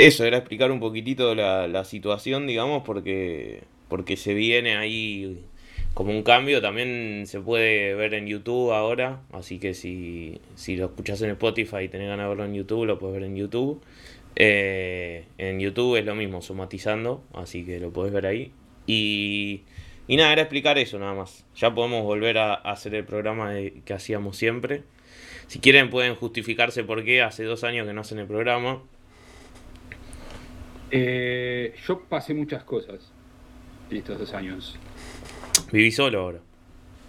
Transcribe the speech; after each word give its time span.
Eso, 0.00 0.24
era 0.24 0.38
explicar 0.38 0.70
un 0.72 0.80
poquitito 0.80 1.34
la, 1.34 1.84
situación, 1.84 2.46
digamos, 2.46 2.84
porque, 2.84 3.64
porque 3.88 4.16
se 4.16 4.32
viene 4.32 4.78
ahí 4.78 5.42
como 5.92 6.10
un 6.12 6.22
cambio. 6.22 6.62
También 6.62 7.24
se 7.26 7.38
puede 7.38 7.94
ver 7.94 8.14
en 8.14 8.26
YouTube 8.26 8.72
ahora, 8.72 9.20
así 9.30 9.58
que 9.58 9.74
si, 9.74 10.40
si 10.54 10.76
lo 10.76 10.86
escuchas 10.86 11.20
en 11.20 11.32
Spotify 11.32 11.82
y 11.82 11.88
tenés 11.88 12.08
ganas 12.08 12.24
de 12.24 12.28
verlo 12.30 12.46
en 12.46 12.54
YouTube, 12.54 12.86
lo 12.86 12.98
puedes 12.98 13.20
ver 13.20 13.24
en 13.24 13.36
YouTube. 13.36 13.82
Eh, 14.36 15.26
en 15.36 15.60
YouTube 15.60 15.96
es 15.96 16.06
lo 16.06 16.14
mismo, 16.14 16.40
somatizando, 16.40 17.22
así 17.34 17.66
que 17.66 17.78
lo 17.78 17.92
podés 17.92 18.14
ver 18.14 18.24
ahí. 18.24 18.52
Y, 18.86 19.64
y 20.08 20.16
nada, 20.16 20.32
era 20.32 20.40
explicar 20.40 20.78
eso 20.78 20.98
nada 20.98 21.12
más. 21.12 21.44
Ya 21.56 21.74
podemos 21.74 22.04
volver 22.04 22.38
a, 22.38 22.54
hacer 22.54 22.94
el 22.94 23.04
programa 23.04 23.52
que 23.84 23.92
hacíamos 23.92 24.38
siempre. 24.38 24.82
Si 25.46 25.58
quieren 25.58 25.90
pueden 25.90 26.14
justificarse 26.14 26.84
por 26.84 27.04
qué 27.04 27.20
hace 27.20 27.44
dos 27.44 27.64
años 27.64 27.86
que 27.86 27.92
no 27.92 28.00
hacen 28.00 28.18
el 28.18 28.26
programa. 28.26 28.82
Eh, 30.90 31.74
yo 31.86 32.00
pasé 32.00 32.34
muchas 32.34 32.64
cosas 32.64 33.12
en 33.90 33.96
estos 33.98 34.18
dos 34.18 34.34
años. 34.34 34.76
Viví 35.72 35.90
solo 35.90 36.20
ahora. 36.20 36.38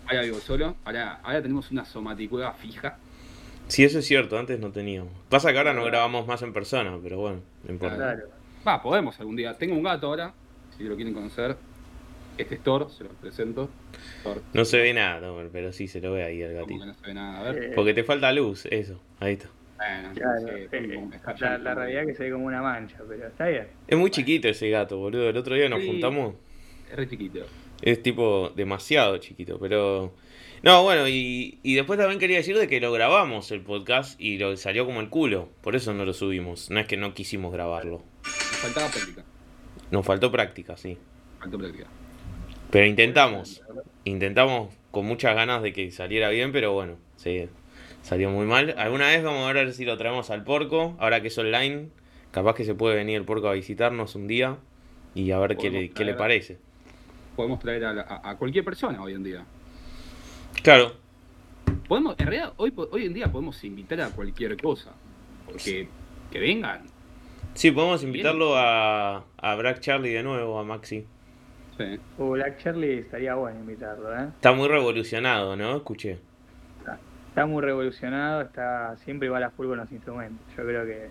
Ahora 0.07 0.21
vivo 0.23 0.40
solo, 0.40 0.76
ahora, 0.84 1.20
ahora 1.23 1.41
tenemos 1.41 1.71
una 1.71 1.85
somaticueva 1.85 2.54
fija. 2.54 2.98
Sí, 3.67 3.84
eso 3.84 3.99
es 3.99 4.05
cierto, 4.05 4.38
antes 4.38 4.59
no 4.59 4.71
teníamos. 4.71 5.13
Pasa 5.30 5.52
que 5.52 5.57
ahora 5.57 5.73
no 5.73 5.85
grabamos 5.85 6.27
más 6.27 6.41
en 6.41 6.52
persona, 6.52 6.98
pero 7.02 7.20
bueno, 7.20 7.40
no 7.63 7.71
importa. 7.71 7.95
Claro. 7.95 8.23
Va, 8.67 8.81
podemos 8.81 9.17
algún 9.20 9.35
día. 9.35 9.57
Tengo 9.57 9.76
un 9.76 9.84
gato 9.84 10.07
ahora, 10.07 10.34
si 10.77 10.84
lo 10.84 10.95
quieren 10.95 11.13
conocer. 11.13 11.55
Este 12.38 12.55
es 12.55 12.63
Thor, 12.63 12.90
se 12.91 13.04
los 13.04 13.13
presento. 13.13 13.70
Thor. 14.23 14.41
No 14.54 14.66
se 14.66 14.77
ve 14.77 14.93
nada, 14.93 15.32
pero 15.52 15.71
sí 15.71 15.88
se 15.88 16.02
lo 16.02 16.12
ve 16.13 16.23
ahí 16.23 16.41
el 16.41 16.54
gatito. 16.55 16.85
no 16.85 16.93
se 16.93 17.07
ve 17.07 17.13
nada. 17.13 17.40
A 17.40 17.52
ver. 17.52 17.63
Eh, 17.63 17.71
Porque 17.76 17.93
te 17.93 18.04
falta 18.04 18.32
luz, 18.32 18.66
eso, 18.70 18.99
ahí 19.20 19.34
está. 19.34 19.49
Bueno, 19.81 20.13
Claro, 21.35 21.58
la, 21.63 21.73
realidad 21.76 22.02
es 22.03 22.08
que 22.09 22.13
se 22.16 22.23
ve 22.26 22.31
como 22.31 22.45
una 22.45 22.62
mancha, 22.62 22.98
pero 23.08 23.27
está 23.27 23.48
bien. 23.48 23.67
Es 23.88 23.98
muy 23.98 24.12
chiquito 24.12 24.48
ese 24.48 24.70
gato, 24.70 24.98
boludo. 24.98 25.30
El 25.30 25.38
otro 25.38 25.55
día 25.55 25.70
nos 25.70 25.81
Sí. 25.81 25.88
juntamos. 25.88 26.35
Es 26.90 26.96
re 26.96 27.07
chiquito. 27.10 27.40
Es 27.82 28.04
tipo 28.04 28.52
demasiado 28.55 29.18
chiquito, 29.18 29.57
pero... 29.59 30.13
No, 30.62 30.84
bueno, 30.84 31.07
y, 31.07 31.57
y 31.63 31.74
después 31.74 31.98
también 31.98 32.20
quería 32.20 32.37
decir 32.37 32.55
de 32.55 32.68
que 32.68 32.79
lo 32.79 32.91
grabamos 32.91 33.49
el 33.52 33.62
podcast 33.62 34.21
y 34.21 34.37
lo 34.37 34.55
salió 34.57 34.85
como 34.85 34.99
el 35.02 35.09
culo. 35.09 35.49
Por 35.62 35.76
eso 35.76 35.91
no 35.96 36.05
lo 36.05 36.13
subimos. 36.13 36.70
No 36.70 36.79
es 36.79 36.85
que 36.85 36.98
no 36.98 37.15
quisimos 37.15 37.52
grabarlo. 37.52 38.04
Me 38.24 38.29
faltaba 38.57 38.87
práctica. 38.91 39.24
Nos 39.90 40.05
faltó 40.05 40.32
práctica, 40.32 40.77
sí. 40.77 40.99
Faltó 41.40 41.57
práctica. 41.57 41.87
Pero 42.70 42.85
intentamos. 42.85 43.63
Intentamos 44.04 44.71
con 44.91 45.05
muchas 45.07 45.34
ganas 45.35 45.63
de 45.63 45.74
que 45.74 45.90
saliera 45.90 46.29
bien, 46.29 46.52
pero 46.52 46.74
bueno, 46.74 46.98
sí, 47.15 47.49
salió 48.02 48.30
muy 48.30 48.46
mal. 48.46 48.74
Alguna 48.77 49.07
vez 49.07 49.24
vamos 49.24 49.49
a 49.49 49.54
ver 49.54 49.74
si 49.74 49.85
lo 49.85 49.98
traemos 49.98 50.30
al 50.30 50.44
porco, 50.44 50.96
ahora 50.99 51.21
que 51.21 51.27
es 51.27 51.38
online. 51.38 51.90
Capaz 52.32 52.55
que 52.55 52.63
se 52.66 52.74
puede 52.76 52.96
venir 52.96 53.18
el 53.18 53.26
porco 53.26 53.49
a 53.49 53.54
visitarnos 53.54 54.16
un 54.16 54.27
día 54.27 54.58
y 55.13 55.32
a 55.32 55.40
ver 55.40 55.58
qué 55.58 55.70
le, 55.70 55.90
qué 55.90 56.05
le 56.05 56.13
parece. 56.13 56.58
Podemos 57.35 57.60
traer 57.60 57.84
a, 57.85 57.93
la- 57.93 58.02
a- 58.04 58.30
a 58.32 58.38
cualquier 58.38 58.63
persona 58.63 59.02
hoy 59.02 59.13
en 59.13 59.24
día. 59.24 59.46
Claro, 60.63 60.93
Podemos, 61.88 62.16
en 62.20 62.27
realidad, 62.27 62.54
hoy, 62.55 62.74
hoy 62.91 63.05
en 63.05 63.13
día 63.13 63.30
podemos 63.30 63.62
invitar 63.66 63.99
a 63.99 64.09
cualquier 64.12 64.56
cosa. 64.62 64.91
Porque 65.46 65.90
que 66.31 66.40
vengan. 66.40 66.84
sí, 67.53 67.72
podemos 67.72 68.02
invitarlo 68.03 68.56
a, 68.58 69.25
a 69.38 69.56
Black 69.56 69.81
Charlie 69.81 70.12
de 70.13 70.24
nuevo, 70.24 70.58
a 70.58 70.63
Maxi. 70.63 71.06
Sí. 71.78 72.00
Uh, 72.18 72.30
Black 72.31 72.63
Charlie 72.63 73.00
estaría 73.00 73.36
bueno 73.36 73.59
invitarlo, 73.59 74.13
¿eh? 74.18 74.28
Está 74.36 74.53
muy 74.53 74.69
revolucionado, 74.69 75.58
¿no? 75.58 75.75
Escuché. 75.75 76.19
Está 77.31 77.46
muy 77.46 77.62
revolucionado, 77.62 78.41
está 78.41 78.97
siempre 78.97 79.28
igual 79.28 79.41
a 79.44 79.50
full 79.51 79.68
con 79.68 79.78
los 79.78 79.90
instrumentos. 79.90 80.46
Yo 80.57 80.66
creo 80.66 80.85
que, 80.85 81.09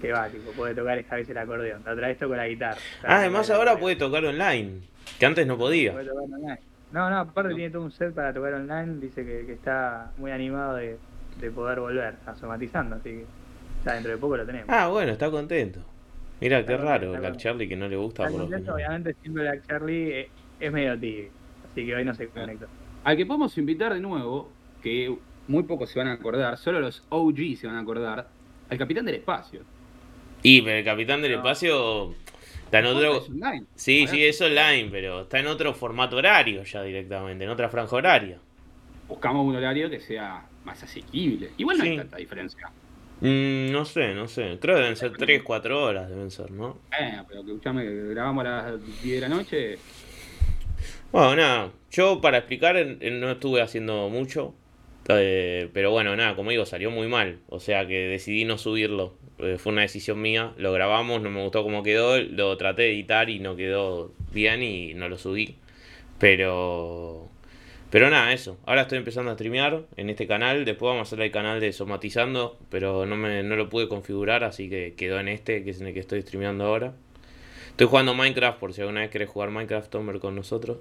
que 0.00 0.10
va, 0.10 0.26
tipo, 0.28 0.50
puede 0.52 0.74
tocar 0.74 0.96
esta 0.98 1.16
vez 1.16 1.28
el 1.28 1.36
acordeón. 1.36 1.82
La 1.84 1.92
otra 1.92 2.08
vez 2.08 2.16
tocó 2.18 2.34
la 2.34 2.48
guitarra. 2.48 2.78
Ah, 3.04 3.18
además 3.18 3.50
ahora 3.50 3.78
puede 3.78 3.96
tocar 3.96 4.24
online, 4.24 4.80
que 5.18 5.26
antes 5.26 5.46
no 5.46 5.58
podía. 5.58 5.92
Puede 5.92 6.06
tocar 6.06 6.24
online. 6.24 6.60
No, 6.92 7.10
no, 7.10 7.18
aparte 7.18 7.54
tiene 7.54 7.70
todo 7.70 7.82
un 7.82 7.92
set 7.92 8.14
para 8.14 8.32
tocar 8.32 8.54
online. 8.54 9.00
Dice 9.00 9.22
que, 9.22 9.44
que 9.44 9.52
está 9.52 10.10
muy 10.16 10.30
animado 10.30 10.76
de, 10.76 10.96
de 11.38 11.50
poder 11.50 11.78
volver 11.78 12.14
a 12.26 12.34
somatizando, 12.36 12.96
así 12.96 13.10
que 13.10 13.24
ya 13.84 13.92
dentro 13.92 14.12
de 14.12 14.16
poco 14.16 14.38
lo 14.38 14.46
tenemos. 14.46 14.66
Ah, 14.70 14.88
bueno, 14.88 15.12
está 15.12 15.30
contento. 15.30 15.80
Mira, 16.40 16.64
qué 16.64 16.74
raro, 16.78 17.12
Black 17.12 17.36
Charlie 17.36 17.68
que 17.68 17.76
no 17.76 17.86
le 17.86 17.96
gusta 17.96 18.26
por 18.26 18.40
contento, 18.40 18.74
obviamente 18.74 19.14
siempre 19.20 19.42
Black 19.42 19.66
Charlie 19.66 20.26
es 20.58 20.72
medio 20.72 20.98
tibio, 20.98 21.28
así 21.70 21.84
que 21.84 21.94
hoy 21.94 22.02
no 22.02 22.14
se 22.14 22.28
conectó. 22.28 22.66
Al 23.04 23.14
que 23.14 23.26
podemos 23.26 23.56
invitar 23.58 23.92
de 23.92 24.00
nuevo, 24.00 24.50
que 24.82 25.14
muy 25.50 25.64
pocos 25.64 25.90
se 25.90 25.98
van 25.98 26.08
a 26.08 26.12
acordar, 26.12 26.56
solo 26.56 26.80
los 26.80 27.02
OG 27.08 27.56
se 27.60 27.66
van 27.66 27.76
a 27.76 27.80
acordar, 27.80 28.28
al 28.68 28.78
capitán 28.78 29.04
del 29.04 29.16
espacio. 29.16 29.62
Y, 30.42 30.62
pero 30.62 30.78
el 30.78 30.84
Capitán 30.84 31.20
del 31.20 31.32
No. 31.32 31.38
Espacio 31.38 32.14
está 32.64 32.78
en 32.78 32.86
otro... 32.86 33.18
Es 33.18 33.28
online. 33.28 33.64
Sí, 33.74 34.06
sí, 34.06 34.24
es 34.24 34.40
online, 34.40 34.88
pero 34.90 35.22
está 35.22 35.38
en 35.38 35.48
otro 35.48 35.74
formato 35.74 36.16
horario 36.16 36.62
ya 36.62 36.82
directamente, 36.82 37.44
en 37.44 37.50
otra 37.50 37.68
franja 37.68 37.94
horaria. 37.96 38.38
Buscamos 39.08 39.44
un 39.46 39.56
horario 39.56 39.90
que 39.90 40.00
sea 40.00 40.46
más 40.64 40.82
asequible. 40.82 41.50
Igual 41.58 41.78
no 41.78 41.84
Sí. 41.84 41.90
hay 41.90 41.96
tanta 41.98 42.16
diferencia. 42.16 42.70
Mm, 43.20 43.70
no 43.70 43.84
sé, 43.84 44.14
no 44.14 44.28
sé. 44.28 44.56
Creo 44.60 44.76
que 44.76 44.80
deben 44.82 44.96
ser 44.96 45.12
3, 45.14 45.42
4 45.42 45.82
horas, 45.84 46.08
deben 46.08 46.30
ser, 46.30 46.50
¿no? 46.52 46.78
Eh, 46.98 47.20
pero 47.28 47.44
que 47.44 47.50
escuchame, 47.50 47.84
grabamos 47.84 48.46
a 48.46 48.48
las 48.48 49.02
10 49.02 49.20
de 49.20 49.28
la 49.28 49.28
noche. 49.28 49.78
Bueno, 51.12 51.36
nada, 51.36 51.70
yo 51.90 52.20
para 52.20 52.38
explicar 52.38 52.76
no 52.76 53.30
estuve 53.30 53.60
haciendo 53.60 54.08
mucho, 54.08 54.54
eh, 55.18 55.68
pero 55.72 55.90
bueno, 55.90 56.14
nada, 56.16 56.36
como 56.36 56.50
digo, 56.50 56.66
salió 56.66 56.90
muy 56.90 57.08
mal, 57.08 57.38
o 57.48 57.60
sea 57.60 57.86
que 57.86 58.06
decidí 58.06 58.44
no 58.44 58.58
subirlo, 58.58 59.14
eh, 59.38 59.56
fue 59.58 59.72
una 59.72 59.82
decisión 59.82 60.20
mía, 60.20 60.52
lo 60.56 60.72
grabamos, 60.72 61.22
no 61.22 61.30
me 61.30 61.42
gustó 61.42 61.62
cómo 61.62 61.82
quedó, 61.82 62.20
lo 62.20 62.56
traté 62.56 62.82
de 62.82 62.92
editar 62.92 63.30
y 63.30 63.38
no 63.38 63.56
quedó 63.56 64.12
bien 64.32 64.62
y 64.62 64.94
no 64.94 65.08
lo 65.08 65.18
subí, 65.18 65.56
pero... 66.18 67.28
Pero 67.90 68.08
nada, 68.08 68.32
eso. 68.32 68.56
Ahora 68.66 68.82
estoy 68.82 68.98
empezando 68.98 69.32
a 69.32 69.34
streamear 69.34 69.82
en 69.96 70.10
este 70.10 70.28
canal. 70.28 70.64
Después 70.64 70.90
vamos 70.90 71.00
a 71.00 71.02
hacer 71.08 71.20
el 71.22 71.32
canal 71.32 71.58
de 71.58 71.72
Somatizando. 71.72 72.56
Pero 72.70 73.04
no, 73.04 73.16
me, 73.16 73.42
no 73.42 73.56
lo 73.56 73.68
pude 73.68 73.88
configurar. 73.88 74.44
Así 74.44 74.70
que 74.70 74.94
quedó 74.96 75.18
en 75.18 75.26
este, 75.26 75.64
que 75.64 75.70
es 75.70 75.80
en 75.80 75.88
el 75.88 75.94
que 75.94 75.98
estoy 75.98 76.22
streameando 76.22 76.66
ahora. 76.66 76.94
Estoy 77.70 77.88
jugando 77.88 78.14
Minecraft 78.14 78.60
por 78.60 78.72
si 78.74 78.82
alguna 78.82 79.00
vez 79.00 79.10
querés 79.10 79.28
jugar 79.28 79.50
Minecraft, 79.50 79.90
Tomer, 79.90 80.20
con 80.20 80.36
nosotros. 80.36 80.78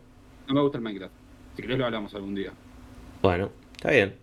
No 0.47 0.53
me 0.53 0.61
gusta 0.61 0.77
el 0.77 0.83
Minecraft. 0.83 1.13
Si 1.55 1.61
querés 1.63 1.79
lo 1.79 1.85
hablamos 1.85 2.13
algún 2.13 2.35
día. 2.35 2.51
Bueno, 3.23 3.51
está 3.79 3.91
bien. 3.91 4.15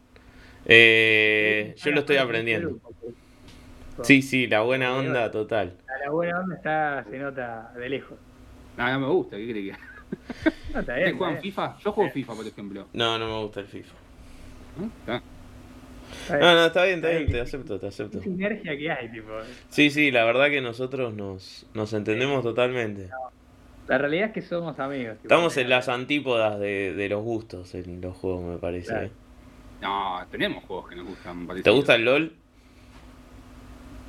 Eh, 0.67 1.75
yo 1.79 1.91
lo 1.93 2.01
estoy 2.01 2.17
aprendiendo. 2.19 2.79
Sí, 4.03 4.21
sí, 4.21 4.47
la 4.47 4.61
buena 4.61 4.95
onda 4.95 5.31
total. 5.31 5.73
A 5.89 6.05
la 6.05 6.11
buena 6.11 6.41
onda 6.41 6.57
está, 6.57 7.05
se 7.11 7.19
nota 7.19 7.73
de 7.79 7.89
lejos. 7.89 8.19
Nada, 8.77 8.99
no 8.99 9.07
me 9.07 9.13
gusta, 9.15 9.37
¿qué 9.39 9.51
crees 9.51 9.77
que? 9.77 9.83
No, 10.75 10.81
está 10.81 10.93
¿Ustedes 10.93 11.05
bien. 11.05 11.19
juegan. 11.19 11.41
FIFA? 11.41 11.79
Yo 11.79 11.93
juego 11.93 12.11
FIFA, 12.11 12.35
por 12.35 12.47
ejemplo. 12.47 12.87
No, 12.93 13.19
no 13.19 13.27
me 13.27 13.43
gusta 13.43 13.61
el 13.61 13.67
FIFA. 13.67 13.95
¿No? 15.07 15.23
No, 16.39 16.67
está 16.67 16.85
bien, 16.85 16.97
está 16.97 17.09
bien, 17.09 17.33
te 17.33 17.41
acepto, 17.41 17.81
te 17.81 17.87
acepto. 17.87 18.19
Qué 18.19 18.25
sinergia 18.25 18.77
que 18.77 18.91
hay, 18.91 19.11
tipo. 19.11 19.29
Sí, 19.71 19.91
sí, 19.91 20.11
la 20.11 20.25
verdad 20.25 20.51
que 20.51 20.61
nosotros 20.61 21.15
nos, 21.15 21.67
nos 21.73 21.93
entendemos 21.95 22.43
totalmente. 22.43 23.09
La 23.89 23.99
realidad 23.99 24.27
es 24.29 24.33
que 24.35 24.43
somos 24.43 24.79
amigos. 24.79 25.15
tipo, 25.17 25.25
Estamos 25.25 25.57
en 25.57 25.71
las 25.71 25.89
antípodas 25.89 26.61
de, 26.61 26.93
de 26.95 27.09
los 27.09 27.23
gustos 27.23 27.75
en 27.75 28.01
los 28.03 28.15
juegos, 28.17 28.45
me 28.45 28.59
parece. 28.59 28.89
Claro. 28.89 29.11
No, 29.83 30.21
tenemos 30.31 30.65
juegos 30.65 30.89
que 30.89 30.97
nos 30.97 31.07
gustan. 31.07 31.47
¿Te 31.63 31.71
gusta 31.71 31.95
el 31.95 32.05
LOL? 32.05 32.33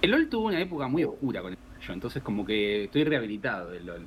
El 0.02 0.12
LOL 0.12 0.30
tuvo 0.30 0.48
una 0.48 0.62
época 0.62 0.88
muy 0.88 1.04
oscura 1.04 1.42
con 1.42 1.54
el 1.54 1.58
yo, 1.86 1.94
entonces 1.94 2.22
como 2.24 2.46
que 2.46 2.86
estoy 2.86 3.04
rehabilitado 3.04 3.72
del 3.72 3.86
LOL. 3.86 4.06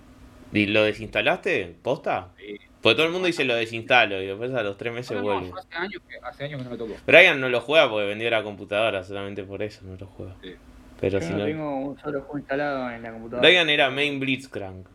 ¿Y 0.52 0.66
lo 0.66 0.82
desinstalaste? 0.82 1.76
¿Posta? 1.82 2.28
Eh, 2.38 2.58
Porque 2.82 2.96
todo 2.96 3.06
el 3.06 3.12
mundo 3.12 3.26
dice 3.26 3.44
lo 3.44 3.54
desinstalo 3.54 4.20
y 4.22 4.26
después 4.26 4.52
a 4.52 4.62
los 4.62 4.76
tres 4.76 4.92
meses 4.92 5.12
no, 5.12 5.18
no, 5.22 5.40
vuelve. 5.40 5.52
hace 5.58 5.74
años 5.76 6.02
que 6.08 6.16
hace 6.22 6.44
años 6.44 6.58
que 6.58 6.64
no 6.64 6.70
me 6.70 6.76
tocó. 6.76 6.94
Brian 7.06 7.40
no 7.40 7.48
lo 7.48 7.60
juega 7.60 7.88
porque 7.88 8.06
vendió 8.06 8.28
la 8.30 8.42
computadora, 8.42 9.04
solamente 9.04 9.44
por 9.44 9.62
eso 9.62 9.80
no 9.84 9.96
lo 9.96 10.06
juega. 10.06 10.34
Sí. 10.42 10.54
Pero 11.00 11.18
Yo 11.20 11.26
si 11.26 11.32
no 11.32 11.38
no. 11.38 11.44
tengo 11.44 11.76
un 11.76 11.98
solo 12.00 12.20
juego 12.22 12.38
instalado 12.38 12.90
en 12.90 13.02
la 13.02 13.12
computadora. 13.12 13.48
Brian 13.48 13.70
era 13.70 13.90
main 13.90 14.18
Blitzcrank. 14.20 14.86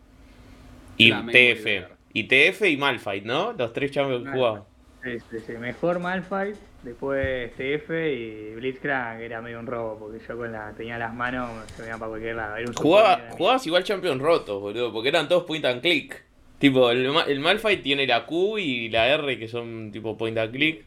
Y 0.97 1.07
Era 1.07 1.25
TF. 1.25 1.95
Y 2.13 2.23
TF 2.25 2.61
y 2.69 2.77
Malfight, 2.77 3.25
¿no? 3.25 3.53
Los 3.53 3.73
tres 3.73 3.91
que 3.91 3.99
Ah, 3.99 4.03
jugaban. 4.33 4.63
Sí, 5.05 5.19
sí, 5.29 5.37
sí. 5.45 5.51
Mejor 5.53 5.99
Malfight, 5.99 6.55
después 6.81 7.51
TF 7.53 7.91
y 7.91 8.55
Blitzcrank 8.55 9.21
era 9.21 9.39
medio 9.39 9.59
un 9.59 9.67
robo 9.67 9.99
porque 9.99 10.19
yo 10.27 10.35
con 10.35 10.51
la 10.51 10.71
tenía 10.71 10.97
las 10.97 11.13
manos 11.13 11.51
se 11.75 11.83
me 11.83 11.89
iban 11.89 11.99
para 11.99 12.09
cualquier 12.09 12.35
lado. 12.35 12.55
Era 12.55 12.67
un 12.67 12.73
Jugaba, 12.73 13.21
jugabas 13.37 13.67
igual 13.67 13.83
champion 13.83 14.19
rotos, 14.19 14.59
boludo, 14.59 14.91
porque 14.91 15.09
eran 15.09 15.29
todos 15.29 15.43
point 15.43 15.63
and 15.65 15.81
click. 15.81 16.23
Tipo, 16.57 16.89
el, 16.89 17.05
el 17.27 17.39
Malfight 17.39 17.83
tiene 17.83 18.07
la 18.07 18.25
Q 18.25 18.57
y 18.57 18.89
la 18.89 19.07
R 19.09 19.37
que 19.37 19.47
son 19.47 19.91
tipo 19.91 20.17
point 20.17 20.39
and 20.39 20.51
click. 20.51 20.83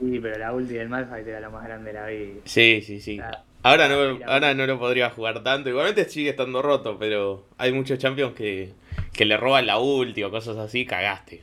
Sí, 0.00 0.18
pero 0.22 0.38
la 0.38 0.54
ulti 0.54 0.72
del 0.72 0.88
Malfight 0.88 1.26
era 1.28 1.40
lo 1.40 1.50
más 1.50 1.64
grande 1.64 1.92
de 1.92 2.00
la 2.00 2.06
vida. 2.06 2.40
Sí, 2.44 2.80
sí, 2.80 2.98
sí. 2.98 3.20
Ahora 3.62 3.88
no, 3.88 4.18
ahora 4.26 4.54
no 4.54 4.66
lo 4.66 4.78
podría 4.78 5.10
jugar 5.10 5.42
tanto. 5.42 5.68
Igualmente 5.68 6.06
sigue 6.06 6.30
estando 6.30 6.62
roto, 6.62 6.96
pero 6.98 7.44
hay 7.58 7.72
muchos 7.72 7.98
champions 7.98 8.32
que, 8.32 8.72
que 9.12 9.26
le 9.26 9.36
roban 9.36 9.66
la 9.66 9.78
ulti 9.78 10.22
o 10.22 10.30
cosas 10.30 10.56
así, 10.56 10.86
cagaste. 10.86 11.42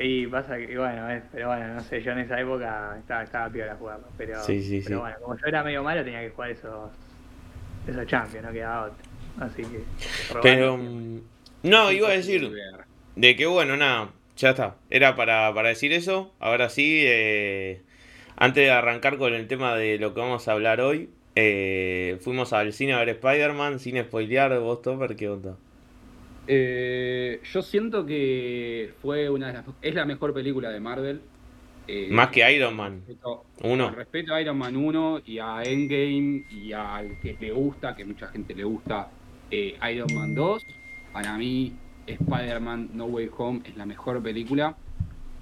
Y 0.00 0.26
pasa 0.28 0.56
que, 0.56 0.78
bueno, 0.78 1.10
es- 1.10 1.22
pero 1.30 1.48
bueno, 1.48 1.74
no 1.74 1.80
sé, 1.80 2.00
yo 2.02 2.12
en 2.12 2.20
esa 2.20 2.40
época 2.40 2.96
estaba, 2.98 3.22
estaba 3.22 3.50
piola 3.50 3.76
jugarlo. 3.76 4.06
Pero, 4.16 4.34
Sí, 4.46 4.62
sí, 4.62 4.80
pero 4.82 4.96
sí. 4.96 5.00
bueno, 5.02 5.16
como 5.22 5.34
yo 5.36 5.46
era 5.46 5.62
medio 5.62 5.82
malo, 5.82 6.02
tenía 6.02 6.20
que 6.22 6.30
jugar 6.30 6.50
esos, 6.50 6.90
esos 7.86 8.06
champions, 8.06 8.46
no 8.46 8.52
quedaba 8.52 8.86
otro. 8.86 9.04
Así 9.40 9.62
que. 9.62 9.84
Pero. 10.42 10.76
mm, 10.78 11.18
No, 11.64 11.92
iba 11.92 12.08
a 12.08 12.12
decir. 12.12 12.50
De 13.16 13.36
que 13.36 13.46
bueno, 13.46 13.76
nada, 13.76 14.10
ya 14.36 14.50
está. 14.50 14.76
Era 14.88 15.16
para, 15.16 15.52
para 15.54 15.68
decir 15.68 15.92
eso. 15.92 16.32
Ahora 16.40 16.70
sí, 16.70 17.02
eh, 17.04 17.82
antes 18.36 18.64
de 18.64 18.70
arrancar 18.70 19.18
con 19.18 19.34
el 19.34 19.46
tema 19.48 19.74
de 19.76 19.98
lo 19.98 20.14
que 20.14 20.20
vamos 20.20 20.48
a 20.48 20.52
hablar 20.52 20.80
hoy, 20.80 21.10
eh, 21.36 22.18
fuimos 22.22 22.52
al 22.52 22.72
cine 22.72 22.94
a 22.94 22.98
ver 23.00 23.10
Spider-Man, 23.10 23.78
sin 23.80 24.02
spoilear, 24.02 24.58
vos, 24.60 24.80
Topper, 24.82 25.16
¿qué 25.16 25.28
onda? 25.28 25.56
Eh, 26.52 27.40
yo 27.52 27.62
siento 27.62 28.04
que 28.04 28.92
fue 29.00 29.30
una 29.30 29.46
de 29.46 29.52
las, 29.52 29.64
es 29.82 29.94
la 29.94 30.04
mejor 30.04 30.34
película 30.34 30.70
de 30.70 30.80
Marvel. 30.80 31.20
Eh, 31.86 32.08
Más 32.10 32.30
que 32.30 32.52
Iron 32.52 32.74
Man. 32.74 33.02
respeto- 33.06 33.44
Uno. 33.62 33.94
Con 33.94 34.30
a 34.32 34.40
Iron 34.40 34.58
Man 34.58 34.76
1 34.76 35.22
y 35.26 35.38
a 35.38 35.62
Endgame 35.62 36.44
y 36.50 36.72
al 36.72 37.20
que 37.20 37.36
le 37.40 37.52
gusta, 37.52 37.94
que 37.94 38.04
mucha 38.04 38.26
gente 38.28 38.54
le 38.56 38.64
gusta, 38.64 39.10
eh, 39.50 39.76
Iron 39.92 40.08
Man 40.12 40.34
2, 40.34 40.66
para 41.12 41.38
mí 41.38 41.72
Spider-Man 42.08 42.90
No 42.94 43.04
Way 43.06 43.30
Home 43.38 43.60
es 43.64 43.76
la 43.76 43.86
mejor 43.86 44.20
película. 44.20 44.76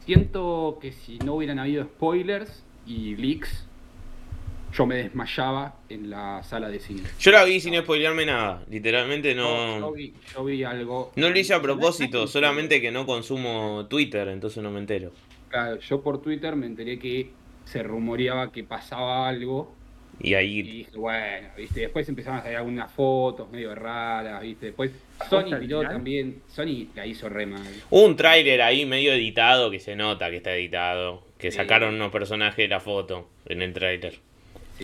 Siento 0.04 0.78
que 0.81 0.93
si 0.93 1.19
no 1.20 1.34
hubieran 1.37 1.58
habido 1.58 1.84
spoilers 1.84 2.64
y 2.87 3.16
leaks, 3.16 3.66
yo 4.73 4.87
me 4.87 4.97
desmayaba 4.97 5.76
en 5.88 6.11
la 6.11 6.43
sala 6.43 6.69
de 6.69 6.79
cine. 6.81 7.03
Yo 7.20 7.31
la 7.32 7.44
vi 7.44 7.61
sin 7.61 7.75
spoilearme 7.76 8.26
nada, 8.26 8.62
literalmente 8.69 9.35
Yo, 9.35 9.43
yo 9.43 9.81
no... 9.81 9.93
vi, 9.93 10.12
yo 10.35 10.44
vi 10.44 10.62
algo. 10.65 11.12
No 11.17 11.31
lo 11.31 11.38
hice 11.38 11.55
a 11.55 11.62
propósito, 11.62 12.26
solamente 12.29 12.81
que 12.81 12.91
no 12.91 13.06
consumo 13.06 13.87
Twitter, 13.88 14.29
entonces 14.29 14.62
no 14.62 14.70
me 14.70 14.79
entero. 14.81 15.12
Claro, 15.49 15.79
yo 15.81 16.03
por 16.03 16.20
Twitter 16.20 16.55
me 16.56 16.67
enteré 16.67 16.99
que 16.99 17.31
se 17.65 17.82
rumoreaba 17.82 18.53
que 18.53 18.65
pasaba 18.65 19.29
algo 19.29 19.75
Y 20.20 20.31
y 20.31 20.35
ahí... 20.35 20.62
dije, 20.62 20.91
bueno, 20.97 21.49
viste, 21.56 21.81
después 21.81 22.09
empezaron 22.09 22.41
a 22.41 22.43
salir 22.43 22.56
algunas 22.59 22.91
fotos 22.93 23.50
medio 23.50 23.75
raras, 23.75 24.43
viste, 24.43 24.67
después 24.67 24.91
Sony 25.29 25.43
¿Posta 25.43 25.61
tiró 25.61 25.82
también, 25.82 26.43
Sony 26.49 26.88
la 26.94 27.06
hizo 27.06 27.29
re 27.29 27.47
mal. 27.47 27.62
Hubo 27.91 28.05
un 28.05 28.17
tráiler 28.17 28.62
ahí 28.62 28.85
medio 28.87 29.12
editado 29.12 29.71
que 29.71 29.81
se 29.81 29.97
nota 29.97 30.31
que 30.31 30.37
está 30.37 30.55
editado, 30.55 31.25
que 31.38 31.50
Sí. 31.50 31.56
sacaron 31.56 31.94
unos 31.94 32.11
personajes 32.12 32.56
de 32.56 32.69
la 32.69 32.81
foto 32.81 33.29
en 33.47 33.62
el 33.62 33.73
tráiler. 33.73 34.19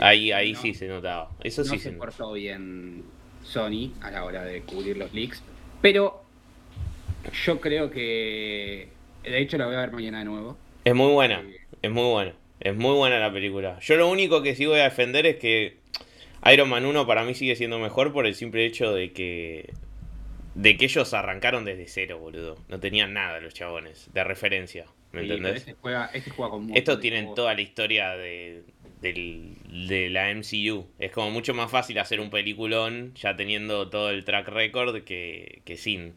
Ahí, 0.00 0.32
ahí 0.32 0.52
no- 0.52 0.60
sí 0.60 0.74
se 0.74 0.88
notaba. 0.88 1.30
Eso 1.42 1.64
no 1.64 1.68
sí 1.70 1.78
se 1.78 1.90
se 1.90 1.92
portó 1.92 2.32
bien 2.32 3.04
Sony 3.42 3.92
a 4.00 4.10
la 4.10 4.24
hora 4.24 4.42
de 4.44 4.62
cubrir 4.62 4.96
los 4.96 5.12
leaks, 5.12 5.42
pero 5.80 6.24
yo 7.44 7.60
creo 7.60 7.90
que, 7.90 8.88
de 9.22 9.38
hecho 9.40 9.58
la 9.58 9.66
voy 9.66 9.74
a 9.76 9.80
ver 9.80 9.92
mañana 9.92 10.18
de 10.20 10.24
nuevo. 10.26 10.56
Es 10.84 10.94
muy 10.94 11.12
buena, 11.12 11.40
Eh, 11.40 11.56
es 11.82 11.90
muy 11.90 12.10
buena. 12.10 12.34
Es 12.60 12.74
muy 12.76 12.94
buena 12.94 13.18
la 13.18 13.32
película. 13.32 13.78
Yo 13.80 13.96
lo 13.96 14.08
único 14.08 14.42
que 14.42 14.54
sí 14.54 14.64
voy 14.66 14.80
a 14.80 14.84
defender 14.84 15.26
es 15.26 15.36
que 15.36 15.78
Iron 16.52 16.68
Man 16.68 16.86
1 16.86 17.06
para 17.06 17.24
mí 17.24 17.34
sigue 17.34 17.56
siendo 17.56 17.78
mejor 17.78 18.12
por 18.12 18.26
el 18.26 18.34
simple 18.34 18.64
hecho 18.66 18.92
de 18.92 19.12
que 19.12 19.72
de 20.54 20.76
que 20.76 20.84
ellos 20.84 21.12
arrancaron 21.14 21.64
desde 21.64 21.88
cero, 21.88 22.18
boludo. 22.18 22.56
No 22.68 22.78
tenían 22.78 23.12
nada 23.12 23.40
los 23.40 23.54
chabones 23.54 24.08
de 24.14 24.22
referencia, 24.24 24.86
¿me 25.12 25.22
sí, 25.22 25.30
entendés? 25.30 25.56
Este 25.56 25.74
juega, 25.74 26.06
este 26.14 26.30
juega 26.30 26.50
con 26.52 26.76
Estos 26.76 27.00
tienen 27.00 27.34
toda 27.34 27.54
la 27.54 27.60
historia 27.60 28.10
de, 28.16 28.62
del- 29.12 29.88
de 29.88 30.10
la 30.10 30.30
MCU. 30.30 30.86
Es 30.98 31.12
como 31.12 31.30
mucho 31.30 31.54
más 31.54 31.70
fácil 31.70 31.98
hacer 31.98 32.18
un 32.20 32.30
peliculón 32.30 33.12
ya 33.14 33.36
teniendo 33.36 33.88
todo 33.90 34.10
el 34.10 34.24
track 34.24 34.48
record 34.48 35.02
que, 35.04 35.62
que 35.64 35.76
sin. 35.76 36.14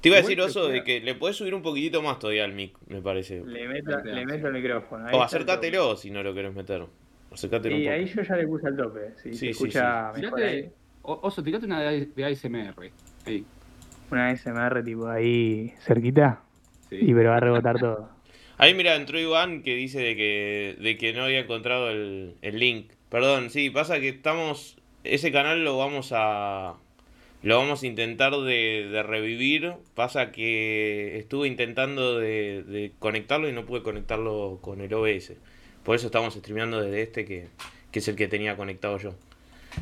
Te 0.00 0.08
iba 0.10 0.18
a 0.18 0.20
decir, 0.20 0.40
Oso, 0.40 0.68
de 0.68 0.84
que 0.84 1.00
le 1.00 1.14
puedes 1.14 1.36
subir 1.36 1.54
un 1.54 1.62
poquitito 1.62 2.00
más 2.02 2.18
todavía 2.18 2.44
al 2.44 2.52
mic, 2.52 2.76
me 2.88 3.00
parece. 3.02 3.42
Le 3.44 3.66
meto, 3.66 3.98
le 4.04 4.24
meto 4.26 4.46
el 4.48 4.52
micrófono. 4.52 5.06
ahí 5.08 5.14
O 5.16 5.22
acércatelo 5.22 5.96
si 5.96 6.10
no 6.10 6.22
lo 6.22 6.32
querés 6.34 6.54
meter. 6.54 6.84
Acércatelo 7.32 7.74
tope. 7.76 7.76
un 7.76 7.84
poco. 7.84 7.94
ahí 7.94 8.06
yo 8.14 8.22
ya 8.22 8.36
le 8.36 8.46
puse 8.46 8.66
al 8.68 8.76
tope. 8.76 9.00
Si 9.16 9.30
Sí, 9.30 9.34
se 9.34 9.38
sí, 9.38 9.48
escucha 9.48 10.12
mejor. 10.14 10.38
Tirate, 10.38 10.70
Oso, 11.02 11.42
tirate 11.42 11.66
una 11.66 11.80
de, 11.90 12.06
de 12.14 12.24
ASMR. 12.24 12.90
Ahí. 13.26 13.44
Una 14.10 14.36
SMR 14.36 14.82
tipo 14.84 15.08
ahí 15.08 15.72
cerquita. 15.80 16.40
Sí. 16.88 16.98
Y 17.00 17.14
pero 17.14 17.30
va 17.30 17.38
a 17.38 17.40
rebotar 17.40 17.78
todo. 17.80 18.08
Ahí 18.58 18.74
mira, 18.74 18.96
entró 18.96 19.20
Iván 19.20 19.62
que 19.62 19.74
dice 19.74 20.00
de 20.00 20.16
que, 20.16 20.76
de 20.80 20.96
que 20.96 21.12
no 21.12 21.24
había 21.24 21.40
encontrado 21.40 21.90
el, 21.90 22.34
el 22.42 22.58
link. 22.58 22.90
Perdón, 23.10 23.50
sí, 23.50 23.70
pasa 23.70 24.00
que 24.00 24.08
estamos. 24.08 24.76
Ese 25.04 25.30
canal 25.30 25.64
lo 25.64 25.76
vamos 25.76 26.10
a. 26.12 26.76
Lo 27.42 27.58
vamos 27.58 27.82
a 27.82 27.86
intentar 27.86 28.32
de, 28.32 28.88
de 28.90 29.02
revivir. 29.02 29.74
Pasa 29.94 30.32
que 30.32 31.18
estuve 31.18 31.48
intentando 31.48 32.18
de, 32.18 32.62
de 32.62 32.92
conectarlo 32.98 33.48
y 33.48 33.52
no 33.52 33.66
pude 33.66 33.82
conectarlo 33.82 34.58
con 34.62 34.80
el 34.80 34.92
OBS. 34.92 35.34
Por 35.84 35.94
eso 35.94 36.06
estamos 36.06 36.34
streameando 36.34 36.80
desde 36.80 37.02
este 37.02 37.24
que, 37.24 37.48
que 37.92 37.98
es 38.00 38.08
el 38.08 38.16
que 38.16 38.26
tenía 38.26 38.56
conectado 38.56 38.98
yo. 38.98 39.14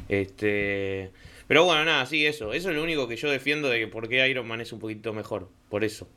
Este. 0.09 1.11
Pero 1.47 1.65
bueno, 1.65 1.85
nada, 1.85 2.07
sí, 2.07 2.27
eso. 2.27 2.53
Eso 2.53 2.71
es 2.71 2.77
lo 2.77 2.83
único 2.83 3.07
que 3.07 3.17
yo 3.17 3.31
defiendo 3.31 3.69
de 3.69 3.79
que 3.79 3.87
por 3.87 4.09
qué 4.09 4.29
Iron 4.29 4.49
Man 4.49 4.61
es 4.61 4.73
un 4.73 4.81
poquito 4.81 5.13
mejor. 5.13 5.49
Por 5.71 5.85
eso. 5.85 6.09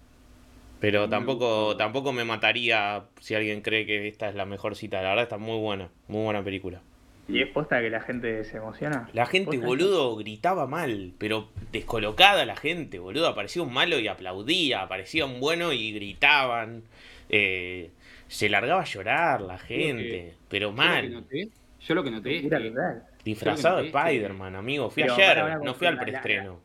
Pero 0.79 1.09
tampoco, 1.09 1.75
tampoco 1.75 2.13
me 2.13 2.23
mataría 2.23 3.05
si 3.19 3.33
alguien 3.33 3.61
cree 3.61 3.85
que 3.85 4.07
esta 4.07 4.29
es 4.29 4.35
la 4.35 4.45
mejor 4.45 4.75
cita. 4.75 5.01
La 5.01 5.09
verdad 5.09 5.23
está 5.23 5.37
muy 5.37 5.57
buena, 5.59 5.89
muy 6.07 6.23
buena 6.23 6.43
película. 6.43 6.81
¿Y 7.27 7.41
es 7.41 7.49
posta 7.49 7.81
que 7.81 7.89
la 7.89 7.99
gente 7.99 8.43
se 8.45 8.57
emociona? 8.57 9.09
La 9.11 9.25
gente, 9.25 9.51
¿Posta? 9.57 9.65
boludo, 9.65 10.15
gritaba 10.15 10.65
mal, 10.67 11.13
pero 11.17 11.49
descolocada 11.71 12.45
la 12.45 12.55
gente, 12.55 12.99
boludo. 12.99 13.27
Aparecía 13.27 13.63
un 13.63 13.73
malo 13.73 13.99
y 13.99 14.07
aplaudía, 14.07 14.81
aparecía 14.83 15.25
un 15.25 15.39
bueno 15.39 15.73
y 15.73 15.91
gritaban. 15.91 16.83
Eh, 17.29 17.89
se 18.27 18.47
largaba 18.47 18.81
a 18.81 18.85
llorar 18.85 19.41
la 19.41 19.57
gente, 19.57 20.35
pero 20.47 20.67
Yo 20.69 20.75
lo 20.75 20.75
que 20.81 20.87
mal. 20.87 21.11
noté, 21.13 21.49
yo 21.81 21.95
lo 21.95 22.03
que 22.03 22.11
noté 22.11 22.35
es 22.37 22.41
que. 22.43 22.71
Disfrazado 23.25 23.77
de 23.77 23.87
que 23.87 23.91
no, 23.91 23.99
Spider-Man, 23.99 24.55
amigo. 24.55 24.89
Fui 24.89 25.03
Pero 25.03 25.15
ayer, 25.15 25.59
no 25.63 25.73
fui 25.73 25.87
al 25.87 25.95
la- 25.95 25.99
la- 26.01 26.05
preestreno. 26.05 26.59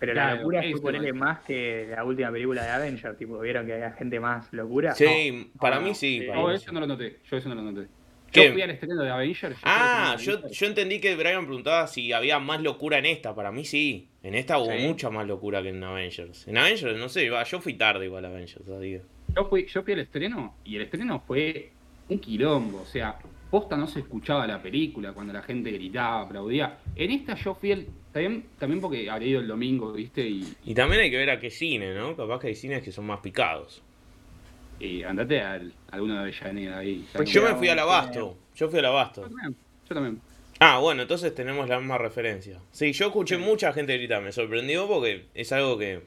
Pero 0.00 0.14
la 0.14 0.34
locura 0.34 0.62
fue 0.72 0.80
ponerle 0.80 1.12
más 1.12 1.40
que 1.40 1.86
la 1.94 2.02
última 2.04 2.32
película 2.32 2.62
de 2.64 2.70
Avengers. 2.70 3.16
Tipo, 3.18 3.38
¿vieron 3.38 3.66
que 3.66 3.74
había 3.74 3.92
gente 3.92 4.18
más 4.18 4.52
locura? 4.52 4.94
Sí, 4.94 5.52
para 5.60 5.76
no, 5.76 5.82
mí 5.82 5.94
sí. 5.94 6.22
para 6.26 6.40
No, 6.40 6.48
mí 6.48 6.54
eso 6.54 6.72
no 6.72 6.80
lo 6.80 6.86
noté. 6.86 7.18
Yo 7.30 7.36
eso 7.36 7.48
no 7.50 7.54
lo 7.54 7.62
noté. 7.70 7.86
¿Qué? 8.32 8.46
Yo 8.46 8.52
fui 8.52 8.62
al 8.62 8.70
estreno 8.70 9.02
de 9.02 9.10
Avengers. 9.10 9.56
yo 9.56 9.62
Ah, 9.64 10.16
yo, 10.18 10.32
Avengers. 10.34 10.58
yo 10.58 10.66
entendí 10.66 11.00
que 11.00 11.14
Brian 11.16 11.44
preguntaba 11.44 11.86
si 11.86 12.12
había 12.12 12.38
más 12.38 12.62
locura 12.62 12.98
en 12.98 13.06
esta. 13.06 13.34
Para 13.34 13.52
mí 13.52 13.64
sí. 13.64 14.08
En 14.22 14.34
esta 14.34 14.58
hubo 14.58 14.70
Sí. 14.72 14.78
mucha 14.86 15.10
más 15.10 15.26
locura 15.26 15.62
que 15.62 15.68
en 15.70 15.82
Avengers. 15.84 16.48
En 16.48 16.56
Avengers, 16.56 16.96
no 16.98 17.08
sé, 17.08 17.26
yo 17.26 17.60
fui 17.60 17.74
tarde 17.74 18.06
igual 18.06 18.24
a 18.24 18.28
Avengers. 18.28 18.66
así 18.68 19.00
Yo 19.36 19.44
fui, 19.48 19.66
yo 19.66 19.82
fui 19.82 19.92
al 19.92 20.00
estreno 20.00 20.56
y 20.64 20.76
el 20.76 20.82
estreno 20.82 21.20
fue 21.26 21.72
un 22.08 22.18
quilombo. 22.18 22.80
O 22.82 22.86
sea, 22.86 23.16
posta 23.50 23.76
no 23.76 23.86
se 23.86 24.00
escuchaba 24.00 24.46
la 24.46 24.62
película 24.62 25.12
cuando 25.12 25.32
la 25.34 25.42
gente 25.42 25.70
gritaba, 25.72 26.22
aplaudía. 26.22 26.78
En 26.96 27.10
esta 27.10 27.34
yo 27.34 27.54
fui 27.54 27.72
el. 27.72 27.88
También, 28.12 28.44
también 28.58 28.80
porque 28.80 29.08
habría 29.08 29.28
ido 29.28 29.40
el 29.40 29.46
domingo, 29.48 29.92
¿viste? 29.92 30.22
Y, 30.26 30.54
Y 30.64 30.74
también 30.74 31.02
hay 31.02 31.10
que 31.10 31.16
ver 31.16 31.30
a 31.30 31.38
qué 31.38 31.50
cine, 31.50 31.94
¿no? 31.94 32.16
Capaz 32.16 32.40
que 32.40 32.48
hay 32.48 32.54
cines 32.56 32.82
que 32.82 32.90
son 32.92 33.06
más 33.06 33.20
picados. 33.20 33.82
y 34.80 35.02
andate 35.02 35.40
a 35.42 35.60
alguno 35.92 36.14
de 36.14 36.20
Avellaneda 36.20 36.78
ahí. 36.78 37.06
Pues 37.12 37.30
Yo 37.30 37.42
me 37.42 37.54
fui 37.54 37.68
al 37.68 37.78
Abasto. 37.78 38.36
Yo 38.56 38.68
fui 38.68 38.78
al 38.78 38.84
Yo 38.86 38.90
Abasto. 38.90 39.20
también. 39.22 39.54
Yo 39.88 39.94
también. 39.94 40.20
Ah, 40.58 40.78
bueno, 40.78 41.02
entonces 41.02 41.34
tenemos 41.34 41.68
la 41.68 41.78
misma 41.78 41.98
referencia. 41.98 42.58
Sí, 42.72 42.92
yo 42.92 43.06
escuché 43.06 43.38
mucha 43.38 43.72
gente 43.72 43.96
gritar. 43.96 44.22
Me 44.22 44.32
sorprendió 44.32 44.88
porque 44.88 45.26
es 45.34 45.52
algo 45.52 45.78
que 45.78 46.02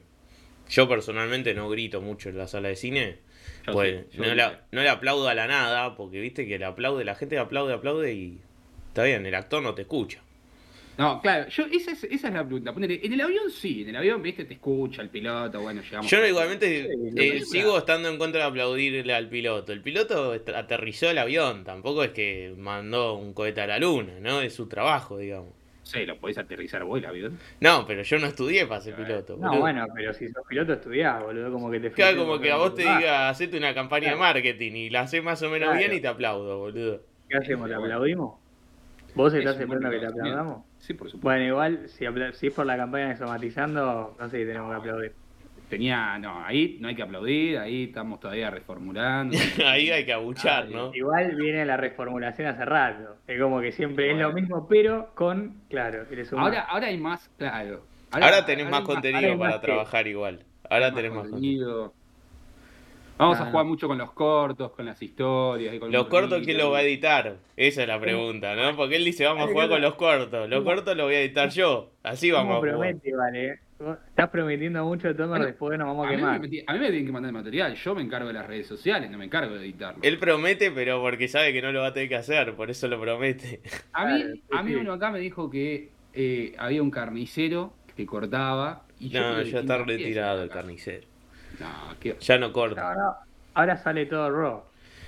yo 0.68 0.88
personalmente 0.88 1.54
no 1.54 1.68
grito 1.68 2.00
mucho 2.00 2.28
en 2.28 2.36
la 2.38 2.46
sala 2.48 2.68
de 2.68 2.76
cine. 2.76 3.18
Yo 3.66 3.72
Pues 3.72 4.04
sí, 4.10 4.18
no, 4.18 4.24
grité. 4.24 4.36
le, 4.36 4.44
no 4.72 4.82
le 4.82 4.88
aplaudo 4.88 5.28
a 5.28 5.34
la 5.34 5.46
nada, 5.46 5.96
porque 5.96 6.20
viste 6.20 6.46
que 6.46 6.58
le 6.58 6.64
aplaude, 6.66 7.04
la 7.04 7.14
gente 7.14 7.38
aplaude, 7.38 7.72
aplaude 7.74 8.12
y 8.12 8.38
está 8.88 9.04
bien, 9.04 9.24
el 9.26 9.34
actor 9.34 9.62
no 9.62 9.74
te 9.74 9.82
escucha. 9.82 10.20
No, 10.96 11.20
claro, 11.20 11.48
yo, 11.48 11.64
esa, 11.72 11.90
es, 11.92 12.04
esa 12.04 12.28
es 12.28 12.34
la 12.34 12.44
pregunta. 12.44 12.72
Ponele, 12.72 13.00
en 13.02 13.12
el 13.12 13.20
avión 13.20 13.50
sí, 13.50 13.82
en 13.82 13.88
el 13.90 13.96
avión, 13.96 14.22
viste, 14.22 14.44
te 14.44 14.54
escucha 14.54 15.02
el 15.02 15.08
piloto, 15.08 15.60
bueno, 15.60 15.82
llegamos. 15.82 16.10
Yo 16.10 16.24
igualmente 16.24 16.88
eh, 17.16 17.40
sigo 17.44 17.78
estando 17.78 18.08
en 18.08 18.16
contra 18.18 18.42
de 18.42 18.46
aplaudirle 18.48 19.12
al 19.12 19.28
piloto. 19.28 19.72
El 19.72 19.80
piloto 19.80 20.32
aterrizó 20.54 21.10
el 21.10 21.18
avión, 21.18 21.64
tampoco 21.64 22.04
es 22.04 22.10
que 22.10 22.54
mandó 22.56 23.14
un 23.14 23.34
cohete 23.34 23.60
a 23.60 23.66
la 23.66 23.78
luna, 23.78 24.14
¿no? 24.20 24.40
Es 24.40 24.54
su 24.54 24.68
trabajo, 24.68 25.18
digamos. 25.18 25.52
Sí, 25.82 26.06
lo 26.06 26.16
podés 26.16 26.38
aterrizar 26.38 26.82
vos 26.84 26.98
el 26.98 27.06
avión. 27.06 27.38
No, 27.60 27.84
pero 27.86 28.02
yo 28.02 28.18
no 28.18 28.26
estudié 28.26 28.66
para 28.66 28.80
ser 28.80 28.94
piloto. 28.94 29.34
No, 29.36 29.48
boludo. 29.48 29.60
bueno, 29.60 29.86
pero 29.94 30.14
si 30.14 30.28
sos 30.28 30.42
piloto 30.48 30.72
estudiás, 30.72 31.22
boludo, 31.22 31.52
como 31.52 31.70
que 31.70 31.80
te 31.80 31.92
Claro, 31.92 32.18
como 32.18 32.40
que 32.40 32.50
a 32.50 32.56
vos 32.56 32.74
te 32.74 32.82
diga, 32.82 33.28
hacete 33.28 33.58
una 33.58 33.74
campaña 33.74 34.10
de 34.10 34.16
marketing 34.16 34.72
y 34.72 34.90
la 34.90 35.02
haces 35.02 35.22
más 35.22 35.42
o 35.42 35.50
menos 35.50 35.68
Claro. 35.70 35.78
bien 35.78 35.92
y 35.92 36.00
te 36.00 36.08
aplaudo, 36.08 36.58
boludo. 36.58 37.02
¿Qué 37.28 37.36
hacemos? 37.36 37.68
¿Te 37.68 37.74
aplaudimos? 37.74 38.43
¿Vos 39.14 39.32
Es 39.32 39.40
estás 39.40 39.60
esperando 39.60 39.90
que 39.90 39.98
te 40.00 40.06
aplaudamos? 40.06 40.64
Sí, 40.78 40.94
por 40.94 41.08
supuesto. 41.08 41.24
Bueno, 41.26 41.44
igual, 41.44 41.88
si, 41.88 42.04
apla- 42.04 42.32
si 42.32 42.48
es 42.48 42.54
por 42.54 42.66
la 42.66 42.76
campaña 42.76 43.08
de 43.08 43.16
Somatizando, 43.16 44.16
no 44.18 44.28
sé 44.28 44.40
si 44.40 44.44
tenemos 44.46 44.70
que 44.70 44.76
aplaudir. 44.76 45.12
Tenía, 45.68 46.18
no, 46.18 46.44
ahí 46.44 46.76
no 46.80 46.88
hay 46.88 46.94
que 46.94 47.02
aplaudir, 47.02 47.58
ahí 47.58 47.84
estamos 47.84 48.20
todavía 48.20 48.50
reformulando. 48.50 49.36
Ahí 49.66 49.90
hay 49.90 50.04
que 50.04 50.12
abuchar, 50.12 50.64
Ah, 50.68 50.70
¿no? 50.70 50.94
Igual 50.94 51.34
viene 51.36 51.64
la 51.64 51.76
reformulación 51.78 52.48
hace 52.48 52.64
rato. 52.66 53.16
Es 53.26 53.40
como 53.40 53.60
que 53.60 53.72
siempre 53.72 54.12
es 54.12 54.18
lo 54.18 54.32
mismo, 54.32 54.68
pero 54.68 55.10
con, 55.14 55.62
claro. 55.70 56.04
Ahora, 56.36 56.60
ahora 56.62 56.88
hay 56.88 56.98
más, 56.98 57.30
claro. 57.38 57.82
Ahora 58.10 58.44
tenés 58.44 58.68
más 58.70 58.82
contenido 58.82 59.32
ahora 59.32 59.38
para 59.38 59.50
más 59.52 59.60
que- 59.60 59.66
trabajar 59.66 60.06
igual. 60.06 60.40
Ahora 60.68 60.92
tenés 60.94 61.12
más 61.12 61.22
contenido. 61.28 61.92
contenido. 61.92 62.03
Vamos 63.16 63.40
a 63.40 63.46
jugar 63.46 63.64
mucho 63.66 63.86
con 63.86 63.96
los 63.98 64.10
cortos, 64.12 64.72
con 64.72 64.86
las 64.86 65.00
historias. 65.00 65.74
y 65.74 65.78
con 65.78 65.92
Los 65.92 66.02
los 66.02 66.08
cortos. 66.10 66.42
¿quién 66.44 66.58
los 66.58 66.72
va 66.72 66.78
a 66.78 66.82
editar? 66.82 67.36
Esa 67.56 67.82
es 67.82 67.88
la 67.88 68.00
pregunta, 68.00 68.54
¿no? 68.56 68.74
Porque 68.76 68.96
él 68.96 69.04
dice, 69.04 69.24
vamos 69.24 69.48
a 69.48 69.52
jugar 69.52 69.68
con 69.68 69.80
los 69.80 69.94
cortos. 69.94 70.48
Los 70.48 70.64
cortos 70.64 70.96
los 70.96 71.06
voy 71.06 71.14
a 71.14 71.20
editar 71.20 71.48
yo. 71.50 71.92
Así 72.02 72.30
vamos 72.30 72.56
¿Cómo 72.56 72.72
a 72.72 72.74
jugar. 72.76 72.90
promete, 72.98 73.14
vale? 73.16 73.60
Vos 73.78 73.98
Estás 74.08 74.30
prometiendo 74.30 74.84
mucho, 74.84 75.14
Tomar, 75.14 75.28
Bueno, 75.30 75.44
después 75.46 75.78
nos 75.78 75.88
vamos 75.88 76.06
A 76.06 76.08
a 76.08 76.12
mí, 76.12 76.16
me, 76.16 76.22
quemar. 76.22 76.64
a 76.66 76.72
mí 76.74 76.78
me 76.78 76.86
tienen 76.86 77.06
que 77.06 77.12
mandar 77.12 77.28
el 77.30 77.34
material. 77.34 77.74
Yo 77.74 77.94
me 77.94 78.02
encargo 78.02 78.28
de 78.28 78.34
las 78.34 78.46
redes 78.46 78.66
sociales, 78.66 79.10
no 79.10 79.18
me 79.18 79.24
encargo 79.26 79.54
de 79.54 79.64
editarlo. 79.64 80.00
Él 80.02 80.18
promete, 80.18 80.70
pero 80.70 81.00
porque 81.00 81.28
sabe 81.28 81.52
que 81.52 81.60
no 81.62 81.72
lo 81.72 81.80
va 81.80 81.88
a 81.88 81.92
tener 81.92 82.08
que 82.08 82.16
hacer, 82.16 82.54
por 82.54 82.70
eso 82.70 82.88
lo 82.88 83.00
promete. 83.00 83.60
A 83.92 84.06
mí, 84.06 84.22
Claro, 84.22 84.34
a 84.52 84.62
mí 84.62 84.70
sí. 84.72 84.76
uno 84.76 84.92
acá 84.92 85.10
me 85.10 85.18
dijo 85.20 85.50
que 85.50 85.90
eh, 86.14 86.54
había 86.58 86.82
un 86.82 86.90
carnicero 86.90 87.72
que 87.96 88.06
cortaba. 88.06 88.82
Y 89.00 89.08
yo 89.10 89.20
No, 89.20 89.42
que 89.42 89.50
ya 89.50 89.60
está 89.60 89.78
retirado 89.78 90.42
el 90.44 90.48
carnicero. 90.50 91.06
No, 91.60 91.94
qué- 92.00 92.16
Ya 92.20 92.38
no 92.38 92.52
corta. 92.52 92.94
No, 92.94 93.00
no. 93.02 93.16
Ahora 93.54 93.76
sale 93.76 94.06
todo 94.06 94.30
raw. 94.30 94.62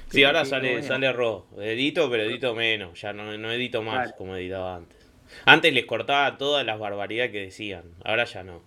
Sí, 0.09 0.23
ahora 0.23 0.45
sale, 0.45 0.73
bueno. 0.73 0.87
sale 0.87 1.13
raw. 1.13 1.45
Edito, 1.59 2.09
pero 2.11 2.23
edito 2.23 2.55
menos. 2.55 3.01
Ya 3.01 3.13
no, 3.13 3.37
no 3.37 3.51
edito 3.53 3.83
más 3.83 4.13
como 4.13 4.37
editaba 4.37 4.77
antes. 4.77 4.97
Antes 5.45 5.73
les 5.75 5.85
cortaba 5.87 6.39
todas 6.39 6.65
las 6.65 6.79
barbaridades 6.79 7.33
que 7.33 7.41
decían. 7.43 7.85
Ahora 8.05 8.25
ya 8.25 8.45
no. 8.45 8.63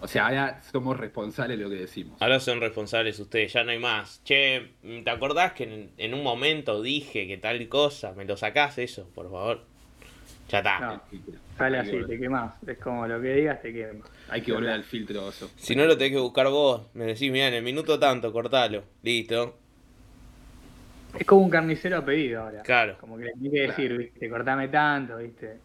O 0.00 0.06
sea, 0.08 0.26
ahora 0.26 0.60
somos 0.70 0.98
responsables 0.98 1.56
de 1.56 1.64
lo 1.64 1.70
que 1.70 1.76
decimos. 1.76 2.20
Ahora 2.20 2.38
son 2.38 2.60
responsables 2.60 3.18
ustedes, 3.18 3.52
ya 3.54 3.64
no 3.64 3.70
hay 3.70 3.78
más. 3.78 4.20
Che, 4.24 4.72
¿te 5.02 5.10
acordás 5.10 5.52
que 5.54 5.64
en, 5.64 5.90
en 5.96 6.12
un 6.12 6.22
momento 6.22 6.82
dije 6.82 7.26
que 7.26 7.38
tal 7.38 7.66
cosa? 7.68 8.12
¿Me 8.12 8.26
lo 8.26 8.36
sacás 8.36 8.76
eso, 8.76 9.08
por 9.14 9.30
favor? 9.30 9.62
Ya 10.50 10.58
está. 10.58 10.80
No. 10.80 11.00
Sale 11.56 11.78
así, 11.78 12.04
te 12.06 12.18
quemas. 12.18 12.54
Es 12.66 12.78
como 12.78 13.06
lo 13.06 13.20
que 13.22 13.28
digas, 13.34 13.62
te 13.62 13.72
quemas. 13.72 14.10
Hay 14.30 14.40
que 14.42 14.52
volver 14.52 14.70
al 14.70 14.84
filtro 14.84 15.26
oso. 15.26 15.50
Si 15.56 15.76
no 15.76 15.84
lo 15.84 15.96
tenés 15.96 16.12
que 16.14 16.18
buscar 16.20 16.48
vos, 16.48 16.82
me 16.94 17.04
decís, 17.04 17.30
mira, 17.30 17.48
en 17.48 17.54
el 17.54 17.62
minuto 17.62 17.98
tanto, 17.98 18.32
cortalo. 18.32 18.82
Listo. 19.02 19.58
Es 21.18 21.26
como 21.26 21.42
un 21.42 21.50
carnicero 21.50 21.98
a 21.98 22.04
pedido 22.04 22.42
ahora. 22.42 22.62
Claro. 22.62 22.96
Como 23.00 23.16
que 23.16 23.24
le 23.26 23.32
tiene 23.34 23.50
que 23.50 23.60
decir, 23.68 23.96
viste, 23.96 24.28
cortame 24.28 24.68
tanto, 24.68 25.18
viste. 25.18 25.58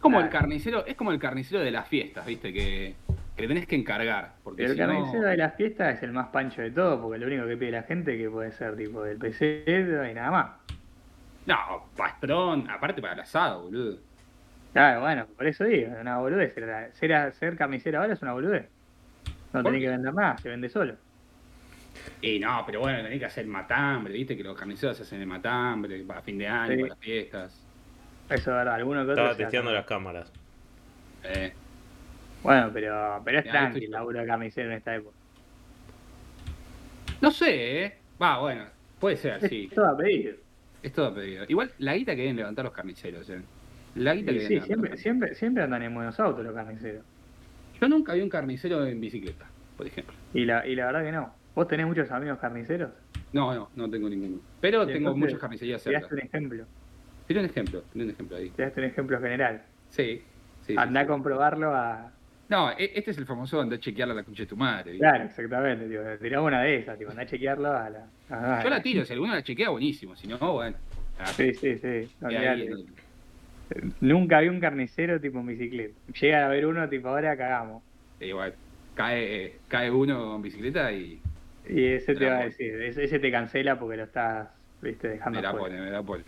Como 0.00 0.20
el 0.20 0.28
carnicero, 0.28 0.84
es 0.86 0.96
como 0.96 1.12
el 1.12 1.18
carnicero 1.18 1.60
de 1.60 1.70
las 1.70 1.88
fiestas, 1.88 2.26
viste, 2.26 2.52
que, 2.52 2.94
que 3.36 3.42
le 3.42 3.48
tenés 3.48 3.66
que 3.66 3.76
encargar. 3.76 4.34
Porque 4.42 4.62
Pero 4.64 4.72
el 4.72 4.78
no- 4.78 4.86
carnicero 4.86 5.22
de 5.28 5.36
las 5.36 5.54
fiestas 5.56 5.96
es 5.96 6.02
el 6.02 6.12
más 6.12 6.28
pancho 6.28 6.60
de 6.62 6.70
todo, 6.70 7.00
porque 7.00 7.18
lo 7.18 7.26
único 7.26 7.46
que 7.46 7.56
pide 7.56 7.70
la 7.72 7.82
gente 7.84 8.16
que 8.18 8.28
puede 8.28 8.52
ser 8.52 8.76
tipo 8.76 9.02
del 9.02 9.18
PC 9.18 9.64
y 9.66 10.14
nada 10.14 10.30
más. 10.30 10.50
No, 11.46 11.88
pastrón, 11.96 12.68
aparte 12.70 13.00
para 13.00 13.14
el 13.14 13.20
asado, 13.20 13.62
boludo. 13.64 13.98
Claro, 14.72 15.00
bueno, 15.00 15.26
por 15.36 15.46
eso 15.46 15.64
digo, 15.64 15.92
es 15.92 16.00
una 16.00 16.18
boludez. 16.18 16.54
Ser, 16.54 16.92
ser, 16.94 17.32
ser 17.34 17.56
carnicero 17.56 18.00
ahora 18.00 18.14
es 18.14 18.22
una 18.22 18.32
boludez. 18.32 18.68
No 19.52 19.62
¿Por 19.62 19.64
tenés 19.64 19.80
qué? 19.80 19.84
que 19.86 19.90
vender 19.90 20.14
nada, 20.14 20.38
se 20.38 20.48
vende 20.48 20.68
solo. 20.70 20.96
Y 22.22 22.38
no, 22.38 22.62
pero 22.64 22.80
bueno, 22.80 23.02
tenés 23.02 23.18
que 23.18 23.26
hacer 23.26 23.46
matambre, 23.46 24.14
viste, 24.14 24.36
que 24.36 24.42
los 24.42 24.56
carniceros 24.56 24.98
hacen 25.00 25.20
el 25.20 25.26
matambre 25.26 26.02
para 26.04 26.22
fin 26.22 26.38
de 26.38 26.48
año, 26.48 26.72
Sí. 26.74 26.80
para 26.80 26.88
las 26.88 26.98
fiestas. 26.98 27.66
Eso 28.30 28.36
es 28.36 28.46
verdad, 28.46 28.74
alguno 28.74 29.04
que 29.04 29.10
otro. 29.12 29.22
Estaba 29.24 29.34
se 29.34 29.42
testeando 29.42 29.70
hace. 29.70 29.76
las 29.78 29.86
cámaras. 29.86 30.32
Eh, 31.24 31.52
Bueno, 32.42 32.70
pero, 32.72 33.20
pero 33.24 33.38
es 33.40 33.44
Ya, 33.44 33.50
tranqui 33.52 33.68
estoy- 33.78 33.84
el 33.84 33.90
laburo 33.92 34.20
de 34.20 34.26
carnicero 34.26 34.70
en 34.70 34.76
esta 34.78 34.94
época. 34.96 35.16
no 37.20 37.30
sé, 37.30 37.84
¿eh? 37.84 37.98
Va, 38.20 38.38
bueno, 38.40 38.64
puede 38.98 39.16
ser, 39.16 39.40
sí. 39.48 39.68
Es 39.70 39.74
todo 39.76 39.86
a 39.86 39.96
pedir. 39.96 40.40
Es 40.82 40.92
todo 40.92 41.14
pedido. 41.14 41.44
Igual 41.46 41.70
la 41.78 41.94
guita 41.94 42.16
que 42.16 42.22
deben 42.22 42.36
levantar 42.36 42.64
los 42.64 42.74
carniceros, 42.74 43.28
¿eh? 43.30 43.40
La 43.94 44.14
guita 44.14 44.32
Y 44.32 44.38
que 44.38 44.46
sí, 44.46 44.60
siempre, 44.60 44.96
siempre, 44.96 45.34
siempre 45.34 45.62
andan 45.62 45.82
en 45.82 45.94
buenos 45.94 46.18
autos 46.18 46.44
los 46.44 46.54
carniceros. 46.54 47.04
Yo 47.80 47.88
nunca 47.88 48.14
vi 48.14 48.20
un 48.22 48.28
carnicero 48.28 48.86
en 48.86 49.00
bicicleta, 49.00 49.46
por 49.76 49.86
ejemplo. 49.86 50.14
Y 50.32 50.44
la, 50.44 50.66
y 50.66 50.74
la 50.74 50.86
verdad 50.86 51.04
que 51.04 51.12
no. 51.12 51.34
¿Vos 51.54 51.68
tenés 51.68 51.86
muchos 51.86 52.10
amigos 52.10 52.38
carniceros? 52.38 52.90
No, 53.32 53.54
no, 53.54 53.68
no 53.74 53.90
tengo 53.90 54.08
ninguno. 54.08 54.40
Pero 54.60 54.86
tengo 54.86 54.98
entonces, 55.10 55.20
muchas 55.20 55.38
carnicerías 55.40 55.82
cerca. 55.82 56.00
daste 56.00 56.14
un 56.14 56.20
ejemplo. 56.20 56.64
Tiene 57.26 57.40
un 57.40 57.46
ejemplo, 57.46 57.82
tiene 57.92 58.04
un 58.06 58.10
ejemplo 58.12 58.36
ahí. 58.36 58.50
Te 58.50 58.62
daste 58.62 58.80
un 58.80 58.86
ejemplo 58.86 59.20
general. 59.20 59.62
Sí, 59.90 60.22
sí. 60.62 60.72
sí, 60.72 60.74
Andá 60.78 61.00
sí. 61.00 61.04
a 61.04 61.06
comprobarlo 61.08 61.74
a. 61.74 62.12
No, 62.48 62.70
e- 62.72 62.92
este 62.94 63.10
es 63.12 63.18
el 63.18 63.26
famoso 63.26 63.60
andar 63.60 63.78
a 63.78 63.80
chequearla 63.80 64.14
a 64.14 64.16
la 64.16 64.24
concha 64.24 64.42
de 64.42 64.46
tu 64.46 64.56
madre. 64.56 64.92
¿viste? 64.92 65.06
Claro, 65.06 65.24
exactamente. 65.24 65.88
Tipo, 65.88 66.02
tirá 66.20 66.40
una 66.42 66.62
de 66.62 66.76
esas, 66.78 66.98
tipo, 66.98 67.10
andá 67.10 67.22
a 67.22 67.26
chequearlo 67.26 67.72
a 67.72 67.90
la. 67.90 68.06
a- 68.30 68.62
Yo 68.62 68.70
la 68.70 68.82
tiro, 68.82 69.04
si 69.04 69.12
alguno 69.12 69.34
la 69.34 69.42
chequea, 69.42 69.70
buenísimo. 69.70 70.16
Si 70.16 70.26
no, 70.28 70.38
bueno. 70.38 70.76
ah, 71.18 71.26
Sí, 71.26 71.52
sí, 71.54 71.76
sí. 71.78 71.86
el- 72.28 72.86
Nunca 74.00 74.40
vi 74.40 74.48
un 74.48 74.60
carnicero 74.60 75.20
tipo 75.20 75.38
en 75.40 75.46
bicicleta. 75.46 75.94
Llega 76.20 76.46
a 76.46 76.48
ver 76.48 76.66
uno, 76.66 76.88
tipo, 76.88 77.08
ahora 77.08 77.36
cagamos. 77.36 77.82
igual, 78.20 78.54
cae, 78.94 79.58
cae 79.68 79.90
uno 79.90 80.36
en 80.36 80.42
bicicleta 80.42 80.92
y 80.92 81.20
Y 81.68 81.84
ese 81.86 82.14
te 82.14 82.26
va 82.26 82.38
a 82.38 82.44
decir, 82.44 82.74
ese, 82.82 83.04
ese 83.04 83.18
te 83.18 83.30
cancela 83.30 83.78
porque 83.78 83.96
lo 83.96 84.04
estás, 84.04 84.48
viste, 84.80 85.08
dejando 85.08 85.38
me 85.38 85.42
la 85.42 85.52
pone, 85.52 85.80
me 85.80 85.90
la 85.90 86.02
pone. 86.02 86.24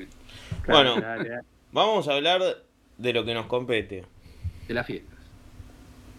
Claro, 0.63 0.95
Bueno. 0.95 1.41
Vamos 1.73 2.07
a 2.07 2.15
hablar 2.15 2.41
de 2.99 3.13
lo 3.13 3.25
que 3.25 3.35
nos 3.35 3.47
compete. 3.47 4.05
De 4.69 4.75
las 4.75 4.87
fiestas. 4.87 5.19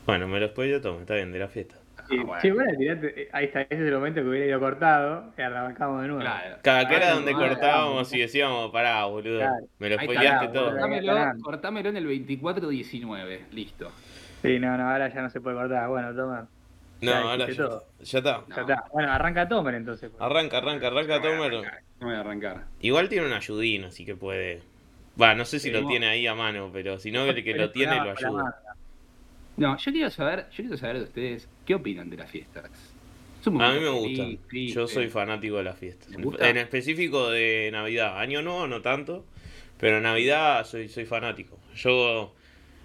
Bueno, 0.06 0.28
me 0.28 0.40
lo 0.40 0.54
yo 0.66 0.82
tomo, 0.82 1.00
está 1.00 1.16
bien, 1.16 1.32
de 1.32 1.40
la 1.40 1.48
fiesta. 1.48 1.76
Sí, 2.10 2.18
Ah, 2.20 2.24
bueno. 2.26 2.42
sí, 2.42 2.52
bueno, 2.52 2.72
tirate- 2.78 3.14
eh, 3.22 3.30
ahí 3.34 3.46
está, 3.46 3.62
ese 3.62 3.74
es 3.76 3.80
el 3.82 3.94
momento 3.94 4.22
que 4.22 4.28
hubiera 4.28 4.46
ido 4.46 4.60
cortado 4.60 5.34
y 5.38 5.42
arrancamos 5.42 6.02
de 6.02 6.08
nuevo. 6.08 6.22
Claro. 6.22 6.58
Cada 6.62 6.88
que 6.88 6.96
era 6.96 7.12
donde 7.12 7.32
no, 7.34 7.40
cortábamos 7.40 8.14
y 8.14 8.20
decíamos, 8.20 8.72
pará, 8.72 9.06
boludo, 9.06 9.40
Claro. 9.40 9.66
me 9.80 9.90
lo 9.90 9.96
spoileaste 10.00 10.48
todo. 10.50 10.70
Cortámelo, 10.72 11.16
cortámelo 11.42 11.90
en 11.90 11.98
el 11.98 12.06
24-19. 12.08 13.40
Listo. 13.52 13.92
Sí, 14.42 14.60
no, 14.60 14.78
no, 14.78 14.90
ahora 14.92 15.08
ya 15.14 15.22
no 15.22 15.30
se 15.30 15.42
puede 15.42 15.56
cortar. 15.58 15.88
Bueno, 15.90 16.14
toma. 16.16 16.48
No, 17.02 17.12
Ya 17.12 17.20
ahora 17.22 17.48
ya, 17.48 17.56
todo. 17.56 17.84
ya 18.02 18.18
está. 18.20 18.42
No. 18.48 18.56
Ya 18.56 18.62
está. 18.62 18.84
Bueno, 18.94 19.12
arranca 19.12 19.48
Tomer 19.48 19.76
entonces. 19.76 20.10
pues. 20.12 20.22
Arranca, 20.22 20.58
arranca, 20.60 20.88
arranca, 20.88 21.22
Tomer. 21.22 21.52
No 22.00 22.08
voy 22.08 22.14
a 22.16 22.20
arrancar. 22.20 22.64
Igual 22.82 23.10
tiene 23.10 23.26
un 23.28 23.34
ayudín, 23.34 23.86
así 23.86 24.06
que 24.06 24.16
puede. 24.16 24.62
Va, 25.20 25.34
no 25.34 25.46
sé 25.46 25.60
si 25.60 25.70
Sí, 25.70 25.72
lo 25.74 25.82
vos- 25.82 25.90
tiene 25.90 26.08
ahí 26.08 26.28
a 26.28 26.36
mano, 26.36 26.70
pero 26.72 27.00
si 27.00 27.12
no, 27.12 27.24
el 27.26 27.44
que 27.44 27.54
lo 27.56 27.72
tiene 27.72 27.96
lo 27.96 28.12
ayuda. 28.12 28.56
No, 29.58 29.78
yo 29.78 29.92
quiero 29.94 30.10
saber, 30.10 30.48
yo 30.52 30.64
quiero 30.64 30.78
saber 30.78 30.98
de 30.98 31.04
ustedes 31.04 31.50
qué 31.66 31.76
opinan 31.76 32.10
de 32.10 32.18
las 32.18 32.30
fiestas. 32.32 32.70
A 33.46 33.50
mí 33.50 33.80
me 33.80 34.38
triste. 34.48 34.74
Yo 34.74 34.88
soy 34.88 35.08
fanático 35.08 35.58
de 35.58 35.64
las 35.64 35.78
fiestas. 35.78 36.08
¿Te 36.10 36.16
En, 36.16 36.22
gusta? 36.24 36.50
específico 36.50 37.30
de 37.30 37.70
Navidad. 37.72 38.20
Año 38.20 38.42
nuevo 38.42 38.66
no 38.68 38.82
tanto, 38.82 39.24
pero 39.80 40.02
Navidad 40.02 40.66
soy, 40.66 40.88
soy 40.90 41.06
fanático. 41.06 41.60
Yo... 41.76 42.34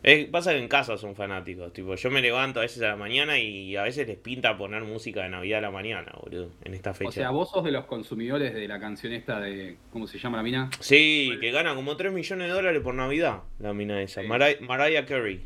es- 0.03 0.27
pasa 0.27 0.53
que 0.53 0.59
en 0.59 0.69
casa 0.69 0.99
son 0.99 1.15
fanáticos. 1.15 1.73
Tipo, 1.73 1.95
yo 1.95 2.11
me 2.11 2.21
levanto 2.21 2.59
a 2.61 2.63
veces 2.63 2.83
a 2.83 2.89
la 2.89 2.97
mañana 2.97 3.39
y 3.39 3.75
a 3.77 3.85
veces 3.85 4.07
les 4.07 4.19
pinta 4.19 4.59
poner 4.59 4.83
música 4.83 5.23
de 5.23 5.31
Navidad 5.31 5.61
a 5.61 5.63
la 5.63 5.71
mañana, 5.71 6.13
boludo, 6.23 6.51
en 6.63 6.75
esta 6.75 6.93
fecha. 6.93 7.09
O 7.09 7.13
sea, 7.13 7.31
vos 7.31 7.51
sos 7.51 7.65
de 7.65 7.71
los 7.73 7.87
consumidores 7.87 8.53
de 8.53 8.69
la 8.69 8.79
canción 8.79 9.15
esta 9.15 9.41
de. 9.41 9.77
¿Cómo 9.91 10.07
se 10.07 10.19
llama 10.19 10.37
la 10.39 10.43
mina? 10.43 10.69
Sí, 10.81 11.39
que 11.41 11.53
gana 11.53 11.75
como 11.75 11.97
3 11.97 12.13
millones 12.13 12.49
de 12.49 12.53
dólares 12.53 12.83
por 12.83 12.95
Navidad, 12.95 13.45
la 13.61 13.73
mina 13.73 14.03
esa. 14.03 14.21
Sí. 14.21 14.29
Mariah 14.29 15.07
Carey. 15.07 15.41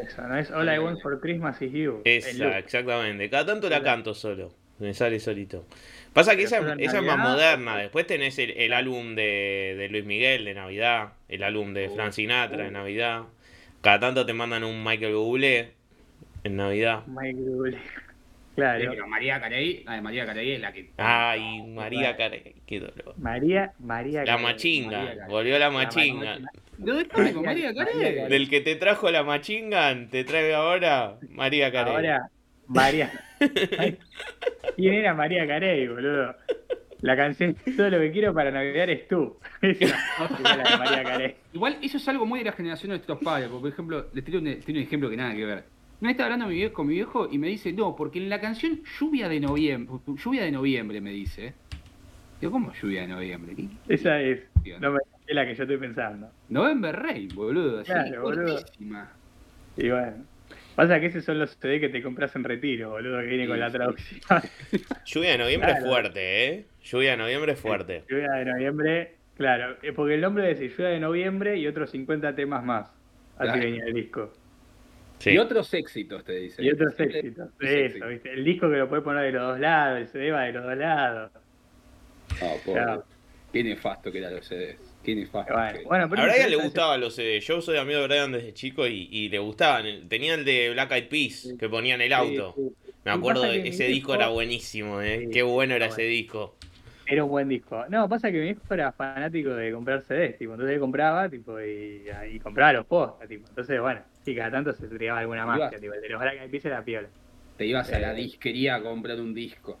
Eso, 0.00 0.22
¿no? 0.22 0.38
Es 0.38 0.50
All 0.50 0.72
I 0.74 0.78
Want 0.78 1.00
for 1.00 1.20
Christmas 1.20 1.60
is 1.62 1.72
You. 1.72 2.00
Esa, 2.04 2.58
exactamente. 2.58 3.28
Cada 3.30 3.46
tanto 3.46 3.68
la 3.68 3.82
canto 3.82 4.14
solo. 4.14 4.52
Me 4.78 4.94
sale 4.94 5.20
solito. 5.20 5.66
Pasa 6.12 6.32
que 6.36 6.44
Pero 6.48 6.74
esa, 6.78 6.98
es 6.98 7.04
más 7.04 7.18
moderna. 7.18 7.76
Después 7.76 8.06
tenés 8.06 8.38
el, 8.38 8.50
el 8.52 8.72
álbum 8.72 9.14
de, 9.14 9.74
de 9.78 9.88
Luis 9.88 10.04
Miguel 10.04 10.44
de 10.44 10.54
Navidad, 10.54 11.12
el 11.28 11.42
álbum 11.42 11.72
de 11.74 11.88
Uh, 11.88 11.94
Frank 11.94 12.12
Sinatra 12.12 12.64
de 12.64 12.68
uh. 12.68 12.72
Navidad. 12.72 13.22
Cada 13.80 14.00
tanto 14.00 14.26
te 14.26 14.32
mandan 14.32 14.64
un 14.64 14.82
Michael 14.82 15.14
Bublé 15.14 15.72
en 16.44 16.56
Navidad. 16.56 17.04
Mike 17.06 17.38
Bublé. 17.40 17.78
Claro. 18.54 18.90
pero 18.90 19.06
María 19.08 19.40
Carey, 19.40 19.82
la 19.84 19.94
de 19.94 20.02
María 20.02 20.26
Carey 20.26 20.52
es 20.52 20.60
la 20.60 20.72
que. 20.74 20.90
Ay, 20.98 21.62
María 21.62 22.16
Carey, 22.18 22.56
qué 22.66 22.80
dolor. 22.80 23.14
María, 23.16 23.72
María. 23.78 24.26
La 24.26 24.38
Carey. 24.38 24.42
machinga, 24.42 25.02
María 25.04 25.26
volvió 25.26 25.58
la 25.58 25.70
La 25.70 25.70
machinga. 25.70 26.38
Machinga. 26.82 26.84
¿De 26.84 26.90
dónde 27.14 27.28
está 27.30 27.40
María 27.40 27.74
Carey? 27.74 28.28
Del 28.28 28.48
que 28.50 28.60
te 28.60 28.76
trajo 28.76 29.10
la 29.10 29.22
machinga, 29.24 30.08
te 30.10 30.24
trae 30.24 30.54
ahora 30.54 31.18
María 31.30 31.70
Carey. 31.72 31.94
Ahora, 31.94 32.28
María. 32.66 33.10
¿Quién 34.76 34.94
era 34.94 35.14
María 35.14 35.46
Carey, 35.46 35.88
boludo? 35.88 36.34
La 37.00 37.16
canción 37.16 37.56
Todo 37.76 37.90
lo 37.90 37.98
que 37.98 38.12
quiero 38.12 38.32
para 38.32 38.50
navegar 38.52 38.88
es 38.88 39.08
tú. 39.08 39.36
Esa 39.62 39.96
era 40.38 40.56
la 40.56 40.70
de 40.70 40.76
María 40.78 41.02
Carey. 41.02 41.34
Igual 41.52 41.78
eso 41.82 41.96
es 41.96 42.08
algo 42.08 42.24
muy 42.26 42.38
de 42.40 42.44
la 42.46 42.52
generación 42.52 42.90
de 42.90 42.96
nuestros 42.96 43.18
padres. 43.18 43.48
Porque, 43.48 43.60
por 43.62 43.70
ejemplo, 43.72 44.06
les 44.12 44.24
tiro 44.24 44.38
un, 44.38 44.44
tiro 44.60 44.78
un 44.78 44.84
ejemplo 44.84 45.10
que 45.10 45.16
nada 45.16 45.34
que 45.34 45.44
ver. 45.44 45.64
Una 46.00 46.08
vez 46.08 46.14
estaba 46.14 46.26
hablando 46.26 46.46
mi 46.46 46.54
viejo, 46.54 46.72
con 46.74 46.86
mi 46.86 46.94
viejo 46.94 47.28
y 47.30 47.38
me 47.38 47.48
dice, 47.48 47.72
no, 47.72 47.94
porque 47.94 48.18
en 48.18 48.28
la 48.28 48.40
canción 48.40 48.82
Lluvia 48.98 49.28
de 49.28 49.40
Noviembre, 49.40 49.94
Lluvia 50.16 50.42
de 50.44 50.50
Noviembre 50.52 51.00
me 51.00 51.10
dice. 51.10 51.54
Digo, 52.40 52.52
¿cómo 52.52 52.72
Lluvia 52.80 53.02
de 53.02 53.08
Noviembre? 53.08 53.54
¿Qué- 53.54 53.68
Esa 53.94 54.20
es. 54.20 54.40
No 54.80 54.92
me 54.92 54.98
es 55.26 55.34
la 55.34 55.46
que 55.46 55.54
yo 55.54 55.62
estoy 55.64 55.76
pensando. 55.78 56.30
November 56.48 56.94
Rain, 56.96 57.28
boludo. 57.34 57.82
Claro, 57.84 58.22
boludo. 58.22 58.54
cortísima. 58.56 59.10
Y 59.76 59.88
bueno. 59.90 60.24
Pasa 60.74 60.98
que 61.00 61.06
esos 61.06 61.24
son 61.24 61.38
los 61.38 61.50
CD 61.58 61.80
que 61.80 61.90
te 61.90 62.02
compras 62.02 62.34
en 62.34 62.44
retiro, 62.44 62.90
boludo, 62.90 63.20
que 63.20 63.26
viene 63.26 63.44
Sí, 63.44 63.48
con 63.48 63.60
la 63.60 63.68
sí. 63.70 63.76
traducción. 63.76 64.20
Lluvia 65.04 65.30
de 65.32 65.38
noviembre 65.38 65.70
es 65.70 65.76
Claro. 65.78 65.90
fuerte, 65.92 66.48
¿eh? 66.48 66.66
Lluvia 66.82 67.10
de 67.12 67.16
noviembre 67.18 67.52
es 67.52 67.60
fuerte. 67.60 68.04
Lluvia 68.08 68.30
de 68.32 68.44
noviembre, 68.46 69.14
claro, 69.36 69.76
porque 69.94 70.14
el 70.14 70.20
nombre 70.22 70.48
dice 70.48 70.68
Lluvia 70.70 70.88
de 70.88 71.00
noviembre 71.00 71.56
y 71.58 71.66
otros 71.66 71.90
50 71.90 72.34
temas 72.34 72.64
más. 72.64 72.88
Así 73.36 73.44
Claro. 73.52 73.60
venía 73.60 73.84
el 73.84 73.92
disco. 73.94 74.32
Sí. 75.18 75.30
Y 75.32 75.38
otros 75.38 75.72
éxitos, 75.74 76.24
te 76.24 76.32
dice. 76.32 76.62
Y 76.64 76.70
otros 76.70 76.98
éxitos. 76.98 77.50
Eso. 77.60 78.06
¿viste? 78.08 78.32
El 78.32 78.42
disco 78.44 78.68
que 78.70 78.76
lo 78.76 78.88
puede 78.88 79.02
poner 79.02 79.24
de 79.24 79.32
los 79.32 79.42
dos 79.52 79.60
lados, 79.60 80.00
el 80.00 80.08
CD 80.08 80.30
va 80.32 80.42
de 80.44 80.52
los 80.52 80.64
dos 80.64 80.76
lados. 80.76 81.30
No, 82.40 82.48
pobre. 82.64 82.82
Claro. 82.82 83.04
Qué 83.52 83.62
nefasto 83.62 84.10
que 84.10 84.18
eran 84.18 84.34
los 84.34 84.46
CDs. 84.46 84.91
Qué 85.02 85.14
nefasto. 85.14 85.52
Bueno, 85.86 86.08
pero 86.08 86.22
A 86.22 86.26
Brian 86.26 86.50
le 86.50 86.56
gustaban 86.56 87.00
los 87.00 87.14
CD. 87.14 87.40
Yo 87.40 87.60
soy 87.60 87.76
amigo 87.76 88.00
de 88.00 88.06
Brian 88.06 88.32
desde 88.32 88.54
chico 88.54 88.86
y, 88.86 89.08
y 89.10 89.28
le 89.28 89.38
gustaban. 89.38 90.08
Tenía 90.08 90.34
el 90.34 90.44
de 90.44 90.70
Black 90.70 90.92
Eyed 90.92 91.08
Peas, 91.08 91.54
que 91.58 91.68
ponía 91.68 91.94
en 91.96 92.02
el 92.02 92.12
auto. 92.12 92.54
Sí, 92.56 92.62
sí. 92.84 92.92
Me 93.04 93.10
acuerdo 93.10 93.42
de 93.42 93.62
que 93.62 93.68
ese 93.70 93.84
disco 93.88 94.14
era 94.14 94.28
buenísimo, 94.28 95.00
¿eh? 95.02 95.24
Sí, 95.24 95.30
Qué 95.30 95.42
bueno 95.42 95.74
era 95.74 95.86
ese 95.86 96.02
disco. 96.02 96.54
Era 97.04 97.24
un 97.24 97.30
buen 97.30 97.48
disco. 97.48 97.84
No, 97.88 98.08
pasa 98.08 98.30
que 98.30 98.40
mi 98.40 98.48
hijo 98.50 98.62
era 98.70 98.92
fanático 98.92 99.50
de 99.54 99.72
comprar 99.72 100.02
CDs, 100.02 100.38
tipo, 100.38 100.52
entonces 100.52 100.74
él 100.74 100.80
compraba, 100.80 101.28
tipo, 101.28 101.60
y, 101.60 102.04
y 102.30 102.38
compraba 102.40 102.72
los 102.74 102.86
postas, 102.86 103.28
tipo. 103.28 103.48
Entonces, 103.48 103.80
bueno, 103.80 104.02
y 104.24 104.34
cada 104.36 104.50
tanto 104.52 104.72
se 104.72 104.86
tiraba 104.88 105.18
alguna 105.20 105.44
magia, 105.44 105.80
tipo, 105.80 105.92
el 105.94 106.00
de 106.00 106.08
los 106.08 106.20
Black 106.20 106.34
Eyed 106.42 106.50
Peas 106.50 106.64
era 106.64 106.84
piola. 106.84 107.08
Te 107.56 107.66
ibas 107.66 107.92
a 107.92 107.98
la 107.98 108.12
Eh. 108.12 108.14
disquería 108.14 108.76
a 108.76 108.82
comprar 108.82 109.20
un 109.20 109.34
disco. 109.34 109.78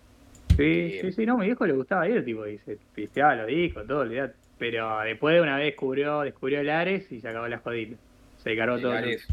Sí, 0.56 0.62
Bien. 0.64 1.00
sí, 1.00 1.12
sí, 1.12 1.26
no, 1.26 1.38
mi 1.38 1.46
viejo 1.46 1.66
le 1.66 1.72
gustaba 1.74 2.08
ir, 2.08 2.24
tipo, 2.24 2.46
y 2.46 2.58
se 2.58 2.76
pisteaba 2.94 3.34
los 3.36 3.46
discos, 3.46 3.86
todo, 3.86 4.00
olvidate. 4.00 4.41
Pero 4.58 5.00
después 5.00 5.34
de 5.34 5.40
una 5.40 5.56
vez 5.56 5.66
descubrió, 5.66 6.20
descubrió 6.20 6.60
el 6.60 6.70
Ares 6.70 7.10
y 7.10 7.20
se 7.20 7.28
acabó 7.28 7.48
las 7.48 7.62
joditas. 7.62 7.98
Se 8.38 8.56
cargó 8.56 8.78
todo. 8.78 8.92
El 8.92 8.98
Ares. 8.98 9.26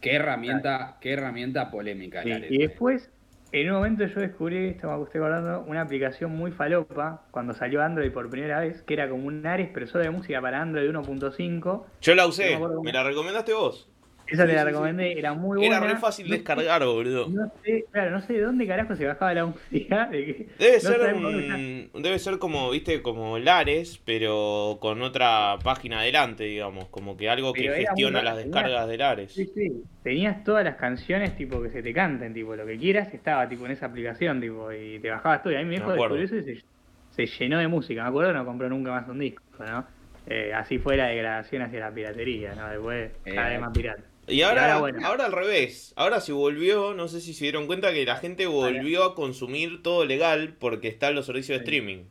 Qué 0.00 0.14
herramienta, 0.16 0.98
qué 1.00 1.12
herramienta 1.14 1.70
polémica 1.70 2.18
el 2.20 2.24
Sí, 2.24 2.32
Ares. 2.32 2.50
y 2.50 2.58
después, 2.58 3.10
en 3.52 3.70
un 3.70 3.76
momento 3.76 4.04
yo 4.04 4.20
descubrí, 4.20 4.66
esto 4.68 4.88
me 4.88 5.02
estoy 5.04 5.20
acordando, 5.20 5.64
una 5.66 5.80
aplicación 5.80 6.32
muy 6.32 6.50
falopa 6.52 7.22
cuando 7.30 7.54
salió 7.54 7.82
Android 7.82 8.12
por 8.12 8.28
primera 8.28 8.60
vez, 8.60 8.82
que 8.82 8.94
era 8.94 9.08
como 9.08 9.24
un 9.26 9.46
Ares, 9.46 9.70
pero 9.72 9.86
solo 9.86 10.04
de 10.04 10.10
música 10.10 10.40
para 10.42 10.60
Android 10.60 10.90
1.5. 10.90 11.84
Yo 12.02 12.14
la 12.14 12.24
No 12.24 12.28
usé. 12.28 12.58
¿Me 12.82 12.92
la 12.92 13.02
recomendaste 13.04 13.54
vos? 13.54 13.88
Esa 14.26 14.44
Sí, 14.44 14.48
te 14.48 14.54
la 14.54 14.60
sí, 14.62 14.66
sí. 14.68 14.72
recomendé, 14.72 15.18
era 15.18 15.34
muy 15.34 15.58
buena. 15.58 15.76
Era 15.76 15.86
re 15.86 15.96
fácil 15.96 16.26
No 16.26 16.30
sé- 16.32 16.36
descargar, 16.38 16.84
boludo. 16.84 17.28
No 17.28 17.52
sé, 17.62 17.84
claro, 17.90 18.10
no 18.10 18.20
sé 18.22 18.32
de 18.32 18.40
dónde 18.40 18.66
carajo 18.66 18.96
se 18.96 19.06
bajaba 19.06 19.34
la 19.34 19.46
música. 19.46 20.06
de 20.06 20.24
que- 20.24 20.48
Debe 20.58 20.74
no 20.74 20.80
ser 20.80 21.14
un, 21.14 22.02
debe 22.02 22.18
ser 22.18 22.38
como, 22.38 22.70
viste, 22.70 23.02
como 23.02 23.38
Lares, 23.38 24.00
pero 24.04 24.78
con 24.80 25.02
otra 25.02 25.58
página 25.62 26.00
adelante, 26.00 26.44
digamos, 26.44 26.86
como 26.88 27.16
que 27.16 27.28
algo 27.28 27.52
que 27.52 27.62
Pero 27.62 27.74
gestiona 27.74 28.22
las 28.22 28.36
descargas 28.38 28.88
de 28.88 28.96
Lares. 28.96 29.32
Sí, 29.32 29.46
sí. 29.54 29.82
Tenías 30.02 30.42
todas 30.44 30.64
las 30.64 30.76
canciones 30.76 31.36
tipo 31.36 31.62
que 31.62 31.70
se 31.70 31.82
te 31.82 31.92
canten, 31.92 32.32
tipo 32.32 32.56
lo 32.56 32.64
que 32.66 32.78
quieras, 32.78 33.12
estaba 33.12 33.48
tipo 33.48 33.66
en 33.66 33.72
esa 33.72 33.86
aplicación, 33.86 34.40
tipo, 34.40 34.72
y 34.72 34.98
te 35.00 35.10
bajabas 35.10 35.42
todo. 35.42 35.52
Y 35.52 35.56
a 35.56 35.58
mí 35.58 35.64
mi 35.64 35.70
Me 35.70 35.76
hijo 35.76 35.92
descubrió 35.92 36.24
eso 36.24 36.36
y 36.36 36.42
se, 36.42 36.64
se 37.10 37.26
llenó 37.26 37.58
de 37.58 37.68
música. 37.68 38.02
Me 38.02 38.08
acuerdo 38.08 38.32
no 38.32 38.44
compró 38.44 38.68
nunca 38.68 38.90
más 38.90 39.08
un 39.08 39.18
disco, 39.18 39.42
¿no? 39.58 39.86
Eh, 40.26 40.52
así 40.54 40.78
fue 40.78 40.96
la 40.96 41.08
degradación 41.08 41.62
hacia 41.62 41.80
la 41.80 41.90
piratería, 41.90 42.54
¿no? 42.54 42.68
Después 42.70 43.12
cada 43.34 43.48
Eh, 43.48 43.52
vez 43.52 43.60
más 43.60 43.72
pirata. 43.76 44.02
Y 44.26 44.40
ahora, 44.42 44.74
ahora, 44.74 45.26
al 45.26 45.32
revés, 45.32 45.92
ahora 45.96 46.20
se 46.20 46.32
volvió, 46.32 46.94
no 46.94 47.08
sé 47.08 47.20
si 47.20 47.34
se 47.34 47.44
dieron 47.44 47.66
cuenta 47.66 47.92
que 47.92 48.04
la 48.04 48.16
gente 48.16 48.46
volvió 48.46 49.04
a 49.04 49.14
consumir 49.14 49.82
todo 49.82 50.04
legal 50.04 50.54
porque 50.58 50.88
están 50.88 51.14
los 51.14 51.26
servicios 51.26 51.58
de 51.58 51.64
streaming. 51.64 52.04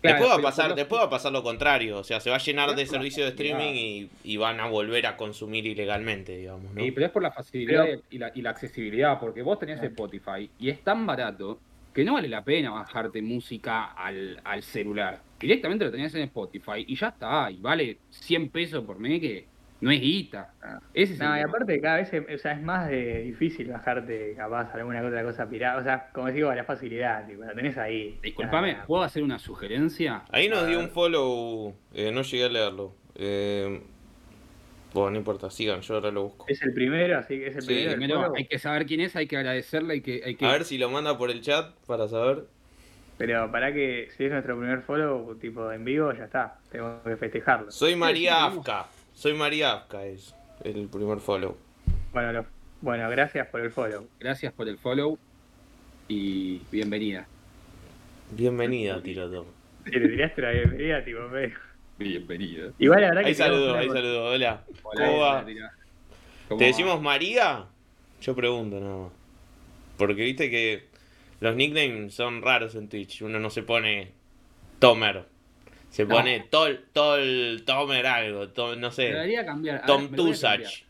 Claro, 0.00 0.14
después 0.18 0.30
va 0.30 0.38
a 0.38 0.42
pasar, 0.42 0.74
después 0.76 1.00
va 1.00 1.06
a 1.06 1.10
pasar 1.10 1.32
lo 1.32 1.42
contrario, 1.42 1.98
o 1.98 2.04
sea, 2.04 2.20
se 2.20 2.30
va 2.30 2.36
a 2.36 2.38
llenar 2.38 2.76
de 2.76 2.86
servicios 2.86 3.24
de 3.26 3.30
streaming 3.30 3.74
y, 3.74 4.08
y 4.22 4.36
van 4.36 4.60
a 4.60 4.66
volver 4.66 5.06
a 5.06 5.16
consumir 5.16 5.66
ilegalmente, 5.66 6.36
digamos, 6.36 6.72
¿no? 6.72 6.80
Sí, 6.84 6.92
pero 6.92 7.06
es 7.06 7.12
por 7.12 7.22
la 7.24 7.32
facilidad 7.32 7.84
Pero- 7.84 8.02
y, 8.08 8.18
la, 8.18 8.30
y 8.32 8.42
la 8.42 8.50
accesibilidad, 8.50 9.18
porque 9.18 9.42
vos 9.42 9.58
tenés 9.58 9.80
Claro. 9.80 9.88
Spotify 9.90 10.48
y 10.60 10.68
es 10.70 10.84
tan 10.84 11.04
barato 11.04 11.58
que 11.92 12.04
no 12.04 12.12
vale 12.14 12.28
la 12.28 12.44
pena 12.44 12.70
bajarte 12.70 13.20
música 13.22 13.86
al, 13.86 14.40
al 14.44 14.62
celular. 14.62 15.20
Directamente 15.40 15.84
lo 15.86 15.90
tenés 15.90 16.14
en 16.14 16.22
Spotify 16.22 16.84
y 16.86 16.94
ya 16.94 17.08
está, 17.08 17.50
y 17.50 17.56
vale 17.56 17.98
100 18.10 18.50
pesos 18.50 18.84
por 18.84 19.00
mes 19.00 19.20
que 19.20 19.46
no 19.80 19.90
es 19.90 20.00
guita. 20.00 20.52
Ah. 20.62 20.80
Ese 20.92 21.14
es 21.14 21.20
el 21.20 21.26
No, 21.26 21.38
y 21.38 21.40
aparte 21.40 21.80
cada 21.80 21.96
vez 21.98 22.12
es, 22.12 22.24
o 22.34 22.38
sea, 22.38 22.52
es 22.52 22.62
más 22.62 22.88
de 22.88 23.22
difícil 23.22 23.68
bajarte 23.68 24.34
capaz 24.36 24.74
alguna 24.74 25.02
otra 25.02 25.22
cosa 25.22 25.48
pirata. 25.48 25.78
O 25.78 25.84
sea, 25.84 26.10
como 26.12 26.30
digo, 26.30 26.52
la 26.52 26.64
facilidad, 26.64 27.26
tipo, 27.26 27.44
la 27.44 27.54
tenés 27.54 27.78
ahí. 27.78 28.18
Disculpame, 28.22 28.78
¿puedo 28.86 29.02
hacer 29.02 29.22
una 29.22 29.38
sugerencia? 29.38 30.24
Ahí 30.30 30.48
nos 30.48 30.66
dio 30.66 30.80
un 30.80 30.90
follow, 30.90 31.74
eh, 31.94 32.10
no 32.12 32.22
llegué 32.22 32.44
a 32.44 32.48
leerlo. 32.48 32.94
Eh, 33.14 33.80
bueno, 34.92 35.10
no 35.10 35.18
importa, 35.18 35.50
sigan, 35.50 35.80
yo 35.82 35.94
ahora 35.94 36.10
lo 36.10 36.24
busco. 36.24 36.46
Es 36.48 36.62
el 36.62 36.72
primero, 36.72 37.18
así 37.18 37.38
que 37.38 37.48
es 37.48 37.56
el 37.56 37.62
Sí, 37.62 37.68
primero. 37.68 37.96
Primero 37.96 38.32
hay 38.34 38.46
que 38.46 38.58
saber 38.58 38.86
quién 38.86 39.00
es, 39.00 39.14
hay 39.14 39.26
que 39.26 39.36
agradecerle, 39.36 39.94
hay 39.94 40.00
que... 40.00 40.22
Hay 40.24 40.34
que... 40.34 40.46
A 40.46 40.52
ver 40.52 40.64
si 40.64 40.78
lo 40.78 40.90
manda 40.90 41.16
por 41.18 41.30
el 41.30 41.40
chat 41.40 41.74
para 41.86 42.08
saber. 42.08 42.46
Pero 43.18 43.50
para 43.50 43.72
que 43.72 44.08
si 44.16 44.24
es 44.24 44.30
nuestro 44.30 44.56
primer 44.56 44.80
follow, 44.82 45.34
tipo 45.36 45.70
en 45.72 45.84
vivo, 45.84 46.12
ya 46.12 46.24
está. 46.24 46.58
Tenemos 46.70 47.02
que 47.02 47.16
festejarlo. 47.16 47.70
Soy 47.70 47.96
María. 47.96 48.46
Afka. 48.46 48.86
Soy 49.18 49.34
María 49.34 49.72
Afka, 49.72 50.06
es 50.06 50.32
el 50.62 50.86
primer 50.86 51.18
follow. 51.18 51.56
Bueno, 52.12 52.32
lo- 52.32 52.46
bueno, 52.80 53.10
gracias 53.10 53.48
por 53.48 53.60
el 53.60 53.72
follow. 53.72 54.06
Gracias 54.20 54.52
por 54.52 54.68
el 54.68 54.78
follow 54.78 55.18
y 56.06 56.58
bienvenida. 56.70 57.26
Bienvenida, 58.30 59.02
Tiroto. 59.02 59.44
Si 59.86 59.90
le 59.98 60.08
tiraste 60.08 60.40
la 60.40 60.50
bienvenida, 60.52 61.04
tipo, 61.04 61.20
me- 61.30 61.52
Bienvenida. 61.98 62.70
Igual 62.78 63.00
la 63.00 63.08
verdad 63.08 63.22
que 63.22 63.28
Ahí 63.30 63.34
saludo, 63.34 63.74
ahí 63.74 63.88
saludo. 63.88 64.26
Hola. 64.26 64.62
Hola, 64.84 65.44
¿Cómo 66.46 66.58
¿Te 66.60 66.66
decimos 66.66 67.02
María? 67.02 67.64
Yo 68.20 68.36
pregunto 68.36 68.78
nada 68.78 68.96
más. 68.98 69.12
Porque 69.96 70.22
viste 70.22 70.48
que 70.48 70.84
los 71.40 71.56
nicknames 71.56 72.14
son 72.14 72.40
raros 72.40 72.76
en 72.76 72.88
Twitch. 72.88 73.22
Uno 73.22 73.40
no 73.40 73.50
se 73.50 73.64
pone 73.64 74.12
Tomer. 74.78 75.24
Se 75.90 76.04
No. 76.04 76.14
pone 76.16 76.40
Tol, 76.50 76.84
Tol, 76.92 77.62
Tomer 77.66 78.06
algo. 78.06 78.48
Tol- 78.50 78.78
no 78.78 78.88
Me 78.88 78.92
sé. 78.92 79.02
debería 79.04 79.44
cambiar. 79.44 79.84
Tom 79.86 80.02
me 80.10 80.16
lo 80.16 80.22
voy 80.24 80.32
a 80.32 80.40
cambiar. 80.40 80.60
Tusach. 80.60 80.82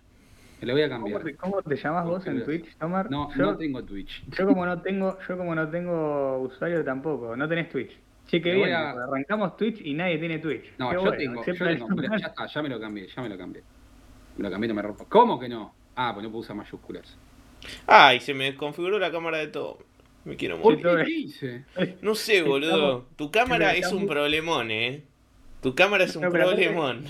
Me 0.61 0.67
lo 0.67 0.73
voy 0.73 0.83
a 0.83 0.89
¿Cómo 0.89 1.01
cambiar. 1.05 1.23
te, 1.23 1.37
cómo 1.37 1.63
te 1.63 1.77
llamas 1.77 2.05
vos 2.05 2.27
en 2.27 2.45
Twitch, 2.45 2.77
Tomar? 2.79 3.11
No, 3.11 3.31
yo, 3.35 3.43
no 3.43 3.57
tengo 3.57 3.85
Twitch. 3.85 4.25
yo 4.37 4.47
como 4.47 4.67
no 4.67 4.83
tengo, 4.83 5.17
yo 5.29 5.37
como 5.39 5.55
no 5.55 5.69
tengo 5.71 6.39
usuario 6.39 6.85
tampoco, 6.85 7.37
no 7.37 7.49
tenés 7.49 7.69
Twitch. 7.71 7.97
Che, 8.27 8.43
qué 8.43 8.51
Me 8.51 8.57
bien, 8.57 8.73
a- 8.73 8.91
arrancamos 8.91 9.57
Twitch 9.57 9.81
y 9.87 9.95
nadie 9.95 10.19
tiene 10.19 10.39
Twitch. 10.41 10.73
No, 10.79 10.89
Qué 10.91 10.97
yo 10.97 11.01
bueno, 11.03 11.17
tengo, 11.17 11.45
yo 11.47 11.55
tengo, 11.55 11.89
ya 12.19 12.27
está, 12.27 12.47
ya 12.47 12.63
me 12.63 12.69
lo 12.69 12.81
cambié, 12.81 13.07
ya 13.07 13.23
me 13.23 13.29
lo 13.29 13.39
cambié. 13.39 13.63
Me 14.37 14.45
lo 14.45 14.51
cambié, 14.51 14.69
no 14.69 14.75
me 14.75 14.83
rompo. 14.83 15.07
¿Cómo 15.09 15.39
que 15.39 15.49
no? 15.49 15.73
Ah, 15.95 16.11
pues 16.13 16.25
no 16.25 16.31
puedo 16.31 16.41
usar 16.41 16.57
mayúsculas. 16.57 17.17
Ay, 17.87 18.21
se 18.21 18.35
me 18.35 18.45
desconfiguró 18.45 18.99
la 18.99 19.11
cámara 19.13 19.39
de 19.39 19.47
todo. 19.49 19.79
Me 20.29 20.37
quiero 20.37 20.59
morir. 20.59 20.83
¿Por 20.83 20.91
todo 20.93 21.05
qué? 21.05 21.11
bien. 21.11 21.17
¿Qué 21.17 21.25
hice? 21.25 21.65
No 22.03 22.15
sé, 22.15 22.43
boludo. 22.43 23.07
Tu 23.17 23.31
cámara 23.31 23.75
es 23.75 23.91
un 23.93 24.07
problemón, 24.07 24.71
eh. 24.71 25.03
Tu 25.63 25.75
cámara 25.75 26.05
es 26.05 26.15
un 26.17 26.23
No, 26.23 26.31
problemón. 26.31 27.05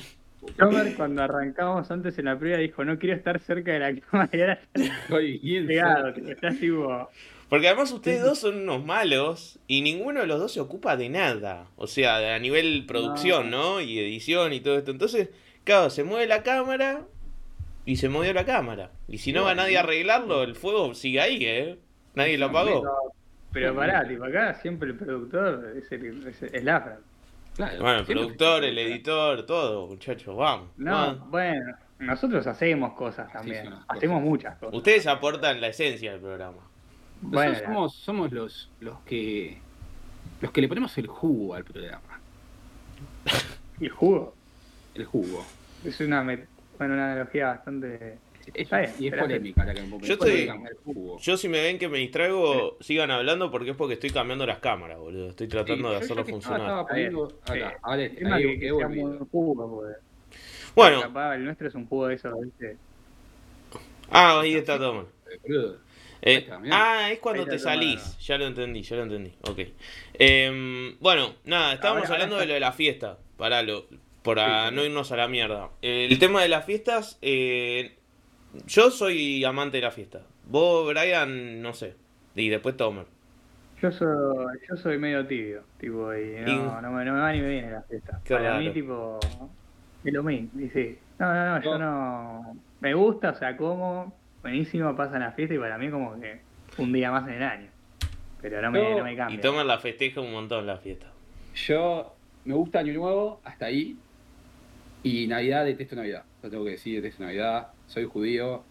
Tomar 0.56 0.94
cuando 0.94 1.22
arrancamos 1.22 1.90
antes 1.90 2.16
en 2.18 2.26
la 2.26 2.38
prueba 2.38 2.58
dijo, 2.58 2.84
no 2.84 2.96
quiero 2.98 3.16
estar 3.16 3.40
cerca 3.40 3.72
de 3.72 3.78
la 3.80 3.94
cámara 4.00 4.30
y 4.32 4.40
ahora 4.40 4.60
está 4.62 5.10
pegado. 5.66 7.10
Porque 7.48 7.66
además 7.66 7.90
ustedes 7.90 8.22
dos 8.22 8.38
son 8.38 8.62
unos 8.62 8.84
malos 8.84 9.58
y 9.66 9.80
ninguno 9.80 10.20
de 10.20 10.26
los 10.26 10.38
dos 10.38 10.52
se 10.52 10.60
ocupa 10.60 10.96
de 10.96 11.08
nada. 11.08 11.66
O 11.76 11.88
sea, 11.88 12.34
a 12.36 12.38
nivel 12.38 12.84
producción, 12.86 13.50
¿no? 13.50 13.80
Y 13.80 13.98
edición 13.98 14.52
y 14.52 14.60
todo 14.60 14.78
esto. 14.78 14.92
Entonces, 14.92 15.30
claro, 15.64 15.90
se 15.90 16.04
mueve 16.04 16.26
la 16.28 16.44
cámara 16.44 17.04
y 17.84 17.96
se 17.96 18.08
movió 18.08 18.32
la 18.32 18.44
cámara. 18.44 18.92
Y 19.08 19.18
si 19.18 19.32
no 19.32 19.42
va 19.42 19.54
nadie 19.56 19.76
a 19.76 19.80
arreglarlo, 19.80 20.44
el 20.44 20.54
fuego 20.54 20.94
sigue 20.94 21.20
ahí, 21.20 21.38
¿eh? 21.44 21.78
Nadie 22.14 22.38
lo 22.38 22.46
apagó. 22.46 23.12
Pero 23.52 23.74
pará, 23.74 24.06
tipo, 24.06 24.24
acá 24.24 24.54
siempre 24.54 24.90
el 24.90 24.96
productor 24.96 25.72
es, 25.76 25.90
el, 25.92 26.26
es, 26.26 26.64
Lafran. 26.64 26.98
Claro, 27.56 27.80
Bueno, 27.82 27.98
el 28.00 28.04
productor, 28.06 28.64
el 28.64 28.78
editor, 28.78 29.46
todo, 29.46 29.86
muchachos, 29.88 30.36
vamos. 30.36 30.68
No, 30.76 30.92
vamos. 30.92 31.30
bueno, 31.30 31.74
nosotros 31.98 32.46
hacemos 32.46 32.92
cosas 32.92 33.32
también. 33.32 33.64
cosas. 33.70 33.84
hacemos 33.88 34.22
muchas 34.22 34.56
cosas. 34.58 34.74
Ustedes 34.76 35.06
aportan 35.06 35.60
la 35.60 35.68
esencia 35.68 36.12
del 36.12 36.20
programa. 36.20 36.58
Bueno, 37.20 37.50
Nosotros 37.52 37.74
somos, 37.74 37.94
somos 37.96 38.32
los, 38.32 38.70
los 38.80 38.98
que 39.00 39.58
los 40.40 40.52
que 40.52 40.60
le 40.60 40.68
ponemos 40.68 40.96
el 40.98 41.08
jugo 41.08 41.54
al 41.54 41.64
programa. 41.64 42.20
el 43.80 43.88
jugo 43.90 44.34
El 44.94 45.04
jugo. 45.04 45.44
es 45.84 46.00
una, 46.00 46.22
met- 46.22 46.46
bueno, 46.78 46.94
una 46.94 47.12
analogía 47.12 47.46
bastante... 47.48 48.18
Es, 48.54 49.00
y 49.00 49.08
es 49.08 49.14
polémica 49.14 49.64
la 49.64 49.74
que 49.74 49.82
me. 49.82 49.90
Yo 49.90 49.96
Es 49.98 50.10
estoy- 50.10 50.46
polémica, 50.46 50.70
el 50.70 50.76
jugo. 50.84 51.18
Yo 51.20 51.36
si 51.36 51.48
me 51.48 51.60
ven 51.62 51.78
que 51.78 51.88
me 51.88 51.98
distraigo, 51.98 52.76
sigan 52.80 53.10
hablando 53.10 53.50
porque 53.50 53.70
es 53.70 53.76
porque 53.76 53.94
estoy 53.94 54.10
cambiando 54.10 54.46
las 54.46 54.58
cámaras, 54.58 54.98
boludo. 54.98 55.30
Estoy 55.30 55.48
tratando 55.48 55.88
Sí, 55.88 55.94
de 55.94 56.00
hacerlo 56.04 56.24
funcionar. 56.24 56.86
Bueno, 60.74 61.00
capaz 61.02 61.34
el 61.36 61.44
nuestro 61.44 61.68
es 61.68 61.74
un 61.74 61.86
jugo 61.86 62.06
de 62.08 62.14
esos, 62.14 62.40
¿viste? 62.40 62.76
ah, 64.10 64.40
ahí 64.40 64.54
está 64.54 64.78
Toma. 64.78 65.06
Eh, 66.22 66.48
ah, 66.70 67.10
es 67.12 67.18
cuando 67.20 67.46
te 67.46 67.58
salís. 67.58 68.18
Ya 68.18 68.38
lo 68.38 68.46
entendí, 68.46 68.82
ya 68.82 68.96
lo 68.96 69.02
entendí. 69.04 69.32
Ok. 69.42 69.60
Em, 70.14 70.98
bueno, 70.98 71.34
nada, 71.44 71.74
estábamos 71.74 72.04
Ahora- 72.04 72.14
hablando 72.14 72.34
ahora 72.36 72.42
de 72.42 72.48
lo 72.48 72.54
de 72.54 72.60
la 72.60 72.72
fiesta. 72.72 73.18
Paralo, 73.36 73.86
para 74.22 74.68
Sí, 74.68 74.74
no 74.74 74.84
irnos 74.84 75.12
a 75.12 75.16
la 75.16 75.28
mierda. 75.28 75.70
El 75.80 76.18
tema 76.18 76.42
de 76.42 76.48
las 76.48 76.64
fiestas, 76.64 77.18
eh, 77.22 77.97
yo 78.66 78.90
soy 78.90 79.44
amante 79.44 79.78
de 79.78 79.82
la 79.82 79.90
fiesta. 79.90 80.22
Vos, 80.46 80.88
Brian, 80.88 81.60
no 81.62 81.72
sé. 81.74 81.94
Y 82.34 82.48
después 82.48 82.76
Tomer. 82.76 83.06
Yo 83.80 83.92
soy, 83.92 84.58
yo 84.68 84.76
soy 84.76 84.98
medio 84.98 85.26
tibio, 85.26 85.62
tipo, 85.78 86.12
y 86.14 86.40
no, 86.40 86.48
Y- 86.52 86.56
no, 86.82 86.90
me, 86.92 87.04
no 87.04 87.12
me 87.14 87.20
va 87.20 87.32
ni 87.32 87.40
me 87.40 87.48
viene 87.48 87.70
la 87.70 87.82
fiesta. 87.82 88.20
Qué 88.24 88.34
Para 88.34 88.50
raro. 88.50 88.60
mí, 88.60 88.70
tipo, 88.70 89.20
es 90.04 90.12
lo 90.12 90.22
mismo, 90.24 90.60
y 90.60 90.68
sí. 90.70 90.98
No, 91.18 91.32
no, 91.32 91.58
no, 91.58 91.62
yo 91.64 91.78
no... 91.78 92.56
Me 92.80 92.94
gusta, 92.94 93.30
o 93.30 93.34
sea, 93.36 93.56
como, 93.56 94.12
buenísimo, 94.42 94.96
pasan 94.96 95.20
la 95.20 95.32
fiesta 95.32 95.54
y 95.54 95.58
para 95.58 95.78
mí 95.78 95.90
como 95.90 96.18
que 96.20 96.40
un 96.78 96.92
día 96.92 97.10
más 97.12 97.28
en 97.28 97.34
el 97.34 97.42
año. 97.42 97.68
Pero 98.40 98.62
no 98.62 98.70
me, 98.72 98.94
no 98.96 99.04
me 99.04 99.12
Y 99.12 99.16
cambia. 99.16 99.40
Tomer 99.40 99.66
la 99.66 99.78
festeja 99.78 100.20
un 100.20 100.32
montón 100.32 100.66
la 100.66 100.78
fiesta. 100.78 101.06
Yo 101.54 102.14
me 102.44 102.54
gusta 102.54 102.80
Año 102.80 102.92
Nuevo, 102.94 103.40
hasta 103.44 103.66
ahí. 103.66 103.96
Y 105.02 105.26
Navidad, 105.28 105.64
detesto 105.64 105.96
Navidad. 105.96 106.24
Lo 106.42 106.50
tengo 106.50 106.64
que 106.64 106.72
decir, 106.72 107.00
detesto 107.02 107.22
Navidad. 107.24 107.68
Soy 107.88 108.04
judío. 108.04 108.62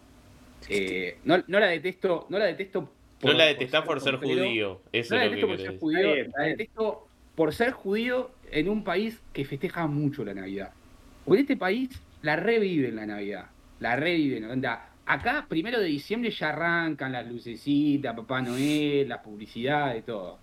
Eh, 0.68 1.18
no, 1.24 1.42
no 1.46 1.60
la 1.60 1.66
detesto, 1.66 2.26
no 2.30 2.38
la 2.38 2.46
detesto 2.46 2.92
No 3.22 3.32
la 3.32 3.44
detestás 3.44 3.84
por 3.84 4.00
ser 4.00 4.16
judío. 4.16 4.80
Eso 4.92 5.14
No 5.14 5.20
la 5.20 5.26
es 5.26 5.30
lo 5.30 5.36
detesto 5.36 5.46
que 5.46 5.46
por 5.46 5.58
ser 5.72 5.78
judío. 5.80 6.14
Bien, 6.14 6.32
la 6.36 6.44
detesto 6.44 7.08
por 7.34 7.54
ser 7.54 7.70
judío 7.72 8.30
en 8.50 8.68
un 8.68 8.82
país 8.82 9.20
que 9.32 9.44
festeja 9.44 9.86
mucho 9.86 10.24
la 10.24 10.34
Navidad. 10.34 10.70
Porque 11.24 11.40
en 11.40 11.44
este 11.44 11.56
país 11.56 11.90
la 12.22 12.36
reviven 12.36 12.96
la 12.96 13.06
Navidad. 13.06 13.46
La 13.80 13.94
reviven. 13.96 14.44
Onda, 14.50 14.90
acá, 15.06 15.46
primero 15.48 15.78
de 15.78 15.86
diciembre, 15.86 16.30
ya 16.30 16.48
arrancan 16.48 17.12
las 17.12 17.26
lucecitas, 17.26 18.16
Papá 18.16 18.40
Noel, 18.42 19.08
la 19.08 19.22
publicidad 19.22 19.94
y 19.94 20.02
todo. 20.02 20.38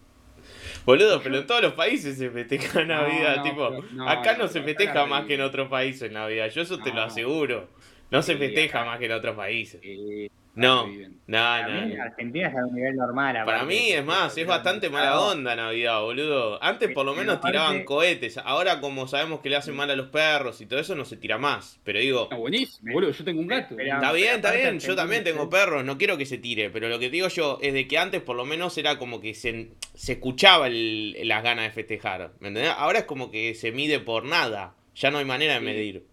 Boludo, 0.85 1.21
pero 1.23 1.37
en 1.39 1.47
todos 1.47 1.61
los 1.63 1.73
países 1.73 2.17
se 2.17 2.29
festeja 2.29 2.83
Navidad, 2.85 3.37
no, 3.37 3.43
tipo, 3.43 3.69
pero- 3.69 3.83
no, 3.93 4.07
acá 4.07 4.33
no, 4.37 4.43
no, 4.43 4.47
se 4.47 4.61
festeja 4.61 5.05
más 5.07 5.25
que 5.25 5.33
en 5.35 5.41
otros 5.41 5.67
países 5.69 6.11
Navidad, 6.11 6.49
yo 6.51 6.61
eso 6.61 6.77
te 6.79 6.89
lo 6.89 6.97
No. 6.97 7.01
aseguro. 7.03 7.67
No 8.11 8.21
se 8.21 8.33
Sí, 8.33 8.39
festeja 8.39 8.79
acá. 8.81 8.89
más 8.91 8.99
que 8.99 9.05
en 9.05 9.11
otros 9.11 9.35
países. 9.35 9.79
Eh, 9.83 10.29
No, 10.57 10.87
no, 10.87 10.97
no. 11.27 12.01
Argentina 12.01 12.47
está 12.47 12.61
a 12.61 12.65
un 12.65 12.75
nivel 12.75 12.95
normal. 12.95 13.43
Para 13.43 13.65
mí, 13.65 13.91
es 13.91 14.05
más, 14.05 14.37
es 14.37 14.47
bastante 14.47 14.89
mala 14.89 15.19
onda 15.19 15.53
Navidad, 15.53 15.99
boludo. 16.01 16.63
Antes 16.63 16.93
por 16.93 17.05
lo 17.05 17.13
menos 17.13 17.41
tiraban 17.41 17.83
cohetes. 17.83 18.37
Ahora, 18.37 18.79
como 18.79 19.05
sabemos 19.05 19.41
que 19.41 19.49
le 19.49 19.57
hacen 19.57 19.75
mal 19.75 19.91
a 19.91 19.97
los 19.97 20.07
perros 20.07 20.61
y 20.61 20.65
todo 20.65 20.79
eso, 20.79 20.95
no 20.95 21.03
se 21.03 21.17
tira 21.17 21.37
más. 21.37 21.81
Pero 21.83 21.99
digo, 21.99 22.23
Está 22.23 22.37
buenísimo, 22.37 22.93
boludo. 22.93 23.11
Yo 23.11 23.25
tengo 23.25 23.41
un 23.41 23.47
gato. 23.47 23.75
Está 23.77 24.13
bien, 24.13 24.35
está 24.35 24.51
bien. 24.53 24.79
Yo 24.79 24.95
también 24.95 25.23
es- 25.27 25.33
tengo 25.33 25.49
perros, 25.49 25.83
no 25.83 25.97
quiero 25.97 26.17
que 26.17 26.25
se 26.25 26.37
tire. 26.37 26.69
Pero 26.69 26.87
lo 26.87 26.99
que 26.99 27.07
te 27.07 27.11
digo 27.11 27.27
yo 27.27 27.59
es 27.61 27.73
de 27.73 27.85
que 27.85 27.97
antes 27.97 28.21
por 28.21 28.37
lo 28.37 28.45
menos 28.45 28.77
era 28.77 28.97
como 28.97 29.19
que 29.19 29.33
se, 29.33 29.71
se 29.93 30.13
escuchaba 30.13 30.67
el- 30.67 31.17
las 31.27 31.43
ganas 31.43 31.65
de 31.65 31.71
festejar. 31.71 32.31
¿Me 32.39 32.47
entendés? 32.47 32.71
Ahora 32.77 32.99
es 32.99 33.05
como 33.05 33.29
que 33.29 33.55
se 33.55 33.73
mide 33.73 33.99
por 33.99 34.23
nada. 34.23 34.73
Ya 34.95 35.11
no 35.11 35.17
hay 35.17 35.25
manera 35.25 35.55
de 35.55 35.59
medir. 35.59 36.05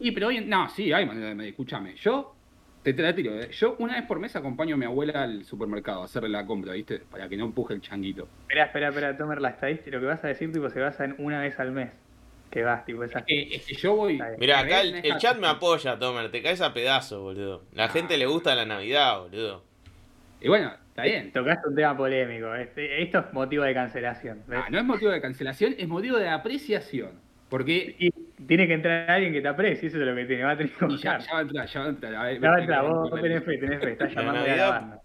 Y 0.00 0.12
pero 0.12 0.28
hoy, 0.28 0.40
no, 0.44 0.68
sí, 0.70 0.92
hay 0.92 1.06
manera 1.06 1.28
de 1.28 1.34
medir. 1.34 1.50
Escúchame, 1.50 1.94
yo 1.96 2.34
te, 2.82 2.92
te 2.94 3.02
la 3.02 3.14
tiro. 3.14 3.38
eh. 3.40 3.50
Yo 3.50 3.76
una 3.78 3.94
vez 3.94 4.04
por 4.06 4.18
mes 4.20 4.34
acompaño 4.36 4.74
a 4.76 4.78
mi 4.78 4.84
abuela 4.84 5.22
al 5.24 5.44
supermercado 5.44 6.02
a 6.02 6.04
hacerle 6.04 6.28
la 6.28 6.46
compra, 6.46 6.72
¿viste? 6.74 7.00
Para 7.10 7.28
que 7.28 7.36
no 7.36 7.44
empuje 7.46 7.74
el 7.74 7.80
changuito. 7.80 8.28
Espera, 8.42 8.64
espera, 8.66 8.88
espera, 8.88 9.16
Tomer, 9.16 9.40
la 9.40 9.50
estadística, 9.50 9.90
lo 9.96 10.00
que 10.00 10.06
vas 10.06 10.24
a 10.24 10.28
decir, 10.28 10.52
tipo, 10.52 10.70
se 10.70 10.80
basa 10.80 11.04
en 11.04 11.14
una 11.18 11.40
vez 11.40 11.58
al 11.58 11.72
mes. 11.72 11.90
Que 12.50 12.62
vas, 12.62 12.84
tipo, 12.86 13.04
esas... 13.04 13.24
Eh, 13.26 13.48
es 13.56 13.66
que 13.66 13.74
yo 13.74 13.94
voy. 13.94 14.18
Me 14.38 14.52
acá 14.54 14.80
el, 14.80 15.02
chat 15.18 15.38
me 15.38 15.48
apoya, 15.48 15.98
Tomer. 15.98 16.30
Te 16.30 16.40
caes 16.42 16.60
a 16.62 16.72
pedazos, 16.72 17.20
boludo. 17.20 17.64
La 17.74 17.84
Ah. 17.84 17.88
gente 17.88 18.16
le 18.16 18.24
gusta 18.26 18.54
la 18.54 18.64
Navidad, 18.64 19.20
boludo. 19.20 19.64
Y 20.40 20.48
bueno, 20.48 20.72
está 20.90 21.02
bien. 21.02 21.30
Tocaste 21.32 21.68
un 21.68 21.74
tema 21.74 21.94
polémico. 21.96 22.54
Este- 22.54 23.02
esto 23.02 23.18
es 23.18 23.32
motivo 23.34 23.64
de 23.64 23.74
cancelación. 23.74 24.44
¿ves? 24.46 24.60
Ah, 24.62 24.68
no 24.70 24.78
es 24.78 24.84
motivo 24.84 25.10
de 25.10 25.20
cancelación, 25.20 25.74
es 25.76 25.88
motivo 25.88 26.16
de 26.16 26.28
apreciación. 26.28 27.10
Porque. 27.50 27.96
Y 27.98 28.10
tiene 28.46 28.66
que 28.66 28.74
entrar 28.74 29.10
alguien 29.10 29.32
que 29.32 29.40
te 29.40 29.48
aprecie, 29.48 29.88
eso 29.88 29.98
es 30.00 30.06
lo 30.06 30.14
que 30.14 30.24
tiene. 30.24 30.44
Va 30.44 30.52
a 30.52 30.56
tener 30.56 30.72
que 30.72 30.96
ya, 30.98 31.18
ya 31.18 31.32
va 31.32 31.38
a 31.38 31.42
entrar, 31.42 31.66
ya 31.66 31.80
va 31.80 31.86
a 31.86 31.88
entrar. 31.88 32.14
a 32.14 32.22
ver, 32.24 32.40
Ya 32.40 32.50
va 32.50 32.56
a 32.56 32.60
entrar, 32.60 32.84
vos 32.86 33.20
tenés 33.20 33.44
fe, 33.44 33.58
tenés 33.58 33.80
fe. 33.80 33.92
Estás 33.92 34.14
La 34.14 34.22
llamando 34.22 34.50
a 34.50 34.56
la 34.56 34.68
banda. 34.70 35.02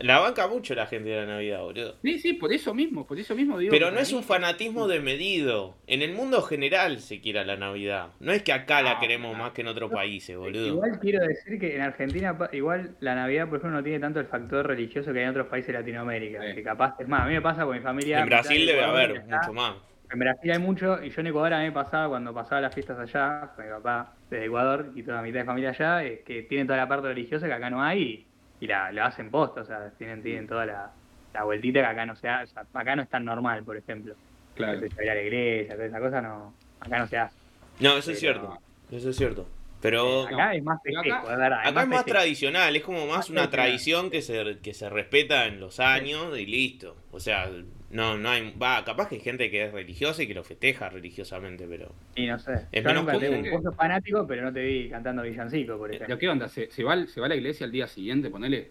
La 0.00 0.18
banca 0.18 0.48
mucho 0.48 0.74
la 0.74 0.86
gente 0.86 1.10
de 1.10 1.16
la 1.16 1.26
Navidad, 1.26 1.60
boludo. 1.60 1.96
Sí, 2.02 2.18
sí, 2.18 2.32
por 2.32 2.50
eso 2.54 2.72
mismo, 2.72 3.06
por 3.06 3.18
eso 3.18 3.34
mismo 3.34 3.58
digo. 3.58 3.70
Pero 3.70 3.90
no 3.90 3.98
es 4.00 4.14
un 4.14 4.22
fanatismo 4.22 4.88
de 4.88 5.00
medido. 5.00 5.74
En 5.86 6.00
el 6.00 6.14
mundo 6.14 6.40
general 6.40 7.00
se 7.00 7.20
quiera 7.20 7.44
la 7.44 7.56
Navidad. 7.56 8.08
No 8.18 8.32
es 8.32 8.42
que 8.42 8.54
acá 8.54 8.80
la 8.80 8.94
No, 8.94 9.00
queremos 9.00 9.36
no. 9.36 9.42
más 9.44 9.52
que 9.52 9.60
en 9.60 9.68
otros 9.68 9.90
países, 9.92 10.38
boludo. 10.38 10.68
Igual 10.68 10.98
quiero 11.00 11.20
decir 11.26 11.60
que 11.60 11.76
en 11.76 11.82
Argentina, 11.82 12.34
igual 12.52 12.96
la 13.00 13.14
Navidad, 13.14 13.46
por 13.46 13.58
ejemplo, 13.58 13.76
no 13.78 13.84
tiene 13.84 13.98
tanto 14.00 14.20
el 14.20 14.26
factor 14.26 14.66
religioso 14.66 15.12
que 15.12 15.18
hay 15.18 15.24
en 15.24 15.30
otros 15.32 15.48
países 15.48 15.68
de 15.68 15.80
Latinoamérica. 15.80 16.40
Sí. 16.48 16.54
Que 16.54 16.62
capaz, 16.62 16.94
es 16.98 17.06
más, 17.06 17.20
a 17.20 17.26
mí 17.26 17.34
me 17.34 17.42
pasa 17.42 17.64
con 17.64 17.76
mi 17.76 17.82
familia. 17.82 18.20
En 18.20 18.26
Brasil 18.26 18.66
debe 18.66 18.82
haber 18.82 19.22
mucho 19.24 19.52
más. 19.52 19.74
En 20.10 20.18
Brasil 20.18 20.50
hay 20.50 20.58
mucho, 20.58 21.02
y 21.02 21.10
yo 21.10 21.20
en 21.20 21.26
Ecuador 21.28 21.54
a 21.54 21.58
mí 21.58 21.64
me 21.64 21.72
pasaba 21.72 22.08
cuando 22.08 22.32
pasaba 22.32 22.60
las 22.60 22.74
fiestas 22.74 22.98
allá, 22.98 23.52
con 23.56 23.64
mi 23.64 23.70
papá 23.70 24.12
de 24.30 24.44
Ecuador 24.44 24.92
y 24.94 25.02
toda 25.02 25.16
la 25.16 25.22
mitad 25.22 25.40
de 25.40 25.44
familia 25.44 25.70
allá, 25.70 26.04
es 26.04 26.20
que 26.20 26.42
tienen 26.42 26.66
toda 26.66 26.78
la 26.78 26.88
parte 26.88 27.08
religiosa 27.08 27.46
que 27.46 27.52
acá 27.52 27.70
no 27.70 27.82
hay 27.82 28.02
y, 28.02 28.26
y 28.60 28.66
la, 28.66 28.92
lo 28.92 29.04
hacen 29.04 29.30
posta, 29.30 29.62
o 29.62 29.64
sea, 29.64 29.90
tienen, 29.98 30.22
tienen 30.22 30.46
toda 30.46 30.66
la, 30.66 30.90
la 31.32 31.44
vueltita 31.44 31.80
que 31.80 31.86
acá 31.86 32.06
no 32.06 32.14
se 32.14 32.28
hace, 32.28 32.44
o 32.44 32.54
sea, 32.54 32.64
acá 32.72 32.94
no 32.94 33.02
es 33.02 33.08
tan 33.08 33.24
normal, 33.24 33.64
por 33.64 33.76
ejemplo. 33.76 34.14
Claro. 34.54 34.74
Entonces, 34.74 35.04
ir 35.04 35.10
a 35.10 35.14
la 35.14 35.22
iglesia, 35.22 35.74
toda 35.74 35.86
esa 35.86 36.00
cosa, 36.00 36.20
no, 36.22 36.54
acá 36.80 36.98
no 36.98 37.06
se 37.08 37.18
hace. 37.18 37.36
No, 37.80 37.96
eso 37.96 38.12
es 38.12 38.20
cierto. 38.20 38.58
Eso 38.92 39.10
es 39.10 39.16
cierto. 39.16 39.46
Pero 39.84 40.22
Acá 40.22 40.54
es 40.54 40.62
más 40.64 40.78
Pero 40.82 41.02
festejo, 41.02 41.16
acá- 41.18 41.32
es 41.34 41.38
verdad. 41.38 41.58
acá 41.62 41.82
es 41.82 41.88
más 41.88 42.04
tradicional. 42.06 42.74
Es 42.74 42.82
como 42.82 43.00
más 43.06 43.16
Más 43.18 43.30
una 43.30 43.50
tradición 43.50 44.10
que 44.10 44.22
se, 44.22 44.56
que 44.62 44.72
se 44.72 44.88
respeta 44.88 45.44
en 45.44 45.60
los 45.60 45.78
años 45.78 46.38
y 46.38 46.46
listo. 46.46 46.96
O 47.12 47.20
sea, 47.20 47.50
no, 47.90 48.16
no 48.16 48.30
hay. 48.30 48.54
Va, 48.60 48.82
capaz 48.82 49.10
que 49.10 49.16
hay 49.16 49.20
gente 49.20 49.50
que 49.50 49.64
es 49.66 49.72
religiosa 49.72 50.22
y 50.22 50.26
que 50.26 50.32
lo 50.32 50.42
festeja 50.42 50.88
religiosamente, 50.88 51.66
pero. 51.68 51.92
Y 52.16 52.24
no 52.24 52.38
sé. 52.38 52.66
Es 52.72 52.82
yo 52.82 52.88
menos 52.88 53.04
nunca 53.04 53.18
te 53.18 53.26
común. 53.28 53.50
vos 53.50 53.62
sos 53.62 53.76
fanático, 53.76 54.26
pero 54.26 54.40
no 54.44 54.52
te 54.54 54.62
vi 54.62 54.88
cantando 54.88 55.22
villancico, 55.22 55.76
por 55.76 55.90
ejemplo. 55.90 56.06
¿Pero 56.06 56.18
qué 56.18 56.28
onda? 56.30 56.48
¿Se, 56.48 56.70
se 56.70 56.82
va, 56.82 57.06
¿Se 57.06 57.20
va 57.20 57.26
a 57.26 57.28
la 57.28 57.36
iglesia 57.36 57.66
al 57.66 57.72
día 57.72 57.86
siguiente? 57.86 58.30
Ponele. 58.30 58.70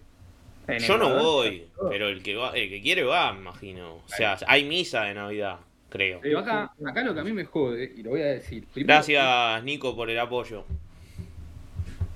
Yo 0.80 0.98
no 0.98 1.14
voy, 1.14 1.68
pero 1.90 2.08
el 2.08 2.24
que 2.24 2.36
va, 2.36 2.58
el 2.58 2.70
que 2.70 2.82
quiere 2.82 3.04
va, 3.04 3.34
me 3.34 3.42
imagino. 3.42 3.98
O 3.98 4.04
sea, 4.08 4.36
hay 4.48 4.64
misa 4.64 5.04
de 5.04 5.14
Navidad, 5.14 5.60
creo. 5.90 6.22
Yo 6.24 6.40
acá, 6.40 6.72
acá 6.84 7.04
lo 7.04 7.14
que 7.14 7.20
a 7.20 7.24
mí 7.24 7.34
me 7.34 7.44
jode, 7.46 7.94
y 7.98 8.02
lo 8.02 8.12
voy 8.12 8.22
a 8.22 8.26
decir. 8.28 8.66
Primero, 8.74 8.96
Gracias, 8.96 9.64
Nico, 9.64 9.96
por 9.96 10.10
el 10.10 10.18
apoyo. 10.18 10.66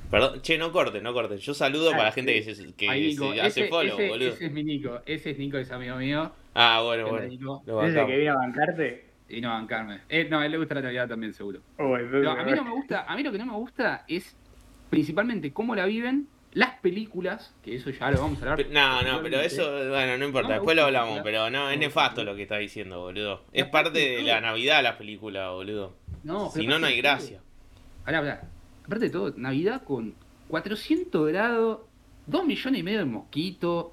Perdón, 0.09 0.41
che, 0.41 0.57
no 0.57 0.71
corten, 0.71 1.03
no 1.03 1.13
corten. 1.13 1.37
Yo 1.37 1.53
saludo 1.53 1.91
para 1.91 2.03
la 2.05 2.11
gente 2.11 2.33
que 2.41 2.55
se, 2.55 2.73
que 2.73 2.89
Ahí, 2.89 3.07
Nico, 3.07 3.33
se 3.33 3.41
hace 3.41 3.59
ese, 3.61 3.69
follow, 3.69 3.99
ese- 3.99 4.07
boludo. 4.09 4.29
ese 4.29 4.45
es 4.45 4.51
mi 4.51 4.63
Nico, 4.63 5.01
ese 5.05 5.31
es 5.31 5.37
Nico, 5.37 5.57
es 5.57 5.71
amigo 5.71 5.97
mío. 5.97 6.31
Ah, 6.53 6.81
bueno, 6.83 7.09
bueno. 7.09 7.61
Lo 7.65 7.75
bancamos. 7.75 8.09
que 8.09 8.17
vino 8.17 8.31
a 8.31 8.35
bancarte. 8.35 9.05
Y 9.29 9.41
no 9.41 9.49
bancarme. 9.49 9.99
Eh, 10.07 10.25
no, 10.29 10.39
a 10.39 10.45
él 10.45 10.53
le 10.53 10.57
gusta 10.57 10.75
la 10.75 10.81
Navidad 10.83 11.09
también, 11.09 11.33
seguro. 11.33 11.59
Oh, 11.77 11.97
Pero 12.09 12.31
a 12.31 12.43
mí 12.45 12.51
no 12.53 12.63
me 12.63 12.71
gusta, 12.71 13.03
a 13.03 13.13
mí 13.17 13.23
lo 13.23 13.31
que 13.33 13.37
no 13.37 13.45
me 13.45 13.51
gusta 13.53 14.05
es 14.07 14.37
principalmente 14.89 15.51
cómo 15.51 15.75
la 15.75 15.85
viven 15.85 16.29
las 16.53 16.75
películas, 16.79 17.53
que 17.61 17.75
eso 17.75 17.89
ya 17.89 18.09
lo 18.09 18.21
vamos 18.21 18.41
a 18.41 18.51
hablar. 18.53 18.65
No, 18.71 19.01
no, 19.03 19.21
pero 19.21 19.41
eso, 19.41 19.69
bueno, 19.89 20.17
no 20.17 20.25
importa, 20.25 20.47
No 20.47 20.53
después 20.55 20.77
lo 20.77 20.83
la 20.83 20.87
hablamos, 20.87 21.09
película. 21.21 21.23
pero 21.45 21.49
no, 21.49 21.69
es 21.69 21.77
nefasto 21.77 22.23
lo 22.23 22.35
que 22.37 22.43
está 22.43 22.57
diciendo, 22.57 23.01
boludo. 23.01 23.43
Es 23.51 23.65
parte 23.65 23.99
de 23.99 24.21
la 24.23 24.39
Navidad 24.39 24.81
las 24.81 24.95
películas, 24.95 25.51
boludo. 25.51 25.93
No, 26.23 26.49
Si 26.49 26.65
no, 26.65 26.79
no 26.79 26.87
hay 26.87 26.95
gracia. 27.01 27.41
Pará, 28.05 28.21
pará. 28.21 28.41
Aparte 28.87 29.05
de 29.05 29.11
todo, 29.11 29.33
Navidad 29.35 29.83
con 29.83 30.15
400 30.47 31.27
grados, 31.27 31.79
2 32.25 32.45
millones 32.45 32.79
y 32.79 32.83
medio 32.83 32.99
de 32.99 33.05
mosquitos, 33.05 33.87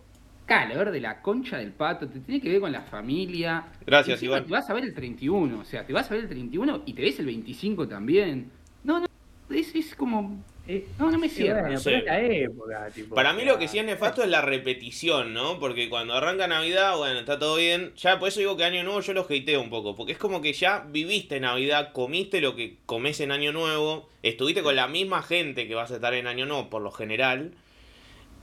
calor 0.46 0.92
de 0.92 1.00
la 1.00 1.20
concha 1.20 1.59
del 1.59 1.72
pato, 1.72 2.07
te 2.09 2.20
tiene 2.20 2.40
que 2.40 2.48
ver 2.48 2.61
con 2.61 2.70
la 2.70 2.83
familia. 2.83 3.66
Gracias, 3.85 4.14
Encima 4.14 4.37
Iván. 4.37 4.46
Te 4.46 4.52
vas 4.52 4.70
a 4.70 4.74
ver 4.74 4.85
el 4.85 4.94
31, 4.94 5.59
o 5.59 5.64
sea, 5.64 5.85
te 5.85 5.92
vas 5.92 6.09
a 6.09 6.14
ver 6.14 6.22
el 6.22 6.28
31 6.28 6.83
y 6.87 6.92
te 6.92 7.02
ves 7.02 7.18
el 7.18 7.26
25 7.26 7.88
también. 7.88 8.52
No, 8.85 9.00
no, 9.00 9.07
es, 9.50 9.74
es 9.74 9.96
como... 9.96 10.44
Eh, 10.66 10.87
No, 10.98 11.11
no 11.11 11.18
me 11.18 11.29
sí, 11.29 11.37
cierra. 11.42 11.61
bueno, 11.62 11.74
no 11.74 11.81
sé. 11.81 11.90
pero 11.90 11.98
es 11.98 12.05
la 12.07 12.20
época, 12.22 12.90
tipo, 12.94 13.14
Para 13.14 13.33
mí 13.35 13.44
lo 13.44 13.59
que 13.59 13.68
sí 13.68 13.79
es 13.79 13.85
nefasto 13.85 14.22
es 14.22 14.29
la 14.31 14.40
repetición, 14.40 15.35
¿no? 15.35 15.59
Porque 15.61 15.90
cuando 15.90 16.14
arranca 16.14 16.46
Navidad, 16.46 16.96
bueno, 16.96 17.18
está 17.20 17.38
todo 17.38 17.57
bien. 17.57 17.92
Ya 17.96 18.18
por 18.18 18.29
eso 18.29 18.40
digo 18.40 18.57
que 18.57 18.64
Año 18.64 18.83
Nuevo 18.83 19.00
yo 19.00 19.12
lo 19.12 19.22
hateo 19.29 19.61
un 19.61 19.68
poco. 19.70 19.94
Porque 19.94 20.12
es 20.12 20.18
como 20.18 20.40
que 20.40 20.53
ya 20.55 20.87
viviste 20.88 21.38
Navidad, 21.40 21.92
comiste 21.92 22.40
lo 22.40 22.57
que 22.57 22.79
comes 22.87 23.20
en 23.20 23.31
Año 23.33 23.53
Nuevo, 23.53 24.09
estuviste 24.22 24.62
con 24.62 24.74
la 24.77 24.88
misma 24.88 25.22
gente 25.22 25.68
que 25.68 25.74
vas 25.74 25.90
a 25.90 25.96
estar 25.96 26.14
en 26.14 26.27
Año 26.27 26.46
Nuevo 26.46 26.70
por 26.70 26.81
lo 26.83 26.90
general. 26.90 27.53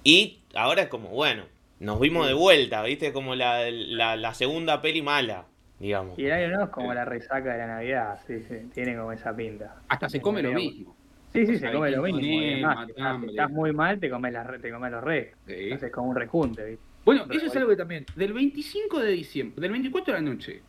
Y 0.04 0.40
ahora 0.56 0.84
es 0.84 0.88
como, 0.90 1.10
bueno, 1.10 1.46
nos 1.80 2.00
vimos 2.00 2.28
de 2.28 2.34
vuelta, 2.34 2.84
¿viste? 2.84 3.14
Como 3.14 3.36
la, 3.36 3.70
la, 3.72 4.16
la 4.16 4.34
segunda 4.34 4.82
peli 4.82 5.02
mala, 5.02 5.46
digamos. 5.80 6.18
Y 6.20 6.26
el 6.26 6.32
año 6.34 6.48
nuevo 6.50 6.64
es 6.66 6.70
como 6.72 6.94
la 6.94 7.06
resaca 7.06 7.52
de 7.54 7.58
la 7.58 7.68
Navidad, 7.68 8.20
sí, 8.28 8.42
sí, 8.48 8.56
tiene 8.74 8.96
como 8.96 9.12
esa 9.12 9.36
pinta. 9.36 9.76
Hasta 9.90 10.10
se 10.10 10.22
come 10.22 10.42
lo 10.42 10.52
mismo. 10.54 10.96
Sí, 11.34 11.46
sí, 11.46 11.56
O 11.56 11.58
se 11.60 11.72
come 11.72 11.92
lo 11.92 12.02
poner, 12.02 12.54
además, 12.54 12.86
si 12.86 12.92
estás, 12.92 13.04
matambre. 13.04 13.30
si 13.30 13.36
estás 13.38 13.52
muy 13.52 13.72
mal, 13.74 14.00
te 14.00 14.10
comes, 14.10 14.34
las, 14.34 14.48
re- 14.48 14.60
te 14.60 14.72
comes 14.72 14.92
los 14.92 15.04
restos. 15.04 15.40
Sí. 15.48 15.54
Entonces 15.58 15.88
es 15.88 15.94
como 15.94 16.10
un 16.10 16.16
rejunte, 16.16 16.66
¿viste? 16.66 16.84
Bueno, 17.06 17.26
eso 17.32 17.46
es 17.48 17.56
algo 17.56 17.70
que 17.70 17.76
también, 17.78 18.06
del 18.16 18.34
25 18.34 19.00
de 19.00 19.12
diciembre, 19.12 19.62
del 19.62 19.72
24 19.72 20.14
de 20.14 20.22
la 20.22 20.30
noche, 20.30 20.62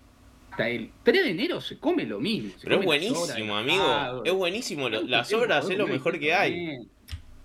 hasta 0.51 0.69
el 0.69 0.91
3 1.03 1.25
de 1.25 1.31
enero 1.31 1.61
se 1.61 1.79
come 1.79 2.05
lo 2.07 2.21
mismo. 2.21 2.51
se 2.57 2.65
Pero 2.65 2.77
es 2.77 2.81
la 2.81 2.87
buenísimo, 2.87 3.57
amigo. 3.57 4.23
Es 4.25 4.33
buenísimo. 4.33 4.89
lo- 4.89 5.03
Las 5.03 5.33
obras 5.35 5.69
es 5.69 5.77
lo 5.77 5.87
mejor 5.87 6.19
que 6.19 6.33
hay. 6.33 6.79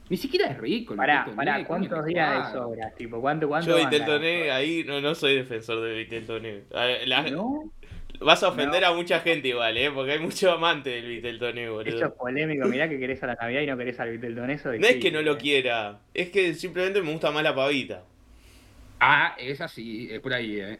Ni 0.09 0.15
siquiera 0.15 0.47
es 0.47 0.57
rico. 0.57 0.95
Pará, 0.95 1.27
pará, 1.35 1.65
¿cuántos 1.65 2.05
días 2.05 2.47
de 2.53 2.57
sobras? 2.57 2.95
Tipo, 2.95 3.19
¿cuánto, 3.19 3.49
cuánto 3.49 3.71
Yo 3.71 3.75
van 3.75 3.89
Vitel 3.89 4.03
a- 4.03 4.05
Toné, 4.05 4.51
ahí 4.51 4.85
no, 4.85 5.01
no 5.01 5.13
soy 5.15 5.35
defensor 5.35 5.81
de 5.83 5.93
Vitel 5.97 6.25
Toné. 6.25 6.61
A 6.73 6.85
ver, 6.85 7.07
la- 7.09 7.29
¿No? 7.29 7.73
Vas 8.19 8.41
a 8.43 8.49
ofender 8.49 8.83
a 8.83 8.93
mucha 8.93 9.19
gente 9.19 9.49
igual, 9.49 9.77
¿eh? 9.77 9.91
Porque 9.91 10.13
hay 10.13 10.19
mucho 10.19 10.51
amante 10.51 10.89
del 10.89 11.07
Vitel 11.07 11.37
Toné, 11.39 11.63
Eso 11.65 11.73
boludo. 11.73 12.05
es 12.05 12.11
polémico, 12.13 12.67
mirá 12.67 12.89
que 12.89 12.97
querés 12.99 13.21
a 13.23 13.27
la 13.27 13.35
Navidad 13.35 13.61
y 13.61 13.67
no 13.67 13.77
querés 13.77 13.99
al 13.99 14.11
Vitel 14.11 14.35
Toné, 14.35 14.53
eso 14.53 14.73
No 14.73 14.87
es 14.87 14.95
que 14.95 15.11
no 15.11 15.21
lo 15.21 15.37
quiera 15.37 15.47
quiera, 15.61 15.99
es 16.13 16.29
que 16.29 16.53
simplemente 16.55 17.01
me 17.01 17.11
gusta 17.11 17.31
más 17.31 17.43
la 17.43 17.53
pavita. 17.53 18.03
Ah, 18.99 19.35
es 19.37 19.61
así, 19.61 20.09
es 20.11 20.19
por 20.19 20.33
ahí, 20.33 20.59
eh. 20.59 20.79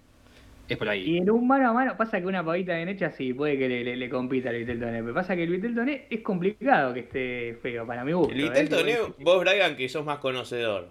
Es 0.68 0.78
por 0.78 0.90
ahí. 0.90 1.04
Y 1.12 1.18
en 1.20 1.30
un 1.30 1.48
mano 1.48 1.70
a 1.70 1.74
mano, 1.74 1.96
pasa 1.96 2.20
que 2.20 2.26
una 2.26 2.44
pavita 2.44 2.76
bien 2.76 2.90
hecha 2.90 3.12
sí 3.12 3.34
puede 3.34 3.58
que 3.58 3.70
le, 3.70 3.84
le, 3.84 3.96
le 3.96 4.10
compita 4.10 4.50
al 4.50 4.58
Vitel 4.58 4.80
Toné, 4.80 5.02
pero 5.02 5.14
pasa 5.14 5.36
que 5.36 5.44
el 5.44 5.50
Vitel 5.50 5.76
Toné 5.76 6.08
es 6.10 6.22
complicado 6.22 6.94
que 6.94 7.02
esté 7.02 7.58
feo, 7.62 7.86
para 7.86 8.04
mi 8.04 8.12
gusto. 8.14 8.34
El 8.34 8.42
¿eh? 8.42 8.44
Vitel 8.50 8.68
Tipo, 8.70 8.80
Toné, 8.82 8.98
vos, 9.20 9.40
Brian, 9.42 9.76
que 9.76 9.88
sos 9.88 10.04
más 10.06 10.18
conocedor, 10.18 10.90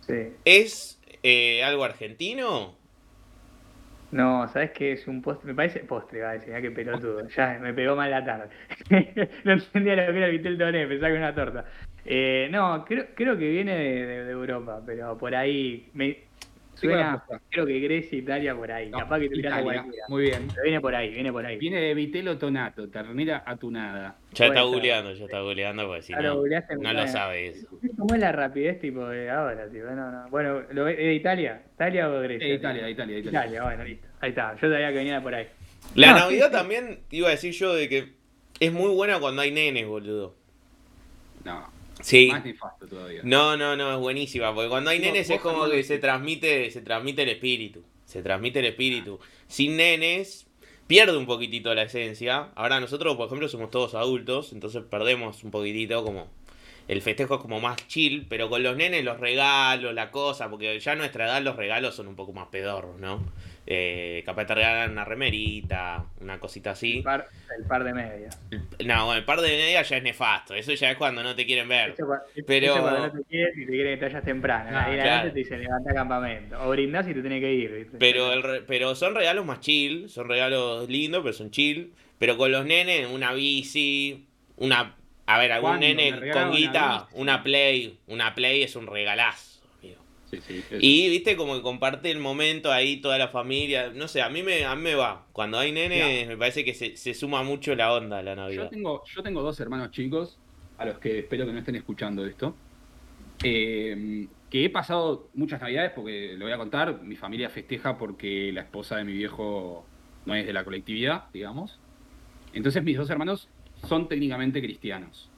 Sí. 0.00 0.30
¿es 0.44 1.00
eh, 1.22 1.62
algo 1.62 1.84
argentino? 1.84 2.76
No, 4.12 4.46
¿sabes 4.48 4.72
qué? 4.72 4.92
Es 4.92 5.08
un 5.08 5.22
postre, 5.22 5.46
me 5.48 5.54
parece 5.54 5.80
postre, 5.84 6.20
va 6.20 6.30
a 6.30 6.32
decir, 6.34 6.52
qué 6.60 6.70
pelotudo, 6.70 7.26
ya 7.28 7.58
me 7.58 7.72
pegó 7.72 7.96
mal 7.96 8.10
la 8.10 8.22
tarde. 8.22 8.50
no 9.44 9.52
entendía 9.52 9.96
lo 9.96 10.12
que 10.12 10.18
era 10.18 10.26
el 10.26 10.32
Vitel 10.32 10.58
Toné, 10.58 10.86
pensaba 10.86 11.08
que 11.08 11.16
era 11.16 11.28
una 11.28 11.34
torta. 11.34 11.64
Eh, 12.04 12.48
no, 12.50 12.84
creo, 12.84 13.06
creo 13.14 13.38
que 13.38 13.48
viene 13.48 13.74
de, 13.74 14.06
de- 14.06 14.24
de 14.24 14.30
Europa, 14.32 14.82
pero 14.84 15.16
por 15.16 15.34
ahí, 15.34 15.90
me 15.94 16.28
suena, 16.88 17.22
creo 17.50 17.66
que 17.66 17.80
Grecia, 17.80 18.18
Italia, 18.18 18.54
por 18.54 18.70
ahí, 18.70 18.90
No, 18.90 18.98
capaz 18.98 19.18
que 19.20 19.24
Italia. 19.26 19.62
cualquiera. 19.62 20.06
Muy 20.08 20.22
bien. 20.22 20.48
Pero 20.48 20.62
viene 20.62 20.80
por 20.80 20.94
ahí, 20.94 21.10
viene 21.12 21.32
por 21.32 21.46
ahí. 21.46 21.56
Viene 21.58 21.80
de 21.80 21.94
vitelo 21.94 22.38
tonato, 22.38 22.88
ternera 22.88 23.42
atunada. 23.46 24.16
Ya 24.32 24.46
está 24.46 24.62
googleando, 24.62 25.12
ya 25.14 25.24
está 25.24 25.40
googleando, 25.40 25.86
porque 25.86 26.02
si 26.02 26.12
lo 26.12 26.22
no, 26.22 26.42
no 26.80 26.92
lo 26.92 27.08
sabe 27.08 27.48
eso. 27.48 27.68
¿Cómo 27.96 28.14
es 28.14 28.20
la 28.20 28.32
rapidez 28.32 28.80
tipo 28.80 29.06
de 29.08 29.30
ahora, 29.30 29.68
tío? 29.68 29.84
No, 29.94 30.10
no. 30.10 30.28
Bueno, 30.30 30.62
¿lo, 30.72 30.88
¿es 30.88 30.96
de 30.96 31.14
Italia? 31.14 31.62
¿Italia 31.74 32.08
o 32.10 32.20
Grecia? 32.20 32.46
Eh, 32.46 32.54
Italia, 32.54 32.88
Italia, 32.88 33.18
Italia. 33.18 33.40
Italia, 33.40 33.62
bueno, 33.64 33.84
listo. 33.84 34.08
Ahí 34.20 34.30
está. 34.30 34.54
Yo 34.54 34.70
sabía 34.70 34.88
que 34.88 34.94
venía 34.94 35.20
por 35.22 35.34
ahí. 35.34 35.46
La 35.94 36.12
No, 36.12 36.18
Navidad 36.20 36.46
sí, 36.46 36.52
sí. 36.52 36.58
también, 36.58 36.98
iba 37.10 37.28
a 37.28 37.32
decir 37.32 37.52
yo, 37.52 37.74
de 37.74 37.88
que 37.88 38.12
es 38.60 38.72
muy 38.72 38.90
buena 38.94 39.18
cuando 39.18 39.42
hay 39.42 39.50
nenes, 39.50 39.86
boludo. 39.86 40.34
No, 41.44 41.68
Sí. 42.02 42.28
más 42.30 42.44
nefasto 42.44 42.86
todavía. 42.86 43.20
No, 43.24 43.56
no, 43.56 43.76
no, 43.76 43.92
es 43.92 43.98
buenísima, 43.98 44.54
porque 44.54 44.68
cuando 44.68 44.90
hay 44.90 44.98
nenes 44.98 45.30
es 45.30 45.40
como 45.40 45.68
que 45.68 45.82
se 45.82 45.98
transmite, 45.98 46.70
se 46.70 46.82
transmite 46.82 47.22
el 47.22 47.30
espíritu, 47.30 47.82
se 48.04 48.22
transmite 48.22 48.58
el 48.58 48.66
espíritu. 48.66 49.18
Sin 49.46 49.76
nenes 49.76 50.46
pierde 50.86 51.16
un 51.16 51.26
poquitito 51.26 51.74
la 51.74 51.82
esencia. 51.82 52.50
Ahora 52.54 52.80
nosotros, 52.80 53.16
por 53.16 53.26
ejemplo, 53.26 53.48
somos 53.48 53.70
todos 53.70 53.94
adultos, 53.94 54.52
entonces 54.52 54.82
perdemos 54.88 55.42
un 55.44 55.50
poquitito 55.50 56.04
como 56.04 56.28
el 56.88 57.00
festejo 57.00 57.36
es 57.36 57.40
como 57.40 57.60
más 57.60 57.86
chill, 57.86 58.26
pero 58.28 58.50
con 58.50 58.62
los 58.62 58.76
nenes 58.76 59.04
los 59.04 59.18
regalos, 59.20 59.94
la 59.94 60.10
cosa, 60.10 60.50
porque 60.50 60.78
ya 60.80 60.92
a 60.92 60.96
nuestra 60.96 61.26
edad 61.26 61.42
los 61.42 61.56
regalos 61.56 61.94
son 61.94 62.08
un 62.08 62.16
poco 62.16 62.32
más 62.32 62.48
pedorros, 62.48 62.98
¿no? 62.98 63.22
Eh, 63.64 64.22
capaz 64.26 64.46
te 64.46 64.54
regalan 64.56 64.90
una 64.90 65.04
remerita, 65.04 66.04
una 66.20 66.40
cosita 66.40 66.70
El 66.70 66.74
así. 66.74 67.00
par, 67.02 67.28
el 67.56 67.64
par 67.66 67.84
de 67.84 67.94
medias. 67.94 68.40
No, 68.84 69.06
bueno, 69.06 69.14
el 69.14 69.24
par 69.24 69.40
de 69.40 69.48
medias 69.48 69.88
ya 69.88 69.98
es 69.98 70.02
nefasto, 70.02 70.54
eso 70.54 70.72
ya 70.72 70.90
es 70.90 70.96
cuando 70.96 71.22
no 71.22 71.36
te 71.36 71.46
quieren 71.46 71.68
ver. 71.68 71.90
Eso, 71.90 72.06
Pero- 72.46 72.72
eso 72.74 72.82
cuando 72.82 73.00
no 73.06 73.12
te 73.12 73.22
quieres 73.24 73.56
y 73.56 73.60
te 73.66 73.70
quieren 73.72 73.92
que 73.94 73.96
te 73.98 74.04
vayas 74.06 74.24
temprano. 74.24 74.70
Ah, 74.76 74.84
Ahí 74.86 74.96
la 74.96 75.02
claro. 75.04 75.32
te 75.32 75.38
dicen 75.38 75.60
levanta 75.60 75.94
campamento. 75.94 76.58
O 76.60 76.70
brindás 76.70 77.06
y 77.08 77.14
te 77.14 77.22
tenés 77.22 77.40
que 77.40 77.52
ir, 77.54 77.70
¿viste? 77.72 77.96
Pero, 77.98 78.32
el 78.32 78.42
re- 78.42 78.62
pero 78.62 78.94
son 78.96 79.14
regalos 79.14 79.44
más 79.46 79.60
chill, 79.60 80.08
son 80.08 80.28
regalos 80.28 80.88
lindos, 80.88 81.20
pero 81.22 81.32
son 81.32 81.50
chill. 81.52 81.92
Pero 82.18 82.36
con 82.36 82.50
los 82.50 82.64
nenes, 82.66 83.08
una 83.10 83.32
bici, 83.32 84.26
una... 84.56 84.96
A 85.26 85.38
ver, 85.38 85.52
algún 85.52 85.70
¿Cuándo 85.70 85.86
me 85.86 85.94
nene 85.94 86.30
con 86.32 86.50
guita, 86.50 87.06
una 87.12 87.42
Play, 87.44 87.96
una 88.08 88.34
Play 88.34 88.64
es 88.64 88.74
un 88.74 88.88
regalazo. 88.88 89.61
Sí, 90.32 90.62
sí. 90.68 90.76
Y, 90.80 91.10
viste, 91.10 91.36
como 91.36 91.54
que 91.54 91.62
comparte 91.62 92.10
el 92.10 92.18
momento 92.18 92.72
ahí 92.72 93.00
toda 93.00 93.18
la 93.18 93.28
familia. 93.28 93.90
No 93.94 94.08
sé, 94.08 94.22
a 94.22 94.30
mí 94.30 94.42
me, 94.42 94.64
a 94.64 94.74
mí 94.74 94.82
me 94.82 94.94
va. 94.94 95.26
Cuando 95.32 95.58
hay 95.58 95.72
nenes, 95.72 96.26
me 96.26 96.36
parece 96.36 96.64
que 96.64 96.72
se, 96.74 96.96
se 96.96 97.12
suma 97.14 97.42
mucho 97.42 97.74
la 97.74 97.92
onda 97.92 98.18
a 98.18 98.22
la 98.22 98.32
Yo 98.32 98.36
Navidad. 98.36 98.70
tengo, 98.70 99.04
yo 99.04 99.22
tengo 99.22 99.42
dos 99.42 99.60
hermanos 99.60 99.90
chicos, 99.90 100.38
a 100.78 100.86
los 100.86 100.98
que 100.98 101.20
espero 101.20 101.44
que 101.46 101.52
no 101.52 101.58
estén 101.58 101.76
escuchando 101.76 102.24
esto, 102.24 102.56
eh, 103.44 104.26
que 104.50 104.64
he 104.64 104.70
pasado 104.70 105.28
muchas 105.34 105.60
navidades, 105.60 105.92
porque 105.94 106.34
lo 106.36 106.44
voy 106.46 106.52
a 106.52 106.58
contar, 106.58 107.02
mi 107.02 107.16
familia 107.16 107.50
festeja 107.50 107.98
porque 107.98 108.52
la 108.52 108.62
esposa 108.62 108.96
de 108.96 109.04
mi 109.04 109.12
viejo 109.12 109.84
no 110.24 110.34
es 110.34 110.46
de 110.46 110.52
la 110.52 110.64
colectividad, 110.64 111.24
digamos. 111.32 111.78
Entonces 112.52 112.82
mis 112.82 112.96
dos 112.96 113.10
hermanos 113.10 113.48
son 113.88 114.08
técnicamente 114.08 114.60
cristianos. 114.62 115.30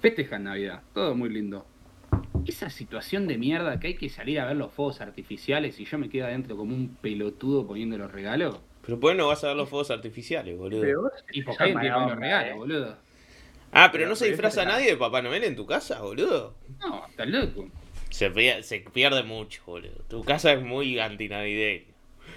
Festejan 0.00 0.44
Navidad, 0.44 0.82
todo 0.92 1.14
muy 1.14 1.30
lindo. 1.30 1.66
Esa 2.46 2.70
situación 2.70 3.26
de 3.26 3.38
mierda 3.38 3.80
que 3.80 3.88
hay 3.88 3.94
que 3.94 4.08
salir 4.08 4.40
a 4.40 4.46
ver 4.46 4.56
los 4.56 4.72
fuegos 4.72 5.00
artificiales 5.00 5.78
y 5.80 5.84
yo 5.84 5.98
me 5.98 6.08
quedo 6.08 6.26
adentro 6.26 6.56
como 6.56 6.74
un 6.74 6.96
pelotudo 7.00 7.66
poniendo 7.66 7.98
los 7.98 8.10
regalos. 8.12 8.58
Pero 8.84 9.00
pues 9.00 9.16
no 9.16 9.26
vas 9.26 9.42
a 9.44 9.48
ver 9.48 9.56
los 9.56 9.68
fuegos 9.68 9.90
artificiales, 9.90 10.56
boludo. 10.56 10.80
Pero 10.82 11.02
vos 11.02 11.12
Y 11.32 11.42
por 11.42 11.56
qué 11.56 11.72
los 11.72 11.82
regalos, 12.16 12.46
¿eh? 12.48 12.52
boludo. 12.54 12.96
Ah, 13.72 13.90
pero 13.90 14.04
no 14.04 14.10
Pero- 14.10 14.16
se 14.16 14.24
pero 14.26 14.32
disfraza 14.36 14.64
nadie 14.64 14.90
de 14.92 14.96
Papá 14.96 15.22
Noel 15.22 15.42
en 15.44 15.56
tu 15.56 15.66
casa, 15.66 16.00
boludo. 16.00 16.54
No, 16.78 17.04
está 17.08 17.24
loco. 17.26 17.68
Se 18.10 18.30
pierde, 18.30 18.62
se 18.62 18.78
pierde 18.80 19.22
mucho, 19.24 19.60
boludo. 19.66 20.02
Tu 20.08 20.22
casa 20.24 20.52
es 20.52 20.62
muy 20.62 20.98
antinavideña. 21.00 21.84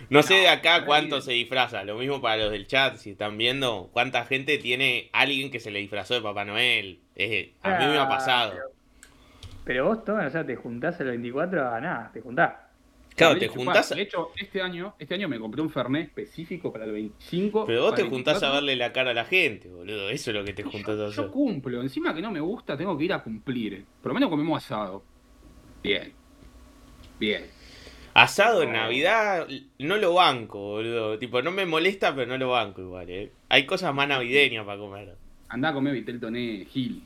No 0.09 0.23
sé 0.23 0.35
No, 0.37 0.39
de 0.41 0.47
acá 0.49 0.79
no 0.79 0.85
cuánto 0.87 1.21
se 1.21 1.33
disfraza. 1.33 1.83
Lo 1.83 1.97
mismo 1.97 2.19
para 2.21 2.37
los 2.37 2.51
del 2.51 2.65
chat. 2.67 2.95
Si 2.97 3.11
están 3.11 3.37
viendo 3.37 3.89
cuánta 3.93 4.25
gente 4.25 4.57
tiene 4.57 5.09
alguien 5.13 5.51
que 5.51 5.59
se 5.59 5.69
le 5.71 5.79
disfrazó 5.79 6.15
de 6.15 6.21
Papá 6.21 6.45
Noel. 6.45 6.99
Eh, 7.15 7.53
a 7.61 7.77
mí 7.77 7.85
me 7.85 7.97
ha 7.97 8.03
Ah, 8.03 8.09
pasado. 8.09 8.53
Pero- 9.63 9.85
vos, 9.85 10.03
Toma, 10.05 10.25
o 10.27 10.29
sea, 10.29 10.45
te 10.45 10.55
juntás 10.55 10.99
el 11.01 11.07
24 11.07 11.69
a 11.69 11.79
nada, 11.81 12.11
te 12.13 12.21
juntás. 12.21 12.53
Claro, 13.15 13.37
te 13.37 13.47
a 13.47 13.49
juntás. 13.49 13.89
De 13.89 14.01
hecho, 14.01 14.29
este 14.37 14.61
año, 14.61 14.95
este 14.97 15.15
año 15.15 15.27
me 15.27 15.37
compré 15.39 15.61
un 15.61 15.69
Fernet 15.69 16.07
específico 16.07 16.71
para 16.71 16.85
el 16.85 16.91
25. 16.93 17.65
Pero 17.65 17.81
vos 17.81 17.95
te 17.95 18.03
juntás 18.03 18.37
a 18.37 18.47
24. 18.51 18.53
verle 18.53 18.75
la 18.77 18.93
cara 18.93 19.11
a 19.11 19.13
la 19.13 19.25
gente, 19.25 19.67
boludo. 19.67 20.09
Eso 20.09 20.31
es 20.31 20.37
lo 20.37 20.45
que 20.45 20.53
te 20.53 20.63
juntás 20.63 20.95
a 20.95 20.97
Yo, 20.97 21.05
hacer. 21.07 21.25
yo 21.25 21.31
cumplo. 21.31 21.81
Encima 21.81 22.13
que 22.15 22.21
no 22.21 22.31
me 22.31 22.39
gusta, 22.39 22.77
tengo 22.77 22.97
que 22.97 23.03
ir 23.05 23.13
a 23.13 23.21
cumplir. 23.21 23.83
Por 24.01 24.09
lo 24.11 24.13
menos 24.13 24.29
comemos 24.29 24.63
asado. 24.63 25.03
Bien. 25.83 26.13
Bien. 27.19 27.45
Asado 28.13 28.63
en. 28.63 28.71
Navidad 28.71 29.47
no 29.79 29.97
lo 29.97 30.13
banco, 30.13 30.57
boludo. 30.59 31.19
Tipo, 31.19 31.41
no 31.41 31.51
me 31.51 31.65
molesta, 31.65 32.15
pero 32.15 32.27
no 32.27 32.37
lo 32.37 32.51
banco 32.51 32.81
igual, 32.81 33.09
eh. 33.09 33.31
Hay 33.49 33.65
cosas 33.65 33.93
más 33.93 34.07
navideñas 34.07 34.65
para 34.65 34.79
comer. 34.79 35.15
Andá 35.49 35.69
a 35.69 35.73
comer 35.73 35.93
Vitel 35.93 36.21
Toné, 36.21 36.65
Gil. 36.69 37.03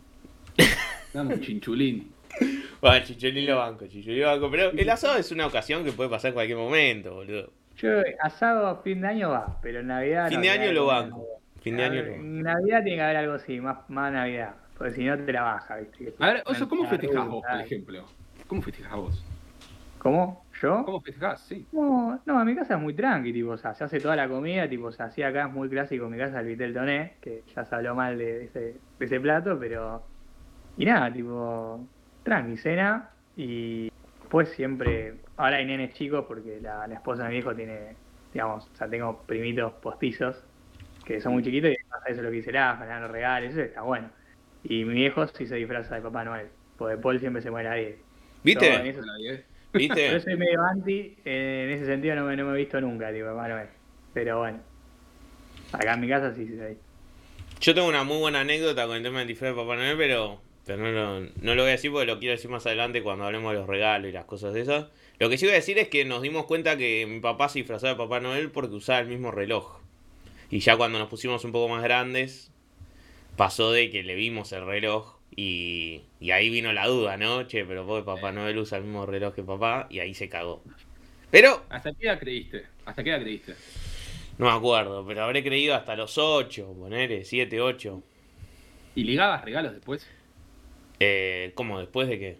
Dame 1.13 1.35
un 1.35 1.41
chinchulín. 1.41 2.12
Bueno, 2.81 3.05
chicholín 3.05 3.47
lo 3.47 3.59
banco, 3.59 3.87
chicholín 3.87 4.21
lo 4.21 4.27
banco. 4.27 4.51
Pero 4.51 4.71
el 4.71 4.89
asado 4.89 5.17
es 5.17 5.31
una 5.31 5.47
ocasión 5.47 5.85
que 5.85 5.93
puede 5.93 6.09
pasar 6.09 6.29
en 6.29 6.33
cualquier 6.33 6.57
momento, 6.57 7.13
boludo. 7.13 7.49
Yo, 7.77 7.89
asado 8.21 8.67
a 8.67 8.81
fin 8.81 9.01
de 9.01 9.07
año 9.07 9.29
va, 9.29 9.57
pero 9.61 9.79
en 9.79 9.87
Navidad. 9.87 10.27
Fin 10.27 10.39
no, 10.39 10.43
de 10.43 10.49
año 10.49 10.71
lo 10.73 10.85
banco. 10.87 11.15
algo. 11.15 11.27
Fin 11.61 11.77
de 11.77 11.83
año 11.83 12.03
lo 12.03 12.11
banco. 12.11 12.23
Navidad 12.23 12.83
tiene 12.83 12.97
que 12.97 13.01
haber 13.01 13.17
algo 13.17 13.33
así, 13.33 13.61
más, 13.61 13.89
más 13.89 14.11
Navidad. 14.11 14.55
Porque 14.77 14.93
si 14.95 15.05
no 15.05 15.17
te 15.17 15.31
la 15.31 15.43
baja, 15.43 15.77
¿viste? 15.77 16.13
A 16.19 16.27
ver, 16.27 16.43
Oso, 16.45 16.67
¿cómo 16.67 16.81
Una 16.81 16.89
festejás 16.89 17.27
vos, 17.27 17.43
por 17.49 17.61
ejemplo? 17.61 18.05
¿Cómo 18.47 18.61
festejás 18.61 18.95
vos? 18.95 19.23
¿Cómo? 19.99 20.45
¿Yo? 20.61 20.83
¿Cómo 20.83 20.99
festejás? 20.99 21.39
Sí. 21.39 21.65
No, 21.71 22.19
no, 22.25 22.41
en 22.41 22.45
mi 22.45 22.55
casa 22.55 22.73
es 22.73 22.81
muy 22.81 22.93
tranqui, 22.93 23.31
tipo, 23.31 23.51
o 23.51 23.57
sea, 23.57 23.73
se 23.73 23.85
hace 23.85 24.01
toda 24.01 24.17
la 24.17 24.27
comida, 24.27 24.67
tipo, 24.67 24.91
se 24.91 25.01
hacía 25.01 25.29
acá, 25.29 25.45
es 25.47 25.53
muy 25.53 25.69
clásico 25.69 26.05
en 26.05 26.11
mi 26.11 26.17
casa 26.17 26.41
el 26.41 26.47
vitel 26.47 26.73
toné, 26.73 27.13
que 27.21 27.43
ya 27.55 27.63
se 27.63 27.75
habló 27.75 27.95
mal 27.95 28.17
de 28.17 28.43
ese, 28.43 28.59
de 28.99 29.05
ese 29.05 29.19
plato, 29.21 29.57
pero... 29.57 30.03
Y 30.75 30.85
nada, 30.85 31.13
tipo, 31.13 31.87
tranqui, 32.23 32.57
cena, 32.57 33.09
y 33.35 33.89
después 34.21 34.49
siempre... 34.49 35.15
Ahora 35.37 35.57
hay 35.57 35.65
nenes 35.65 35.93
chicos 35.93 36.25
porque 36.27 36.59
la, 36.61 36.87
la 36.87 36.95
esposa 36.95 37.23
de 37.23 37.29
mi 37.29 37.35
viejo 37.35 37.55
tiene, 37.55 37.95
digamos, 38.33 38.67
o 38.71 38.75
sea, 38.77 38.87
tengo 38.89 39.23
primitos 39.23 39.73
postizos 39.73 40.35
que 41.05 41.19
son 41.19 41.33
muy 41.33 41.43
chiquitos 41.43 41.71
y 41.71 41.75
pasa 41.89 42.05
eso 42.07 42.19
es 42.19 42.23
lo 42.23 42.29
que 42.29 42.37
dice 42.37 42.51
la, 42.51 42.77
le 42.79 42.85
dan 42.85 43.01
los 43.01 43.11
regalos, 43.11 43.51
eso 43.51 43.61
está 43.61 43.81
bueno. 43.81 44.09
Y 44.63 44.85
mi 44.85 44.93
viejo 44.93 45.27
sí 45.27 45.45
se 45.47 45.55
disfraza 45.55 45.95
de 45.95 46.01
Papá 46.01 46.23
Noel, 46.23 46.47
porque 46.77 46.97
Paul 46.97 47.19
siempre 47.19 47.41
se 47.41 47.51
muere 47.51 47.67
a 47.69 47.73
10. 47.73 47.95
Yo 47.97 47.99
en 47.99 48.43
¿Viste? 48.43 48.89
eso- 48.89 49.05
Navidad. 49.05 49.39
yo 49.73 49.79
¿Viste? 49.79 50.19
soy 50.19 50.37
medio 50.37 50.61
anti, 50.63 51.17
eh, 51.25 51.65
en 51.67 51.71
ese 51.77 51.85
sentido 51.87 52.15
no 52.15 52.25
me, 52.25 52.37
no 52.37 52.45
me 52.45 52.53
he 52.53 52.57
visto 52.57 52.79
nunca, 52.79 53.11
tipo, 53.11 53.25
Papá 53.27 53.47
Noel. 53.47 53.67
Pero 54.13 54.37
bueno, 54.39 54.59
acá 55.71 55.93
en 55.95 55.99
mi 56.01 56.07
casa 56.07 56.33
sí, 56.35 56.45
sí, 56.47 56.55
sí. 56.57 56.77
Yo 57.59 57.73
tengo 57.73 57.87
una 57.87 58.03
muy 58.03 58.19
buena 58.19 58.41
anécdota 58.41 58.85
con 58.85 58.97
el 58.97 59.03
tema 59.03 59.19
del 59.19 59.27
disfraz 59.29 59.55
de 59.55 59.61
Papá 59.61 59.75
Noel, 59.75 59.97
pero, 59.97 60.42
pero 60.65 60.81
no, 60.81 60.91
lo, 60.91 61.19
no 61.19 61.55
lo 61.55 61.63
voy 61.63 61.69
a 61.69 61.73
decir 61.73 61.91
porque 61.91 62.05
lo 62.05 62.19
quiero 62.19 62.35
decir 62.35 62.49
más 62.49 62.65
adelante 62.65 63.03
cuando 63.03 63.25
hablemos 63.25 63.53
de 63.53 63.59
los 63.59 63.67
regalos 63.67 64.09
y 64.09 64.13
las 64.13 64.25
cosas 64.25 64.53
de 64.53 64.61
esas. 64.61 64.85
Lo 65.19 65.29
que 65.29 65.37
sí 65.37 65.45
voy 65.45 65.53
a 65.53 65.57
decir 65.57 65.77
es 65.77 65.89
que 65.89 66.05
nos 66.05 66.21
dimos 66.21 66.45
cuenta 66.45 66.77
que 66.77 67.05
mi 67.05 67.19
papá 67.19 67.49
se 67.49 67.59
disfrazaba 67.59 67.93
de 67.93 67.97
Papá 67.97 68.19
Noel 68.19 68.51
porque 68.51 68.75
usaba 68.75 68.99
el 68.99 69.07
mismo 69.07 69.31
reloj. 69.31 69.79
Y 70.49 70.59
ya 70.59 70.77
cuando 70.77 70.99
nos 70.99 71.09
pusimos 71.09 71.43
un 71.45 71.51
poco 71.51 71.73
más 71.73 71.83
grandes, 71.83 72.51
pasó 73.35 73.71
de 73.71 73.89
que 73.89 74.03
le 74.03 74.15
vimos 74.15 74.51
el 74.51 74.65
reloj 74.65 75.17
y, 75.35 76.01
y 76.19 76.31
ahí 76.31 76.49
vino 76.49 76.71
la 76.73 76.87
duda, 76.87 77.17
¿no? 77.17 77.43
Che, 77.43 77.65
pero 77.65 77.85
vos 77.85 78.03
Papá 78.03 78.31
Noel 78.31 78.57
usa 78.57 78.77
el 78.77 78.83
mismo 78.85 79.05
reloj 79.05 79.33
que 79.33 79.43
papá 79.43 79.87
y 79.89 79.99
ahí 79.99 80.13
se 80.13 80.29
cagó. 80.29 80.63
Pero, 81.31 81.65
¿Hasta 81.69 81.91
qué 81.93 82.07
edad 82.07 82.19
creíste? 82.19 82.67
¿Hasta 82.85 83.03
qué 83.03 83.09
edad 83.09 83.21
creíste? 83.21 83.55
no 84.37 84.45
me 84.45 84.51
acuerdo, 84.51 85.05
pero 85.05 85.23
habré 85.23 85.43
creído 85.43 85.75
hasta 85.75 85.95
los 85.95 86.17
8, 86.17 86.75
ponele, 86.79 87.23
7, 87.25 87.61
8. 87.61 88.03
¿Y 88.95 89.03
ligabas 89.03 89.43
regalos 89.43 89.73
después? 89.73 90.07
Eh, 90.99 91.51
¿Cómo? 91.55 91.79
¿Después 91.79 92.07
de 92.07 92.19
qué? 92.19 92.37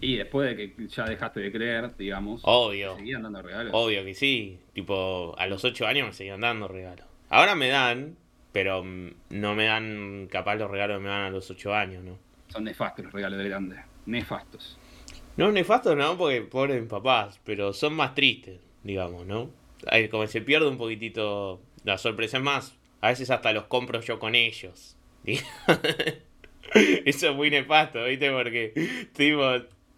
Y 0.00 0.16
después 0.16 0.48
de 0.48 0.56
que 0.56 0.88
ya 0.88 1.04
dejaste 1.04 1.40
de 1.40 1.52
creer, 1.52 1.96
digamos, 1.96 2.40
Obvio, 2.44 2.96
seguían 2.96 3.22
dando 3.22 3.40
regalos. 3.40 3.72
obvio 3.74 4.04
que 4.04 4.14
sí. 4.14 4.58
Tipo, 4.74 5.34
a 5.38 5.46
los 5.46 5.64
8 5.64 5.86
años 5.86 6.08
me 6.08 6.12
seguían 6.12 6.40
dando 6.40 6.68
regalos. 6.68 7.06
Ahora 7.30 7.54
me 7.54 7.68
dan, 7.68 8.16
pero 8.52 8.82
mm, 8.84 9.10
no 9.30 9.54
me 9.54 9.64
dan 9.66 10.28
capaz 10.30 10.56
los 10.56 10.70
regalos 10.70 10.98
que 10.98 11.04
me 11.04 11.08
dan 11.08 11.22
a 11.22 11.30
los 11.30 11.50
8 11.50 11.74
años, 11.74 12.04
¿no? 12.04 12.18
Son 12.48 12.64
nefastos 12.64 13.04
los 13.06 13.14
regalos 13.14 13.38
de 13.38 13.48
grande. 13.48 13.76
Nefastos. 14.06 14.76
No, 15.36 15.50
nefastos 15.50 15.96
no, 15.96 16.18
porque 16.18 16.42
pobres 16.42 16.80
mis 16.80 16.90
papás, 16.90 17.40
pero 17.44 17.72
son 17.72 17.94
más 17.94 18.14
tristes, 18.14 18.60
digamos, 18.82 19.24
¿no? 19.26 19.50
Como 20.10 20.26
se 20.26 20.40
pierde 20.42 20.68
un 20.68 20.76
poquitito 20.76 21.60
la 21.84 21.98
sorpresa. 21.98 22.36
Es 22.36 22.42
más, 22.42 22.76
a 23.00 23.08
veces 23.08 23.30
hasta 23.30 23.52
los 23.52 23.64
compro 23.64 24.00
yo 24.00 24.18
con 24.18 24.34
ellos. 24.34 24.96
Eso 27.04 27.30
es 27.30 27.36
muy 27.36 27.50
nefasto, 27.50 28.04
¿viste? 28.04 28.30
Porque 28.30 28.72
tipo, 29.14 29.42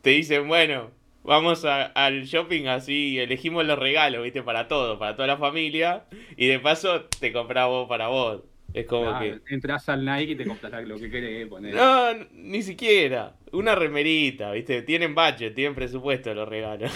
te 0.03 0.11
dicen, 0.11 0.47
bueno, 0.49 0.91
vamos 1.25 1.65
a- 1.65 1.87
al 1.87 2.25
shopping 2.25 2.67
así, 2.67 3.19
elegimos 3.19 3.65
los 3.67 3.79
regalos, 3.79 4.23
¿viste? 4.23 4.43
Para 4.43 4.69
todo, 4.69 4.99
para 4.99 5.17
toda 5.17 5.29
la 5.29 5.37
familia. 5.39 6.05
Y 6.37 6.47
de 6.47 6.59
paso 6.61 7.05
te 7.21 7.33
compras 7.33 7.67
vos 7.69 7.89
para 7.89 8.09
vos. 8.09 8.43
Es 8.75 8.87
como 8.87 9.17
Claro, 9.17 9.41
que... 9.47 9.55
Entras 9.55 9.89
al 9.89 10.05
Nike 10.05 10.33
y 10.33 10.37
te 10.37 10.47
compras 10.47 10.87
lo 10.87 10.99
que 10.99 11.11
querés 11.11 11.47
poner. 11.49 11.75
No, 11.75 12.12
ni 12.33 12.62
siquiera. 12.62 13.35
Una 13.53 13.75
remerita, 13.75 14.53
¿viste? 14.53 14.83
Tienen 14.83 15.15
budget, 15.15 15.55
tienen 15.55 15.75
presupuesto 15.75 16.35
los 16.35 16.47
regalos. 16.49 16.93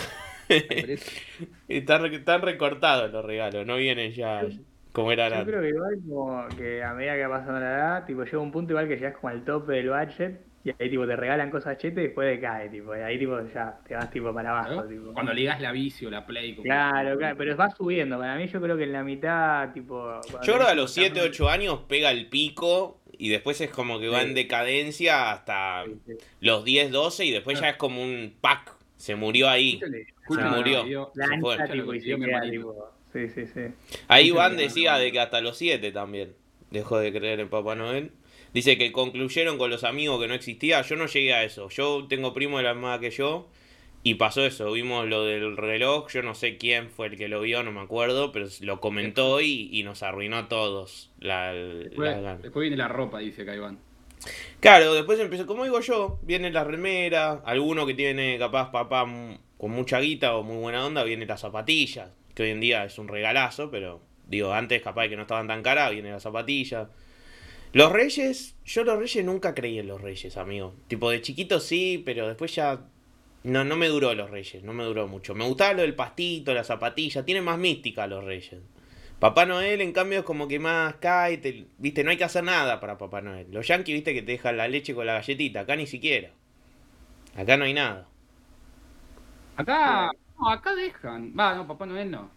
Están, 1.69 2.07
están 2.12 2.43
recortados 2.43 3.11
los 3.12 3.25
regalos, 3.25 3.64
no 3.66 3.77
vienen 3.77 4.11
ya 4.12 4.53
como 4.92 5.12
eran 5.12 5.33
Yo 5.33 5.44
creo 5.46 5.61
que 5.62 5.68
igual 5.68 5.94
como 6.09 6.48
que 6.57 6.83
a 6.83 6.92
medida 6.94 7.14
que 7.14 7.26
va 7.26 7.38
pasando 7.38 7.61
la 7.61 7.74
edad, 7.74 8.07
tipo 8.07 8.24
llega 8.24 8.38
un 8.38 8.53
punto 8.53 8.72
igual 8.72 8.88
que 8.88 8.96
llegas 8.96 9.14
como 9.16 9.29
al 9.29 9.44
tope 9.44 9.72
del 9.74 9.90
budget 9.90 10.40
y 10.62 10.70
ahí 10.79 10.90
tipo 10.90 11.07
te 11.07 11.16
regalan 11.16 11.50
cosas 11.50 11.79
chetas 11.79 11.98
y 12.00 12.07
después 12.09 12.29
decae, 12.29 12.68
tipo, 12.68 12.94
y 12.94 13.00
ahí 13.00 13.18
tipo 13.18 13.40
ya 13.55 13.79
te 13.88 13.94
vas 13.94 14.11
tipo 14.11 14.35
para 14.35 14.50
abajo. 14.50 14.85
Cuando 15.14 15.33
ligas 15.33 15.59
la 15.61 15.72
bici 15.72 16.05
o 16.05 16.11
la 16.11 16.26
Play. 16.26 16.53
como- 16.55 16.64
Claro, 16.64 17.16
claro, 17.16 17.35
pero 17.38 17.57
va 17.57 17.70
subiendo, 17.70 18.18
para 18.18 18.37
mí 18.37 18.46
yo 18.46 18.61
creo 18.61 18.76
que 18.76 18.85
en 18.85 18.92
la 18.92 19.03
mitad, 19.03 19.72
tipo... 19.72 20.20
Yo 20.31 20.38
creo 20.55 20.59
que 20.59 20.72
a 20.72 20.74
los 20.74 20.94
como 20.94 21.07
7, 21.07 21.20
8 21.22 21.48
años 21.48 21.81
pega 21.88 22.11
el 22.11 22.26
pico 22.29 23.00
y 23.12 23.31
después 23.31 23.59
es 23.62 23.70
como 23.70 23.98
que 24.00 24.09
va 24.09 24.20
Sí. 24.20 24.26
en 24.29 24.35
decadencia 24.35 25.31
hasta 25.33 25.85
Sí, 25.87 25.94
sí. 26.07 26.12
los 26.40 26.62
10, 26.64 26.90
12 26.90 27.24
y 27.24 27.31
después 27.31 27.59
ya 27.59 27.70
es 27.70 27.76
como 27.76 28.03
un 28.03 28.35
pack. 28.42 28.74
Se 28.96 29.14
murió 29.16 29.48
ahí. 29.48 29.81
Escúchale, 30.20 30.50
Se 30.50 30.57
murió. 30.59 30.85
video. 30.85 31.12
Sí, 33.12 33.29
sí, 33.29 33.46
sí. 33.46 33.61
Ahí 34.09 34.29
Iván 34.29 34.57
decía 34.57 34.96
de 34.99 35.11
que 35.11 35.20
hasta 35.20 35.40
los 35.40 35.57
7 35.59 35.90
también 35.92 36.35
dejó 36.70 36.99
de 36.99 37.12
creer 37.12 37.40
en 37.40 37.49
Papá 37.49 37.75
Noel. 37.75 38.12
Dice 38.55 38.77
que 38.79 38.92
concluyeron 38.92 39.59
con 39.59 39.70
los 39.70 39.85
amigos 39.85 40.20
que 40.20 40.29
no 40.29 40.35
existía. 40.35 40.83
Yo 40.83 40.96
no 40.96 41.07
llegué 41.07 41.35
a 41.35 41.44
eso. 41.44 41.68
Yo 41.68 42.07
tengo 42.09 42.35
primo 42.35 42.59
de 42.59 42.64
la 42.64 42.75
misma 42.75 42.99
que 43.01 43.11
yo. 43.11 43.49
Y 44.03 44.14
pasó 44.14 44.44
eso. 44.44 44.73
Vimos 44.73 45.09
lo 45.09 45.25
del 45.25 45.57
reloj. 45.57 46.11
Yo 46.11 46.23
no 46.23 46.35
sé 46.35 46.57
quién 46.57 46.90
fue 46.90 47.09
el 47.09 47.16
que 47.16 47.29
lo 47.29 47.40
vio, 47.42 47.62
no 47.62 47.73
me 47.73 47.81
acuerdo. 47.81 48.33
Pero 48.33 48.46
lo 48.61 48.81
comentó 48.81 49.40
y, 49.40 49.68
y 49.73 49.83
nos 49.83 50.03
arruinó 50.03 50.38
a 50.38 50.49
todos. 50.49 51.11
La, 51.20 51.53
Después, 51.53 52.16
después 52.42 52.62
viene 52.62 52.77
la 52.77 52.88
ropa, 52.88 53.18
dice 53.18 53.42
acá 53.42 53.55
Iván. 53.55 53.79
Claro, 54.61 54.94
después 54.94 55.18
empezó, 55.18 55.46
como 55.46 55.64
digo 55.64 55.81
yo, 55.81 56.18
viene 56.23 56.51
la 56.51 56.64
remera, 56.64 57.40
alguno 57.44 57.87
que 57.87 57.94
tiene 57.94 58.38
capaz 58.38 58.70
papá 58.70 59.07
con 59.57 59.70
mucha 59.70 60.01
guita 60.01 60.37
o 60.37 60.42
muy 60.42 60.57
buena 60.57 60.85
onda, 60.85 61.05
viene 61.05 61.25
las 61.27 61.40
zapatillas, 61.40 62.11
que 62.35 62.43
hoy 62.45 62.51
en 62.51 62.61
día 62.61 62.85
es 62.85 62.99
un 62.99 63.09
regalazo, 63.09 63.71
pero 63.71 64.01
digo, 64.27 64.53
antes 64.53 64.83
capaz 64.83 65.09
que 65.09 65.16
no 65.16 65.23
estaban 65.23 65.49
tan 65.49 65.62
caras, 65.62 65.90
viene 65.93 66.11
las 66.11 66.23
zapatillas. 66.23 66.88
Los 67.73 67.93
reyes, 67.93 68.57
yo 68.64 68.85
los 68.85 68.99
reyes 68.99 69.25
nunca 69.25 69.55
creí 69.55 69.79
en 69.79 69.87
los 69.88 70.01
reyes, 70.01 70.37
amigo. 70.37 70.75
Tipo, 70.88 71.11
de 71.11 71.23
chiquito 71.23 71.61
sí, 71.61 72.03
pero 72.05 72.27
después 72.29 72.55
ya... 72.55 72.81
No, 73.45 73.64
no 73.64 73.77
me 73.77 73.88
duró 73.88 74.14
los 74.14 74.31
reyes, 74.31 74.62
no 74.64 74.73
me 74.75 74.85
duró 74.85 75.09
mucho. 75.09 75.35
Me 75.35 75.47
gustaba 75.47 75.73
lo 75.75 75.83
del 75.83 75.95
pastito, 75.95 76.53
la 76.55 76.64
zapatilla, 76.64 77.25
tiene 77.25 77.40
más 77.43 77.59
mística 77.59 78.07
los 78.07 78.25
reyes. 78.25 78.61
Papá 79.19 79.47
Noel, 79.47 79.81
en 79.83 79.93
cambio, 79.93 80.21
es 80.21 80.25
como 80.25 80.49
que 80.49 80.59
más 80.59 80.97
cae, 80.97 81.38
te- 81.38 81.66
viste, 81.79 82.05
no 82.05 82.11
hay 82.11 82.16
que 82.19 82.25
hacer 82.25 82.45
nada 82.45 82.81
para 82.81 82.99
Papá 82.99 83.21
Noel. 83.23 83.47
Los 83.51 83.66
yankees, 83.69 83.95
viste, 83.95 84.14
que 84.14 84.23
te 84.23 84.33
dejan 84.33 84.57
la 84.59 84.69
leche 84.69 84.95
con 84.95 85.07
la 85.07 85.14
galletita, 85.14 85.61
acá 85.61 85.77
ni 85.77 85.87
siquiera. 85.87 86.31
Acá 87.37 87.57
no 87.57 87.64
hay 87.64 87.75
nada. 87.75 88.07
Acá, 89.57 90.11
no, 90.40 90.50
acá 90.50 90.74
dejan. 90.74 91.33
Va, 91.38 91.55
no, 91.55 91.66
Papá 91.66 91.87
Noel 91.87 92.11
no. 92.11 92.31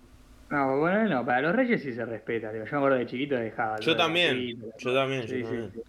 No, 0.49 0.77
bueno, 0.79 1.05
no, 1.09 1.25
para 1.25 1.41
los 1.41 1.55
reyes 1.55 1.81
sí 1.81 1.93
se 1.93 2.05
respeta, 2.05 2.51
digo, 2.51 2.65
yo 2.65 2.71
me 2.73 2.77
acuerdo 2.77 2.97
de 2.97 3.07
chiquito 3.07 3.35
dejaba. 3.35 3.79
Yo 3.79 3.95
también, 3.95 4.61
yo 4.77 4.93
también, 4.93 5.23
yo 5.23 5.27
Sí, 5.27 5.41
también. 5.41 5.71
sí. 5.73 5.81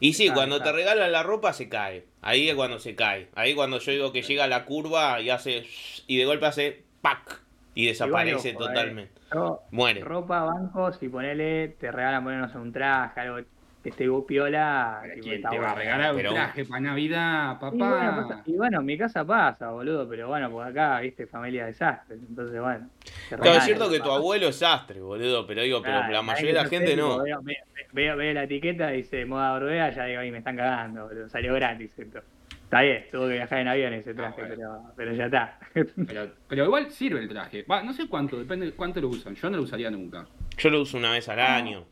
Y 0.00 0.12
sí, 0.12 0.30
cuando 0.30 0.60
te 0.62 0.72
regalan 0.72 1.10
la 1.12 1.22
ropa 1.22 1.52
se 1.54 1.68
cae. 1.70 2.06
Ahí 2.20 2.48
es 2.48 2.54
cuando 2.54 2.78
se 2.78 2.94
cae. 2.94 3.28
Ahí 3.34 3.54
cuando 3.54 3.78
yo 3.78 3.92
digo 3.92 4.12
que 4.12 4.22
llega 4.22 4.46
la 4.46 4.64
curva 4.66 5.20
y 5.20 5.30
hace... 5.30 5.64
Y 6.06 6.18
de 6.18 6.24
golpe 6.26 6.46
hace... 6.46 6.84
¡Pac! 7.00 7.42
Y 7.74 7.86
desaparece 7.86 8.50
ojo, 8.50 8.66
totalmente. 8.66 9.12
Yo, 9.32 9.60
Muere. 9.70 10.00
ropa, 10.00 10.42
bancos, 10.42 11.02
y 11.02 11.08
ponele, 11.08 11.68
te 11.68 11.90
regalan 11.92 12.24
ponernos 12.24 12.54
un 12.56 12.72
traje, 12.72 13.20
algo 13.20 13.46
que 13.82 13.88
esté 13.90 14.06
piola. 14.26 15.00
tipo, 15.14 15.22
¿Quién 15.24 15.34
está 15.36 15.50
te 15.50 15.58
va 15.58 15.70
a 15.72 15.74
regalar 15.74 16.14
un 16.14 16.22
traje 16.22 16.64
para 16.66 16.80
Navidad, 16.80 17.58
Y 17.72 17.78
bueno, 17.78 17.90
papá? 17.96 18.28
pasa- 18.28 18.42
y 18.46 18.52
bueno, 18.56 18.80
en 18.80 18.86
mi 18.86 18.98
casa 18.98 19.24
pasa, 19.24 19.70
boludo, 19.70 20.08
pero 20.08 20.28
bueno, 20.28 20.50
pues 20.50 20.68
acá, 20.68 21.00
viste, 21.00 21.26
familia 21.26 21.66
desastre, 21.66 22.16
entonces 22.16 22.60
bueno. 22.60 22.88
Claro, 23.28 23.44
es 23.58 23.64
cierto 23.64 23.90
que 23.90 24.00
tu 24.00 24.10
abuelo 24.10 24.48
es 24.48 24.56
sastre, 24.56 25.00
boludo, 25.00 25.46
pero 25.46 25.62
digo, 25.62 25.80
pero 25.82 26.08
la 26.08 26.22
mayoría 26.22 26.54
de 26.54 26.62
la 26.62 26.68
gente 26.68 26.96
no. 26.96 27.22
Veo, 27.22 27.40
veo- 27.42 27.56
veo- 27.92 28.16
veo 28.16 28.34
la 28.34 28.44
etiqueta, 28.44 28.88
dice 28.88 29.24
moda 29.24 29.52
Orbea, 29.54 29.90
ya 29.90 30.04
digo, 30.04 30.20
ahí 30.20 30.30
me 30.30 30.38
están 30.38 30.56
cagando, 30.56 31.06
boludo, 31.06 31.28
salió 31.28 31.54
gratis 31.54 31.98
esto. 31.98 32.20
Está 32.64 32.82
bien, 32.82 33.04
tuvo 33.10 33.26
que 33.26 33.32
viajar 33.32 33.58
en 33.58 33.66
avión 33.68 33.92
ese 33.94 34.14
traje, 34.14 34.42
Ah, 34.42 34.46
bueno. 34.46 34.54
pero, 34.56 34.94
pero 34.96 35.12
ya 35.14 35.24
está. 35.24 35.58
Pero, 36.06 36.28
pero 36.48 36.64
igual 36.66 36.88
sirve 36.92 37.18
el 37.18 37.28
traje. 37.28 37.64
Va, 37.68 37.82
no 37.82 37.92
sé 37.92 38.06
cuánto, 38.08 38.38
depende 38.38 38.66
de 38.66 38.72
cuánto 38.72 39.00
lo 39.00 39.08
usan. 39.08 39.34
Yo 39.34 39.50
no 39.50 39.56
lo 39.56 39.64
usaría 39.64 39.90
nunca. 39.90 40.26
Yo 40.56 40.70
lo 40.70 40.82
uso 40.82 40.96
una 40.96 41.10
vez 41.10 41.28
al 41.28 41.40
año. 41.40 41.84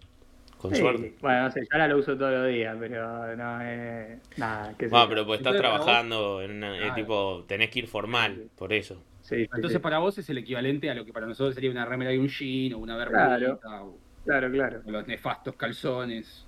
Con 0.59 0.75
Sí, 0.75 0.81
suerte. 0.81 1.15
Bueno, 1.21 1.43
no 1.45 1.51
sé, 1.53 1.61
yo 1.61 1.67
ahora 1.71 1.87
lo 1.89 1.99
uso 1.99 2.17
todos 2.19 2.33
los 2.33 2.49
días, 2.49 2.77
pero 2.81 3.37
no 3.37 3.61
es. 3.63 4.19
Nada, 4.39 4.75
qué 4.77 4.89
sé 4.89 4.95
No, 4.95 5.09
pero 5.09 5.25
pues 5.25 5.39
estás 5.41 5.55
Entonces, 5.55 5.61
trabajando 5.85 6.43
en 6.43 6.51
una, 6.51 6.77
eh, 6.77 6.81
Claro. 6.81 6.95
tipo, 6.95 7.45
tenés 7.47 7.71
que 7.71 7.79
ir 7.79 7.87
formal, 7.87 8.49
por 8.57 8.73
eso. 8.73 9.03
Sí, 9.23 9.37
sí, 9.37 9.43
Entonces 9.43 9.73
sí. 9.75 9.79
para 9.79 9.99
vos 9.99 10.19
es 10.19 10.29
el 10.31 10.39
equivalente 10.39 10.91
a 10.91 10.95
lo 10.95 11.05
que 11.05 11.13
para 11.13 11.27
nosotros 11.27 11.55
sería 11.55 11.71
una 11.71 11.85
remera 11.85 12.11
de 12.11 12.19
un 12.19 12.29
jean 12.29 12.75
o 12.75 12.79
una 12.79 12.97
Claro. 12.97 13.11
bermuda 13.39 13.85
o, 13.85 13.99
Claro, 14.25 14.51
claro. 14.51 14.81
o 14.85 14.91
los 14.91 15.07
nefastos 15.07 15.55
calzones. 15.55 16.45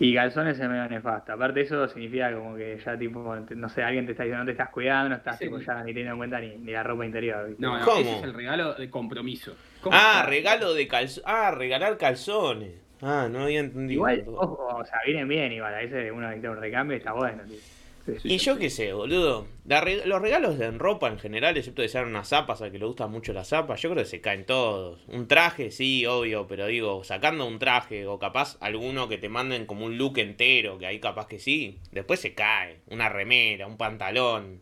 Y 0.00 0.14
calzones 0.14 0.58
es 0.58 0.68
medio 0.68 0.88
nefasto. 0.88 1.32
Aparte, 1.32 1.60
eso 1.62 1.86
significa 1.88 2.32
como 2.32 2.54
que 2.56 2.78
ya, 2.84 2.96
tipo, 2.96 3.34
no 3.36 3.68
sé, 3.68 3.82
alguien 3.82 4.06
te 4.06 4.12
está 4.12 4.22
diciendo, 4.22 4.44
no 4.44 4.46
te 4.46 4.52
estás 4.52 4.70
cuidando, 4.70 5.10
no 5.10 5.16
estás, 5.16 5.36
Sí. 5.38 5.44
tipo, 5.46 5.58
ya 5.58 5.74
ni 5.82 5.86
teniendo 5.92 6.12
en 6.12 6.18
cuenta 6.18 6.40
ni, 6.40 6.56
ni 6.56 6.70
la 6.72 6.84
ropa 6.84 7.04
interior. 7.04 7.48
¿viste? 7.48 7.60
No, 7.62 7.78
no, 7.78 7.84
¿Cómo? 7.84 8.00
ese 8.00 8.16
es 8.18 8.22
el 8.22 8.32
regalo 8.32 8.74
de 8.74 8.88
compromiso. 8.88 9.54
¿Cómo 9.82 9.96
Ah, 9.96 10.18
está? 10.20 10.30
regalo 10.30 10.72
de 10.72 10.86
calzones. 10.88 11.24
Ah, 11.26 11.50
regalar 11.50 11.98
calzones. 11.98 12.87
Ah, 13.00 13.28
no 13.30 13.44
había 13.44 13.60
entendido. 13.60 13.94
Igual, 13.94 14.24
ojo, 14.28 14.66
o 14.76 14.84
sea, 14.84 14.98
vienen 15.06 15.28
bien 15.28 15.52
igual. 15.52 15.74
A 15.74 15.78
veces 15.78 16.10
uno 16.12 16.22
necesita 16.28 16.50
un 16.50 16.56
recambio 16.60 16.96
y 16.96 16.98
está 16.98 17.12
bueno. 17.12 17.42
tío. 17.44 17.58
Sí, 18.06 18.18
sí. 18.20 18.28
Y 18.34 18.38
yo 18.38 18.58
qué 18.58 18.70
sé, 18.70 18.92
boludo. 18.94 19.46
Re- 19.66 20.06
los 20.06 20.22
regalos 20.22 20.58
en 20.60 20.78
ropa 20.78 21.08
en 21.08 21.18
general, 21.18 21.56
excepto 21.56 21.82
de 21.82 21.88
ser 21.88 22.06
unas 22.06 22.28
zapas, 22.28 22.62
a 22.62 22.70
que 22.70 22.78
le 22.78 22.86
gustan 22.86 23.10
mucho 23.10 23.32
las 23.34 23.48
zapas, 23.48 23.82
yo 23.82 23.90
creo 23.90 24.02
que 24.02 24.08
se 24.08 24.20
caen 24.22 24.46
todos. 24.46 25.04
Un 25.08 25.28
traje, 25.28 25.70
sí, 25.70 26.06
obvio, 26.06 26.46
pero 26.48 26.66
digo, 26.66 27.04
sacando 27.04 27.46
un 27.46 27.58
traje, 27.58 28.06
o 28.06 28.18
capaz 28.18 28.56
alguno 28.60 29.08
que 29.08 29.18
te 29.18 29.28
manden 29.28 29.66
como 29.66 29.84
un 29.84 29.98
look 29.98 30.18
entero, 30.18 30.78
que 30.78 30.86
ahí 30.86 31.00
capaz 31.00 31.26
que 31.28 31.38
sí, 31.38 31.78
después 31.92 32.18
se 32.20 32.32
cae. 32.34 32.78
Una 32.88 33.08
remera, 33.10 33.66
un 33.66 33.76
pantalón. 33.76 34.60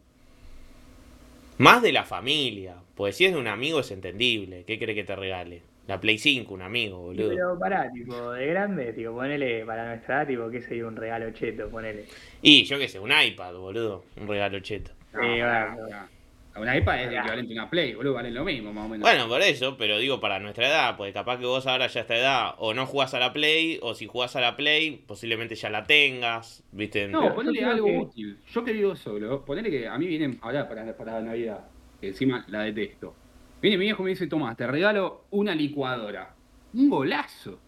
Más 1.59 1.83
de 1.83 1.93
la 1.93 2.05
familia, 2.05 2.77
pues 2.95 3.17
si 3.17 3.25
es 3.27 3.33
de 3.33 3.39
un 3.39 3.47
amigo 3.47 3.81
es 3.81 3.91
entendible. 3.91 4.65
¿Qué 4.67 4.79
cree 4.79 4.95
que 4.95 5.05
te 5.05 5.17
regale? 5.17 5.63
La 5.87 6.01
Play 6.01 6.19
5, 6.19 6.53
un 6.55 6.63
amigo, 6.63 6.99
boludo. 6.99 7.29
Pero 7.29 7.59
pará, 7.59 7.91
tipo, 7.93 8.33
de 8.33 8.47
grande, 8.49 8.93
tipo, 8.93 9.13
ponele 9.13 9.65
para 9.65 9.87
nuestra 9.89 10.17
edad, 10.23 10.27
tipo, 10.27 10.51
¿qué 10.51 10.61
sería 10.61 10.87
un 10.87 10.97
regalo 10.97 11.31
cheto? 11.31 11.69
Ponele. 11.71 12.07
Y 12.43 12.65
yo 12.65 12.79
qué 12.79 12.89
sé, 12.89 12.99
un 12.99 13.13
iPad, 13.13 13.55
boludo. 13.55 14.05
Un 14.17 14.27
regalo 14.27 14.59
cheto. 14.61 14.91
No, 15.13 15.21
Sí, 15.21 15.27
bueno. 15.29 15.77
Una 16.59 16.75
iPad 16.75 17.03
es 17.03 17.07
equivalente 17.19 17.53
a 17.53 17.63
una 17.63 17.71
Play, 17.71 17.93
boludo, 17.95 18.15
vale 18.15 18.31
lo 18.31 18.43
mismo 18.43 18.73
más 18.73 18.87
o 18.87 18.89
menos. 18.89 19.03
Bueno, 19.07 19.29
por 19.29 19.43
eso, 19.43 19.77
pero 19.77 19.99
digo 19.99 20.21
para 20.21 20.41
nuestra 20.41 20.67
edad, 20.67 20.97
porque 20.97 21.13
capaz 21.13 21.39
que 21.39 21.45
vos 21.45 21.67
ahora 21.67 21.87
ya 21.87 22.01
a 22.01 22.03
esta 22.03 22.17
edad 22.17 22.55
o 22.59 22.73
no 22.73 22.87
jugás 22.87 23.13
a 23.13 23.19
la 23.21 23.35
Play, 23.35 23.79
o 23.83 23.95
si 23.95 24.07
jugás 24.07 24.37
a 24.37 24.41
la 24.41 24.57
Play, 24.57 25.03
posiblemente 25.07 25.55
ya 25.55 25.69
la 25.69 25.85
tengas, 25.85 26.65
¿viste? 26.73 27.09
No, 27.09 27.35
ponele 27.35 27.61
yo 27.61 27.71
algo 27.71 27.87
que- 27.87 27.99
útil. 27.99 28.39
Yo 28.51 28.65
que 28.65 28.73
vivo 28.73 28.97
solo, 28.97 29.45
ponele 29.45 29.71
que 29.71 29.87
a 29.87 29.99
mí 29.99 30.07
vienen 30.07 30.39
ahora 30.41 30.67
para, 30.67 30.97
para 30.97 31.21
Navidad, 31.21 31.61
que 32.01 32.09
encima 32.09 32.43
la 32.49 32.63
detesto. 32.63 33.15
Viene 33.63 33.79
mi 33.79 33.85
viejo 33.87 34.03
y 34.03 34.05
me 34.05 34.11
dice, 34.11 34.27
Tomás, 34.27 34.57
te 34.57 34.67
regalo 34.67 35.25
una 35.31 35.55
licuadora. 35.55 36.35
Un 36.75 36.91
golazo. 36.91 37.59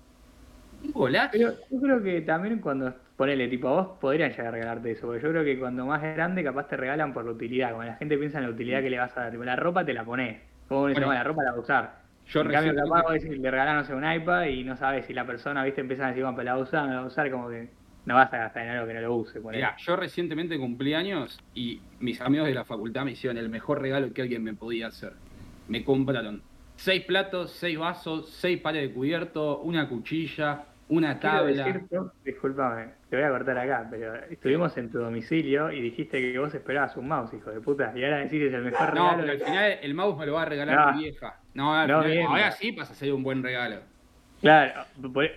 Un 0.84 0.92
golazo. 0.92 1.30
Pero 1.32 1.52
yo 1.70 1.80
creo 1.80 2.02
que 2.02 2.20
también 2.20 2.60
cuando, 2.60 2.94
ponele, 3.16 3.48
tipo, 3.48 3.68
a 3.68 3.72
vos 3.72 3.98
podrían 4.00 4.30
llegar 4.30 4.48
a 4.48 4.50
regalarte 4.50 4.90
eso, 4.92 5.06
porque 5.06 5.22
yo 5.22 5.30
creo 5.30 5.44
que 5.44 5.58
cuando 5.58 5.86
más 5.86 6.02
grande 6.02 6.44
capaz 6.44 6.68
te 6.68 6.76
regalan 6.76 7.12
por 7.12 7.24
la 7.24 7.32
utilidad, 7.32 7.70
como 7.70 7.84
la 7.84 7.94
gente 7.96 8.18
piensa 8.18 8.38
en 8.38 8.44
la 8.44 8.50
utilidad 8.50 8.82
que 8.82 8.90
le 8.90 8.98
vas 8.98 9.16
a 9.16 9.22
dar, 9.22 9.30
tipo, 9.32 9.44
la 9.44 9.56
ropa 9.56 9.84
te 9.84 9.94
la 9.94 10.04
pones, 10.04 10.34
dice, 10.34 10.46
Bueno. 10.68 10.94
"Bueno, 10.94 11.12
la 11.14 11.24
ropa 11.24 11.42
la 11.42 11.50
va 11.52 11.56
a 11.56 11.60
usar. 11.60 11.98
Yo 12.26 12.42
en 12.42 12.48
cambio, 12.50 12.74
capaz 12.74 13.02
vos 13.02 13.12
decís, 13.14 13.38
le 13.38 13.50
regalan, 13.50 13.76
no 13.76 13.84
sé, 13.84 13.94
un 13.94 14.12
iPad 14.12 14.44
y 14.46 14.62
no 14.62 14.76
sabes 14.76 15.06
si 15.06 15.14
la 15.14 15.26
persona, 15.26 15.64
viste, 15.64 15.80
empiezan 15.80 16.06
a 16.06 16.08
decir, 16.08 16.22
bueno, 16.22 16.36
pero 16.36 16.44
la 16.44 16.52
va 16.54 16.60
a 16.60 16.62
usar, 16.62 16.82
no 16.86 16.90
la 16.92 16.98
va 16.98 17.04
a 17.04 17.06
usar, 17.06 17.30
como 17.30 17.48
que 17.48 17.70
no 18.04 18.14
vas 18.14 18.30
a 18.32 18.36
gastar 18.36 18.64
en 18.64 18.70
algo 18.72 18.86
que 18.86 18.94
no 18.94 19.00
lo 19.00 19.14
use. 19.16 19.40
Mirá, 19.40 19.74
yo 19.78 19.96
recientemente 19.96 20.58
cumplí 20.58 20.92
años 20.92 21.38
y 21.54 21.80
mis 22.00 22.20
amigos 22.20 22.46
de 22.48 22.54
la 22.54 22.64
facultad 22.66 23.04
me 23.06 23.12
hicieron 23.12 23.38
el 23.38 23.48
mejor 23.48 23.80
regalo 23.80 24.12
que 24.12 24.20
alguien 24.20 24.44
me 24.44 24.52
podía 24.54 24.88
hacer. 24.88 25.14
Me 25.68 25.84
compraron 25.84 26.42
seis 26.76 27.04
platos, 27.04 27.52
seis 27.52 27.78
vasos, 27.78 28.30
seis 28.30 28.60
pares 28.60 28.88
de 28.88 28.94
cubierto, 28.94 29.58
una 29.60 29.88
cuchilla, 29.88 30.64
una 30.88 31.18
tabla. 31.20 31.64
decir, 31.66 31.82
Tom, 31.90 32.08
discúlpame, 32.24 32.86
te 33.10 33.16
voy 33.16 33.24
a 33.24 33.28
cortar 33.30 33.58
acá, 33.58 33.86
pero 33.90 34.14
estuvimos 34.30 34.76
en 34.78 34.90
tu 34.90 34.98
domicilio 34.98 35.70
y 35.70 35.80
dijiste 35.82 36.20
que 36.20 36.38
vos 36.38 36.54
esperabas 36.54 36.96
un 36.96 37.08
mouse, 37.08 37.34
hijo 37.34 37.50
de 37.50 37.60
puta, 37.60 37.92
y 37.94 38.04
ahora 38.04 38.18
decís 38.18 38.38
que 38.38 38.46
es 38.46 38.54
el 38.54 38.62
mejor 38.64 38.94
No, 38.94 39.10
regalo. 39.10 39.18
pero 39.20 39.32
al 39.32 39.38
final 39.40 39.78
el 39.82 39.94
mouse 39.94 40.18
me 40.18 40.26
lo 40.26 40.32
va 40.34 40.42
a 40.42 40.44
regalar 40.46 40.86
No. 40.86 40.92
mi 40.96 41.02
vieja. 41.04 41.40
No, 41.54 41.74
al 41.74 41.88
No, 41.88 41.98
final- 42.02 42.12
bien. 42.16 42.26
ahora 42.26 42.50
sí 42.52 42.72
pasa 42.72 42.92
a 42.92 42.96
ser 42.96 43.12
un 43.12 43.22
buen 43.22 43.42
regalo. 43.42 43.80
Claro, 44.40 44.84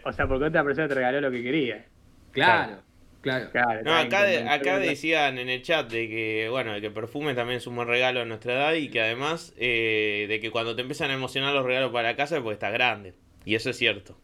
o 0.05 0.11
sea, 0.13 0.27
porque 0.27 0.45
otra 0.45 0.63
persona 0.63 0.87
te 0.87 0.93
regaló 0.95 1.19
lo 1.21 1.31
que 1.31 1.41
quería. 1.43 1.85
Claro, 2.31 2.67
claro. 2.69 2.81
Claro, 3.21 3.49
No, 3.53 3.59
está 3.79 3.99
acá, 3.99 4.23
de- 4.23 4.49
acá 4.49 4.79
decían 4.79 5.37
en 5.37 5.47
el 5.49 5.61
chat 5.61 5.89
de 5.91 6.07
que, 6.09 6.47
bueno, 6.49 6.73
de 6.73 6.81
que 6.81 6.89
perfume 6.89 7.35
también 7.35 7.57
es 7.57 7.67
un 7.67 7.75
buen 7.75 7.87
regalo 7.87 8.21
a 8.21 8.25
nuestra 8.25 8.53
edad 8.53 8.73
y 8.73 8.89
que 8.89 8.99
además 9.01 9.53
eh, 9.57 10.25
de 10.27 10.39
que 10.39 10.49
cuando 10.49 10.75
te 10.75 10.81
empiezan 10.81 11.11
a 11.11 11.13
emocionar 11.13 11.53
los 11.53 11.65
regalos 11.65 11.91
para 11.91 12.15
casa 12.15 12.37
es 12.37 12.41
porque 12.41 12.53
estás 12.53 12.73
grande. 12.73 13.13
Y 13.45 13.55
eso 13.55 13.69
es 13.69 13.77
cierto. 13.77 14.17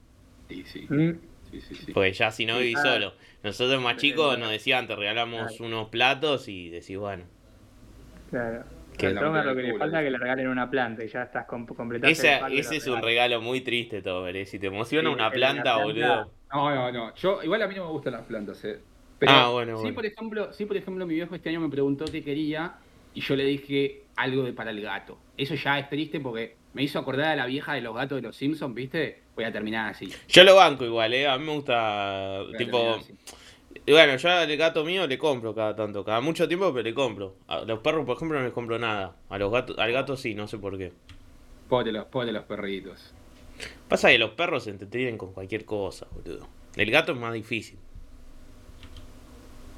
Sí, 0.47 0.63
sí, 0.65 0.87
Mm, 0.89 1.11
sí, 1.51 1.61
sí, 1.61 1.75
sí. 1.75 1.91
Porque 1.93 2.11
ya 2.13 2.31
si 2.31 2.45
no 2.45 2.55
Sí, 2.57 2.63
vivís 2.63 2.79
ah. 2.79 2.83
solo. 2.83 3.13
Nosotros 3.43 3.81
más 3.81 3.97
chicos 3.97 4.25
Claro. 4.27 4.39
nos 4.39 4.51
decían, 4.51 4.87
te 4.87 4.95
regalamos 4.95 5.59
unos 5.59 5.89
platos 5.89 6.47
y 6.47 6.69
decís, 6.69 6.97
bueno. 6.97 7.25
Claro. 8.29 8.63
Que 8.97 9.11
Tomer 9.11 9.45
lo 9.45 9.55
que 9.55 9.63
le 9.63 9.77
falta 9.77 9.99
es 9.99 10.05
que 10.05 10.11
le 10.11 10.17
regalen 10.17 10.47
una 10.47 10.69
planta 10.69 11.03
y 11.03 11.07
ya 11.07 11.23
estás 11.23 11.45
com 11.45 11.65
completando 11.65 12.11
Ese, 12.11 12.75
es 12.75 12.87
un 12.87 13.01
regalo 13.01 13.41
muy 13.41 13.61
triste, 13.61 14.01
Tomer. 14.01 14.35
eh. 14.37 14.45
Si 14.45 14.59
te 14.59 14.67
emociona 14.67 15.09
Sí, 15.09 15.15
una 15.15 15.31
planta, 15.31 15.63
planta. 15.63 15.83
boludo. 15.83 16.31
No, 16.53 16.75
no, 16.75 16.91
no. 16.91 17.15
Yo, 17.15 17.43
igual 17.43 17.61
a 17.61 17.67
mí 17.67 17.75
no 17.75 17.85
me 17.85 17.91
gustan 17.91 18.13
las 18.13 18.23
plantas, 18.25 18.63
eh. 18.65 18.79
Pero 19.19 19.31
Ah, 19.31 19.49
bueno, 19.49 19.77
sí, 19.77 19.81
bueno. 19.83 19.95
por 19.95 20.05
ejemplo, 20.05 20.53
sí, 20.53 20.65
por 20.65 20.77
ejemplo, 20.77 21.05
mi 21.05 21.15
viejo 21.15 21.33
este 21.35 21.49
año 21.49 21.59
me 21.59 21.69
preguntó 21.69 22.05
qué 22.05 22.23
quería 22.23 22.75
y 23.13 23.21
yo 23.21 23.35
le 23.35 23.45
dije 23.45 24.03
algo 24.15 24.43
de 24.43 24.53
para 24.53 24.71
el 24.71 24.81
gato. 24.81 25.17
Eso 25.37 25.55
ya 25.55 25.79
es 25.79 25.89
triste 25.89 26.19
porque 26.19 26.55
me 26.73 26.83
hizo 26.83 26.99
acordar 26.99 27.31
a 27.31 27.35
la 27.35 27.45
vieja 27.47 27.73
de 27.73 27.81
los 27.81 27.95
gatos 27.95 28.17
de 28.21 28.27
los 28.27 28.35
Simpsons, 28.35 28.73
¿viste? 28.75 29.21
Voy 29.35 29.45
a 29.45 29.51
terminar 29.51 29.89
así. 29.89 30.11
Yo 30.27 30.43
lo 30.43 30.55
banco 30.55 30.85
igual, 30.85 31.13
¿eh? 31.13 31.27
A 31.27 31.37
mí 31.37 31.45
me 31.45 31.53
gusta, 31.53 32.41
tipo... 32.57 32.95
así. 32.99 33.13
Y 33.85 33.91
bueno, 33.91 34.15
yo 34.17 34.29
al 34.29 34.57
gato 34.57 34.83
mío 34.83 35.07
le 35.07 35.17
compro 35.17 35.53
cada 35.53 35.75
tanto, 35.75 36.03
cada 36.03 36.21
mucho 36.21 36.47
tiempo, 36.47 36.71
pero 36.73 36.83
le 36.83 36.93
compro. 36.93 37.35
A 37.47 37.61
los 37.61 37.79
perros, 37.79 38.05
por 38.05 38.17
ejemplo, 38.17 38.37
no 38.39 38.45
les 38.45 38.53
compro 38.53 38.79
nada. 38.79 39.15
A 39.29 39.37
los 39.37 39.51
gatos, 39.51 39.77
al 39.77 39.91
gato 39.91 40.17
sí, 40.17 40.33
no 40.35 40.47
sé 40.47 40.57
por 40.57 40.77
qué. 40.77 40.91
Pobre 41.69 41.91
los, 41.91 42.05
pobre 42.05 42.31
los 42.31 42.43
perritos. 42.43 43.13
Pasa 43.87 44.09
que 44.09 44.17
los 44.17 44.31
perros 44.31 44.63
se 44.63 44.69
entretienen 44.69 45.17
con 45.17 45.33
cualquier 45.33 45.65
cosa, 45.65 46.07
boludo. 46.11 46.47
El 46.75 46.91
gato 46.91 47.11
es 47.13 47.17
más 47.17 47.33
difícil. 47.33 47.79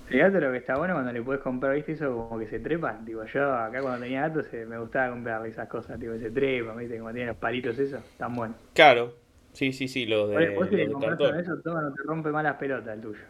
El 0.10 0.20
gato 0.20 0.40
lo 0.40 0.52
que 0.52 0.58
está 0.58 0.76
bueno 0.76 0.96
cuando 0.96 1.14
le 1.14 1.22
puedes 1.22 1.42
comprar, 1.42 1.76
¿viste? 1.76 1.92
Eso 1.92 2.12
como 2.12 2.40
que 2.40 2.48
se 2.48 2.60
trepan. 2.60 3.06
Digo, 3.06 3.24
yo 3.26 3.54
acá 3.54 3.82
cuando 3.82 4.02
tenía 4.02 4.28
gatos 4.28 4.48
se, 4.48 4.66
me 4.66 4.80
gustaba 4.80 5.12
comprar 5.12 5.46
esas 5.46 5.68
cosas, 5.70 6.00
tipo, 6.00 6.14
que 6.14 6.20
se 6.20 6.32
trepan, 6.32 6.78
¿viste? 6.78 6.98
Como 6.98 7.12
tienen 7.12 7.28
los 7.28 7.38
palitos 7.38 7.78
esos, 7.78 8.04
están 8.04 8.34
buenos. 8.34 8.58
Claro, 8.74 9.14
sí, 9.54 9.72
sí, 9.72 9.88
sí, 9.88 10.08
los 10.08 10.30
de, 10.30 10.56
vos 10.56 10.68
si 10.68 10.76
los 10.76 10.80
le 10.80 10.88
de 10.88 10.92
compras 10.92 11.38
eso, 11.40 11.60
toma, 11.64 11.82
no 11.82 11.94
te 11.94 12.02
rompe 12.04 12.32
más 12.32 12.44
las 12.44 12.56
pelotas 12.56 12.96
el 12.96 13.02
tuyo. 13.02 13.24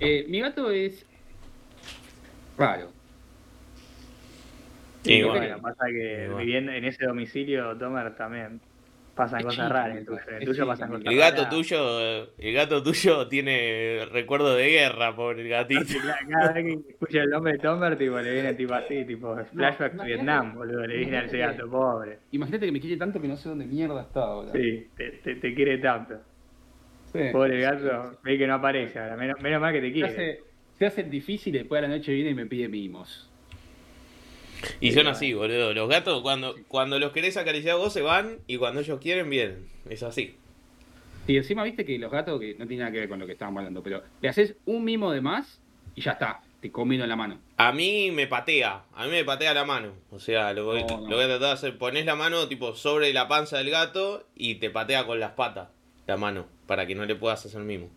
Eh, 0.00 0.24
mi 0.28 0.40
gato 0.40 0.70
es 0.70 1.06
raro. 2.58 2.90
Sí, 5.02 5.22
bueno. 5.22 5.58
pasa 5.60 5.84
que 5.86 6.24
Igual. 6.26 6.44
viviendo 6.44 6.72
en 6.72 6.84
ese 6.84 7.04
domicilio, 7.04 7.76
Tomer, 7.76 8.16
también 8.16 8.60
pasan 9.14 9.40
Es 9.40 9.44
cosas 9.46 9.66
chico, 9.66 9.72
raras 9.74 9.90
en 9.92 9.96
el 9.98 10.06
tuyo. 10.06 10.18
En 10.30 10.38
tuyo 10.40 10.52
chico, 10.54 10.66
pasan 10.66 10.88
cosas 10.90 11.04
El 11.06 11.18
raras. 11.20 11.34
gato 11.34 11.48
tuyo, 11.50 12.00
eh, 12.00 12.28
el 12.38 12.54
gato 12.54 12.82
tuyo 12.82 13.28
tiene 13.28 14.06
recuerdo 14.10 14.54
de 14.56 14.70
guerra 14.70 15.14
por 15.14 15.38
el 15.38 15.46
gatito. 15.50 15.84
Cada, 16.30 16.52
vez 16.52 16.64
que 16.64 16.90
escucha 16.90 17.20
el 17.22 17.30
nombre 17.30 17.52
de 17.52 17.58
Tomer, 17.58 17.98
tipo, 17.98 18.18
le 18.18 18.32
viene 18.32 18.54
tipo 18.54 18.72
así, 18.74 19.04
tipo 19.04 19.36
flashback 19.52 19.92
to 19.92 19.96
imagínate- 19.98 20.06
Vietnam, 20.06 20.54
boludo, 20.54 20.86
le 20.86 20.96
viene 20.96 21.18
a 21.18 21.24
ese 21.24 21.36
gato, 21.38 21.68
pobre. 21.70 22.18
Imagínate 22.32 22.64
que 22.66 22.72
me 22.72 22.80
quiere 22.80 22.96
tanto 22.96 23.20
que 23.20 23.28
no 23.28 23.36
sé 23.36 23.48
dónde 23.50 23.66
mierda 23.66 24.00
está 24.02 24.20
ahora. 24.20 24.52
Sí, 24.52 24.88
te, 24.96 25.10
te, 25.22 25.34
te 25.36 25.54
quiere 25.54 25.76
tanto. 25.78 26.14
Sí. 27.14 27.20
Pobre 27.32 27.60
gato, 27.60 28.18
ve 28.24 28.36
que 28.36 28.46
no 28.46 28.54
aparece 28.54 28.98
ahora, 28.98 29.16
menos, 29.16 29.40
menos 29.40 29.60
mal 29.60 29.72
que 29.72 29.80
te 29.80 29.86
Se 29.86 29.92
quiere. 29.92 30.08
hace, 30.08 30.40
se 30.78 30.86
hace 30.86 31.02
difícil 31.04 31.54
y 31.54 31.58
después 31.58 31.78
a 31.78 31.82
la 31.86 31.96
noche 31.96 32.12
viene 32.12 32.30
y 32.30 32.34
me 32.34 32.44
pide 32.46 32.68
mimos. 32.68 33.30
Y 34.80 34.92
son 34.92 35.06
así, 35.06 35.32
boludo. 35.32 35.72
Los 35.74 35.88
gatos, 35.88 36.22
cuando, 36.22 36.56
cuando 36.68 36.98
los 36.98 37.12
querés 37.12 37.36
acariciar 37.36 37.76
vos, 37.76 37.92
se 37.92 38.02
van 38.02 38.38
y 38.46 38.56
cuando 38.56 38.80
ellos 38.80 38.98
quieren, 39.00 39.30
vienen. 39.30 39.68
Es 39.88 40.02
así. 40.02 40.36
Y 41.28 41.36
encima 41.36 41.62
viste 41.64 41.84
que 41.84 41.98
los 41.98 42.10
gatos, 42.10 42.40
que 42.40 42.54
no 42.58 42.66
tiene 42.66 42.82
nada 42.82 42.92
que 42.92 43.00
ver 43.00 43.08
con 43.08 43.18
lo 43.20 43.26
que 43.26 43.32
estábamos 43.32 43.60
hablando, 43.60 43.82
pero 43.82 44.02
le 44.20 44.28
haces 44.28 44.56
un 44.66 44.84
mimo 44.84 45.12
de 45.12 45.20
más 45.20 45.60
y 45.94 46.00
ya 46.02 46.12
está, 46.12 46.42
te 46.60 46.70
combino 46.72 47.04
en 47.04 47.10
la 47.10 47.16
mano. 47.16 47.38
A 47.56 47.72
mí 47.72 48.10
me 48.10 48.26
patea, 48.26 48.82
a 48.94 49.04
mí 49.04 49.10
me 49.12 49.24
patea 49.24 49.54
la 49.54 49.64
mano. 49.64 49.92
O 50.10 50.18
sea, 50.18 50.52
lo 50.52 50.64
voy, 50.64 50.82
No, 50.82 51.00
no. 51.00 51.08
lo 51.08 51.16
voy 51.16 51.24
a 51.24 51.28
tratar 51.28 51.48
de 51.48 51.52
hacer. 51.52 51.78
Pones 51.78 52.04
la 52.06 52.16
mano 52.16 52.48
tipo 52.48 52.74
sobre 52.74 53.12
la 53.12 53.28
panza 53.28 53.58
del 53.58 53.70
gato 53.70 54.26
y 54.34 54.56
te 54.56 54.70
patea 54.70 55.06
con 55.06 55.20
las 55.20 55.32
patas 55.32 55.68
la 56.06 56.16
mano 56.18 56.46
para 56.66 56.86
que 56.86 56.94
no 56.94 57.04
le 57.04 57.14
puedas 57.16 57.44
hacer 57.46 57.60
mimo. 57.62 57.88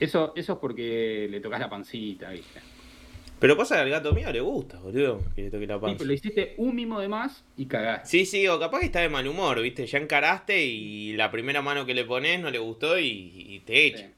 Eso, 0.00 0.32
eso 0.34 0.52
es 0.54 0.58
porque 0.58 1.28
le 1.30 1.40
tocas 1.40 1.60
la 1.60 1.70
pancita, 1.70 2.30
viste. 2.30 2.60
Pero 3.38 3.56
pasa 3.56 3.74
que 3.76 3.80
al 3.82 3.90
gato 3.90 4.12
mío 4.12 4.30
le 4.32 4.40
gusta, 4.40 4.78
boludo, 4.78 5.20
que 5.34 5.42
le 5.42 5.50
toque 5.50 5.66
la 5.66 5.74
Sí, 5.74 5.80
panza. 5.80 5.98
pero 5.98 6.08
le 6.08 6.14
hiciste 6.14 6.54
un 6.58 6.74
mimo 6.76 7.00
de 7.00 7.08
más 7.08 7.44
y 7.56 7.66
cagaste. 7.66 8.08
Sí, 8.08 8.24
sí, 8.26 8.46
o 8.48 8.58
capaz 8.60 8.80
que 8.80 8.86
está 8.86 9.00
de 9.00 9.08
mal 9.08 9.26
humor, 9.26 9.60
viste. 9.60 9.84
Ya 9.86 9.98
encaraste 9.98 10.64
y 10.64 11.12
la 11.14 11.30
primera 11.30 11.60
mano 11.60 11.84
que 11.84 11.94
le 11.94 12.04
pones 12.04 12.40
no 12.40 12.50
le 12.50 12.58
gustó 12.58 12.98
y, 12.98 13.06
y 13.48 13.60
te 13.60 13.86
echa. 13.86 14.06
Sí. 14.06 14.12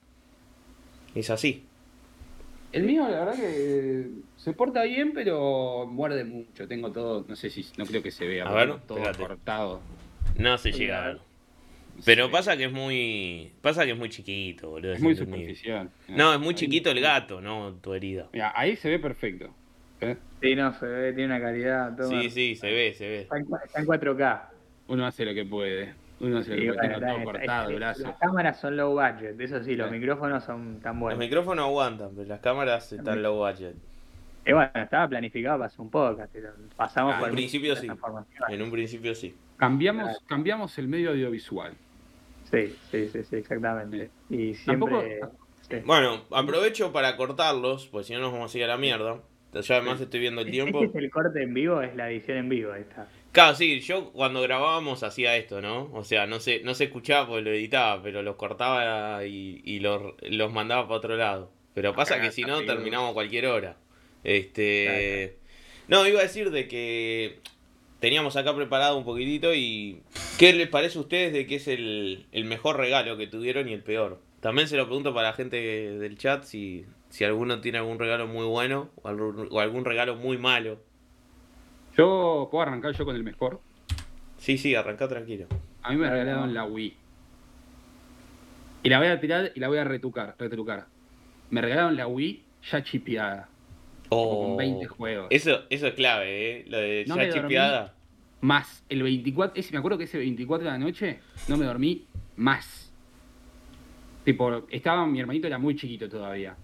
Es 1.15 1.31
así. 1.31 1.65
El 2.73 2.83
mío, 2.83 3.09
la 3.09 3.21
verdad 3.25 3.37
que 3.37 4.09
se 4.37 4.53
porta 4.53 4.83
bien, 4.83 5.13
pero 5.15 5.87
muerde 5.87 6.25
mucho. 6.25 6.67
Tengo 6.67 6.91
todo, 6.91 7.25
no 7.29 7.37
sé 7.37 7.49
si, 7.49 7.65
no 7.79 7.87
creo 7.87 8.03
que 8.03 8.11
se 8.11 8.27
vea, 8.27 8.47
A 8.47 8.53
ver, 8.53 8.81
todo 8.87 8.99
espérate. 8.99 9.19
cortado. 9.19 9.81
No 10.37 10.59
se 10.59 10.73
Sí, 10.73 10.79
llega 10.81 11.03
a 11.05 11.07
ver. 11.09 11.21
Pero 12.05 12.27
Sí. 12.27 12.33
pasa 12.33 12.57
que 12.57 12.65
es 12.65 12.73
muy. 12.73 13.53
Pasa 13.63 13.85
que 13.85 13.93
es 13.93 13.99
muy 13.99 14.09
chiquito, 14.09 14.71
boludo. 14.71 14.93
Es 14.93 15.01
muy 15.01 15.15
superficial. 15.15 15.91
No, 16.09 16.33
es 16.35 16.39
muy 16.41 16.49
Ahí- 16.49 16.55
chiquito 16.55 16.91
el 16.91 17.01
gato, 17.01 17.41
no 17.41 17.75
tu 17.75 17.95
herida. 17.95 18.29
Mira, 18.33 18.53
ahí 18.57 18.77
se 18.77 18.89
ve 18.91 18.99
perfecto. 18.99 19.51
¿eh? 20.01 20.17
Sí, 20.43 20.55
no, 20.55 20.73
se 20.75 20.87
ve, 20.87 21.13
tiene 21.13 21.35
una 21.35 21.41
calidad. 21.41 21.97
Tomer. 21.97 22.23
Sí, 22.25 22.31
sí, 22.31 22.57
se 22.57 22.71
ve, 22.71 22.95
se 22.95 23.09
ve. 23.09 23.21
Está 23.23 23.37
en, 23.39 23.47
está 23.65 23.81
en 23.81 23.87
4K. 23.87 24.51
Uno 24.89 25.07
hace 25.07 25.25
lo 25.25 25.33
que 25.35 25.45
puede. 25.47 25.95
Uno 26.21 26.39
hace 26.39 26.57
lo 26.57 26.63
que 26.63 26.79
puede. 26.79 26.89
bueno, 26.99 27.15
todo 27.15 27.25
cortado 27.25 27.75
brazo. 27.75 28.03
Las 28.03 28.17
cámaras 28.19 28.61
son 28.61 28.77
low 28.77 28.93
budget, 28.93 29.41
eso 29.41 29.63
sí, 29.65 29.77
los 29.77 29.89
Sí. 29.91 29.97
micrófonos 29.97 30.45
son 30.45 30.81
tan 30.81 30.95
Los 30.95 31.01
buenos. 31.01 31.19
micrófonos 31.19 31.65
aguantan, 31.65 32.11
pero 32.15 32.29
las 32.29 32.41
cámaras 32.41 32.93
están 32.93 33.23
low 33.23 33.37
budget. 33.39 33.75
Y 34.47 34.53
bueno, 34.53 34.71
estaba 34.75 35.09
planificado 35.09 35.57
para 35.59 35.69
hacer 35.69 35.81
un 35.81 35.91
podcast, 35.91 36.35
pasamos 36.77 37.15
Ah, 37.17 37.21
por 37.21 37.29
en 37.31 37.35
principio 37.37 37.71
muchas 37.75 37.81
sí. 37.85 38.53
En 38.53 38.63
un 38.63 38.71
principio 38.71 39.15
sí. 39.15 39.35
Cambiamos, 39.57 40.19
cambiamos 40.27 40.77
el 40.79 40.89
medio 40.89 41.11
audiovisual. 41.11 41.73
Sí, 42.55 42.77
sí, 42.91 43.09
sí, 43.09 43.25
sí, 43.25 43.37
exactamente. 43.37 44.11
Y 44.31 44.55
siempre... 44.55 45.21
sí. 45.69 45.77
Bueno, 45.85 46.25
aprovecho 46.31 46.93
para 46.93 47.17
cortarlos, 47.17 47.87
porque 47.87 48.09
si 48.09 48.13
no 48.15 48.21
nos 48.21 48.33
vamos 48.33 48.55
a 48.55 48.59
ir 48.59 48.65
a 48.65 48.69
la 48.69 48.77
mierda. 48.77 49.21
Yo 49.53 49.75
además 49.75 50.01
estoy 50.01 50.21
viendo 50.21 50.41
el 50.41 50.51
tiempo. 50.51 50.83
Este 50.83 50.99
es 50.99 51.05
el 51.05 51.11
corte 51.11 51.43
en 51.43 51.55
vivo, 51.55 51.81
es 51.81 51.95
la 51.95 52.11
edición 52.11 52.39
en 52.39 52.49
vivo 52.49 52.75
esta. 52.75 53.09
Claro, 53.31 53.55
sí, 53.55 53.81
yo 53.81 54.13
cuando 54.13 54.43
grabábamos 54.43 55.03
hacía 55.03 55.37
esto, 55.37 55.61
¿no? 55.61 55.91
O 55.93 56.05
sea, 56.05 56.27
no 56.27 56.41
se, 56.41 56.61
no 56.61 56.75
se 56.75 56.85
escuchaba 56.85 57.27
porque 57.27 57.43
lo 57.43 57.51
editaba, 57.51 58.03
pero 58.03 58.23
los 58.23 58.37
cortaba 58.37 59.25
y, 59.25 59.61
y 59.65 59.81
los, 59.81 60.15
los 60.23 60.53
mandaba 60.53 60.85
para 60.85 60.99
otro 60.99 61.17
lado. 61.17 61.51
Pero 61.75 61.95
pasa 61.95 62.21
que 62.21 62.31
si 62.31 62.43
no, 62.43 62.65
terminamos 62.65 63.11
a 63.11 63.15
cualquier 63.15 63.47
hora. 63.47 63.77
Este. 64.23 65.37
No, 65.89 66.07
iba 66.07 66.21
a 66.21 66.23
decir 66.23 66.51
de 66.51 66.67
que 66.69 67.41
teníamos 68.05 68.37
acá 68.37 68.55
preparado 68.55 68.99
un 68.99 69.05
poquitito 69.05 69.55
y. 69.55 70.03
¿Qué 70.39 70.53
les 70.53 70.69
parece 70.69 70.99
a 70.99 71.01
ustedes 71.01 71.33
de 71.33 71.47
que 71.47 71.55
es 71.55 71.69
el, 71.69 72.27
el 72.33 72.45
mejor 72.45 72.77
regalo 72.77 73.17
que 73.17 73.27
tuvieron 73.27 73.67
y 73.67 73.73
el 73.73 73.83
peor? 73.83 74.21
También 74.41 74.69
se 74.69 74.77
lo 74.77 74.85
pregunto 74.85 75.15
para 75.15 75.29
la 75.29 75.33
gente 75.35 75.57
del 75.57 76.19
chat 76.19 76.45
si, 76.45 76.85
si 77.09 77.25
alguno 77.25 77.63
tiene 77.63 77.79
algún 77.79 77.99
regalo 77.99 78.27
muy 78.27 78.45
bueno 78.45 78.91
o 78.97 79.09
algún, 79.09 79.49
o 79.51 79.59
algún 79.59 79.87
regalo 79.87 80.17
muy 80.17 80.37
malo. 80.37 80.83
Yo 81.97 82.49
puedo 82.51 82.61
arrancar 82.61 82.93
yo 82.93 83.07
con 83.07 83.17
el 83.17 83.25
mejor. 83.25 83.63
Sí, 84.37 84.59
sí, 84.59 84.75
arrancá 84.75 85.09
tranquilo. 85.09 85.47
A 85.83 85.91
mí 85.91 85.97
me 85.97 86.11
regalaron 86.11 86.53
la 86.53 86.67
Wii. 86.67 86.95
Y 88.83 88.89
la 88.91 88.99
voy 88.99 89.09
a 89.09 89.19
tirar 89.19 89.51
y 89.55 89.61
la 89.61 89.69
voy 89.69 89.79
a 89.79 89.85
retucar, 89.85 90.35
retrucar. 90.39 90.89
Me 91.49 91.63
regalaron 91.63 91.97
la 91.97 92.07
Wii 92.07 92.45
ya 92.71 92.85
chipeada. 92.85 93.49
Oh, 94.11 94.49
con 94.49 94.57
20 94.59 94.87
juegos. 94.89 95.27
Eso, 95.31 95.63
eso 95.71 95.87
es 95.87 95.95
clave, 95.95 96.51
¿eh? 96.51 96.65
Lo 96.69 96.77
de 96.77 97.05
No 97.09 97.17
ya 97.17 97.31
chipeada. 97.31 97.94
Más 98.45 98.85
el 98.91 99.03
24, 99.03 99.59
ese, 99.59 99.73
me 99.73 99.79
acuerdo 99.79 99.97
que 99.97 100.05
ese 100.05 100.19
24 100.19 100.67
de 100.67 100.71
la 100.71 100.77
noche 100.77 101.21
no 101.49 101.57
me 101.57 101.65
dormí 101.65 102.05
más. 102.37 102.93
Tipo, 104.23 104.67
estaba, 104.69 105.07
mi 105.07 105.19
hermanito 105.19 105.47
era 105.47 105.57
muy 105.57 105.75
chiquito 105.75 106.11
todavía. 106.11 106.55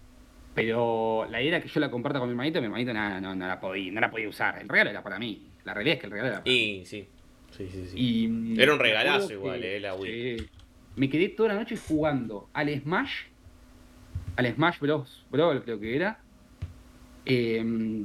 Pero 0.55 1.27
la 1.31 1.41
idea 1.41 1.57
era 1.57 1.63
que 1.63 1.69
yo 1.69 1.81
la 1.81 1.91
comparta 1.91 2.19
con 2.19 2.29
mi 2.29 2.33
hermanito, 2.33 2.61
mi 2.61 2.67
hermanito 2.67 2.93
nada, 2.93 3.19
no, 3.19 3.35
no 3.35 3.47
la 3.47 3.59
podía, 3.59 3.91
no 3.93 3.99
la 3.99 4.11
podía 4.11 4.29
usar. 4.29 4.59
El 4.61 4.69
regalo 4.69 4.91
era 4.91 5.03
para 5.03 5.19
mí. 5.19 5.47
La 5.65 5.73
realidad 5.73 5.95
es 5.95 6.01
que 6.01 6.07
el 6.07 6.13
regalo 6.13 6.29
era 6.29 6.39
para 6.41 6.51
mí. 6.53 6.81
Y 6.81 6.85
sí, 6.85 7.09
sí, 7.53 7.69
sí. 7.71 7.87
sí. 7.87 7.97
Y, 7.97 8.61
Era 8.61 8.73
un 8.73 8.79
me 8.79 8.85
regalazo 8.85 9.33
igual, 9.33 9.65
eh, 9.65 9.81
la 9.81 9.95
Wii. 9.95 10.49
me 10.97 11.09
quedé 11.09 11.31
toda 11.31 11.49
la 11.49 11.55
noche 11.55 11.79
jugando 11.79 12.51
al 12.53 12.69
Smash, 12.79 13.23
al 14.37 14.55
Smash 14.55 14.81
Bros. 14.81 15.25
Brawl 15.31 15.63
creo 15.63 15.81
que 15.81 15.97
era. 15.97 16.21
Eh, 17.25 18.05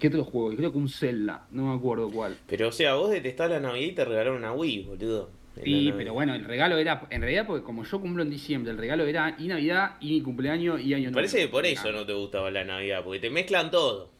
¿Qué 0.00 0.08
otro 0.08 0.24
juego? 0.24 0.56
Creo 0.56 0.72
que 0.72 0.78
un 0.78 0.88
Zelda, 0.88 1.46
no 1.50 1.66
me 1.66 1.74
acuerdo 1.76 2.10
cuál. 2.10 2.34
Pero 2.46 2.68
o 2.68 2.72
sea, 2.72 2.94
vos 2.94 3.10
detestás 3.10 3.50
la 3.50 3.60
Navidad 3.60 3.86
y 3.86 3.92
te 3.92 4.04
regalaron 4.06 4.38
una 4.38 4.52
Wii, 4.52 4.84
boludo. 4.84 5.30
Sí, 5.62 5.92
pero 5.94 6.14
bueno, 6.14 6.34
el 6.34 6.44
regalo 6.44 6.78
era, 6.78 7.06
en 7.10 7.20
realidad, 7.20 7.46
porque 7.46 7.62
como 7.62 7.84
yo 7.84 8.00
cumplo 8.00 8.22
en 8.22 8.30
diciembre, 8.30 8.72
el 8.72 8.78
regalo 8.78 9.04
era 9.04 9.36
y 9.38 9.46
Navidad, 9.46 9.96
y 10.00 10.12
mi 10.12 10.22
cumpleaños, 10.22 10.80
y 10.80 10.94
Año 10.94 11.10
Nuevo. 11.10 11.16
Parece 11.16 11.40
que 11.40 11.48
por 11.48 11.66
eso 11.66 11.92
no 11.92 12.06
te 12.06 12.14
gustaba 12.14 12.50
la 12.50 12.64
Navidad, 12.64 13.04
porque 13.04 13.20
te 13.20 13.28
mezclan 13.28 13.70
todo. 13.70 14.10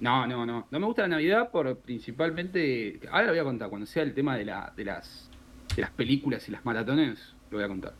No, 0.00 0.26
no, 0.26 0.46
no. 0.46 0.68
No 0.70 0.80
me 0.80 0.86
gusta 0.86 1.02
la 1.02 1.08
Navidad 1.08 1.50
por 1.50 1.76
principalmente. 1.80 2.98
Ahora 3.10 3.26
lo 3.26 3.32
voy 3.32 3.40
a 3.40 3.44
contar, 3.44 3.68
cuando 3.68 3.86
sea 3.86 4.04
el 4.04 4.14
tema 4.14 4.38
de, 4.38 4.46
la, 4.46 4.72
de, 4.74 4.84
las, 4.86 5.30
de 5.74 5.82
las 5.82 5.90
películas 5.90 6.48
y 6.48 6.52
las 6.52 6.64
maratones, 6.64 7.34
lo 7.50 7.58
voy 7.58 7.64
a 7.64 7.68
contar. 7.68 7.92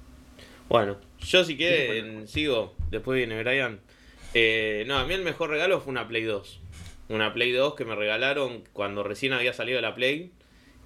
Bueno, 0.68 0.96
yo 1.18 1.44
si 1.44 1.56
quieren 1.56 2.26
sigo, 2.26 2.74
después 2.90 3.18
viene 3.18 3.42
Brian. 3.42 3.80
Eh, 4.32 4.84
no, 4.86 4.98
a 4.98 5.06
mí 5.06 5.14
el 5.14 5.22
mejor 5.22 5.50
regalo 5.50 5.80
fue 5.80 5.90
una 5.90 6.08
Play 6.08 6.24
2. 6.24 6.60
Una 7.08 7.32
Play 7.32 7.52
2 7.52 7.74
que 7.74 7.84
me 7.84 7.94
regalaron 7.94 8.64
cuando 8.72 9.02
recién 9.02 9.32
había 9.32 9.52
salido 9.52 9.80
la 9.80 9.94
Play. 9.94 10.32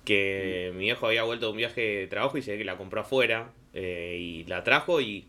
Que 0.04 0.72
mi 0.74 0.84
viejo 0.84 1.06
había 1.06 1.22
vuelto 1.22 1.46
de 1.46 1.52
un 1.52 1.58
viaje 1.58 1.80
de 1.80 2.06
trabajo 2.06 2.38
y 2.38 2.42
se 2.42 2.52
ve 2.52 2.58
que 2.58 2.64
la 2.64 2.76
compró 2.76 3.00
afuera. 3.02 3.52
Eh, 3.72 4.16
y 4.20 4.44
la 4.44 4.64
trajo 4.64 5.00
y 5.00 5.26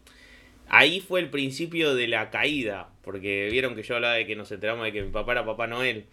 ahí 0.67 0.99
fue 0.99 1.19
el 1.19 1.29
principio 1.29 1.95
de 1.95 2.07
la 2.07 2.29
caída. 2.29 2.89
Porque 3.03 3.49
vieron 3.51 3.75
que 3.75 3.83
yo 3.83 3.95
hablaba 3.95 4.15
de 4.15 4.25
que 4.25 4.35
nos 4.35 4.51
enteramos 4.51 4.85
de 4.85 4.91
que 4.91 5.01
mi 5.03 5.11
papá 5.11 5.33
era 5.33 5.45
Papá 5.45 5.67
Noel. 5.67 6.05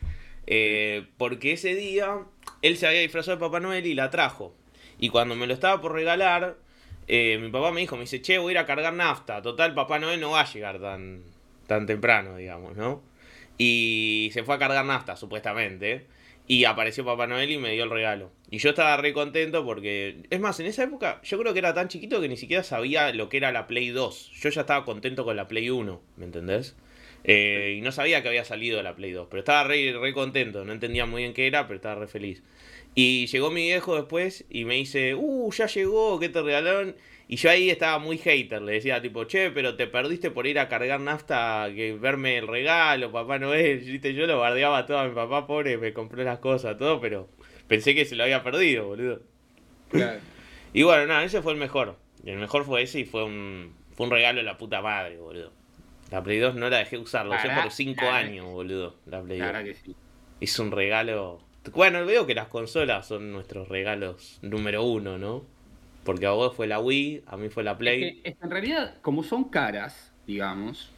Eh, 0.46 1.04
porque 1.18 1.52
ese 1.52 1.74
día 1.74 2.20
él 2.62 2.76
se 2.76 2.86
había 2.86 3.00
disfrazado 3.00 3.36
de 3.36 3.40
Papá 3.40 3.60
Noel 3.60 3.86
y 3.86 3.94
la 3.94 4.10
trajo. 4.10 4.54
Y 4.98 5.10
cuando 5.10 5.34
me 5.34 5.46
lo 5.46 5.54
estaba 5.54 5.80
por 5.80 5.92
regalar, 5.92 6.56
eh, 7.06 7.38
mi 7.40 7.50
papá 7.50 7.70
me 7.70 7.80
dijo, 7.80 7.96
me 7.96 8.02
dice, 8.02 8.20
che, 8.20 8.38
voy 8.38 8.50
a 8.50 8.52
ir 8.52 8.58
a 8.58 8.66
cargar 8.66 8.92
nafta. 8.92 9.42
Total, 9.42 9.74
Papá 9.74 9.98
Noel 9.98 10.20
no 10.20 10.30
va 10.30 10.40
a 10.40 10.52
llegar 10.52 10.80
tan, 10.80 11.22
tan 11.66 11.86
temprano, 11.86 12.36
digamos, 12.36 12.76
¿no? 12.76 13.02
Y 13.58 14.30
se 14.32 14.44
fue 14.44 14.54
a 14.54 14.58
cargar 14.58 14.84
nafta, 14.84 15.16
supuestamente. 15.16 16.06
Y 16.46 16.64
apareció 16.64 17.04
Papá 17.04 17.26
Noel 17.26 17.50
y 17.50 17.58
me 17.58 17.72
dio 17.72 17.84
el 17.84 17.90
regalo. 17.90 18.30
Y 18.50 18.58
yo 18.58 18.70
estaba 18.70 18.96
re 18.96 19.12
contento 19.12 19.66
porque, 19.66 20.22
es 20.30 20.40
más, 20.40 20.58
en 20.60 20.66
esa 20.66 20.84
época 20.84 21.20
yo 21.22 21.38
creo 21.38 21.52
que 21.52 21.58
era 21.58 21.74
tan 21.74 21.88
chiquito 21.88 22.22
que 22.22 22.28
ni 22.28 22.38
siquiera 22.38 22.62
sabía 22.62 23.12
lo 23.12 23.28
que 23.28 23.36
era 23.36 23.52
la 23.52 23.66
Play 23.66 23.90
2. 23.90 24.32
Yo 24.40 24.48
ya 24.48 24.62
estaba 24.62 24.86
contento 24.86 25.26
con 25.26 25.36
la 25.36 25.46
Play 25.46 25.68
1, 25.68 26.00
¿me 26.16 26.24
entendés? 26.24 26.74
Eh, 27.24 27.74
y 27.76 27.80
no 27.82 27.92
sabía 27.92 28.22
que 28.22 28.28
había 28.28 28.44
salido 28.46 28.82
la 28.82 28.94
Play 28.94 29.12
2, 29.12 29.26
pero 29.28 29.40
estaba 29.40 29.64
re, 29.64 29.94
re 30.00 30.14
contento. 30.14 30.64
No 30.64 30.72
entendía 30.72 31.04
muy 31.04 31.22
bien 31.22 31.34
qué 31.34 31.46
era, 31.46 31.66
pero 31.66 31.76
estaba 31.76 31.96
re 31.96 32.06
feliz. 32.06 32.42
Y 32.94 33.26
llegó 33.26 33.50
mi 33.50 33.62
viejo 33.64 33.96
después 33.96 34.46
y 34.48 34.64
me 34.64 34.74
dice, 34.74 35.14
uh, 35.14 35.52
ya 35.52 35.66
llegó, 35.66 36.18
¿qué 36.18 36.30
te 36.30 36.40
regalaron? 36.40 36.96
Y 37.30 37.36
yo 37.36 37.50
ahí 37.50 37.68
estaba 37.68 37.98
muy 37.98 38.16
hater, 38.16 38.62
le 38.62 38.72
decía 38.72 39.02
tipo, 39.02 39.24
che, 39.24 39.50
pero 39.50 39.76
te 39.76 39.86
perdiste 39.86 40.30
por 40.30 40.46
ir 40.46 40.58
a 40.58 40.68
cargar 40.68 40.98
nafta, 41.00 41.68
que 41.74 41.92
verme 41.92 42.38
el 42.38 42.48
regalo, 42.48 43.12
papá 43.12 43.38
Noel, 43.38 43.78
¿viste? 43.86 44.14
Yo 44.14 44.26
lo 44.26 44.38
bardeaba 44.38 44.86
todo 44.86 44.98
a 44.98 45.06
mi 45.06 45.14
papá, 45.14 45.46
pobre, 45.46 45.76
me 45.76 45.92
compró 45.92 46.24
las 46.24 46.38
cosas, 46.38 46.78
todo, 46.78 47.00
pero 47.02 47.28
pensé 47.66 47.94
que 47.94 48.06
se 48.06 48.16
lo 48.16 48.24
había 48.24 48.42
perdido, 48.42 48.86
boludo. 48.86 49.20
Claro. 49.90 50.20
Y 50.74 50.82
bueno, 50.82 51.06
nada, 51.06 51.24
ese 51.24 51.40
fue 51.40 51.52
el 51.52 51.58
mejor. 51.58 51.96
Y 52.22 52.28
el 52.28 52.36
mejor 52.36 52.64
fue 52.66 52.82
ese 52.82 53.00
y 53.00 53.04
fue 53.06 53.24
un, 53.24 53.74
fue 53.94 54.04
un 54.04 54.12
regalo 54.12 54.36
de 54.36 54.44
la 54.44 54.58
puta 54.58 54.82
madre, 54.82 55.16
boludo. 55.16 55.50
La 56.10 56.22
Play 56.22 56.38
2 56.38 56.56
no 56.56 56.68
la 56.68 56.78
dejé 56.78 56.98
usar, 56.98 57.24
lo 57.24 57.34
usé 57.34 57.48
por 57.48 57.70
5 57.70 57.96
pará. 57.96 58.16
años, 58.16 58.44
boludo, 58.46 58.96
la 59.06 59.22
Play 59.22 59.38
2. 59.38 59.52
La 59.52 59.64
que 59.64 59.74
sí. 59.74 59.96
Es 60.40 60.58
un 60.58 60.70
regalo. 60.70 61.40
Bueno, 61.72 62.04
veo 62.04 62.26
que 62.26 62.34
las 62.34 62.48
consolas 62.48 63.06
son 63.08 63.32
nuestros 63.32 63.68
regalos 63.68 64.38
número 64.42 64.82
uno, 64.84 65.16
¿no? 65.16 65.46
Porque 66.08 66.24
a 66.24 66.30
vos 66.30 66.56
fue 66.56 66.66
la 66.66 66.80
Wii, 66.80 67.24
a 67.26 67.36
mí 67.36 67.50
fue 67.50 67.62
la 67.62 67.76
Play. 67.76 68.22
Es 68.24 68.34
que, 68.38 68.42
en 68.42 68.50
realidad, 68.50 68.94
como 69.02 69.22
son 69.22 69.44
caras, 69.50 70.10
digamos, 70.26 70.88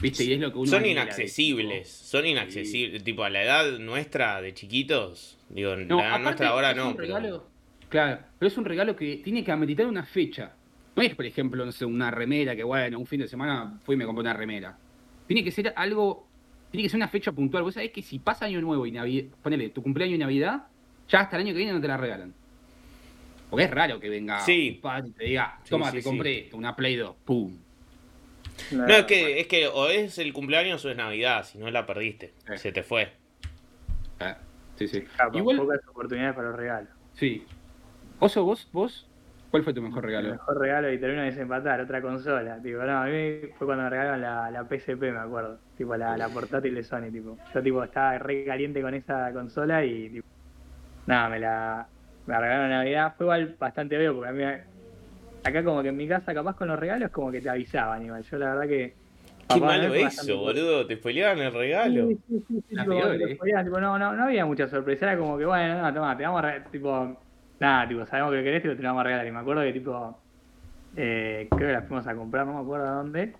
¿viste? 0.00 0.24
Y 0.24 0.32
es 0.32 0.40
lo 0.40 0.50
que 0.50 0.56
uno 0.58 0.70
son 0.70 0.78
anhela, 0.84 1.02
inaccesibles, 1.02 1.86
son 1.86 2.24
inaccesibles. 2.24 3.04
Tipo, 3.04 3.24
a 3.24 3.28
la 3.28 3.42
edad 3.42 3.78
nuestra 3.78 4.40
de 4.40 4.54
chiquitos, 4.54 5.36
digo, 5.50 5.76
No, 5.76 5.98
la 5.98 6.08
edad 6.08 6.18
nuestra 6.20 6.48
ahora 6.48 6.72
no. 6.72 6.88
un 6.88 6.96
pero- 6.96 7.06
regalo- 7.18 7.44
Claro, 7.90 8.20
pero 8.38 8.48
es 8.48 8.56
un 8.56 8.64
regalo 8.64 8.96
que 8.96 9.16
tiene 9.18 9.44
que 9.44 9.52
ameritar 9.52 9.86
una 9.86 10.02
fecha. 10.06 10.54
No 10.96 11.02
es, 11.02 11.14
por 11.14 11.26
ejemplo, 11.26 11.66
no 11.66 11.70
sé, 11.72 11.84
una 11.84 12.10
remera 12.10 12.56
que, 12.56 12.64
bueno, 12.64 12.98
un 12.98 13.06
fin 13.06 13.20
de 13.20 13.28
semana 13.28 13.78
fui 13.84 13.96
y 13.96 13.98
me 13.98 14.06
compré 14.06 14.22
una 14.22 14.32
remera. 14.32 14.78
Tiene 15.26 15.44
que 15.44 15.50
ser 15.50 15.74
algo, 15.76 16.26
tiene 16.70 16.84
que 16.84 16.88
ser 16.88 16.96
una 16.96 17.08
fecha 17.08 17.32
puntual. 17.32 17.64
Vos 17.64 17.74
sabés 17.74 17.90
que 17.90 18.00
si 18.00 18.18
pasa 18.18 18.46
Año 18.46 18.62
Nuevo 18.62 18.86
y 18.86 18.92
Navidad, 18.92 19.26
ponele 19.42 19.68
tu 19.68 19.82
cumpleaños 19.82 20.14
y 20.14 20.18
Navidad, 20.18 20.68
ya 21.06 21.20
hasta 21.20 21.36
el 21.36 21.42
año 21.42 21.52
que 21.52 21.58
viene 21.58 21.74
no 21.74 21.82
te 21.82 21.88
la 21.88 21.98
regalan. 21.98 22.32
Porque 23.50 23.64
es 23.64 23.70
raro 23.70 23.98
que 23.98 24.08
venga 24.10 24.40
Sí. 24.40 24.72
un 24.76 24.80
padre 24.82 25.08
y 25.08 25.12
te 25.12 25.24
diga, 25.24 25.58
toma, 25.68 25.90
sí, 25.90 25.98
te 25.98 26.02
compré 26.04 26.38
esto, 26.40 26.56
una 26.56 26.76
Play 26.76 26.96
2, 26.96 27.16
pum. 27.24 27.56
No, 28.72 28.86
es 28.86 29.04
que, 29.04 29.40
es 29.40 29.46
que 29.46 29.68
o 29.68 29.88
es 29.88 30.18
el 30.18 30.32
cumpleaños 30.32 30.84
o 30.84 30.90
es 30.90 30.96
Navidad, 30.96 31.44
si 31.44 31.58
no 31.58 31.70
la 31.70 31.86
perdiste, 31.86 32.34
Sí. 32.46 32.58
se 32.58 32.72
te 32.72 32.82
fue. 32.82 33.12
Eh, 34.20 34.34
sí, 34.76 34.88
sí. 34.88 35.02
Claro, 35.16 35.38
Igual, 35.38 35.56
pocas 35.58 35.80
oportunidades 35.88 36.34
para 36.34 36.48
los 36.48 36.56
regalos. 36.56 36.90
sí. 37.14 37.46
Oso, 38.20 38.42
vos, 38.44 38.68
vos, 38.72 39.08
¿cuál 39.52 39.62
fue 39.62 39.72
tu 39.72 39.80
mejor 39.80 40.04
El 40.04 40.08
regalo? 40.10 40.30
mejor 40.32 40.58
regalo 40.58 40.92
y 40.92 40.98
termino 40.98 41.22
de 41.22 41.28
desempatar, 41.30 41.80
otra 41.80 42.02
consola. 42.02 42.60
Tipo, 42.60 42.78
no, 42.78 42.98
a 43.00 43.04
mí 43.06 43.38
fue 43.56 43.64
cuando 43.68 43.84
me 43.84 43.90
regalaron 43.90 44.20
la, 44.20 44.50
la 44.50 44.64
PSP, 44.68 45.12
me 45.12 45.18
acuerdo. 45.20 45.60
Tipo, 45.76 45.96
la, 45.96 46.16
la 46.16 46.28
portátil 46.28 46.74
de 46.74 46.82
Sony, 46.82 47.12
tipo. 47.12 47.38
Yo, 47.54 47.62
tipo, 47.62 47.84
estaba 47.84 48.18
re 48.18 48.44
caliente 48.44 48.82
con 48.82 48.92
esa 48.94 49.32
consola 49.32 49.84
y, 49.84 50.08
tipo, 50.10 50.26
nada, 51.06 51.28
me 51.28 51.38
la, 51.38 51.86
me 52.28 52.34
la 52.34 52.40
regalaron 52.40 52.66
en 52.66 52.78
Navidad. 52.78 53.14
Fue 53.16 53.24
igual 53.24 53.56
bastante 53.58 53.96
obvio 53.96 54.14
porque 54.14 54.28
a 54.28 54.32
mí, 54.32 54.44
acá 55.44 55.64
como 55.64 55.82
que 55.82 55.88
en 55.88 55.96
mi 55.96 56.06
casa, 56.06 56.34
capaz 56.34 56.56
con 56.56 56.68
los 56.68 56.78
regalos, 56.78 57.10
como 57.10 57.32
que 57.32 57.40
te 57.40 57.48
avisaban 57.48 58.04
igual. 58.04 58.22
Yo 58.22 58.38
la 58.38 58.54
verdad 58.54 58.68
que... 58.68 58.94
Qué 59.48 59.60
malo 59.60 59.94
eso, 59.94 60.36
boludo, 60.36 60.86
te 60.86 60.96
spoileaban 60.96 61.38
el 61.38 61.54
regalo. 61.54 62.08
Sí, 62.08 62.18
sí, 62.28 62.44
sí, 62.46 62.64
sí, 62.68 62.76
tipo, 62.76 62.92
eh. 62.92 63.64
tipo, 63.64 63.80
no, 63.80 63.98
no, 63.98 64.12
no 64.12 64.24
había 64.24 64.44
mucha 64.44 64.68
sorpresa, 64.68 65.06
era 65.06 65.18
como 65.18 65.38
que, 65.38 65.46
bueno, 65.46 65.80
no, 65.80 65.94
toma, 65.94 66.14
te 66.18 66.22
vamos 66.24 66.40
a 66.40 66.42
regalar, 66.42 66.70
tipo, 66.70 67.16
nada, 67.58 67.88
tipo, 67.88 68.04
sabemos 68.04 68.32
que 68.32 68.36
lo 68.36 68.44
querés, 68.44 68.62
tipo, 68.62 68.76
te 68.76 68.82
lo 68.82 68.88
vamos 68.90 69.00
a 69.00 69.04
regalar. 69.04 69.26
Y 69.26 69.30
me 69.30 69.38
acuerdo 69.38 69.62
que, 69.62 69.72
tipo, 69.72 70.18
eh, 70.96 71.48
creo 71.48 71.68
que 71.68 71.72
la 71.72 71.80
fuimos 71.80 72.06
a 72.06 72.14
comprar, 72.14 72.46
no 72.46 72.52
me 72.52 72.60
acuerdo 72.60 72.86
a 72.88 72.90
dónde, 72.90 73.32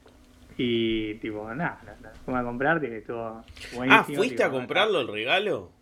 y, 0.56 1.14
tipo, 1.16 1.46
nada, 1.54 1.78
la, 1.84 2.08
la 2.08 2.14
fuimos 2.24 2.40
a 2.40 2.44
comprar, 2.44 2.80
tipo, 2.80 2.94
estuvo 2.94 3.44
buenísimo. 3.74 4.00
Ah, 4.00 4.04
¿fuiste 4.04 4.36
tipo, 4.36 4.48
a 4.48 4.50
comprarlo 4.50 5.02
el 5.02 5.08
regalo? 5.08 5.72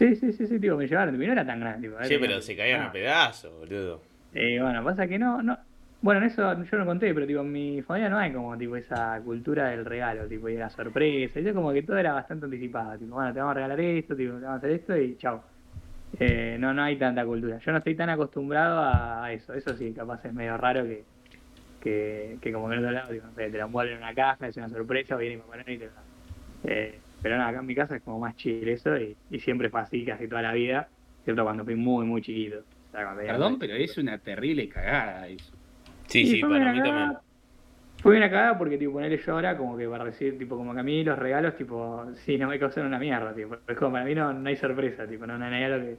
Sí, 0.00 0.16
sí, 0.16 0.32
sí, 0.32 0.46
sí, 0.46 0.58
tipo, 0.58 0.76
me 0.76 0.88
llevaron, 0.88 1.22
y 1.22 1.26
no 1.26 1.32
era 1.34 1.44
tan 1.44 1.60
grande, 1.60 1.86
tipo. 1.86 2.02
Sí, 2.04 2.16
pero 2.18 2.40
se 2.40 2.56
caían 2.56 2.76
a 2.76 2.80
nada. 2.84 2.92
pedazos, 2.92 3.52
boludo. 3.52 4.00
Eh, 4.32 4.58
bueno, 4.58 4.82
pasa 4.82 5.06
que 5.06 5.18
no, 5.18 5.42
no. 5.42 5.58
Bueno, 6.00 6.22
en 6.22 6.28
eso 6.28 6.64
yo 6.64 6.78
no 6.78 6.86
conté, 6.86 7.12
pero 7.12 7.26
tipo 7.26 7.40
en 7.40 7.52
mi 7.52 7.82
familia 7.82 8.08
no 8.08 8.16
hay 8.16 8.32
como 8.32 8.56
tipo 8.56 8.76
esa 8.76 9.20
cultura 9.22 9.68
del 9.68 9.84
regalo, 9.84 10.26
tipo 10.26 10.48
y 10.48 10.54
de 10.54 10.60
la 10.60 10.70
sorpresa. 10.70 11.40
Yo 11.40 11.52
como 11.52 11.70
que 11.74 11.82
todo 11.82 11.98
era 11.98 12.14
bastante 12.14 12.46
anticipado, 12.46 12.96
tipo, 12.98 13.14
bueno, 13.14 13.30
te 13.34 13.40
vamos 13.40 13.50
a 13.50 13.54
regalar 13.56 13.78
esto, 13.78 14.16
tipo, 14.16 14.38
te 14.38 14.40
vamos 14.40 14.54
a 14.54 14.56
hacer 14.56 14.70
esto 14.70 14.96
y 14.96 15.18
chao. 15.18 15.44
Eh, 16.18 16.56
no, 16.58 16.72
no 16.72 16.82
hay 16.82 16.96
tanta 16.96 17.22
cultura. 17.26 17.58
Yo 17.58 17.72
no 17.72 17.78
estoy 17.78 17.94
tan 17.94 18.08
acostumbrado 18.08 18.80
a 18.82 19.30
eso. 19.34 19.52
Eso 19.52 19.76
sí, 19.76 19.92
capaz 19.92 20.24
es 20.24 20.32
medio 20.32 20.56
raro 20.56 20.82
que, 20.84 21.04
que, 21.82 22.38
que 22.40 22.52
como 22.54 22.70
que 22.70 22.76
en 22.76 22.80
otro 22.80 22.92
lado, 22.92 23.12
tipo, 23.12 23.26
no 23.26 23.34
sé, 23.34 23.50
te 23.50 23.58
lo 23.58 23.66
envuelven 23.66 23.98
en 23.98 24.02
una 24.02 24.14
caja, 24.14 24.46
es 24.48 24.56
una 24.56 24.70
sorpresa, 24.70 25.16
viene 25.16 25.36
mi 25.36 25.42
papá 25.42 25.58
Noel 25.58 25.72
y 25.72 25.78
te 25.78 25.84
lo 25.84 25.92
da. 25.92 26.02
Eh, 26.64 27.00
pero 27.22 27.36
no, 27.38 27.44
acá 27.44 27.60
en 27.60 27.66
mi 27.66 27.74
casa 27.74 27.96
es 27.96 28.02
como 28.02 28.18
más 28.20 28.36
chill 28.36 28.68
eso 28.68 28.96
y, 28.98 29.16
y 29.30 29.40
siempre 29.40 29.70
fue 29.70 29.80
así 29.80 30.04
casi 30.04 30.28
toda 30.28 30.42
la 30.42 30.52
vida, 30.52 30.88
excepto 31.20 31.44
cuando 31.44 31.64
fui 31.64 31.76
muy, 31.76 32.06
muy 32.06 32.22
chiquito. 32.22 32.64
O 32.88 32.90
sea, 32.90 33.14
Perdón, 33.26 33.58
pero 33.58 33.74
es 33.74 33.96
una 33.98 34.18
terrible 34.18 34.68
cagada 34.68 35.28
eso. 35.28 35.52
Sí, 36.06 36.26
sí, 36.26 36.44
para 36.44 36.72
mí 36.72 36.82
cagada. 36.82 36.82
también. 36.82 37.18
Fue 38.02 38.16
una 38.16 38.30
cagada 38.30 38.56
porque, 38.58 38.78
tipo, 38.78 38.92
ponerle 38.94 39.18
yo 39.18 39.32
ahora 39.34 39.56
como 39.56 39.76
que 39.76 39.86
para 39.88 40.04
recibir, 40.04 40.38
tipo, 40.38 40.56
como 40.56 40.72
que 40.74 40.80
a 40.80 40.82
mí 40.82 41.04
los 41.04 41.18
regalos, 41.18 41.56
tipo, 41.56 42.06
sí, 42.14 42.38
no 42.38 42.48
me 42.48 42.58
causan 42.58 42.86
una 42.86 42.98
mierda, 42.98 43.34
tipo. 43.34 43.56
Es 43.68 43.76
como, 43.76 43.92
para 43.92 44.04
mí 44.06 44.14
no, 44.14 44.32
no 44.32 44.48
hay 44.48 44.56
sorpresa, 44.56 45.06
tipo, 45.06 45.26
no, 45.26 45.36
no 45.38 45.44
hay 45.44 45.64
algo 45.64 45.86
que 45.86 45.98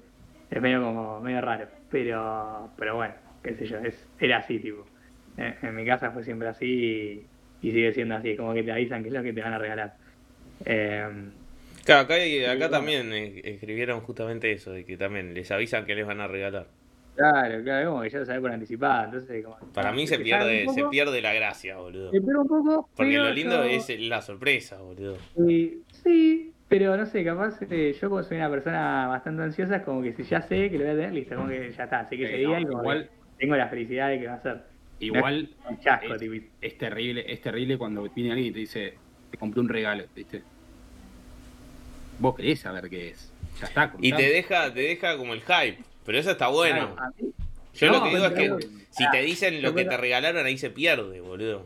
es 0.49 0.61
medio 0.61 0.81
como, 0.83 1.19
medio 1.21 1.41
raro. 1.41 1.67
Pero, 1.91 2.71
pero 2.77 2.95
bueno, 2.95 3.13
qué 3.43 3.55
sé 3.55 3.65
yo, 3.67 3.77
es, 3.79 4.07
era 4.19 4.37
así, 4.37 4.59
tipo. 4.59 4.85
En, 5.37 5.55
en 5.61 5.75
mi 5.75 5.85
casa 5.85 6.11
fue 6.11 6.23
siempre 6.23 6.47
así 6.49 6.65
y, 7.61 7.67
y 7.67 7.71
sigue 7.71 7.93
siendo 7.93 8.15
así, 8.15 8.35
como 8.35 8.53
que 8.53 8.63
te 8.63 8.71
avisan 8.71 9.03
qué 9.03 9.09
es 9.09 9.13
lo 9.13 9.23
que 9.23 9.33
te 9.33 9.41
van 9.41 9.53
a 9.53 9.59
regalar. 9.59 9.95
Eh, 10.65 11.31
Claro, 11.85 12.01
acá, 12.01 12.13
acá 12.15 12.57
bueno. 12.57 12.69
también 12.69 13.11
escribieron 13.43 14.01
justamente 14.01 14.51
eso, 14.51 14.71
de 14.71 14.85
que 14.85 14.97
también 14.97 15.33
les 15.33 15.49
avisan 15.51 15.85
que 15.85 15.95
les 15.95 16.05
van 16.05 16.21
a 16.21 16.27
regalar. 16.27 16.67
claro, 17.15 17.63
claro, 17.63 17.89
como 17.91 18.01
que 18.03 18.09
ya 18.09 18.19
lo 18.19 18.25
sabés 18.25 18.41
por 18.41 18.51
anticipado, 18.51 19.05
entonces 19.05 19.43
como... 19.43 19.57
Para 19.73 19.91
mí 19.91 20.05
se 20.07 20.19
pierde, 20.19 20.67
se 20.69 20.83
pierde 20.85 21.21
la 21.21 21.33
gracia, 21.33 21.77
boludo. 21.77 22.11
se 22.11 22.21
pierde 22.21 22.37
un 22.39 22.47
poco, 22.47 22.89
Porque 22.95 23.17
lo 23.17 23.31
lindo 23.31 23.55
yo- 23.57 23.63
es 23.63 23.89
la 23.99 24.21
sorpresa, 24.21 24.77
boludo. 24.81 25.17
Sí, 25.35 25.83
sí, 26.03 26.53
pero 26.67 26.95
no 26.97 27.05
sé, 27.05 27.23
capaz 27.23 27.61
eh, 27.69 27.93
yo 27.99 28.09
como 28.09 28.21
soy 28.23 28.37
una 28.37 28.49
persona 28.49 29.07
bastante 29.07 29.43
ansiosa, 29.43 29.77
es 29.77 29.83
como 29.83 30.01
que 30.01 30.13
si 30.13 30.23
ya 30.23 30.41
sé 30.41 30.69
que 30.69 30.77
lo 30.77 30.83
voy 30.85 30.93
a 30.93 30.95
tener, 30.97 31.13
listo, 31.13 31.35
como 31.35 31.47
que 31.47 31.71
ya 31.71 31.83
está, 31.85 32.05
sé 32.05 32.17
que 32.17 32.23
ese 32.25 32.43
no, 32.43 32.49
día 32.49 32.59
y 32.59 32.65
como 32.65 32.81
igual- 32.81 33.09
que 33.09 33.09
tengo 33.37 33.55
la 33.55 33.67
felicidad 33.69 34.09
de 34.09 34.19
que 34.19 34.27
va 34.27 34.33
a 34.35 34.41
ser 34.41 34.63
Igual 34.99 35.49
chasco, 35.79 36.13
es, 36.13 36.21
es 36.61 36.77
terrible, 36.77 37.25
es 37.27 37.41
terrible 37.41 37.77
cuando 37.77 38.03
viene 38.13 38.31
alguien 38.33 38.49
y 38.49 38.51
te 38.53 38.59
dice, 38.59 38.99
te 39.31 39.37
compré 39.37 39.61
un 39.61 39.69
regalo, 39.69 40.03
¿viste? 40.15 40.43
Vos 42.19 42.35
querés 42.35 42.59
saber 42.59 42.89
qué 42.89 43.09
es. 43.09 43.31
Ya 43.59 43.67
está, 43.67 43.93
Y 43.99 44.11
te 44.13 44.29
deja, 44.29 44.71
te 44.73 44.81
deja 44.81 45.17
como 45.17 45.33
el 45.33 45.41
hype. 45.41 45.77
Pero 46.05 46.17
eso 46.17 46.31
está 46.31 46.47
bueno. 46.47 46.95
Yo 47.73 47.87
No, 47.87 47.99
lo 47.99 48.03
que 48.03 48.09
digo 48.09 48.25
es 48.25 48.33
que 48.33 48.67
si 48.89 49.09
te 49.09 49.21
dicen 49.21 49.61
lo 49.61 49.73
que 49.73 49.85
te 49.85 49.97
regalaron, 49.97 50.45
ahí 50.45 50.57
se 50.57 50.69
pierde, 50.69 51.21
boludo. 51.21 51.65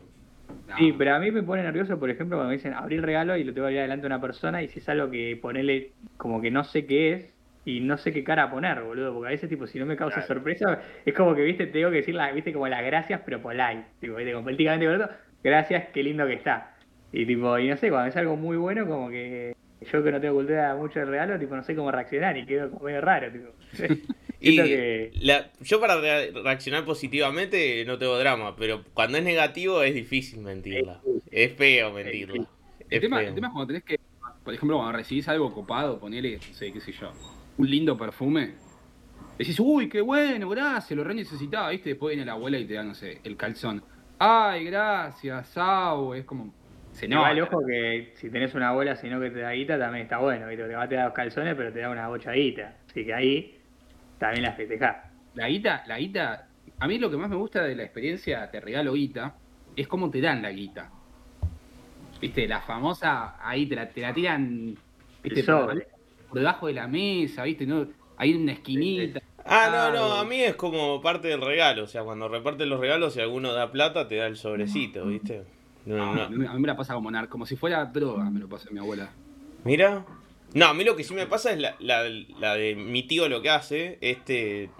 No. 0.68 0.76
Sí, 0.76 0.94
pero 0.96 1.14
a 1.14 1.18
mí 1.18 1.30
me 1.30 1.42
pone 1.42 1.62
nervioso, 1.62 1.98
por 1.98 2.08
ejemplo, 2.08 2.36
cuando 2.36 2.50
me 2.50 2.56
dicen 2.56 2.72
abrir 2.72 3.00
el 3.00 3.04
regalo 3.04 3.36
y 3.36 3.44
lo 3.44 3.52
tengo 3.52 3.66
que 3.66 3.68
abrir 3.68 3.80
adelante 3.80 4.06
a 4.06 4.08
una 4.08 4.20
persona 4.20 4.62
y 4.62 4.68
si 4.68 4.78
es 4.78 4.88
algo 4.88 5.10
que 5.10 5.36
ponerle 5.40 5.92
como 6.16 6.40
que 6.40 6.50
no 6.50 6.64
sé 6.64 6.86
qué 6.86 7.12
es, 7.12 7.36
y 7.66 7.80
no 7.80 7.98
sé 7.98 8.12
qué 8.12 8.22
cara 8.22 8.48
poner, 8.48 8.80
boludo, 8.80 9.12
porque 9.12 9.26
a 9.26 9.30
veces, 9.32 9.50
tipo, 9.50 9.66
si 9.66 9.78
no 9.80 9.86
me 9.86 9.96
causa 9.96 10.22
sorpresa, 10.22 10.80
es 11.04 11.12
como 11.12 11.34
que, 11.34 11.42
viste, 11.42 11.66
tengo 11.66 11.90
que 11.90 11.96
decir, 11.96 12.14
la, 12.14 12.30
viste, 12.30 12.52
como 12.52 12.68
las 12.68 12.84
gracias, 12.84 13.20
pero 13.24 13.42
polite, 13.42 13.84
tipo, 14.00 14.14
viste, 14.14 14.32
como 14.32 14.44
políticamente 14.44 14.86
correcto, 14.86 15.14
gracias, 15.42 15.88
qué 15.92 16.04
lindo 16.04 16.26
que 16.28 16.34
está. 16.34 16.75
Y 17.18 17.24
tipo, 17.26 17.58
y 17.58 17.68
no 17.68 17.76
sé, 17.76 17.88
cuando 17.88 18.08
es 18.10 18.16
algo 18.16 18.36
muy 18.36 18.56
bueno, 18.56 18.86
como 18.86 19.08
que 19.08 19.54
yo 19.92 20.02
que 20.04 20.10
no 20.12 20.20
tengo 20.20 20.34
cultura 20.34 20.74
mucho 20.74 20.98
del 21.00 21.08
regalo, 21.08 21.38
tipo, 21.38 21.54
no 21.56 21.62
sé 21.62 21.74
cómo 21.74 21.90
reaccionar 21.90 22.36
y 22.36 22.44
quedo 22.44 22.70
como 22.70 22.84
medio 22.86 23.00
raro, 23.00 23.30
tipo. 23.32 23.48
Y 24.38 24.52
Siento 24.52 24.64
que- 24.64 25.12
la- 25.22 25.50
yo 25.62 25.80
para 25.80 25.98
re- 25.98 26.30
reaccionar 26.30 26.84
positivamente 26.84 27.82
no 27.86 27.96
tengo 27.96 28.18
drama, 28.18 28.54
pero 28.54 28.84
cuando 28.92 29.16
es 29.16 29.24
negativo 29.24 29.82
es 29.82 29.94
difícil 29.94 30.40
mentirla. 30.40 31.00
Es 31.30 31.54
feo 31.54 31.90
mentirla. 31.92 32.34
El 32.36 32.46
Es 32.90 33.00
tema, 33.00 33.18
feo. 33.18 33.28
el 33.28 33.34
tema 33.34 33.46
es 33.46 33.52
cuando 33.54 33.66
tenés 33.68 33.82
que, 33.84 33.98
por 34.44 34.52
ejemplo, 34.52 34.76
cuando 34.76 34.92
recibís 34.96 35.26
algo 35.28 35.52
copado, 35.54 35.98
ponele, 35.98 36.36
no 36.36 36.54
sé, 36.54 36.70
qué 36.70 36.80
sé 36.82 36.92
yo, 36.92 37.10
un 37.56 37.70
lindo 37.70 37.96
perfume, 37.96 38.52
decís, 39.38 39.58
uy, 39.58 39.88
qué 39.88 40.02
bueno, 40.02 40.50
gracias, 40.50 40.94
lo 40.96 41.02
re 41.02 41.14
necesitaba, 41.14 41.70
¿viste? 41.70 41.88
Después 41.90 42.14
viene 42.14 42.26
la 42.26 42.32
abuela 42.32 42.58
y 42.58 42.66
te 42.66 42.74
da, 42.74 42.82
no 42.82 42.94
sé, 42.94 43.20
el 43.24 43.38
calzón. 43.38 43.82
Ay, 44.18 44.64
gracias, 44.64 45.48
Sau, 45.48 46.12
es 46.12 46.24
como. 46.26 46.52
Se 46.96 47.06
No, 47.08 47.26
el 47.28 47.38
nota. 47.38 47.42
ojo 47.42 47.66
que 47.66 48.12
si 48.14 48.30
tenés 48.30 48.54
una 48.54 48.70
abuela, 48.70 48.96
sino 48.96 49.20
que 49.20 49.30
te 49.30 49.40
da 49.40 49.52
guita, 49.52 49.78
también 49.78 50.04
está 50.04 50.18
bueno, 50.18 50.48
¿viste? 50.48 50.66
Te 50.66 50.74
va 50.74 50.84
a 50.84 50.88
te 50.88 50.94
dar 50.94 51.04
los 51.06 51.14
calzones, 51.14 51.54
pero 51.54 51.72
te 51.72 51.80
da 51.80 51.90
una 51.90 52.08
bochadita. 52.08 52.76
Así 52.88 53.04
que 53.04 53.12
ahí 53.14 53.58
también 54.18 54.44
la 54.44 54.52
festejás. 54.52 54.96
La 55.34 55.48
guita, 55.48 55.84
la 55.86 55.98
guita, 55.98 56.48
a 56.78 56.88
mí 56.88 56.98
lo 56.98 57.10
que 57.10 57.16
más 57.18 57.28
me 57.28 57.36
gusta 57.36 57.62
de 57.62 57.74
la 57.76 57.82
experiencia 57.82 58.50
Te 58.50 58.60
regalo 58.60 58.94
guita 58.94 59.34
es 59.76 59.86
cómo 59.88 60.10
te 60.10 60.20
dan 60.22 60.40
la 60.40 60.50
guita. 60.50 60.90
Viste, 62.20 62.48
la 62.48 62.62
famosa, 62.62 63.36
ahí 63.46 63.66
te 63.66 63.76
la, 63.76 63.88
te 63.90 64.00
la 64.00 64.14
tiran, 64.14 64.74
viste, 65.22 65.44
por, 65.44 65.86
por 66.28 66.38
debajo 66.38 66.66
de 66.66 66.72
la 66.72 66.88
mesa, 66.88 67.42
viste, 67.42 67.66
¿no? 67.66 67.86
Ahí 68.16 68.30
en 68.32 68.42
una 68.42 68.52
esquinita. 68.52 69.20
Ah, 69.44 69.68
no, 69.70 69.92
no, 69.94 70.14
a 70.14 70.24
mí 70.24 70.40
es 70.40 70.56
como 70.56 71.00
parte 71.02 71.28
del 71.28 71.42
regalo. 71.42 71.84
O 71.84 71.86
sea, 71.86 72.02
cuando 72.02 72.26
reparten 72.28 72.70
los 72.70 72.80
regalos, 72.80 73.12
si 73.12 73.20
alguno 73.20 73.52
da 73.52 73.70
plata, 73.70 74.08
te 74.08 74.16
da 74.16 74.26
el 74.26 74.36
sobrecito, 74.36 75.04
¿viste? 75.06 75.44
No, 75.86 75.96
No, 75.96 76.14
no. 76.14 76.22
A, 76.22 76.28
mí, 76.28 76.46
a 76.46 76.52
mí 76.52 76.60
me 76.60 76.66
la 76.66 76.76
pasa 76.76 76.94
como 76.94 77.10
nar, 77.10 77.28
como 77.28 77.46
si 77.46 77.56
fuera 77.56 77.84
droga, 77.86 78.28
me 78.30 78.40
lo 78.40 78.48
pasa 78.48 78.68
mi 78.70 78.78
abuela. 78.78 79.10
Mira. 79.64 80.04
No, 80.54 80.66
a 80.66 80.74
mí 80.74 80.84
lo 80.84 80.96
que 80.96 81.04
sí 81.04 81.14
me 81.14 81.26
pasa 81.26 81.52
es 81.52 81.58
la, 81.58 81.76
la, 81.80 82.08
la 82.38 82.54
de 82.54 82.74
mi 82.74 83.02
tío 83.02 83.28
lo 83.28 83.42
que 83.42 83.50
hace. 83.50 83.98
Este. 84.00 84.70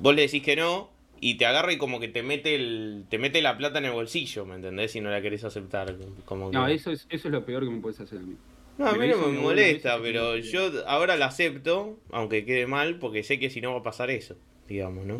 Vos 0.00 0.14
le 0.14 0.22
decís 0.22 0.42
que 0.42 0.56
no. 0.56 0.90
Y 1.22 1.34
te 1.34 1.44
agarra 1.44 1.70
y 1.72 1.76
como 1.76 2.00
que 2.00 2.08
te 2.08 2.22
mete 2.22 2.54
el. 2.54 3.04
te 3.10 3.18
mete 3.18 3.42
la 3.42 3.58
plata 3.58 3.78
en 3.78 3.86
el 3.86 3.92
bolsillo, 3.92 4.46
¿me 4.46 4.54
entendés? 4.54 4.92
Si 4.92 5.00
no 5.00 5.10
la 5.10 5.20
querés 5.20 5.44
aceptar. 5.44 5.94
Como 6.24 6.50
que... 6.50 6.56
No, 6.56 6.66
eso 6.66 6.90
es, 6.90 7.06
eso 7.10 7.28
es 7.28 7.32
lo 7.32 7.44
peor 7.44 7.64
que 7.64 7.70
me 7.70 7.80
puedes 7.80 8.00
hacer 8.00 8.18
a 8.18 8.22
mí. 8.22 8.36
No, 8.78 8.86
a 8.86 8.92
mí 8.94 9.06
no 9.08 9.18
me 9.18 9.38
molesta, 9.38 9.98
pero 10.00 10.38
yo 10.38 10.70
ahora 10.86 11.16
la 11.16 11.26
acepto, 11.26 11.98
aunque 12.10 12.46
quede 12.46 12.66
mal, 12.66 12.98
porque 12.98 13.22
sé 13.22 13.38
que 13.38 13.50
si 13.50 13.60
no 13.60 13.72
va 13.74 13.80
a 13.80 13.82
pasar 13.82 14.10
eso, 14.10 14.36
digamos, 14.66 15.04
¿no? 15.04 15.18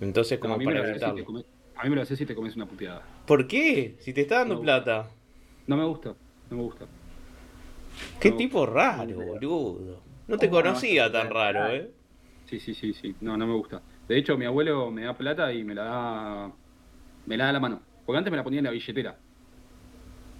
Entonces, 0.00 0.38
como 0.38 0.58
para 0.58 0.88
evitarlo. 0.88 1.44
A 1.76 1.84
mí 1.84 1.90
me 1.90 1.96
lo 1.96 2.02
haces 2.02 2.18
si 2.18 2.26
te 2.26 2.34
comes 2.34 2.54
una 2.56 2.66
puteada. 2.66 3.02
¿Por 3.26 3.46
qué? 3.46 3.96
Si 4.00 4.12
te 4.12 4.22
está 4.22 4.38
dando 4.38 4.54
No. 4.56 4.60
plata. 4.62 5.10
No 5.66 5.76
me 5.76 5.84
gusta, 5.84 6.14
no 6.50 6.56
me 6.56 6.62
gusta. 6.62 6.86
Qué 8.20 8.30
No. 8.30 8.36
tipo 8.36 8.66
raro, 8.66 9.16
boludo. 9.20 10.02
No 10.26 10.38
te 10.38 10.48
conocía 10.50 11.10
tan 11.12 11.30
raro, 11.30 11.68
¿eh? 11.70 11.90
Sí, 12.46 12.60
sí, 12.60 12.74
sí, 12.74 12.92
sí. 12.94 13.14
No, 13.20 13.36
no 13.36 13.46
me 13.46 13.54
gusta. 13.54 13.82
De 14.08 14.16
hecho, 14.18 14.36
mi 14.36 14.44
abuelo 14.44 14.90
me 14.90 15.02
da 15.04 15.14
plata 15.14 15.52
y 15.52 15.64
me 15.64 15.74
la 15.74 15.84
da. 15.84 16.52
Me 17.26 17.36
la 17.36 17.44
da 17.44 17.50
a 17.50 17.52
la 17.54 17.60
mano. 17.60 17.80
Porque 18.04 18.18
antes 18.18 18.30
me 18.30 18.36
la 18.36 18.44
ponía 18.44 18.58
en 18.60 18.64
la 18.66 18.70
billetera. 18.70 19.18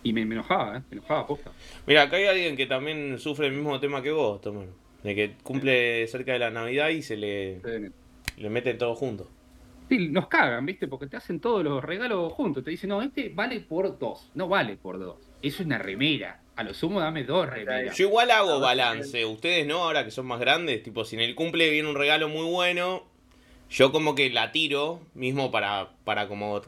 Y 0.03 0.12
me, 0.12 0.24
me 0.26 0.35
enojaba, 0.35 0.76
¿eh? 0.78 0.82
Me 0.91 0.99
enojaba, 0.99 1.26
posta. 1.26 1.51
Mira, 1.87 2.03
acá 2.03 2.16
hay 2.16 2.26
alguien 2.26 2.57
que 2.57 2.66
también 2.66 3.18
sufre 3.18 3.47
el 3.47 3.55
mismo 3.55 3.80
tema 3.80 4.03
que 4.03 4.12
vos, 4.12 4.41
Tomás. 4.43 4.66
De 5.03 5.14
que 5.14 5.35
cumple 5.43 6.07
cerca 6.09 6.32
de 6.35 6.39
la 6.39 6.51
Navidad 6.51 6.91
y 6.91 7.03
se 7.03 7.16
le, 7.16 7.61
le 8.37 8.51
mete 8.51 8.74
todo 8.74 8.95
junto. 8.95 9.28
Sí, 9.89 10.09
nos 10.09 10.28
cagan, 10.28 10.64
¿viste? 10.64 10.89
Porque 10.89 11.07
te 11.07 11.16
hacen 11.16 11.41
todos 11.41 11.62
los 11.62 11.85
regalos 11.85 12.32
juntos. 12.32 12.64
Te 12.64 12.70
dicen, 12.70 12.91
no, 12.91 13.03
este 13.03 13.28
vale 13.28 13.61
por 13.61 13.99
dos. 13.99 14.30
No 14.35 14.49
vale 14.49 14.76
por 14.76 14.99
dos. 14.99 15.16
Es 15.43 15.61
una 15.61 15.78
remera. 15.78 16.41
A 16.57 16.62
lo 16.62 16.72
sumo 16.72 17.01
dame 17.01 17.24
dos 17.24 17.49
remeras. 17.49 17.97
Yo 17.97 18.07
igual 18.07 18.30
hago 18.30 18.61
balance, 18.61 19.24
ustedes 19.24 19.66
no, 19.66 19.85
ahora 19.85 20.05
que 20.05 20.12
son 20.12 20.26
más 20.26 20.39
grandes, 20.39 20.82
tipo, 20.85 21.05
si 21.05 21.16
en 21.16 21.22
el 21.22 21.35
cumple 21.35 21.68
viene 21.70 21.89
un 21.89 21.97
regalo 21.97 22.28
muy 22.28 22.47
bueno, 22.47 23.03
yo 23.68 23.91
como 23.91 24.14
que 24.14 24.30
la 24.30 24.53
tiro, 24.53 25.01
mismo 25.14 25.51
para, 25.51 25.91
para 26.05 26.28
como, 26.28 26.62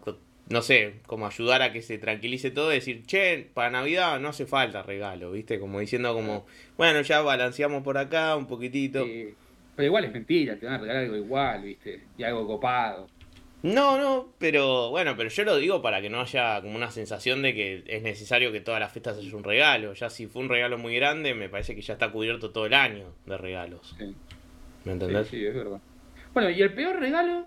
no 0.48 0.62
sé, 0.62 0.94
como 1.06 1.26
ayudar 1.26 1.62
a 1.62 1.72
que 1.72 1.82
se 1.82 1.98
tranquilice 1.98 2.50
todo, 2.50 2.68
decir, 2.68 3.06
che, 3.06 3.48
para 3.54 3.70
Navidad 3.70 4.18
no 4.18 4.30
hace 4.30 4.44
falta 4.44 4.82
regalo, 4.82 5.30
¿viste? 5.30 5.60
Como 5.60 5.78
diciendo 5.78 6.12
como, 6.14 6.46
bueno, 6.76 7.00
ya 7.02 7.22
balanceamos 7.22 7.84
por 7.84 7.96
acá 7.96 8.34
un 8.34 8.46
poquitito. 8.46 9.04
Sí. 9.04 9.34
Pero 9.76 9.86
igual 9.86 10.04
es 10.04 10.12
mentira, 10.12 10.56
te 10.56 10.66
van 10.66 10.76
a 10.76 10.78
regalar 10.78 11.04
algo 11.04 11.16
igual, 11.16 11.62
¿viste? 11.62 12.02
Y 12.16 12.22
algo 12.24 12.46
copado. 12.46 13.08
No, 13.62 13.98
no, 13.98 14.28
pero 14.38 14.90
bueno, 14.90 15.14
pero 15.16 15.28
yo 15.28 15.44
lo 15.44 15.56
digo 15.56 15.82
para 15.82 16.00
que 16.00 16.08
no 16.08 16.20
haya 16.20 16.60
como 16.62 16.76
una 16.76 16.90
sensación 16.90 17.42
de 17.42 17.52
que 17.54 17.84
es 17.86 18.02
necesario 18.02 18.52
que 18.52 18.60
todas 18.60 18.80
las 18.80 18.92
fiestas 18.92 19.18
haya 19.18 19.36
un 19.36 19.44
regalo. 19.44 19.92
Ya 19.94 20.08
si 20.08 20.26
fue 20.26 20.42
un 20.42 20.48
regalo 20.48 20.78
muy 20.78 20.94
grande, 20.94 21.34
me 21.34 21.48
parece 21.48 21.74
que 21.74 21.82
ya 21.82 21.94
está 21.94 22.10
cubierto 22.12 22.50
todo 22.50 22.66
el 22.66 22.74
año 22.74 23.12
de 23.26 23.36
regalos. 23.36 23.94
Sí, 23.98 24.14
¿Me 24.84 24.92
entendés? 24.92 25.28
sí, 25.28 25.44
es 25.44 25.54
verdad. 25.54 25.80
Bueno, 26.32 26.50
y 26.50 26.62
el 26.62 26.72
peor 26.74 27.00
regalo, 27.00 27.46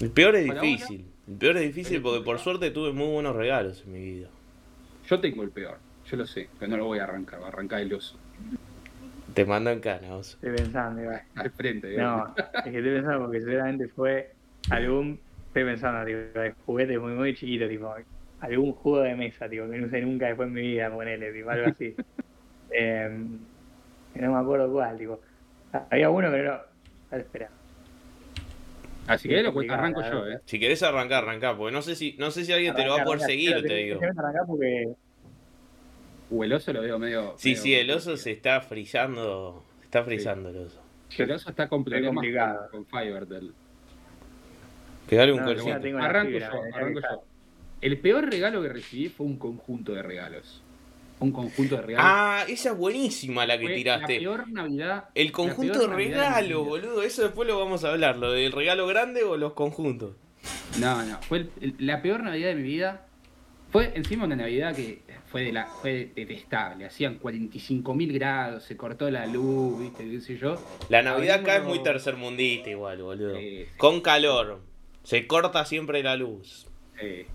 El 0.00 0.10
peor 0.10 0.36
es 0.36 0.44
difícil. 0.44 1.06
El 1.28 1.34
peor 1.36 1.56
es 1.56 1.62
difícil 1.62 2.02
porque 2.02 2.24
por 2.24 2.38
suerte 2.38 2.70
tuve 2.70 2.92
muy 2.92 3.06
buenos 3.06 3.34
regalos 3.34 3.82
en 3.86 3.92
mi 3.92 4.00
vida. 4.00 4.28
yo 5.08 5.20
tengo 5.20 5.42
el 5.42 5.50
peor. 5.50 5.78
Yo 6.10 6.16
lo 6.16 6.26
sé, 6.26 6.48
pero 6.58 6.70
no 6.72 6.76
lo 6.76 6.84
voy 6.86 6.98
a 6.98 7.04
arrancar, 7.04 7.40
va 7.40 7.46
a 7.46 7.48
arrancar 7.48 7.80
el 7.80 7.94
oso. 7.94 8.18
Te 9.34 9.44
mando 9.44 9.70
en 9.70 9.80
cana, 9.80 10.14
oso. 10.16 10.36
Estoy 10.36 10.56
pensando, 10.56 11.02
igual. 11.02 11.22
Al 11.34 11.50
frente, 11.50 11.88
digamos. 11.88 12.28
No, 12.28 12.34
es 12.36 12.62
que 12.64 12.78
estoy 12.78 12.94
pensando 12.94 13.24
porque 13.24 13.40
seguramente 13.40 13.88
fue 13.88 14.32
algún. 14.70 15.20
Estoy 15.48 15.64
pensando, 15.64 16.04
tipo, 16.04 16.40
de 16.40 16.54
juguete 16.66 16.98
muy, 16.98 17.12
muy 17.12 17.34
chiquito, 17.34 17.68
tipo. 17.68 17.94
Algún 18.40 18.72
juego 18.72 19.00
de 19.02 19.14
mesa, 19.14 19.48
tipo, 19.48 19.68
que 19.70 19.78
no 19.78 19.86
usé 19.86 20.00
nunca 20.00 20.26
después 20.26 20.48
en 20.48 20.54
mi 20.54 20.62
vida, 20.62 20.90
ponele, 20.90 21.32
tipo, 21.32 21.50
algo 21.50 21.66
así. 21.68 21.94
eh, 22.70 23.26
que 24.12 24.20
no 24.20 24.32
me 24.32 24.38
acuerdo 24.38 24.70
cuál, 24.70 24.98
tipo. 24.98 25.20
Había 25.90 26.10
uno 26.10 26.30
que 26.30 26.42
no. 26.42 26.52
A 26.52 26.62
ver, 27.12 27.20
espera. 27.20 27.48
Así 29.06 29.28
que 29.28 29.42
lo 29.42 29.52
complicado, 29.52 29.80
arranco 29.80 30.02
yo. 30.02 30.26
¿eh? 30.28 30.40
Si 30.44 30.60
querés 30.60 30.82
arrancar, 30.82 31.24
arrancar, 31.24 31.56
porque 31.56 31.72
no 31.72 31.82
sé 31.82 31.96
si, 31.96 32.16
no 32.18 32.30
sé 32.30 32.44
si 32.44 32.52
alguien 32.52 32.74
te 32.74 32.84
lo 32.84 32.92
va 32.92 33.02
a 33.02 33.04
poder 33.04 33.20
arranca, 33.20 33.26
seguir, 33.26 33.62
te 33.62 33.74
digo. 33.74 34.00
arrancar 34.00 34.42
porque. 34.46 34.94
O 36.34 36.44
el 36.44 36.52
oso 36.52 36.72
lo 36.72 36.80
veo 36.80 36.98
medio. 36.98 37.34
Sí, 37.36 37.50
medio- 37.50 37.62
sí, 37.62 37.74
el 37.74 37.90
oso 37.90 38.16
se 38.16 38.30
está 38.32 38.60
frizando. 38.62 39.62
Está 39.82 40.02
frizando 40.02 40.48
el 40.48 40.56
oso. 40.56 40.80
El 41.18 41.30
oso 41.30 41.50
está 41.50 41.68
complicado. 41.68 42.14
con, 42.70 42.84
con 42.84 42.86
Fivertel. 42.86 43.52
Pegale 45.08 45.32
un 45.32 45.40
No, 45.40 45.52
yo 45.52 45.60
Arranco 45.98 46.30
fibra, 46.30 46.46
yo, 46.48 46.60
tenés 46.60 46.74
arranco 46.74 47.00
yo. 47.00 47.22
El 47.80 47.98
peor 47.98 48.30
regalo 48.30 48.62
que 48.62 48.68
recibí 48.68 49.08
fue 49.08 49.26
un 49.26 49.36
conjunto 49.36 49.92
de 49.92 50.02
regalos. 50.02 50.62
Un 51.18 51.32
conjunto 51.32 51.76
de 51.76 51.82
regalos. 51.82 52.10
Ah, 52.12 52.44
esa 52.48 52.70
es 52.70 52.76
buenísima 52.76 53.44
la 53.44 53.58
que 53.58 53.66
Fue 53.66 53.74
tiraste. 53.74 54.14
La 54.14 54.18
peor 54.20 54.48
Navidad. 54.50 55.04
El 55.14 55.32
conjunto 55.32 55.86
de 55.88 55.94
regalos, 55.94 56.48
vida. 56.48 56.58
boludo. 56.68 57.02
Eso 57.02 57.22
después 57.22 57.46
lo 57.46 57.58
vamos 57.58 57.84
a 57.84 57.90
hablar. 57.90 58.16
Lo 58.16 58.32
del 58.32 58.52
regalo 58.52 58.86
grande 58.86 59.22
o 59.22 59.36
los 59.36 59.52
conjuntos. 59.52 60.16
No, 60.80 61.04
no. 61.04 61.20
Fue 61.22 61.38
el- 61.38 61.50
el- 61.60 61.74
la 61.78 62.00
peor 62.02 62.22
Navidad 62.22 62.48
de 62.48 62.54
mi 62.54 62.62
vida. 62.62 63.06
Fue 63.70 63.92
encima 63.94 64.24
una 64.24 64.36
Navidad 64.36 64.74
que 64.74 65.02
fue 65.32 65.42
de 65.44 65.52
la 65.52 65.64
fue 65.66 66.10
detestable. 66.14 66.84
Hacían 66.84 67.16
45 67.16 67.94
mil 67.94 68.12
grados, 68.12 68.62
se 68.64 68.76
cortó 68.76 69.10
la 69.10 69.26
luz, 69.26 69.80
viste, 69.80 70.08
qué 70.08 70.20
sé 70.20 70.36
yo. 70.36 70.62
La 70.90 71.02
Navidad 71.02 71.40
acá 71.40 71.56
es 71.56 71.64
muy 71.64 71.82
tercermundista 71.82 72.68
igual, 72.70 73.02
boludo. 73.02 73.36
Sí, 73.36 73.64
sí. 73.64 73.70
Con 73.78 74.00
calor. 74.02 74.60
Se 75.02 75.26
corta 75.26 75.64
siempre 75.64 76.02
la 76.02 76.14
luz. 76.16 76.66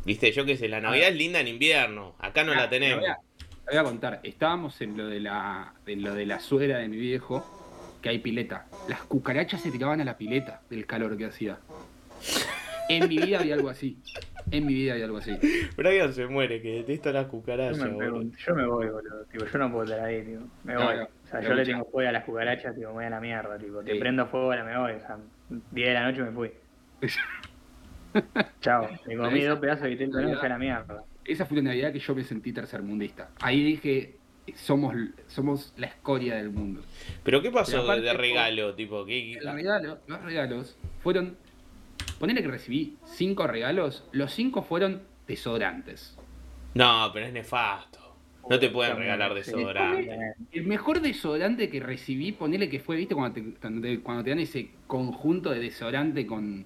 Viste, 0.06 0.32
yo 0.32 0.46
qué 0.46 0.56
sé, 0.56 0.70
la 0.70 0.80
Navidad 0.80 1.10
es 1.10 1.16
linda 1.18 1.42
en 1.42 1.48
invierno. 1.50 2.16
Acá 2.20 2.44
no 2.46 2.54
Ah, 2.54 2.56
la 2.56 2.70
tenemos. 2.70 3.04
Te 3.04 3.10
voy, 3.10 3.10
a, 3.10 3.18
te 3.66 3.72
voy 3.72 3.78
a 3.80 3.84
contar, 3.84 4.20
estábamos 4.24 4.80
en 4.80 4.96
lo 4.96 5.08
de 5.08 5.20
la 5.20 5.74
en 5.86 6.04
lo 6.04 6.14
de 6.16 6.26
la 6.26 6.40
suegra 6.40 6.78
de 6.78 6.88
mi 6.88 6.96
viejo, 6.98 7.44
que 8.02 8.08
hay 8.10 8.20
pileta. 8.20 8.68
Las 8.88 9.02
cucarachas 9.02 9.62
se 9.62 9.72
tiraban 9.72 10.00
a 10.00 10.06
la 10.06 10.18
pileta 10.18 10.62
del 10.70 10.86
calor 10.86 11.18
que 11.18 11.26
hacía. 11.26 11.58
En 12.90 13.08
mi 13.10 13.18
vida 13.18 13.40
había 13.40 13.56
algo 13.56 13.70
así. 13.70 13.98
En 14.52 14.66
mi 14.66 14.74
vida 14.74 14.94
había 14.94 15.06
algo 15.06 15.18
así. 15.18 15.38
Brian 15.76 16.14
se 16.14 16.26
muere, 16.28 16.62
que 16.62 16.70
detesta 16.84 17.12
las 17.12 17.26
Yo 17.26 17.32
cucarachas, 17.32 17.78
me, 17.80 17.86
boludo. 17.88 18.00
pregunto- 18.00 18.38
yo 18.46 18.56
me 18.56 18.66
voy, 18.66 18.86
boludo. 18.88 19.26
Tipo, 19.32 19.46
yo 19.46 19.60
no 19.60 19.72
puedo 19.72 19.84
estar 19.84 20.00
ahí, 20.06 20.24
tipo. 20.24 20.42
Me 20.64 20.74
No, 20.74 20.86
voy. 20.86 20.96
no, 20.98 21.04
o 21.04 21.28
sea, 21.30 21.42
yo 21.42 21.54
le 21.54 21.66
tengo 21.66 21.86
fuego 21.86 22.10
a 22.10 22.12
las 22.14 22.24
cucarachas, 22.24 22.74
tipo, 22.76 22.88
me 22.88 22.94
voy 22.94 23.06
a 23.06 23.10
la 23.10 23.20
mierda, 23.20 23.58
tipo. 23.58 23.84
Te 23.84 23.94
Sí. 23.94 24.00
prendo 24.00 24.26
fuego, 24.28 24.46
ahora 24.52 24.64
me 24.64 24.78
voy. 24.78 24.92
O 24.94 25.00
sea, 25.00 25.18
10 25.72 25.88
de 25.90 25.94
la 25.94 26.10
noche 26.12 26.22
me 26.24 26.32
fui. 26.32 26.52
Chao. 28.62 28.90
Me 29.06 29.16
comí 29.18 29.40
Esa- 29.40 29.50
dos 29.52 29.60
pedazos 29.60 29.84
de 29.84 29.90
vitel 29.90 30.10
me 30.10 30.36
fui 30.36 30.46
a 30.46 30.50
la 30.50 30.58
mierda. 30.58 31.04
Esa 31.26 31.46
fue 31.46 31.58
la 31.58 31.64
Navidad 31.64 31.92
que 31.92 32.00
yo 32.00 32.16
me 32.16 32.24
sentí 32.24 32.54
tercermundista. 32.54 33.30
Ahí 33.42 33.64
dije, 33.64 34.16
somos, 34.56 34.96
somos 35.28 35.74
la 35.78 35.88
escoria 35.88 36.36
del 36.36 36.50
mundo. 36.52 36.82
Pero 37.24 37.42
¿qué 37.42 37.52
pasó 37.52 37.72
Pero 37.74 37.84
aparte 37.84 38.02
de 38.04 38.14
regalo? 38.14 38.74
Tipo, 38.76 39.06
¿qué- 39.06 39.34
El 39.34 39.54
regalo- 39.54 40.00
los 40.08 40.22
regalos 40.24 40.78
fueron. 41.04 41.36
Ponele 42.20 42.42
que 42.42 42.48
recibí 42.48 42.98
cinco 43.06 43.46
regalos, 43.48 44.04
los 44.12 44.34
cinco 44.34 44.64
fueron 44.64 45.04
desodorantes. 45.28 46.18
No, 46.74 47.10
pero 47.14 47.26
es 47.28 47.34
nefasto. 47.34 48.00
No 48.50 48.58
te 48.60 48.70
pueden 48.70 48.96
regalar 48.98 49.34
desodorante. 49.34 50.18
El 50.52 50.66
mejor 50.66 51.02
desodorante 51.02 51.70
que 51.70 51.80
recibí, 51.82 52.32
ponele 52.32 52.70
que 52.70 52.80
fue, 52.80 52.96
¿viste? 52.96 53.14
Cuando 53.14 53.34
te, 53.34 53.54
cuando 53.60 53.82
te- 53.82 54.00
cuando 54.00 54.24
te 54.24 54.30
dan 54.30 54.40
ese 54.40 54.70
conjunto 54.88 55.50
de 55.52 55.60
desodorante 55.60 56.26
con, 56.26 56.66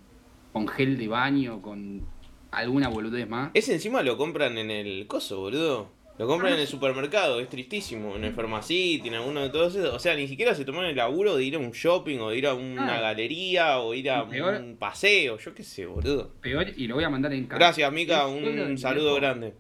con 0.54 0.68
gel 0.68 0.98
de 0.98 1.08
baño, 1.08 1.62
con 1.62 2.06
alguna 2.52 2.88
boludez 2.90 3.28
más. 3.28 3.50
Ese 3.56 3.74
encima 3.74 4.04
lo 4.04 4.16
compran 4.18 4.58
en 4.60 4.70
el 4.70 5.08
coso, 5.08 5.40
boludo. 5.40 5.90
Lo 6.22 6.28
compran 6.28 6.54
en 6.54 6.60
el 6.60 6.68
supermercado, 6.68 7.40
es 7.40 7.50
tristísimo. 7.50 8.16
En 8.16 8.24
el 8.24 8.32
Pharmacity, 8.34 9.08
en 9.08 9.16
alguno 9.16 9.42
de 9.42 9.50
todos 9.50 9.74
esos. 9.76 9.92
O 9.92 9.98
sea, 9.98 10.16
ni 10.16 10.28
siquiera 10.28 10.54
se 10.54 10.64
toman 10.66 10.86
el 10.86 10.96
laburo 10.96 11.36
de 11.36 11.44
ir 11.44 11.56
a 11.56 11.58
un 11.58 11.72
shopping 11.72 12.20
o 12.20 12.30
de 12.30 12.38
ir 12.38 12.46
a 12.46 12.54
una 12.54 12.98
Ah. 12.98 13.02
galería 13.02 13.80
o 13.80 13.96
ir 13.96 14.12
a 14.12 14.30
peor- 14.30 14.62
un 14.62 14.78
paseo, 14.78 15.40
yo 15.40 15.56
qué 15.56 15.64
sé, 15.64 15.88
boludo. 15.88 16.30
Peor, 16.40 16.68
y 16.78 16.86
lo 16.86 16.94
voy 16.94 17.06
a 17.06 17.10
mandar 17.10 17.34
en 17.34 17.46
casa. 17.46 17.58
Gracias, 17.58 17.92
Mica, 17.92 18.28
un 18.28 18.78
saludo 18.78 19.16
grande. 19.16 19.56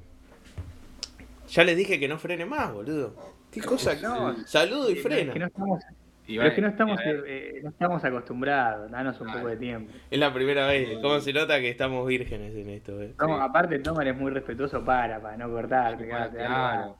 Ya 1.49 1.63
les 1.63 1.75
dije 1.75 1.99
que 1.99 2.07
no 2.07 2.19
frene 2.19 2.45
más, 2.45 2.71
boludo. 2.71 3.15
¿Qué 3.51 3.61
cosa? 3.61 3.95
No, 3.95 4.45
Saludo 4.45 4.91
y 4.91 4.95
frena. 4.97 5.33
que 5.33 5.39
no 5.39 5.47
estamos, 5.47 5.81
Y 5.81 6.00
pero 6.27 6.43
es 6.43 6.53
que 6.53 6.61
no 6.61 6.67
estamos, 6.67 6.97
ver, 6.97 7.23
eh, 7.27 7.59
no 7.63 7.69
estamos 7.69 8.03
acostumbrados, 8.03 8.89
danos 8.91 9.19
un 9.21 9.31
poco 9.31 9.47
de 9.47 9.57
tiempo. 9.57 9.91
Es 10.09 10.19
la 10.19 10.33
primera 10.33 10.67
vez. 10.67 10.97
¿Cómo 11.01 11.19
se 11.19 11.33
nota 11.33 11.59
que 11.59 11.69
estamos 11.69 12.07
vírgenes 12.07 12.55
en 12.55 12.69
esto? 12.69 13.01
eh? 13.01 13.13
Como, 13.17 13.37
Sí. 13.37 13.41
Aparte, 13.43 13.79
Tomar 13.79 14.07
es 14.07 14.17
muy 14.17 14.31
respetuoso 14.31 14.83
para, 14.83 15.19
para 15.21 15.37
no 15.37 15.49
cortarte. 15.49 16.07
Claro, 16.07 16.97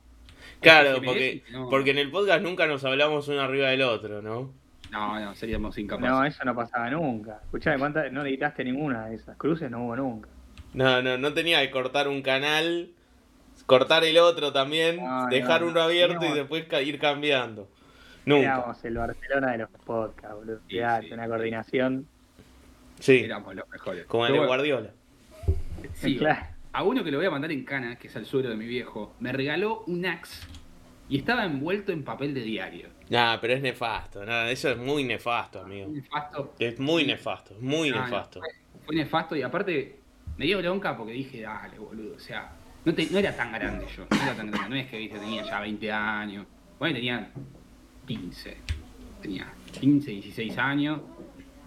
claro. 0.60 1.00
Porque, 1.04 1.42
no. 1.52 1.68
porque 1.68 1.90
en 1.92 1.98
el 1.98 2.10
podcast 2.10 2.42
nunca 2.42 2.66
nos 2.66 2.84
hablamos 2.84 3.28
uno 3.28 3.40
arriba 3.40 3.68
del 3.68 3.82
otro, 3.82 4.22
¿no? 4.22 4.52
No, 4.90 5.18
no, 5.18 5.34
seríamos 5.34 5.78
incapaces. 5.78 6.10
No, 6.10 6.24
eso 6.24 6.44
no 6.44 6.54
pasaba 6.54 6.90
nunca. 6.90 7.40
Escuchame, 7.44 7.78
¿cuántas, 7.78 8.12
no 8.12 8.22
editaste 8.26 8.62
ninguna 8.62 9.06
de 9.06 9.16
esas 9.16 9.36
cruces? 9.38 9.70
No 9.70 9.84
hubo 9.84 9.96
nunca. 9.96 10.28
No, 10.74 11.00
no, 11.00 11.16
no 11.16 11.32
tenía 11.32 11.60
que 11.62 11.70
cortar 11.70 12.08
un 12.08 12.20
canal, 12.20 12.90
cortar 13.66 14.04
el 14.04 14.18
otro 14.18 14.52
también, 14.52 14.96
No, 14.96 15.26
dejar 15.28 15.62
no, 15.62 15.68
uno 15.68 15.80
abierto 15.82 16.26
y 16.26 16.34
después 16.34 16.66
ir 16.84 16.98
cambiando. 16.98 17.68
Nunca. 18.24 18.42
Éramos 18.44 18.84
el 18.84 18.94
Barcelona 18.96 19.52
de 19.52 19.58
los 19.58 19.70
podcasts, 19.70 20.34
boludo. 20.36 20.58
Sí, 20.68 20.76
Fíjate, 20.76 21.06
sí. 21.08 21.12
una 21.14 21.26
coordinación. 21.28 22.06
Sí, 23.00 23.18
Éramos 23.24 23.54
los 23.54 23.68
mejores. 23.68 24.06
como 24.06 24.26
el 24.26 24.32
de 24.34 24.38
Guardiola. 24.46 24.90
sí, 25.94 26.16
Claro. 26.18 26.46
A 26.74 26.84
uno 26.84 27.04
que 27.04 27.10
lo 27.10 27.18
voy 27.18 27.26
a 27.26 27.30
mandar 27.30 27.52
en 27.52 27.64
cana, 27.64 27.96
que 27.96 28.08
es 28.08 28.16
el 28.16 28.24
suelo 28.24 28.48
de 28.48 28.56
mi 28.56 28.64
viejo, 28.66 29.14
me 29.20 29.30
regaló 29.32 29.84
un 29.88 30.06
Axe 30.06 30.46
y 31.08 31.18
estaba 31.18 31.44
envuelto 31.44 31.92
en 31.92 32.02
papel 32.02 32.32
de 32.32 32.40
diario. 32.40 32.88
Nah, 33.10 33.36
pero 33.42 33.52
es 33.52 33.60
nefasto, 33.60 34.24
no, 34.24 34.44
eso 34.46 34.70
es 34.70 34.78
muy 34.78 35.04
nefasto, 35.04 35.60
amigo. 35.60 35.88
Nefasto. 35.90 36.54
Es 36.58 36.78
muy 36.80 37.04
nefasto, 37.04 37.52
es 37.54 37.60
muy 37.60 37.90
no, 37.90 38.00
nefasto. 38.02 38.40
fue, 38.40 38.48
fue 38.86 38.94
nefasto 38.96 39.36
y 39.36 39.42
aparte 39.42 39.98
me 40.38 40.46
dio 40.46 40.58
bronca 40.62 40.96
porque 40.96 41.12
dije, 41.12 41.42
dale, 41.42 41.78
boludo. 41.78 42.16
O 42.16 42.18
sea, 42.18 42.52
no, 42.86 42.94
te- 42.94 43.10
no 43.10 43.18
era 43.18 43.36
tan 43.36 43.52
grande 43.52 43.84
yo. 43.94 44.06
No 44.10 44.16
era 44.22 44.34
tan 44.34 44.50
grande. 44.50 44.70
No 44.70 44.76
es 44.76 44.86
que 44.88 44.96
viste, 44.96 45.18
tenía 45.18 45.42
ya 45.42 45.60
20 45.60 45.92
años. 45.92 46.46
Bueno, 46.78 46.94
tenía 46.94 47.30
15. 48.06 48.56
Tenía 49.20 49.52
15, 49.80 50.10
16 50.10 50.58
años. 50.58 51.00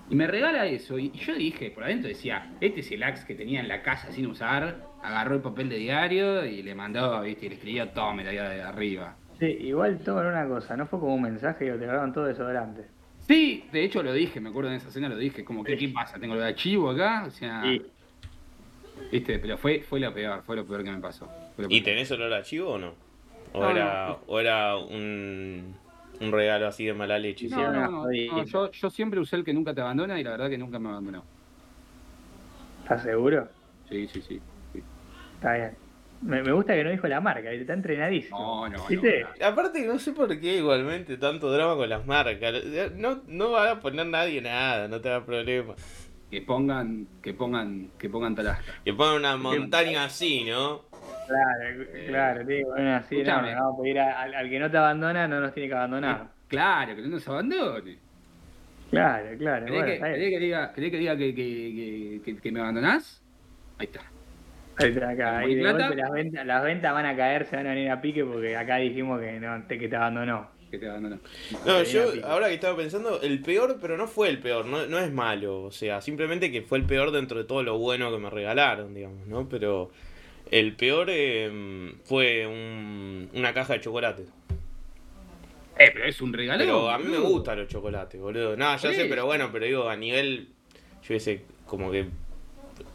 Y 0.10 0.16
me 0.16 0.28
regala 0.28 0.66
eso. 0.68 1.00
Y, 1.00 1.12
y 1.14 1.18
yo 1.20 1.36
dije, 1.36 1.72
por 1.72 1.84
adentro 1.84 2.08
decía, 2.10 2.52
este 2.62 2.82
es 2.82 2.92
el 2.92 3.02
axe 3.04 3.26
que 3.26 3.36
tenía 3.36 3.60
en 3.60 3.68
la 3.68 3.82
casa 3.82 4.12
sin 4.12 4.28
usar. 4.28 4.86
Agarró 5.02 5.36
el 5.36 5.42
papel 5.42 5.70
de 5.70 5.78
diario 5.78 6.46
y 6.46 6.62
le 6.62 6.76
mandó, 6.76 7.22
viste, 7.22 7.46
y 7.48 7.50
le 7.50 7.56
escribió 7.56 7.90
tome 7.90 8.28
allá 8.28 8.50
de 8.50 8.62
arriba. 8.62 9.16
Sí, 9.40 9.46
igual 9.46 10.00
toman 10.00 10.28
una 10.28 10.48
cosa, 10.48 10.78
no 10.78 10.86
fue 10.88 11.00
como 11.00 11.16
un 11.16 11.22
mensaje 11.22 11.66
que 11.66 11.72
te 11.72 11.78
regalaron 11.78 12.14
todo 12.14 12.26
desodorante. 12.26 12.86
Sí, 13.28 13.66
de 13.72 13.84
hecho 13.84 14.02
lo 14.02 14.14
dije, 14.14 14.40
me 14.40 14.50
acuerdo 14.50 14.70
en 14.70 14.78
esa 14.78 14.88
escena 14.88 15.10
lo 15.10 15.18
dije, 15.18 15.44
como 15.44 15.64
que 15.64 15.76
qué 15.76 15.90
pasa, 15.90 16.20
tengo 16.20 16.36
lo 16.36 16.42
de 16.42 16.48
archivo 16.48 16.92
acá, 16.92 17.26
o 17.28 17.32
sea, 17.32 17.66
Y 17.66 17.82
viste, 19.12 19.40
pero 19.40 19.58
fue, 19.58 19.82
fue 19.82 20.00
lo 20.00 20.14
peor, 20.14 20.42
fue 20.44 20.56
lo 20.56 20.66
peor 20.66 20.84
que 20.84 20.92
me 20.92 21.00
pasó. 21.00 21.28
Lo 21.58 21.68
¿Y 21.70 21.82
tenés 21.82 22.10
olor 22.12 22.32
a 22.34 22.44
chivo 22.44 22.72
o 22.74 22.78
no? 22.78 22.94
¿O 23.52 23.62
No, 23.62 23.70
era, 23.72 24.08
no. 24.08 24.20
o 24.28 24.40
era 24.40 24.78
un, 24.78 25.76
un 26.20 26.32
regalo 26.32 26.68
así 26.68 26.86
de 26.86 26.94
mala 26.94 27.20
leche? 27.20 27.50
Sí, 27.50 27.56
No, 27.56 27.72
no, 27.72 27.88
no, 27.90 28.06
no, 28.06 28.44
yo, 28.46 28.72
yo 28.72 28.90
siempre 28.90 29.20
usé 29.20 29.36
el 29.36 29.44
que 29.44 29.54
nunca 29.54 29.74
te 29.74 29.82
abandona 29.82 30.20
y 30.20 30.24
la 30.24 30.32
verdad 30.32 30.50
que 30.50 30.58
nunca 30.58 30.80
me 30.80 30.90
abandonó. 30.90 31.24
¿estás 32.84 33.04
seguro? 33.04 33.50
Sí, 33.90 34.08
sí, 34.08 34.22
sí. 34.22 34.42
sí. 34.74 34.84
Está 35.36 35.54
bien. 35.56 35.78
Me, 36.22 36.42
me 36.42 36.52
gusta 36.54 36.74
que 36.74 36.84
no 36.84 36.92
dijo 36.92 37.08
la 37.08 37.20
marca, 37.20 37.52
está 37.52 37.74
entrenadísimo. 37.74 38.38
No, 38.40 38.70
no, 38.70 38.78
no, 38.78 38.88
¿Viste? 38.88 39.26
no. 39.40 39.46
Aparte, 39.46 39.86
no 39.86 40.00
sé 40.00 40.12
por 40.14 40.40
qué 40.40 40.58
igualmente 40.58 41.18
tanto 41.18 41.52
drama 41.52 41.76
con 41.76 41.90
las 41.90 42.06
marcas. 42.06 42.54
No, 42.96 43.22
no 43.28 43.52
va 43.52 43.72
a 43.72 43.80
poner 43.80 44.06
nadie 44.08 44.42
nada, 44.42 44.88
no 44.88 45.02
te 45.02 45.10
da 45.10 45.26
problema. 45.26 45.76
Que 46.32 46.42
pongan, 46.42 47.08
que 47.22 47.34
pongan, 47.34 47.92
que 48.00 48.10
pongan 48.10 48.36
talasca. 48.36 48.74
Que 48.84 48.94
pongan 48.94 49.16
una 49.18 49.38
montaña 49.38 50.06
así, 50.06 50.44
¿no? 50.46 50.86
Claro, 51.28 51.86
claro, 52.08 52.44
digo, 52.46 52.70
bueno, 52.72 52.96
así 52.96 53.24
no, 53.24 53.42
vamos 53.42 53.80
a 53.80 53.82
pedir 53.82 54.00
a- 54.00 54.22
al, 54.22 54.34
al 54.36 54.50
que 54.50 54.60
no 54.60 54.70
te 54.72 54.78
abandona, 54.78 55.28
no 55.28 55.40
nos 55.40 55.54
tiene 55.54 55.70
que 55.70 55.76
abandonar. 55.76 56.28
Claro, 56.48 56.96
que 56.96 57.02
no 57.02 57.08
nos 57.10 57.28
abandone. 57.28 57.98
Claro, 58.90 59.38
claro. 59.38 59.66
¿Querés 59.66 59.82
Bueno, 59.82 59.86
que, 59.86 60.00
querés 60.14 60.40
diga, 60.42 60.74
querés 60.74 60.92
que, 60.92 60.98
diga 60.98 61.18
que, 61.18 61.36
que, 61.36 62.22
que, 62.24 62.36
que- 62.36 62.42
que 62.42 62.52
me 62.52 62.60
abandonás? 62.62 63.22
Ahí 63.78 63.88
está. 63.88 64.02
Ahí 64.78 64.90
está, 64.90 65.10
acá. 65.10 65.42
¿Con 65.42 65.52
Y 65.52 65.56
de 65.56 65.62
plata? 65.62 65.78
golpe 65.88 65.96
las 66.02 66.12
ventas, 66.12 66.46
las 66.46 66.64
ventas 66.64 66.94
van 66.94 67.06
a 67.06 67.16
caer, 67.16 67.46
se 67.46 67.56
van 67.56 67.68
a 67.68 67.70
venir 67.72 67.90
a 67.90 68.02
pique 68.02 68.24
porque 68.24 68.56
acá 68.56 68.76
dijimos 68.78 69.20
que 69.20 69.40
no 69.40 69.64
te, 69.68 69.80
que 69.80 69.88
te 69.90 69.96
abandonó. 69.96 70.50
Que 70.70 70.78
te 70.78 70.90
abandonó. 70.90 71.20
No, 71.66 71.84
yo 71.84 72.04
ahora 72.26 72.48
que 72.48 72.56
estaba 72.56 72.76
pensando, 72.78 73.22
el 73.22 73.42
peor, 73.42 73.78
pero 73.82 73.98
no 73.98 74.08
fue 74.08 74.30
el 74.30 74.40
peor, 74.40 74.66
no, 74.66 74.86
no 74.88 75.00
es 75.00 75.12
malo, 75.12 75.64
o 75.64 75.72
sea, 75.72 76.02
simplemente 76.02 76.52
que 76.52 76.62
fue 76.62 76.78
el 76.78 76.86
peor 76.86 77.12
dentro 77.12 77.38
de 77.38 77.46
todo 77.46 77.64
lo 77.64 77.78
bueno 77.78 78.12
que 78.12 78.18
me 78.18 78.30
regalaron, 78.30 78.94
digamos, 78.94 79.26
¿no? 79.28 79.48
Pero 79.48 79.92
el 80.52 80.76
peor 80.76 81.08
eh, 81.10 81.94
fue 82.06 82.46
un- 82.48 83.30
una 83.34 83.54
caja 83.54 83.74
de 83.74 83.82
chocolate. 83.82 84.24
Eh, 85.78 85.90
pero 85.94 86.06
es 86.06 86.22
un 86.22 86.32
regalo. 86.32 86.60
Pero 86.60 86.90
a 86.90 86.98
mí 86.98 87.06
me 87.06 87.18
gustan 87.20 87.60
los 87.60 87.68
chocolates, 87.68 88.20
boludo. 88.20 88.56
No, 88.56 88.78
ya 88.78 88.94
sé, 88.94 89.06
pero 89.06 89.26
bueno, 89.26 89.50
pero 89.52 89.66
digo, 89.66 89.90
a 89.90 89.96
nivel, 89.98 90.48
yo 91.02 91.08
qué 91.10 91.20
sé, 91.20 91.42
como 91.66 91.92
que 91.92 92.06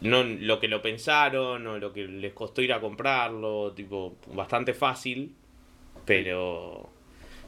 no 0.01 0.23
lo 0.23 0.59
que 0.59 0.67
lo 0.67 0.81
pensaron 0.81 1.65
o 1.67 1.77
lo 1.77 1.93
que 1.93 2.05
les 2.05 2.33
costó 2.33 2.61
ir 2.61 2.73
a 2.73 2.81
comprarlo, 2.81 3.73
tipo, 3.73 4.17
bastante 4.33 4.73
fácil, 4.73 5.35
pero 6.05 6.89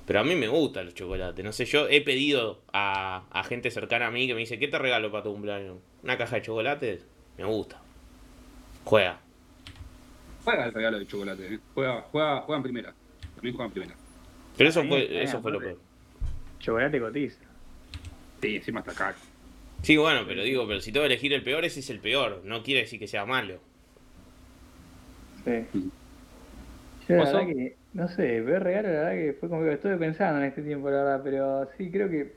pero 0.06 0.20
a 0.20 0.24
mí 0.24 0.36
me 0.36 0.50
gustan 0.50 0.86
los 0.86 0.94
chocolates. 0.96 1.44
No 1.46 1.52
sé, 1.54 1.66
yo 1.66 1.88
he 1.90 2.02
pedido 2.02 2.62
a, 2.74 3.24
a 3.32 3.44
gente 3.44 3.72
cercana 3.72 4.08
a 4.08 4.12
mí 4.12 4.28
que 4.28 4.34
me 4.34 4.42
dice, 4.42 4.60
¿qué 4.60 4.68
te 4.68 4.78
regalo 4.78 5.10
para 5.12 5.24
tu 5.24 5.32
cumpleaños? 5.32 5.78
Una 6.04 6.18
caja 6.18 6.36
de 6.36 6.42
chocolates, 6.44 7.06
me 7.38 7.46
gusta. 7.46 7.82
Juega. 8.84 9.20
Juega 10.44 10.66
el 10.66 10.74
regalo 10.74 11.00
de 11.00 11.08
chocolate. 11.08 11.54
eh. 11.54 11.60
Juega, 11.74 12.02
juega, 12.12 12.42
juega 12.42 12.58
en 12.58 12.64
primera. 12.64 12.94
También 13.36 13.56
juega 13.56 13.68
en 13.68 13.72
primera. 13.72 13.96
Pero 14.58 14.70
eso 14.70 14.84
fue, 14.84 15.08
bien, 15.08 15.22
eso 15.24 15.42
fue 15.42 15.52
lo 15.52 15.60
peor. 15.60 15.78
Chocolate 16.60 17.00
cotiza. 17.00 17.40
Sí, 18.42 18.56
encima 18.58 18.82
está 18.82 18.94
caro. 18.94 19.16
Sí, 19.82 19.98
bueno, 19.98 20.22
pero 20.28 20.44
digo, 20.44 20.66
pero 20.68 20.80
si 20.80 20.92
tengo 20.92 21.04
que 21.04 21.14
elegir 21.14 21.34
el 21.34 21.44
peor, 21.44 21.66
ese 21.66 21.80
es 21.82 21.90
el 21.90 22.00
peor. 22.00 22.42
No 22.46 22.64
quiere 22.64 22.82
decir 22.82 23.00
que 23.00 23.08
sea 23.08 23.26
malo. 23.26 23.60
Sí. 25.46 25.66
Mm. 25.74 25.90
Yo 27.10 27.16
la 27.16 27.24
¿Vos 27.24 27.34
verdad 27.34 27.48
que, 27.48 27.76
no 27.94 28.08
sé, 28.08 28.38
el 28.38 28.44
peor 28.46 28.64
regalo, 28.64 28.88
la 28.90 28.94
verdad 28.94 29.12
que 29.12 29.38
fue 29.40 29.50
como 29.50 29.64
que 29.64 29.74
estuve 29.74 29.98
pensando 29.98 30.40
en 30.40 30.46
este 30.46 30.62
tiempo, 30.62 30.90
la 30.90 31.04
verdad, 31.04 31.22
pero 31.24 31.70
sí, 31.78 31.92
creo 31.92 32.10
que. 32.10 32.34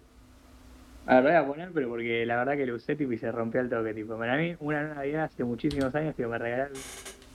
A 1.07 1.21
ver, 1.21 1.23
voy 1.23 1.33
a 1.35 1.47
poner, 1.47 1.71
pero 1.73 1.89
porque 1.89 2.27
la 2.27 2.37
verdad 2.37 2.57
que 2.57 2.67
lo 2.67 2.75
usé 2.75 2.97
tipo, 2.97 3.13
y 3.13 3.19
se 3.19 3.31
rompió 3.31 3.61
el 3.61 3.69
toque. 3.71 3.95
Tipo, 3.95 4.19
para 4.19 4.37
mí, 4.37 4.57
una 4.59 4.95
Navidad 4.95 5.25
hace 5.25 5.45
muchísimos 5.45 5.95
años 5.95 6.17
que 6.17 6.27
me 6.27 6.37
regalaron 6.37 6.73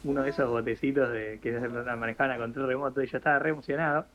uno 0.04 0.24
de 0.24 0.30
esos 0.30 0.50
botecitos 0.50 1.12
de 1.12 1.40
que 1.42 1.52
manejaban 1.98 2.32
a 2.32 2.38
control 2.38 2.68
remoto 2.68 3.02
y 3.02 3.08
yo 3.08 3.18
estaba 3.18 3.40
re 3.40 3.52
emocionado. 3.52 4.06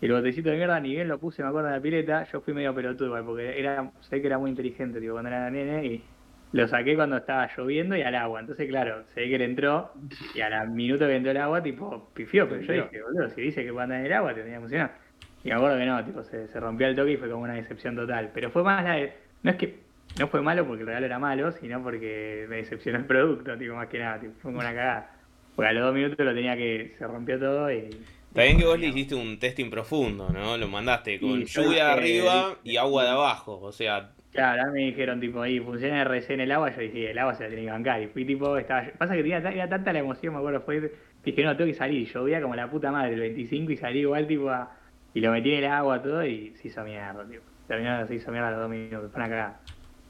El 0.00 0.12
botecito 0.12 0.50
de 0.50 0.56
mierda, 0.56 0.78
ni 0.78 0.90
bien 0.90 1.08
lo 1.08 1.18
puse, 1.18 1.42
me 1.42 1.48
acuerdo, 1.48 1.68
en 1.68 1.74
la 1.74 1.80
pileta, 1.80 2.24
yo 2.24 2.40
fui 2.42 2.52
medio 2.52 2.74
pelotudo, 2.74 3.06
igual, 3.06 3.24
porque 3.24 3.58
era, 3.58 3.90
sé 4.00 4.20
que 4.20 4.26
era 4.26 4.38
muy 4.38 4.50
inteligente, 4.50 5.00
tipo, 5.00 5.14
cuando 5.14 5.30
era 5.30 5.50
nene, 5.50 5.86
y 5.86 6.04
lo 6.52 6.68
saqué 6.68 6.94
cuando 6.96 7.16
estaba 7.16 7.48
lloviendo 7.56 7.96
y 7.96 8.02
al 8.02 8.14
agua. 8.14 8.40
Entonces, 8.40 8.68
claro, 8.68 9.04
ve 9.14 9.28
que 9.28 9.38
le 9.38 9.46
entró, 9.46 9.92
y 10.34 10.40
a 10.42 10.50
la 10.50 10.66
minuto 10.66 11.06
que 11.06 11.16
entró 11.16 11.30
el 11.30 11.38
agua, 11.38 11.62
tipo, 11.62 12.10
pifió, 12.12 12.46
pero 12.46 12.60
yo 12.60 12.72
dije, 12.74 13.02
boludo, 13.02 13.30
si 13.30 13.40
dice 13.40 13.64
que 13.64 13.72
puede 13.72 13.84
andar 13.84 14.00
en 14.00 14.06
el 14.06 14.12
agua, 14.12 14.34
te 14.34 14.42
tenía 14.42 14.56
que 14.56 14.58
emocionar. 14.58 14.98
Y 15.42 15.48
me 15.48 15.54
acuerdo 15.54 15.78
que 15.78 15.86
no, 15.86 16.04
tipo, 16.04 16.22
se, 16.24 16.48
se 16.48 16.60
rompió 16.60 16.88
el 16.88 16.96
toque 16.96 17.12
y 17.12 17.16
fue 17.16 17.30
como 17.30 17.44
una 17.44 17.54
decepción 17.54 17.96
total. 17.96 18.30
Pero 18.34 18.50
fue 18.50 18.62
más 18.62 18.84
la 18.84 18.96
de, 18.96 19.14
no 19.42 19.50
es 19.50 19.56
que, 19.56 19.80
no 20.18 20.28
fue 20.28 20.42
malo 20.42 20.66
porque 20.66 20.82
el 20.82 20.88
regalo 20.88 21.06
era 21.06 21.18
malo, 21.18 21.52
sino 21.52 21.82
porque 21.82 22.46
me 22.50 22.56
decepcionó 22.56 22.98
el 22.98 23.06
producto, 23.06 23.56
tipo, 23.56 23.74
más 23.74 23.88
que 23.88 23.98
nada, 23.98 24.20
tipo, 24.20 24.34
fue 24.34 24.50
como 24.50 24.58
una 24.58 24.74
cagada. 24.74 25.15
Porque 25.56 25.68
a 25.70 25.72
los 25.72 25.84
dos 25.84 25.94
minutos 25.94 26.24
lo 26.24 26.34
tenía 26.34 26.56
que, 26.56 26.94
se 26.98 27.06
rompió 27.06 27.38
todo 27.38 27.72
y... 27.72 27.88
Está 28.28 28.42
bien 28.42 28.58
que 28.58 28.66
vos 28.66 28.78
le 28.78 28.88
hiciste 28.88 29.14
un 29.14 29.38
testing 29.38 29.70
profundo, 29.70 30.28
¿no? 30.30 30.58
Lo 30.58 30.68
mandaste 30.68 31.18
con 31.18 31.42
lluvia 31.46 31.86
de 31.96 32.02
dije, 32.02 32.28
arriba 32.28 32.58
y 32.62 32.76
agua 32.76 33.04
de 33.04 33.10
abajo. 33.10 33.58
O 33.62 33.72
sea, 33.72 34.12
Claro, 34.32 34.60
ahora 34.60 34.72
me 34.72 34.80
dijeron 34.80 35.18
tipo 35.18 35.40
ahí, 35.40 35.58
funciona 35.60 36.02
RC 36.02 36.34
en 36.34 36.40
el 36.40 36.52
agua, 36.52 36.70
yo 36.74 36.82
dije, 36.82 37.10
el 37.10 37.18
agua 37.18 37.34
se 37.34 37.44
la 37.44 37.48
tiene 37.48 37.64
que 37.64 37.70
bancar. 37.70 38.02
Y 38.02 38.08
fui 38.08 38.26
tipo, 38.26 38.58
estaba, 38.58 38.84
pasa 38.98 39.14
que 39.16 39.22
tenía, 39.22 39.38
era 39.38 39.68
tanta 39.68 39.92
la 39.94 40.00
emoción, 40.00 40.34
me 40.34 40.40
acuerdo, 40.40 40.60
fue, 40.60 40.92
dije, 41.24 41.42
no, 41.42 41.56
tengo 41.56 41.68
que 41.70 41.74
salir, 41.74 42.06
llovía 42.12 42.42
como 42.42 42.54
la 42.54 42.70
puta 42.70 42.92
madre 42.92 43.14
el 43.14 43.20
25 43.20 43.72
y 43.72 43.76
salí 43.78 44.00
igual 44.00 44.26
tipo 44.26 44.50
a- 44.50 44.70
y 45.14 45.20
lo 45.20 45.32
metí 45.32 45.52
en 45.54 45.64
el 45.64 45.70
agua 45.70 46.02
todo 46.02 46.22
y 46.26 46.54
se 46.56 46.68
hizo 46.68 46.84
mierda, 46.84 47.26
tipo. 47.26 47.42
Terminó, 47.66 48.06
se 48.06 48.14
hizo 48.16 48.30
mierda 48.30 48.48
a 48.48 48.50
los 48.50 48.60
dos 48.60 48.68
minutos, 48.70 49.10
fue 49.10 49.20
una 49.20 49.28
cagada. 49.30 49.60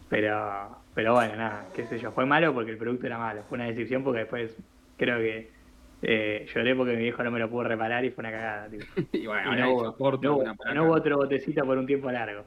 Pero, 0.08 0.82
pero 0.94 1.14
bueno, 1.14 1.36
nada, 1.36 1.66
qué 1.74 1.86
sé 1.86 1.98
yo, 1.98 2.10
fue 2.12 2.26
malo 2.26 2.52
porque 2.54 2.72
el 2.72 2.78
producto 2.78 3.06
era 3.06 3.18
malo, 3.18 3.42
fue 3.48 3.56
una 3.56 3.66
decepción 3.66 4.02
porque 4.04 4.20
después 4.20 4.56
creo 4.96 5.18
que 5.18 5.54
Eh, 6.02 6.46
lloré 6.54 6.76
porque 6.76 6.92
mi 6.94 7.02
viejo 7.04 7.22
no 7.24 7.30
me 7.30 7.38
lo 7.40 7.50
pudo 7.50 7.64
reparar 7.64 8.04
y 8.04 8.10
fue 8.10 8.22
una 8.22 8.30
cagada. 8.32 8.70
Tipo. 8.70 8.86
y 9.12 9.26
bueno, 9.26 9.52
Y 9.52 9.56
no, 9.56 9.70
hecho 9.70 9.74
hubo, 9.74 9.96
corto 9.96 10.28
no 10.28 10.36
hubo- 10.36 10.44
no 10.74 10.84
hubo 10.84 10.92
otro 10.94 11.16
botecito 11.18 11.64
por 11.64 11.78
un 11.78 11.86
tiempo 11.86 12.10
largo. 12.10 12.46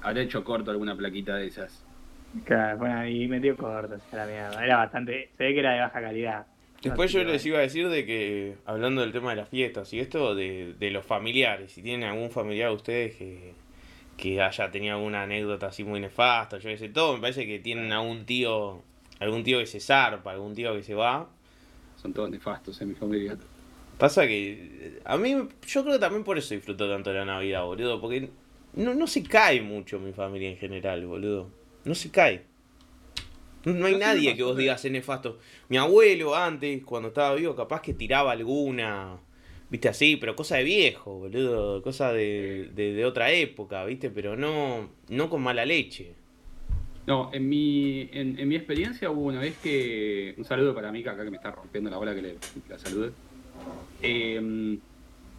Habrá 0.00 0.22
hecho 0.22 0.42
corto 0.42 0.70
alguna 0.70 0.96
plaquita 0.96 1.36
de 1.36 1.48
esas. 1.48 1.84
Claro, 2.44 2.78
fue 2.78 2.88
una- 2.88 3.08
y 3.10 3.26
metió 3.28 3.56
corto, 3.56 3.94
o 3.96 4.00
sea, 4.10 4.20
la 4.20 4.26
mierda. 4.26 4.64
Era 4.64 4.76
bastante, 4.78 5.32
se 5.36 5.44
ve 5.44 5.54
que 5.54 5.60
era 5.60 5.72
de 5.74 5.80
baja 5.80 6.00
calidad. 6.00 6.46
Después 6.82 7.10
yo 7.12 7.24
les 7.24 7.44
bueno. 7.44 7.46
iba 7.46 7.58
a 7.58 7.62
decir 7.62 7.88
de 7.88 8.06
que, 8.06 8.58
hablando 8.64 9.00
del 9.00 9.12
tema 9.12 9.30
de 9.30 9.36
las 9.36 9.48
fiestas 9.48 9.92
y 9.92 9.98
esto, 10.00 10.34
de, 10.34 10.74
de 10.78 10.90
los 10.90 11.04
familiares, 11.04 11.72
si 11.72 11.82
tienen 11.82 12.08
algún 12.08 12.30
familiar 12.30 12.70
ustedes 12.70 13.16
que, 13.16 13.54
que 14.16 14.42
haya 14.42 14.70
tenido 14.70 14.96
alguna 14.96 15.22
anécdota 15.24 15.68
así 15.68 15.84
muy 15.84 16.00
nefasta, 16.00 16.58
yo 16.58 16.70
qué 16.70 16.78
sé, 16.78 16.88
todo, 16.90 17.14
me 17.14 17.20
parece 17.22 17.46
que 17.46 17.58
tienen 17.60 17.92
algún 17.92 18.26
tío, 18.26 18.82
algún 19.20 19.44
tío 19.44 19.58
que 19.58 19.66
se 19.66 19.80
zarpa, 19.80 20.32
algún 20.32 20.54
tío 20.54 20.74
que 20.74 20.82
se 20.82 20.94
va. 20.94 21.28
Son 22.00 22.12
todos 22.12 22.30
nefastos 22.30 22.80
en 22.80 22.88
mi 22.88 22.94
familia. 22.94 23.36
Pasa 23.98 24.26
que 24.26 24.52
eh, 24.52 25.00
a 25.04 25.16
mí, 25.16 25.30
yo 25.66 25.82
creo 25.82 25.94
que 25.94 25.98
también 25.98 26.24
por 26.24 26.36
eso 26.36 26.54
disfruto 26.54 26.88
tanto 26.88 27.10
de 27.10 27.16
la 27.16 27.24
Navidad, 27.24 27.64
boludo, 27.64 28.00
porque 28.00 28.28
no, 28.74 28.94
no 28.94 29.06
se 29.06 29.22
cae 29.22 29.62
mucho 29.62 29.98
mi 29.98 30.12
familia 30.12 30.50
en 30.50 30.58
general, 30.58 31.06
boludo. 31.06 31.48
No 31.84 31.94
se 31.94 32.10
cae. 32.10 32.44
No, 33.64 33.72
no 33.72 33.86
hay 33.86 33.94
No 33.94 34.00
nadie 34.00 34.36
que 34.36 34.42
vos 34.42 34.56
digas 34.56 34.84
es 34.84 34.92
nefasto. 34.92 35.38
Mi 35.68 35.78
abuelo 35.78 36.36
antes, 36.36 36.84
cuando 36.84 37.08
estaba 37.08 37.34
vivo, 37.34 37.56
capaz 37.56 37.80
que 37.80 37.94
tiraba 37.94 38.32
alguna, 38.32 39.18
viste 39.70 39.88
así, 39.88 40.16
pero 40.16 40.36
cosa 40.36 40.56
de 40.56 40.64
viejo, 40.64 41.18
boludo, 41.20 41.82
cosa 41.82 42.12
de, 42.12 42.70
de, 42.74 42.92
de 42.92 43.04
otra 43.06 43.32
época, 43.32 43.84
viste, 43.86 44.10
pero 44.10 44.36
no, 44.36 44.90
no 45.08 45.30
con 45.30 45.42
mala 45.42 45.64
leche. 45.64 46.14
No, 47.06 47.30
en 47.32 47.48
mi, 47.48 48.08
en, 48.12 48.38
en 48.38 48.48
mi 48.48 48.56
experiencia 48.56 49.10
hubo 49.10 49.22
una 49.22 49.40
vez 49.40 49.56
que. 49.62 50.34
Un 50.36 50.44
saludo 50.44 50.74
para 50.74 50.90
Mika 50.90 51.12
acá 51.12 51.24
que 51.24 51.30
me 51.30 51.36
está 51.36 51.52
rompiendo 51.52 51.88
la 51.88 51.98
bola 51.98 52.14
que 52.14 52.22
le 52.22 52.36
la 52.68 52.78
salude. 52.78 53.12
Eh, 54.02 54.78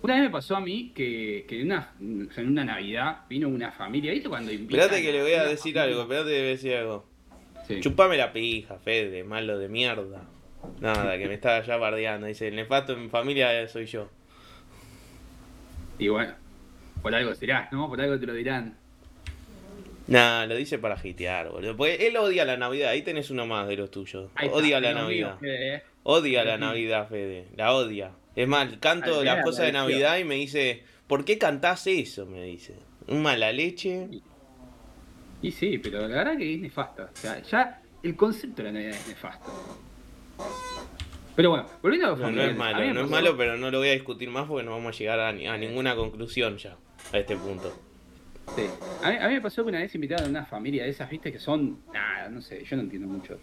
una 0.02 0.14
vez 0.14 0.24
me 0.24 0.30
pasó 0.30 0.56
a 0.56 0.62
mí 0.62 0.92
que, 0.96 1.46
que 1.48 1.60
en, 1.60 1.68
una, 1.68 1.92
en 2.00 2.48
una 2.48 2.64
Navidad 2.64 3.22
vino 3.28 3.50
una 3.50 3.72
familia. 3.72 4.12
¿Viste 4.14 4.30
cuando 4.30 4.52
invitan 4.52 4.80
Esperate 4.80 5.04
que 5.04 5.12
le 5.12 5.22
voy 5.22 5.34
a 5.34 5.44
decir 5.44 5.74
familia? 5.74 5.84
algo, 5.84 6.02
esperate 6.04 6.30
que 6.30 6.36
le 6.36 6.40
voy 6.40 6.48
a 6.48 6.52
decir 6.52 6.74
algo. 6.76 7.06
Sí. 7.68 7.80
Chupame 7.82 8.16
la 8.16 8.32
pija, 8.32 8.78
Fede, 8.78 9.24
malo 9.24 9.58
de 9.58 9.68
mierda. 9.68 10.24
Nada, 10.80 11.18
que 11.18 11.28
me 11.28 11.34
estaba 11.34 11.62
ya 11.64 11.78
bardeando. 11.78 12.28
Dice, 12.28 12.48
el 12.48 12.56
nefasto 12.56 12.94
en 12.94 13.04
mi 13.04 13.10
familia 13.10 13.68
soy 13.68 13.86
yo. 13.88 14.10
Y 16.00 16.08
bueno, 16.10 16.34
por 17.02 17.14
algo 17.14 17.34
serás, 17.36 17.72
¿no? 17.74 17.90
Por 17.90 18.00
algo 18.00 18.20
te 18.20 18.26
lo 18.26 18.34
dirán. 18.34 18.78
Nah, 20.08 20.46
lo 20.46 20.56
dice 20.56 20.80
para 20.80 20.98
hitear, 21.02 21.50
boludo. 21.50 21.76
Porque 21.76 22.08
él 22.08 22.16
odia 22.18 22.46
la 22.46 22.56
Navidad. 22.58 22.92
Ahí 22.92 23.02
tenés 23.02 23.30
uno 23.30 23.46
más 23.46 23.68
de 23.68 23.76
los 23.76 23.92
tuyos. 23.92 24.30
Está, 24.40 24.56
Odia 24.56 24.80
la 24.80 24.94
Navidad. 24.94 25.38
Fede, 25.40 25.76
¿eh? 25.76 25.84
Odia 26.04 26.46
la. 26.46 26.58
Navidad, 26.58 27.10
Fede. 27.10 27.48
La 27.56 27.74
odia. 27.74 28.12
Es 28.36 28.48
más, 28.48 28.70
canto 28.80 29.24
las 29.24 29.44
cosas 29.44 29.66
de. 29.66 29.74
Navidad 29.74 30.18
y 30.18 30.24
me 30.24 30.36
dice, 30.36 30.84
¿por 31.08 31.26
qué 31.26 31.38
cantás 31.38 31.88
eso? 31.88 32.26
Me 32.26 32.44
dice. 32.44 32.76
Un 33.08 33.22
mala 33.22 33.52
leche. 33.52 34.08
Y 35.42 35.52
sí, 35.52 35.78
pero 35.78 36.08
la 36.08 36.18
verdad 36.18 36.38
que 36.38 36.56
es 36.56 36.62
nefasta. 36.62 37.10
O 37.14 37.16
sea, 37.16 37.42
ya 37.42 37.82
el 38.02 38.16
concepto 38.16 38.64
de 38.64 38.72
la 38.72 38.80
Navidad 38.80 38.96
es 38.96 39.08
nefasto. 39.08 39.52
Pero 41.36 41.52
bueno, 41.52 41.68
volviendo 41.84 42.08
a 42.08 42.10
los 42.12 42.20
No, 42.20 42.32
no 42.32 42.42
es 42.42 42.56
malo, 42.56 42.94
no 42.94 43.02
es 43.02 43.10
malo, 43.10 43.38
pero 43.38 43.58
no 43.58 43.70
lo 43.70 43.80
voy 43.80 43.90
a 43.90 43.92
discutir 43.92 44.30
más 44.30 44.48
porque 44.48 44.66
no 44.66 44.72
vamos 44.72 44.96
a 44.96 44.98
llegar 44.98 45.20
a, 45.20 45.30
a 45.30 45.58
ninguna 45.58 45.96
conclusión 45.96 46.58
ya. 46.58 46.78
A 47.14 47.20
este 47.20 47.36
punto. 47.36 47.72
Sí. 48.56 48.64
A, 49.04 49.10
mí, 49.12 49.18
a 49.18 49.28
mí 49.28 49.34
me 49.36 49.42
pasó 49.42 49.64
que 49.64 49.70
una 49.70 49.80
vez 49.80 49.94
invitaron 49.94 50.26
a 50.28 50.30
una 50.30 50.46
familia 50.46 50.84
de 50.84 50.90
esas, 50.90 51.10
viste, 51.10 51.32
que 51.32 51.40
son. 51.40 51.80
Nada, 51.94 52.30
no 52.30 52.42
sé, 52.42 52.64
yo 52.64 52.76
no 52.76 52.84
entiendo 52.84 53.08
mucho. 53.08 53.40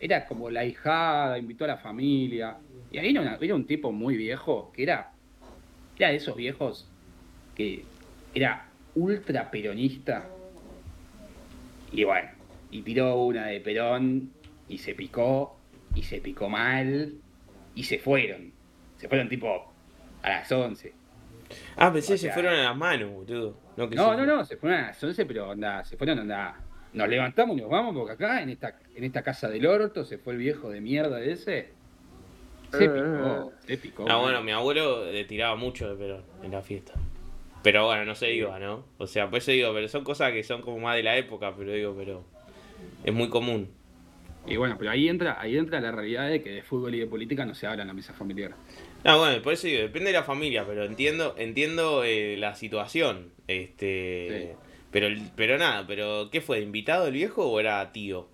Era, 0.00 0.26
como 0.26 0.50
la 0.50 0.64
hijada, 0.64 1.38
invitó 1.38 1.64
a 1.64 1.68
la 1.68 1.76
familia. 1.78 2.56
Y 2.92 2.98
ahí 2.98 3.10
era, 3.10 3.20
una- 3.22 3.54
un 3.54 3.66
tipo 3.66 3.90
muy 3.90 4.16
viejo, 4.16 4.70
que 4.72 4.84
era. 4.84 5.10
Era 5.98 6.08
de 6.10 6.16
esos 6.16 6.36
viejos 6.36 6.88
que 7.54 7.84
era 8.34 8.68
ultra 8.94 9.50
peronista. 9.50 10.28
Y 11.92 12.04
bueno, 12.04 12.28
y 12.70 12.82
tiró 12.82 13.16
una 13.24 13.46
de 13.46 13.60
Perón, 13.60 14.30
y 14.68 14.78
se 14.78 14.94
picó, 14.94 15.56
y 15.94 16.02
se 16.02 16.20
picó 16.20 16.48
mal, 16.48 17.14
y 17.76 17.84
se 17.84 17.98
fueron. 17.98 18.52
Se 18.98 19.08
fueron 19.08 19.28
tipo 19.28 19.72
a 20.22 20.28
las 20.28 20.50
11. 20.50 20.92
Ah, 21.76 21.92
pensé 21.92 22.12
O 22.12 22.14
que 22.14 22.18
se 22.18 22.24
sea- 22.26 22.34
fueron 22.34 22.54
a 22.54 22.62
las 22.64 22.76
manos, 22.76 23.10
boludo. 23.10 23.56
No, 23.76 23.88
que 23.88 23.96
No, 23.96 24.10
se- 24.12 24.16
no, 24.18 24.26
no, 24.26 24.44
se 24.44 24.56
fueron 24.56 24.78
a 24.80 24.86
las 24.88 25.02
11, 25.02 25.26
pero 25.26 25.50
anda, 25.50 25.84
se 25.84 25.96
fueron 25.96 26.18
anda. 26.20 26.60
Nos 26.92 27.08
levantamos 27.08 27.56
y 27.58 27.60
nos 27.60 27.70
vamos 27.70 27.94
porque 27.94 28.12
acá, 28.12 28.40
en 28.42 28.50
esta, 28.50 28.78
en 28.94 29.02
esta 29.04 29.22
casa 29.22 29.48
del 29.48 29.66
orto, 29.66 30.04
se 30.04 30.16
fue 30.18 30.34
el 30.34 30.38
viejo 30.38 30.70
de 30.70 30.80
mierda 30.80 31.20
ese. 31.20 31.70
Se 32.70 32.84
Eh, 32.84 32.88
picó, 32.88 33.52
se 33.66 33.76
picó. 33.78 34.04
Ah, 34.08 34.16
bueno, 34.16 34.42
mi 34.42 34.52
abuelo 34.52 35.10
le 35.10 35.24
tiraba 35.24 35.56
mucho 35.56 35.88
de 35.88 35.96
Perón 35.96 36.22
en 36.42 36.50
la 36.52 36.62
fiesta. 36.62 36.92
Pero 37.62 37.86
bueno, 37.86 38.04
no 38.04 38.14
se 38.14 38.32
iba, 38.32 38.58
¿no? 38.58 38.84
O 38.98 39.06
sea, 39.06 39.30
pues 39.30 39.46
digo, 39.46 39.72
pero 39.72 39.88
son 39.88 40.04
cosas 40.04 40.32
que 40.32 40.42
son 40.44 40.60
como 40.60 40.78
más 40.78 40.96
de 40.96 41.02
la 41.02 41.16
época, 41.16 41.54
pero 41.56 41.72
digo, 41.72 41.94
pero 41.96 42.24
es 43.04 43.12
muy 43.14 43.28
común. 43.28 43.70
Y 44.46 44.56
bueno, 44.56 44.76
pero 44.78 44.90
ahí 44.90 45.08
entra, 45.08 45.40
ahí 45.40 45.56
entra 45.56 45.80
la 45.80 45.90
realidad 45.90 46.28
de 46.28 46.42
que 46.42 46.50
de 46.50 46.62
fútbol 46.62 46.94
y 46.94 47.00
de 47.00 47.06
política 47.06 47.46
no 47.46 47.54
se 47.54 47.66
habla 47.66 47.82
en 47.82 47.88
la 47.88 47.94
mesa 47.94 48.12
familiar. 48.12 48.52
Ah, 49.04 49.16
bueno, 49.18 49.42
por 49.42 49.52
eso 49.52 49.66
digo, 49.66 49.82
depende 49.82 50.10
de 50.12 50.18
la 50.18 50.24
familia, 50.24 50.64
pero 50.66 50.84
entiendo, 50.84 51.34
entiendo 51.36 52.04
eh, 52.04 52.36
la 52.38 52.54
situación. 52.54 53.32
Este, 53.46 54.54
Sí. 54.54 54.66
pero, 54.90 55.08
pero 55.36 55.58
nada, 55.58 55.86
pero 55.86 56.30
¿qué 56.30 56.40
fue? 56.40 56.60
¿Invitado 56.60 57.06
el 57.08 57.12
viejo 57.12 57.44
o 57.46 57.60
era 57.60 57.92
tío? 57.92 58.28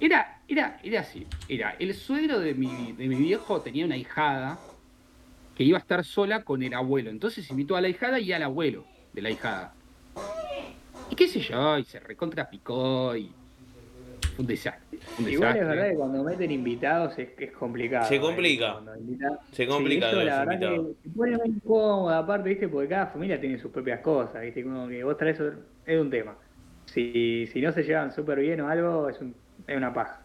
Era, 0.00 0.42
era, 0.48 0.80
era 0.82 1.00
así. 1.00 1.26
Era, 1.48 1.76
el 1.78 1.94
suegro 1.94 2.40
de 2.40 2.54
mi, 2.54 2.92
de 2.92 3.06
mi 3.06 3.14
viejo 3.14 3.60
tenía 3.60 3.84
una 3.86 3.96
hijada 3.96 4.58
que 5.56 5.62
iba 5.62 5.78
a 5.78 5.80
estar 5.80 6.04
sola 6.04 6.42
con 6.42 6.62
el 6.64 6.74
abuelo. 6.74 7.08
Entonces 7.10 7.48
invitó 7.50 7.76
a 7.76 7.80
la 7.80 7.88
hijada 7.88 8.18
y 8.18 8.32
al 8.32 8.42
abuelo 8.42 8.84
de 9.12 9.22
la 9.22 9.30
hijada. 9.30 9.74
Y 11.10 11.14
qué 11.14 11.28
sé 11.28 11.40
yo, 11.40 11.78
y 11.78 11.84
se 11.84 12.00
recontra 12.00 12.48
picó 12.50 13.14
y 13.16 13.30
un 14.38 14.46
desastre. 14.46 14.98
un 15.18 15.28
Igual 15.28 15.56
es 15.56 15.66
verdad 15.66 15.88
que 15.90 15.94
cuando 15.96 16.24
meten 16.24 16.50
invitados 16.50 17.18
es, 17.18 17.28
es 17.38 17.52
complicado. 17.52 18.06
Se 18.08 18.16
¿eh? 18.16 18.20
complica. 18.20 18.80
Se 19.52 19.66
complica 19.66 20.10
Sí, 20.10 20.16
eso 20.16 20.24
la 20.24 20.36
los 20.38 20.46
verdad 20.46 20.52
invitados. 20.72 20.96
que 21.02 21.08
se 21.08 21.14
pone 21.16 21.36
muy 21.38 21.46
incómoda, 21.48 22.18
aparte, 22.18 22.48
¿viste? 22.48 22.68
Porque 22.68 22.88
cada 22.88 23.06
familia 23.08 23.40
tiene 23.40 23.58
sus 23.58 23.70
propias 23.70 24.00
cosas, 24.00 24.42
¿viste? 24.42 24.62
Como 24.62 24.88
que 24.88 25.04
vos 25.04 25.16
traes 25.16 25.40
otro- 25.40 25.60
es 25.86 26.00
un 26.00 26.10
tema. 26.10 26.36
Si, 26.86 27.46
si 27.52 27.60
no 27.60 27.72
se 27.72 27.82
llevan 27.82 28.12
súper 28.12 28.40
bien 28.40 28.60
o 28.60 28.68
algo, 28.68 29.08
es, 29.08 29.20
un, 29.20 29.34
es 29.66 29.76
una 29.76 29.92
paja. 29.92 30.20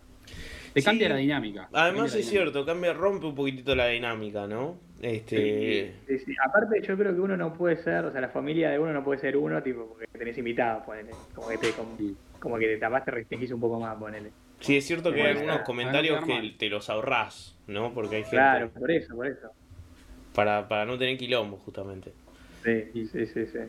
Te 0.74 0.82
Sí. 0.82 0.86
cambia 0.86 1.10
la 1.10 1.16
dinámica. 1.16 1.70
Además 1.72 2.14
es 2.16 2.28
cierto, 2.28 2.66
cambia, 2.66 2.94
rompe 2.94 3.26
un 3.26 3.36
poquitito 3.36 3.76
la 3.76 3.88
dinámica, 3.88 4.46
¿no? 4.48 4.78
Este, 5.02 5.94
Sí, 6.08 6.20
sí. 6.20 6.34
Aparte, 6.46 6.82
yo 6.82 6.98
creo 6.98 7.14
que 7.14 7.20
uno 7.22 7.36
no 7.38 7.54
puede 7.54 7.76
ser, 7.78 8.06
o 8.06 8.12
sea, 8.12 8.22
la 8.22 8.30
familia 8.30 8.70
de 8.72 8.80
uno 8.80 8.94
no 8.94 9.04
puede 9.04 9.20
ser 9.20 9.36
uno, 9.38 9.62
tipo, 9.62 9.88
porque 9.90 10.06
tenés 10.18 10.38
invitados, 10.38 10.84
ponele. 10.86 11.20
Como 11.34 11.50
que 11.50 11.58
te, 11.58 11.76
como, 11.76 12.58
que 12.58 12.66
te 12.68 12.78
tapas, 12.78 13.04
te 13.06 13.12
restringís 13.12 13.52
un 13.52 13.60
poco 13.60 13.80
más, 13.80 13.98
ponele. 13.98 14.34
sí, 14.60 14.78
es 14.78 14.86
cierto 14.86 15.14
que 15.14 15.22
hay 15.24 15.30
algunos 15.36 15.62
comentarios 15.62 16.22
que 16.26 16.56
te 16.58 16.70
los 16.70 16.90
ahorrás, 16.90 17.56
¿no? 17.68 17.94
Porque 17.94 18.18
hay 18.18 18.24
gente 18.24 18.60
Claro, 18.60 18.72
por 18.74 18.92
eso, 18.92 19.16
por 19.16 19.28
eso. 19.28 19.52
para, 20.34 20.68
para 20.68 20.86
no 20.86 20.98
tener 20.98 21.18
quilombo, 21.18 21.58
justamente. 21.58 22.14
Sí, 22.64 23.08
sí, 23.08 23.26
sí, 23.26 23.48
sí. 23.48 23.60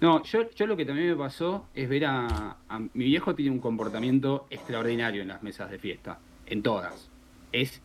No, 0.00 0.22
yo, 0.24 0.50
yo 0.50 0.66
lo 0.66 0.76
que 0.76 0.84
también 0.84 1.08
me 1.08 1.16
pasó 1.16 1.70
es 1.74 1.88
ver 1.88 2.04
a, 2.04 2.58
a- 2.68 2.78
Mi 2.80 3.04
viejo 3.06 3.34
tiene 3.34 3.50
un 3.52 3.60
comportamiento 3.60 4.46
extraordinario 4.50 5.22
en 5.22 5.28
las 5.28 5.42
mesas 5.42 5.70
de 5.70 5.78
fiesta. 5.78 6.20
En 6.44 6.62
todas. 6.62 7.10
Es 7.52 7.82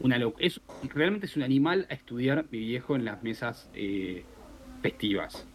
una 0.00 0.18
es 0.38 0.60
Realmente 0.94 1.26
es 1.26 1.36
un 1.36 1.42
animal 1.42 1.86
a 1.90 1.94
estudiar 1.94 2.46
mi 2.50 2.58
viejo 2.58 2.96
en 2.96 3.04
las 3.04 3.22
mesas 3.22 3.70
eh, 3.74 4.24
festivas. 4.82 5.46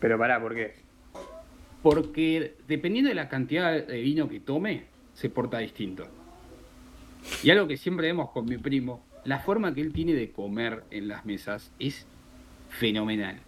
Pero 0.00 0.18
pará, 0.18 0.40
¿por 0.40 0.54
qué? 0.54 0.74
Porque 1.82 2.56
dependiendo 2.66 3.08
de 3.08 3.14
la 3.14 3.28
cantidad 3.28 3.86
de 3.86 4.00
vino 4.00 4.28
que 4.28 4.40
tome, 4.40 4.84
se 5.12 5.30
porta 5.30 5.58
distinto. 5.58 6.06
Y 7.42 7.50
algo 7.50 7.66
que 7.66 7.76
siempre 7.76 8.06
vemos 8.08 8.30
con 8.30 8.46
mi 8.46 8.58
primo, 8.58 9.04
la 9.24 9.38
forma 9.38 9.74
que 9.74 9.80
él 9.80 9.92
tiene 9.92 10.14
de 10.14 10.30
comer 10.30 10.84
en 10.90 11.08
las 11.08 11.24
mesas 11.24 11.72
es 11.78 12.06
fenomenal. 12.68 13.38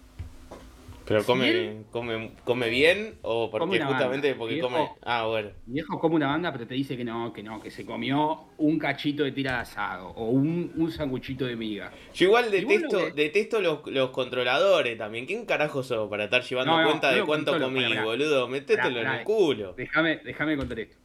Pero 1.07 1.23
come, 1.25 1.85
come, 1.93 2.33
come 2.45 2.69
bien 2.69 3.15
o 3.23 3.49
porque 3.49 3.79
justamente 3.79 4.29
banda, 4.31 4.39
porque 4.39 4.55
viejo. 4.55 4.69
come. 4.69 4.91
Ah, 5.03 5.25
bueno. 5.27 5.51
Mi 5.67 5.75
viejo 5.75 6.01
come 6.01 6.17
una 6.17 6.27
banda, 6.27 6.51
pero 6.53 6.67
te 6.67 6.75
dice 6.75 6.97
que 6.97 7.05
no, 7.05 7.33
que 7.33 7.45
no, 7.45 7.61
que 7.61 7.71
se 7.71 7.87
comió 7.87 8.47
un 8.59 8.77
cachito 8.79 9.23
de 9.23 9.31
tira 9.31 9.53
de 9.53 9.59
asado 9.61 10.09
o 10.09 10.31
un, 10.31 10.73
un 10.77 10.91
sanguchito 10.91 11.45
de 11.47 11.55
miga. 11.55 11.93
Yo 12.13 12.27
igual 12.27 12.51
detesto, 12.51 12.99
lo 13.01 13.07
que- 13.07 13.13
detesto 13.23 13.61
los, 13.61 13.87
los 13.87 14.11
controladores 14.11 14.99
también. 14.99 15.27
¿Quién 15.27 15.47
carajo 15.47 15.85
sos 15.85 16.11
para 16.11 16.25
estar 16.25 16.43
llevando 16.43 16.73
No, 16.73 16.83
no, 16.83 16.89
cuenta 16.89 17.11
no 17.13 17.17
de 17.19 17.23
cuánto 17.25 17.53
controlo, 17.53 17.75
comí, 17.75 17.99
boludo? 18.05 18.49
Métetelo 18.49 19.01
en 19.01 19.07
el 19.07 19.23
culo. 19.25 19.75
Déjame, 19.77 20.17
déjame 20.25 20.57
contar 20.57 20.81
esto. 20.81 20.97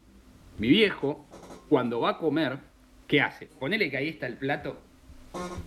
Mi 0.57 0.67
viejo, 0.69 1.27
cuando 1.69 1.99
va 1.99 2.09
a 2.11 2.17
comer, 2.17 2.57
¿qué 3.07 3.21
hace? 3.21 3.45
Ponele 3.59 3.91
que 3.91 3.97
ahí 3.97 4.09
está 4.09 4.25
el 4.25 4.37
plato, 4.37 4.77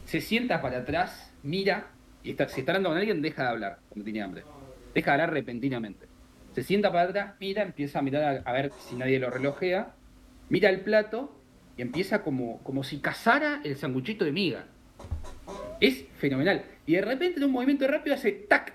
se 0.07 0.21
sienta 0.21 0.61
para 0.61 0.79
atrás, 0.79 1.33
mira, 1.45 1.91
y 2.25 2.35
si 2.49 2.61
está 2.61 2.73
hablando 2.73 2.89
con 2.89 2.99
alguien, 2.99 3.21
deja 3.21 3.43
de 3.43 3.49
hablar 3.49 3.79
cuando 3.91 4.05
tiene 4.05 4.23
hambre. 4.23 4.43
Deja 4.95 5.11
de 5.11 5.13
hablar 5.13 5.33
repentinamente. 5.35 6.07
Se 6.55 6.63
sienta 6.63 6.91
para 6.91 7.11
atrás, 7.11 7.35
mira, 7.39 7.63
empieza 7.63 7.99
a 7.99 8.03
mirar 8.03 8.43
a, 8.45 8.53
ver 8.53 8.73
si 8.79 8.97
nadie 8.97 9.19
lo 9.19 9.29
relojea, 9.29 9.95
mira 10.49 10.71
el 10.71 10.81
plato 10.81 11.39
y 11.77 11.83
empieza 11.83 12.23
como, 12.23 12.63
como 12.63 12.83
si 12.83 12.99
cazara 12.99 13.61
el 13.63 13.77
sanguchito 13.77 14.25
de 14.25 14.33
miga. 14.33 14.65
Es 15.81 16.07
fenomenal. 16.17 16.65
Y 16.87 16.95
de 16.95 17.03
repente 17.03 17.39
en 17.39 17.45
un 17.45 17.53
movimiento 17.53 17.87
rápido 17.87 18.15
hace 18.15 18.33
tac 18.33 18.73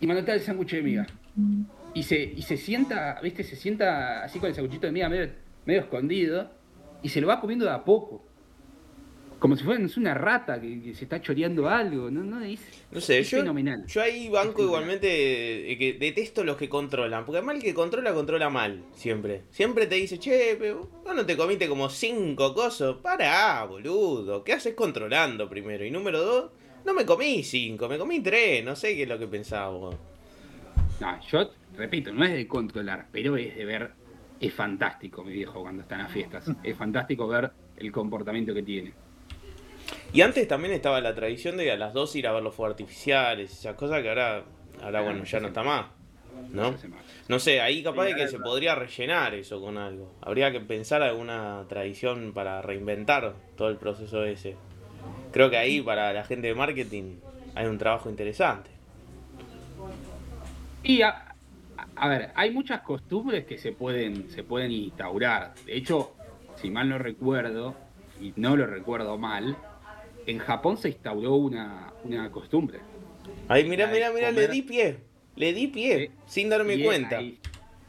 y 0.00 0.06
manotea 0.06 0.34
el 0.34 0.40
sándwich 0.40 0.72
de 0.72 0.82
miga. 0.82 1.06
Y 1.92 2.04
se, 2.04 2.22
y 2.22 2.40
se 2.40 2.56
sienta, 2.56 3.20
¿viste? 3.22 3.42
Se 3.44 3.56
sienta 3.56 4.24
así 4.24 4.38
con 4.38 4.48
el 4.48 4.54
sanguchito 4.54 4.86
de 4.86 4.92
miga 4.92 5.08
medio 5.08 5.80
escondido 5.80 6.50
y 7.02 7.10
se 7.10 7.20
lo 7.20 7.26
va 7.26 7.40
comiendo 7.40 7.66
de 7.66 7.72
a 7.72 7.84
poco. 7.84 8.24
Como 9.38 9.56
si 9.56 9.62
fuera 9.62 9.78
no 9.78 9.88
sé, 9.88 10.00
una 10.00 10.14
rata 10.14 10.60
que, 10.60 10.82
que 10.82 10.94
se 10.94 11.04
está 11.04 11.20
choreando 11.22 11.68
algo, 11.68 12.10
¿no? 12.10 12.24
No, 12.24 12.40
es, 12.42 12.60
No 12.90 13.00
sé, 13.00 13.20
es 13.20 13.30
yo, 13.30 13.38
fenomenal. 13.38 13.86
yo 13.86 14.02
ahí 14.02 14.28
banco 14.28 14.64
igualmente 14.64 15.70
eh, 15.70 15.78
que 15.78 15.92
detesto 15.92 16.42
los 16.42 16.56
que 16.56 16.68
controlan. 16.68 17.24
Porque 17.24 17.38
además 17.38 17.56
el 17.56 17.62
que 17.62 17.72
controla, 17.74 18.12
controla 18.12 18.50
mal. 18.50 18.82
Siempre. 18.94 19.42
Siempre 19.50 19.86
te 19.86 19.94
dice, 19.94 20.18
che, 20.18 20.56
pero 20.58 20.88
vos 21.04 21.14
no 21.14 21.24
te 21.24 21.36
comiste 21.36 21.68
como 21.68 21.88
cinco 21.88 22.52
cosas. 22.52 22.96
Pará, 22.96 23.64
boludo. 23.64 24.42
¿Qué 24.42 24.54
haces 24.54 24.74
controlando 24.74 25.48
primero? 25.48 25.84
Y 25.84 25.90
número 25.92 26.20
dos, 26.20 26.50
no 26.84 26.92
me 26.92 27.06
comí 27.06 27.44
cinco, 27.44 27.88
me 27.88 27.96
comí 27.96 28.18
tres. 28.20 28.64
No 28.64 28.74
sé 28.74 28.96
qué 28.96 29.04
es 29.04 29.08
lo 29.08 29.20
que 29.20 29.28
pensaba 29.28 29.68
vos. 29.68 29.96
No, 31.00 31.20
yo 31.30 31.48
repito, 31.76 32.12
no 32.12 32.24
es 32.24 32.32
de 32.32 32.48
controlar, 32.48 33.06
pero 33.12 33.36
es 33.36 33.54
de 33.56 33.64
ver. 33.64 33.92
Es 34.40 34.52
fantástico, 34.52 35.22
mi 35.24 35.32
viejo, 35.32 35.60
cuando 35.62 35.82
está 35.82 35.94
en 35.96 36.02
las 36.02 36.12
fiestas. 36.12 36.50
Es 36.62 36.76
fantástico 36.76 37.26
ver 37.28 37.50
el 37.76 37.92
comportamiento 37.92 38.52
que 38.54 38.62
tiene. 38.64 38.92
Y 40.12 40.20
antes 40.22 40.48
también 40.48 40.72
estaba 40.74 41.00
la 41.00 41.14
tradición 41.14 41.56
de 41.56 41.70
a 41.70 41.76
las 41.76 41.92
dos 41.92 42.14
ir 42.16 42.26
a 42.26 42.32
ver 42.32 42.42
los 42.42 42.54
fuegos 42.54 42.72
artificiales, 42.72 43.52
esas 43.52 43.74
cosas 43.76 44.02
que 44.02 44.08
ahora, 44.08 44.44
ahora 44.82 45.00
bueno, 45.02 45.24
ya 45.24 45.40
no 45.40 45.48
está 45.48 45.62
más. 45.62 45.86
¿no? 46.52 46.70
No 47.28 47.38
sé, 47.38 47.60
ahí 47.60 47.82
capaz 47.82 48.06
de 48.06 48.14
que 48.14 48.28
se 48.28 48.38
podría 48.38 48.74
rellenar 48.74 49.34
eso 49.34 49.60
con 49.60 49.76
algo. 49.76 50.14
Habría 50.22 50.50
que 50.50 50.60
pensar 50.60 51.02
alguna 51.02 51.64
tradición 51.68 52.32
para 52.32 52.62
reinventar 52.62 53.34
todo 53.56 53.68
el 53.68 53.76
proceso 53.76 54.24
ese. 54.24 54.56
Creo 55.32 55.50
que 55.50 55.58
ahí 55.58 55.80
para 55.82 56.12
la 56.12 56.24
gente 56.24 56.48
de 56.48 56.54
marketing 56.54 57.16
hay 57.54 57.66
un 57.66 57.78
trabajo 57.78 58.08
interesante. 58.08 58.70
Y 60.82 61.02
a, 61.02 61.08
a- 61.76 61.86
a 61.96 62.08
ver, 62.08 62.30
hay 62.34 62.50
muchas 62.52 62.80
costumbres 62.82 63.44
que 63.46 63.58
se 63.58 63.72
pueden, 63.72 64.30
se 64.30 64.44
pueden 64.44 64.70
instaurar. 64.72 65.54
De 65.66 65.76
hecho, 65.76 66.14
si 66.54 66.70
mal 66.70 66.88
no 66.88 66.98
recuerdo, 66.98 67.74
y 68.20 68.32
no 68.36 68.56
lo 68.56 68.66
recuerdo 68.66 69.18
mal, 69.18 69.56
en 70.28 70.38
Japón 70.38 70.76
se 70.76 70.88
instauró 70.90 71.34
una, 71.36 71.92
una 72.04 72.30
costumbre. 72.30 72.78
Ahí, 73.48 73.64
mira, 73.68 73.86
mira, 73.86 74.10
mira, 74.12 74.30
le 74.30 74.46
di 74.48 74.62
pie. 74.62 74.98
Le 75.36 75.52
di 75.52 75.68
pie, 75.68 76.10
sin 76.26 76.48
darme 76.50 76.74
es 76.74 76.84
cuenta. 76.84 77.18
ahí. 77.18 77.38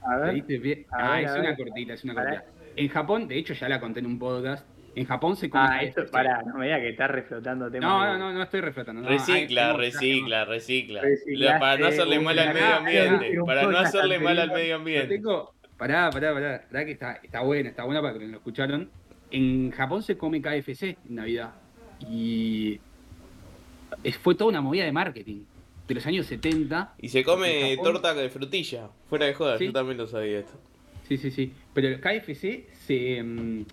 A 0.01 0.15
¿Le 0.17 0.21
ver. 0.25 0.33
diste 0.35 0.59
pie? 0.59 0.85
A 0.91 0.97
Ah, 0.97 1.15
ver, 1.15 1.25
es 1.25 1.31
a 1.31 1.33
una 1.39 1.49
ver. 1.49 1.57
cortita, 1.57 1.93
es 1.93 2.03
una 2.03 2.13
cortita. 2.13 2.45
En 2.75 2.87
Japón, 2.87 3.27
de 3.27 3.37
hecho, 3.37 3.53
ya 3.53 3.67
la 3.67 3.79
conté 3.79 3.99
en 3.99 4.05
un 4.05 4.17
podcast. 4.19 4.65
En 4.95 5.05
Japón 5.05 5.35
se 5.35 5.49
come 5.49 5.63
Ah, 5.67 5.81
esto, 5.83 6.03
pará, 6.11 6.41
no 6.43 6.55
me 6.57 6.65
digas 6.65 6.79
que 6.81 6.89
estás 6.89 7.11
reflotando 7.11 7.69
temas. 7.69 7.89
No, 7.89 8.05
no, 8.05 8.17
no, 8.17 8.33
no 8.33 8.43
estoy 8.43 8.61
reflotando. 8.61 9.01
no, 9.01 9.07
Recicla, 9.09 9.71
hay- 9.71 9.77
recicla, 9.77 10.45
recicla. 10.45 11.01
Para 11.59 11.77
no 11.77 11.87
hacerle 11.87 12.19
mal 12.19 12.39
al 12.39 12.53
medio 12.53 12.75
ambiente. 12.75 13.37
Para 13.45 13.63
no 13.63 13.77
hacerle 13.77 14.19
mal 14.19 14.39
al 14.39 14.51
medio 14.51 14.75
ambiente. 14.77 15.15
tengo. 15.15 15.53
Pará, 15.77 16.09
pará, 16.09 16.33
pará. 16.33 16.63
Pará 16.69 16.85
que 16.85 16.91
está, 16.91 17.13
está 17.23 17.41
buena, 17.41 17.69
está 17.69 17.83
buena 17.83 18.01
para 18.01 18.17
que 18.17 18.25
lo 18.27 18.37
escucharon. 18.37 18.89
En 19.31 19.71
Japón 19.71 20.01
se 20.03 20.17
come 20.17 20.41
KFC 20.41 20.97
en 21.07 21.15
Navidad. 21.15 21.53
Y 22.07 22.79
fue 24.21 24.35
toda 24.35 24.49
una 24.49 24.61
movida 24.61 24.85
de 24.85 24.91
marketing. 24.91 25.41
De 25.87 25.95
los 25.95 26.05
años 26.05 26.27
70. 26.27 26.93
Y 26.99 27.09
se 27.09 27.23
come 27.23 27.77
torta 27.83 28.13
de 28.13 28.29
frutilla. 28.29 28.89
Fuera 29.09 29.25
de 29.25 29.33
joda, 29.33 29.57
Sí. 29.57 29.65
yo 29.65 29.73
también 29.73 29.97
lo 29.97 30.07
sabía 30.07 30.39
esto. 30.39 30.53
Sí, 31.07 31.17
sí, 31.17 31.31
sí. 31.31 31.51
Pero 31.73 31.87
el 31.87 31.99
KFC 31.99 32.67
se, 32.85 33.23
mm, 33.23 33.65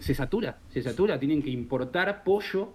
se 0.00 0.14
satura. 0.14 0.58
Se 0.70 0.82
satura. 0.82 1.18
Tienen 1.18 1.42
que 1.42 1.50
importar 1.50 2.22
pollo 2.22 2.72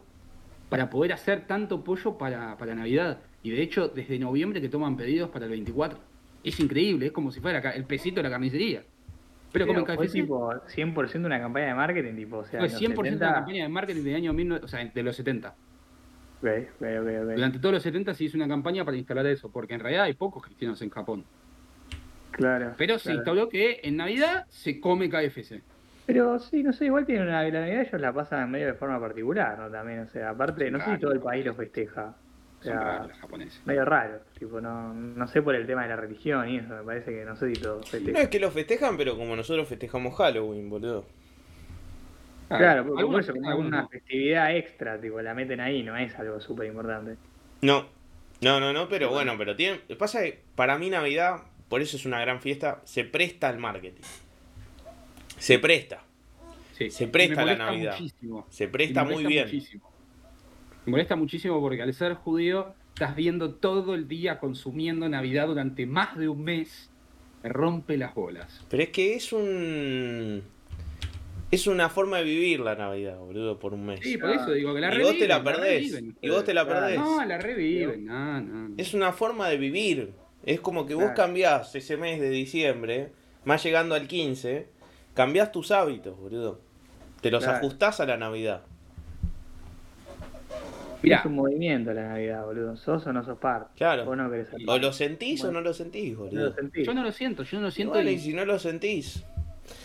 para 0.70 0.90
poder 0.90 1.14
hacer 1.14 1.46
tanto 1.46 1.84
pollo 1.84 2.18
para, 2.18 2.58
para 2.58 2.74
Navidad. 2.74 3.20
Y 3.44 3.52
de 3.52 3.62
hecho, 3.62 3.88
desde 3.88 4.18
noviembre 4.18 4.60
que 4.60 4.70
toman 4.70 4.98
pedidos 4.98 5.30
para 5.30 5.46
el 5.46 5.52
24. 5.52 6.00
Es 6.44 6.60
increíble, 6.60 7.08
es 7.08 7.12
como 7.12 7.32
si 7.32 7.40
fuera 7.40 7.60
el 7.72 7.84
pesito 7.86 8.16
de 8.18 8.24
la 8.24 8.30
carnicería. 8.30 8.84
Pero, 9.52 9.66
Pero 9.66 9.82
comen 9.82 9.96
fue 9.96 10.08
tipo 10.08 10.50
100% 10.52 11.26
una 11.26 11.40
campaña 11.40 11.68
de 11.68 11.74
marketing, 11.74 12.16
tipo, 12.16 12.38
o 12.40 12.46
sea, 12.46 12.60
Fue 12.60 12.68
en 12.68 12.74
los 12.74 12.82
100% 12.82 12.96
70. 12.96 13.26
una 13.26 13.36
campaña 13.36 13.64
de 13.64 13.70
marketing 13.70 14.04
de 14.04 14.16
año 14.16 14.34
19 14.34 14.66
o 14.66 14.68
sea, 14.68 14.86
de 14.86 15.04
los 15.04 15.16
70. 15.16 15.50
Ok, 15.50 16.44
ok, 16.44 16.82
ok, 16.82 17.08
ok. 17.24 17.36
Durante 17.36 17.60
todos 17.60 17.74
los 17.74 17.84
70 17.84 18.14
se 18.14 18.26
hizo 18.26 18.38
una 18.38 18.48
campaña 18.48 18.86
para 18.86 18.98
instalar 18.98 19.26
eso, 19.26 19.50
porque 19.50 19.74
en 19.74 19.80
realidad 19.80 20.04
hay 20.04 20.14
pocos 20.14 20.44
cristianos 20.44 20.82
en 20.82 20.90
Japón. 20.90 21.24
Claro. 22.32 22.74
Pero 22.78 23.00
se 23.00 23.06
claro. 23.06 23.18
instauró 23.18 23.50
que 23.50 23.80
en 23.84 23.98
Navidad 23.98 24.46
se 24.50 24.80
come 24.80 25.10
KFC. 25.10 25.64
Pero 26.06 26.40
sí, 26.40 26.64
no 26.64 26.72
sé, 26.72 26.86
igual 26.86 27.06
tienen 27.06 27.28
una, 27.28 27.44
la 27.44 27.60
Navidad 27.62 27.82
ellos 27.82 28.02
la 28.02 28.14
pasan 28.14 28.50
medio 28.52 28.68
de 28.68 28.74
forma 28.74 29.00
particular, 29.00 29.58
¿no? 29.60 29.70
También, 29.70 30.00
o 30.02 30.08
sea, 30.08 30.30
aparte, 30.30 30.70
no 30.72 30.80
sé 30.80 30.94
si 30.94 31.00
todo 31.00 31.12
el 31.12 31.20
país 31.20 31.46
lo 31.46 31.54
festeja. 31.54 32.16
Sea, 32.68 32.80
raros 32.80 33.08
los 33.10 33.18
japoneses. 33.20 33.62
medio 33.66 33.86
raro, 33.86 34.20
tipo, 34.38 34.62
no, 34.62 34.94
no 34.94 35.28
sé 35.28 35.42
por 35.42 35.56
el 35.56 35.66
tema 35.68 35.84
de 35.84 35.90
la 35.90 35.96
religión 35.96 36.48
y 36.50 36.58
eso, 36.58 36.70
me 36.70 36.84
parece 36.84 37.12
que 37.12 37.26
no 37.26 37.36
sé 37.36 37.54
si 37.54 37.62
todo 37.62 37.78
No 37.78 37.84
festeja. 37.84 38.22
es 38.22 38.30
que 38.30 38.40
lo 38.40 38.52
festejan, 38.52 38.98
pero 38.98 39.16
como 39.18 39.36
nosotros 39.36 39.68
festejamos 39.68 40.16
Halloween, 40.16 40.70
boludo. 40.70 41.06
Claro, 42.48 42.86
porque 42.88 43.06
por 43.06 43.20
eso, 43.20 43.34
como 43.34 43.50
algunos 43.50 43.68
una 43.70 43.82
no. 43.84 43.90
festividad 43.90 44.56
extra, 44.56 45.00
tipo, 45.02 45.22
la 45.22 45.34
meten 45.34 45.60
ahí, 45.60 45.84
no 45.84 45.98
es 45.98 46.18
algo 46.18 46.40
súper 46.40 46.68
importante. 46.68 47.18
No, 47.62 47.88
no, 48.42 48.60
no, 48.60 48.72
no, 48.72 48.88
pero 48.88 49.10
bueno, 49.10 49.34
pero 49.38 49.56
tiene. 49.56 49.80
Pasa 49.98 50.22
que 50.24 50.44
para 50.56 50.78
mí 50.78 50.90
Navidad, 50.90 51.44
por 51.68 51.82
eso 51.82 51.98
es 51.98 52.06
una 52.06 52.20
gran 52.22 52.40
fiesta, 52.40 52.82
se 52.86 53.04
presta 53.04 53.50
al 53.50 53.58
marketing. 53.58 54.02
Se 55.38 55.60
presta, 55.60 56.04
Sí. 56.74 56.92
Se 56.92 57.08
presta 57.08 57.44
la 57.44 57.56
Navidad. 57.56 57.94
muchísimo. 58.00 58.46
se 58.50 58.68
presta 58.68 59.04
muy 59.04 59.26
bien. 59.26 59.46
muchísimo. 59.46 59.92
Me 60.88 60.92
molesta 60.92 61.18
muchísimo 61.18 61.60
porque 61.60 61.82
al 61.82 61.94
ser 61.94 62.14
judío 62.14 62.74
estás 62.94 63.14
viendo 63.14 63.54
todo 63.56 63.94
el 63.94 64.08
día 64.08 64.40
consumiendo 64.40 65.10
Navidad 65.10 65.48
durante 65.48 65.86
más 65.86 66.18
de 66.18 66.30
un 66.30 66.46
mes. 66.46 66.90
Me 67.44 67.50
rompe 67.50 67.98
las 67.98 68.16
bolas. 68.16 68.66
Pero 68.70 68.84
es 68.84 68.90
que 68.90 69.16
es 69.16 69.34
un. 69.34 70.44
Es 71.52 71.68
una 71.68 71.90
forma 71.90 72.20
de 72.20 72.24
vivir 72.24 72.62
la 72.62 72.76
Navidad, 72.76 73.18
boludo, 73.20 73.60
por 73.60 73.74
un 73.74 73.86
mes. 73.86 74.00
Sí, 74.02 74.18
por 74.18 74.30
eso 74.30 74.52
digo 74.52 74.74
que 74.74 74.80
la 74.80 74.96
Y 74.96 75.02
vos 75.04 75.18
te 75.18 75.28
la 75.28 75.40
reviven, 75.40 75.44
perdés. 75.56 75.92
reviven 75.92 76.18
Y 76.22 76.30
vos 76.30 76.44
te 76.46 76.54
la 76.54 76.66
perdés. 76.66 76.98
No, 77.00 77.26
la 77.26 77.38
reviven. 77.38 78.06
No, 78.06 78.40
no, 78.42 78.70
no. 78.70 78.76
Es 78.78 78.94
una 78.94 79.12
forma 79.12 79.50
de 79.50 79.58
vivir. 79.58 80.14
Es 80.46 80.62
como 80.62 80.86
que 80.86 80.94
vos 80.94 81.04
Claro. 81.04 81.18
cambiás 81.18 81.76
ese 81.76 81.98
mes 81.98 82.22
de 82.22 82.30
diciembre, 82.30 83.12
más 83.44 83.62
llegando 83.62 83.94
al 83.94 84.08
15, 84.08 84.70
cambiás 85.14 85.52
tus 85.52 85.72
hábitos, 85.72 86.18
boludo. 86.18 86.62
Te 87.20 87.30
los 87.30 87.44
Claro. 87.44 87.58
ajustás 87.58 88.00
a 88.00 88.06
la 88.06 88.16
Navidad. 88.16 88.64
Mirá, 91.08 91.20
Es 91.20 91.26
un 91.26 91.36
movimiento 91.36 91.94
la 91.94 92.10
Navidad, 92.10 92.46
boludo. 92.46 92.78
¿Sos 92.78 93.06
o 93.08 93.14
no 93.14 93.24
sos 93.24 93.38
parte? 93.38 93.72
Claro. 93.78 94.06
Vos 94.06 94.18
no 94.18 94.30
querés 94.30 94.50
ser 94.50 94.60
O 94.68 94.78
lo 94.78 94.94
sentís 94.94 95.44
o 95.44 95.52
no 95.52 95.62
lo 95.62 95.74
sentís, 95.74 96.14
No 96.18 96.24
lo 96.26 96.30
boludo. 96.30 96.54
sentís. 96.56 96.86
yo 96.86 96.94
no 96.94 97.04
lo 97.04 97.12
siento, 97.12 97.44
yo 97.44 97.58
no 97.60 97.66
lo 97.66 97.72
siento. 97.72 97.94
bueno, 97.94 98.10
y- 98.10 98.14
y 98.16 98.20
si 98.20 98.34
no 98.34 98.46
lo 98.46 98.60
sentís. 98.60 99.24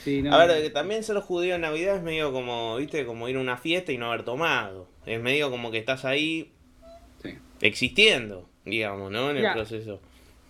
sí, 0.05 0.23
no, 0.23 0.35
A 0.35 0.45
ver, 0.47 0.63
que 0.63 0.71
también 0.71 1.03
ser 1.03 1.17
judío 1.19 1.55
en 1.57 1.61
Navidad 1.63 1.97
es 1.97 2.03
medio 2.03 2.33
como, 2.33 2.77
viste, 2.77 3.05
como 3.07 3.29
ir 3.29 3.37
a 3.37 3.41
una 3.41 3.57
fiesta 3.57 3.93
y 3.93 3.99
no 3.99 4.07
haber 4.09 4.23
tomado. 4.25 4.89
Es 5.07 5.21
medio 5.21 5.51
como 5.51 5.71
que 5.71 5.79
estás 5.79 6.05
ahí 6.05 6.53
sí. 7.23 7.35
existiendo, 7.61 8.49
digamos, 8.65 9.11
¿no? 9.11 9.31
En 9.31 9.39
el 9.39 9.53
proceso. 9.53 10.01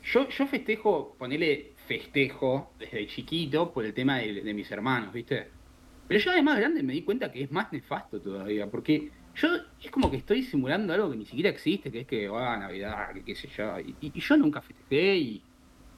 Yo, 0.05 0.29
yo 0.29 0.47
festejo, 0.49 1.15
ponele 1.19 1.73
festejo 1.87 2.73
desde 2.79 3.07
chiquito 3.07 3.73
por 3.73 3.85
el 3.85 3.95
tema 3.95 4.19
de, 4.19 4.43
de 4.43 4.55
mis 4.55 4.71
hermanos, 4.71 5.13
¿viste? 5.13 5.49
Pero 6.09 6.21
yo 6.21 6.33
de 6.33 6.43
más 6.43 6.59
grande 6.59 6.83
me 6.83 6.93
di 6.93 7.03
cuenta 7.03 7.31
que 7.31 7.43
es 7.45 7.51
más 7.53 7.73
nefasto 7.73 8.21
todavía, 8.21 8.67
porque 8.69 9.11
yo 9.35 9.49
es 9.83 9.91
como 9.91 10.11
que 10.11 10.17
estoy 10.19 10.43
simulando 10.43 10.93
algo 10.93 11.11
que 11.11 11.17
ni 11.17 11.25
siquiera 11.27 11.51
existe, 11.51 11.91
que 11.91 12.01
es 12.01 12.07
que, 12.07 12.29
ah, 12.33 12.57
Navidad, 12.59 13.13
que 13.15 13.25
qué 13.25 13.35
sé 13.35 13.49
yo, 13.49 13.79
y, 13.81 13.95
y- 14.01 14.13
y 14.15 14.21
yo 14.21 14.37
nunca 14.37 14.61
festejé 14.61 15.17
y, 15.17 15.43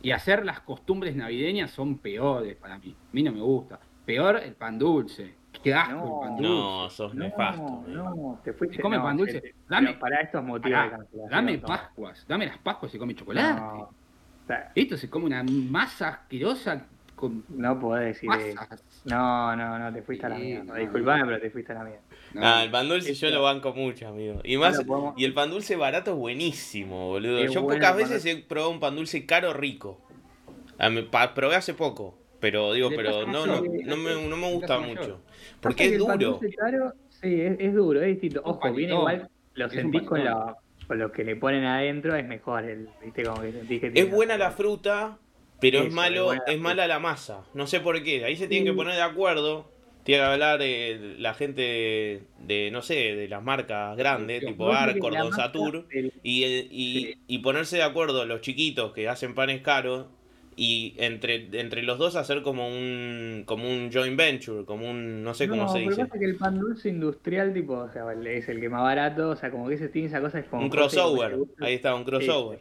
y 0.02 0.10
hacer 0.12 0.44
las 0.44 0.60
costumbres 0.60 1.16
navideñas 1.16 1.70
son 1.70 1.98
peores 1.98 2.56
para 2.56 2.78
mí, 2.78 2.94
a 2.94 3.08
mí 3.14 3.22
no 3.22 3.32
me 3.32 3.40
gusta. 3.40 3.78
Peor 4.06 4.36
el 4.36 4.52
pan 4.54 4.78
dulce, 4.78 5.34
qué 5.62 5.72
asco 5.74 5.94
No. 5.94 6.04
el 6.22 6.28
pan 6.28 6.36
dulce. 6.36 6.48
No, 6.52 6.90
sos 6.90 7.14
nefasto. 7.14 7.84
No, 7.88 8.14
no, 8.14 8.40
te 8.44 8.52
fuiste. 8.52 8.76
Se 8.76 8.82
come 8.82 8.98
no, 8.98 9.02
pan 9.02 9.16
dulce. 9.16 9.40
te- 9.40 9.54
Dame- 9.68 9.86
pero 9.88 9.98
para 9.98 10.20
estos 10.20 10.44
motivos 10.44 10.70
Pará, 10.78 10.84
de 10.84 10.90
cancelación. 10.90 11.30
dame. 11.30 11.58
Pascuas, 11.58 12.24
dame 12.28 12.46
las 12.46 12.58
Pascuas 12.58 12.90
y 12.90 12.92
se 12.92 12.98
come 12.98 13.14
chocolate. 13.14 13.60
No, 13.60 13.78
o 13.80 14.46
sea, 14.46 14.70
Esto 14.74 14.96
se 14.98 15.08
come 15.08 15.24
una 15.26 15.42
masa 15.42 16.08
asquerosa 16.08 16.84
con 17.16 17.42
no 17.48 17.78
podés 17.80 18.08
decir 18.08 18.30
eso. 18.30 18.56
masas. 18.56 18.84
No, 19.06 19.56
no, 19.56 19.78
no, 19.78 19.90
te 19.92 20.02
fuiste 20.02 20.26
a 20.26 20.28
la 20.28 20.36
mierda. 20.36 20.64
no. 20.64 20.74
Disculpame, 20.74 21.24
pero 21.24 21.40
te 21.40 21.50
fuiste 21.50 21.72
a 21.72 21.76
la 21.76 21.84
mierda. 21.84 22.02
No, 22.34 22.40
Ah, 22.44 22.64
el 22.64 22.70
pan 22.70 22.88
dulce 22.88 23.14
yo 23.14 23.26
Esto- 23.28 23.38
lo 23.38 23.44
banco 23.44 23.72
mucho, 23.72 24.08
amigo. 24.08 24.40
Y 24.44 24.56
más, 24.56 24.82
podemos- 24.84 25.14
y 25.16 25.24
el 25.24 25.32
pan 25.32 25.50
dulce 25.50 25.76
barato 25.76 26.10
es 26.12 26.16
buenísimo, 26.16 27.08
boludo. 27.08 27.38
Es 27.38 27.52
yo 27.52 27.62
bueno 27.62 27.78
pocas 27.80 27.96
veces 27.96 28.24
he 28.26 28.36
probado 28.36 28.70
un 28.72 28.80
pan 28.80 28.96
dulce 28.96 29.24
caro 29.24 29.52
rico. 29.52 30.00
Ah, 30.78 30.90
probé 31.34 31.54
hace 31.56 31.74
poco, 31.74 32.18
pero 32.40 32.72
digo, 32.72 32.90
pero 32.94 33.26
no, 33.26 33.46
no, 33.46 33.62
no 33.62 33.96
me, 33.96 34.28
no 34.28 34.36
me 34.36 34.52
gusta 34.52 34.78
mucho. 34.80 35.20
Porque 35.60 35.76
que 35.76 35.84
es 35.94 36.00
el 36.00 36.04
pan 36.06 36.18
duro. 36.18 36.38
dulce 36.40 36.56
caro, 36.56 36.92
sí, 37.08 37.40
es, 37.40 37.56
es 37.60 37.74
duro, 37.74 38.02
es 38.02 38.08
distinto. 38.08 38.42
Ojo, 38.44 38.72
viene 38.72 38.94
igual, 38.94 39.28
lo 39.54 39.70
sentís 39.70 40.02
con, 40.02 40.24
la, 40.24 40.56
con 40.88 40.98
lo 40.98 41.12
que 41.12 41.22
le 41.24 41.36
ponen 41.36 41.64
adentro, 41.64 42.16
es 42.16 42.26
mejor. 42.26 42.64
El, 42.64 42.88
¿Viste? 43.04 43.22
Como 43.22 43.40
que 43.42 43.52
sentís 43.52 43.80
que 43.80 43.92
Es 43.94 44.10
buena 44.10 44.36
la 44.36 44.50
fruta, 44.50 45.18
pero 45.60 45.78
es 45.78 45.86
Eso, 45.86 45.94
malo, 45.94 46.32
es 46.32 46.58
mala 46.58 46.88
la 46.88 46.98
masa. 46.98 47.44
No 47.54 47.68
sé 47.68 47.78
por 47.78 48.02
qué. 48.02 48.24
Ahí 48.24 48.34
se 48.36 48.48
tienen 48.48 48.66
Sí. 48.66 48.72
que 48.72 48.76
poner 48.76 48.96
de 48.96 49.02
acuerdo. 49.02 49.72
Tiene 50.04 50.20
que 50.22 50.26
hablar 50.26 50.60
eh, 50.62 51.16
la 51.18 51.34
gente 51.34 52.22
de, 52.38 52.70
no 52.70 52.82
sé, 52.82 52.94
de 52.94 53.26
las 53.28 53.42
marcas 53.42 53.96
grandes, 53.96 54.40
Sí, 54.40 54.46
tipo 54.48 54.70
Arcor, 54.70 55.16
Don 55.16 55.32
Satur, 55.32 55.88
del- 55.88 56.12
y, 56.22 56.44
y, 56.44 57.04
Sí. 57.06 57.14
y 57.26 57.38
ponerse 57.38 57.78
de 57.78 57.82
acuerdo 57.84 58.26
los 58.26 58.40
chiquitos 58.42 58.92
que 58.92 59.08
hacen 59.08 59.34
panes 59.34 59.62
caros 59.62 60.06
y 60.56 60.94
entre, 60.98 61.48
entre 61.58 61.82
los 61.82 61.98
dos 61.98 62.14
hacer 62.14 62.42
como 62.42 62.68
un 62.68 63.42
como 63.44 63.68
un 63.68 63.90
joint 63.92 64.16
venture, 64.16 64.64
como 64.64 64.88
un, 64.88 65.24
no 65.24 65.34
sé 65.34 65.48
cómo 65.48 65.62
no, 65.62 65.68
se 65.68 65.78
pero 65.78 65.90
dice. 65.90 66.04
pasa 66.06 66.18
que 66.18 66.24
el 66.26 66.36
pan 66.36 66.60
dulce 66.60 66.88
industrial, 66.90 67.52
tipo, 67.52 67.72
o 67.74 67.90
sea, 67.90 68.04
es 68.12 68.48
el 68.48 68.60
que 68.60 68.68
más 68.68 68.82
barato, 68.82 69.30
o 69.30 69.36
sea, 69.36 69.50
como 69.50 69.66
que 69.68 69.74
ese 69.74 69.88
tiene 69.88 70.06
esa 70.08 70.20
cosa 70.20 70.38
es 70.38 70.44
como 70.46 70.62
Un 70.62 70.68
crossover, 70.70 71.38
ahí 71.60 71.74
está, 71.74 71.94
un 71.94 72.04
crossover. 72.04 72.60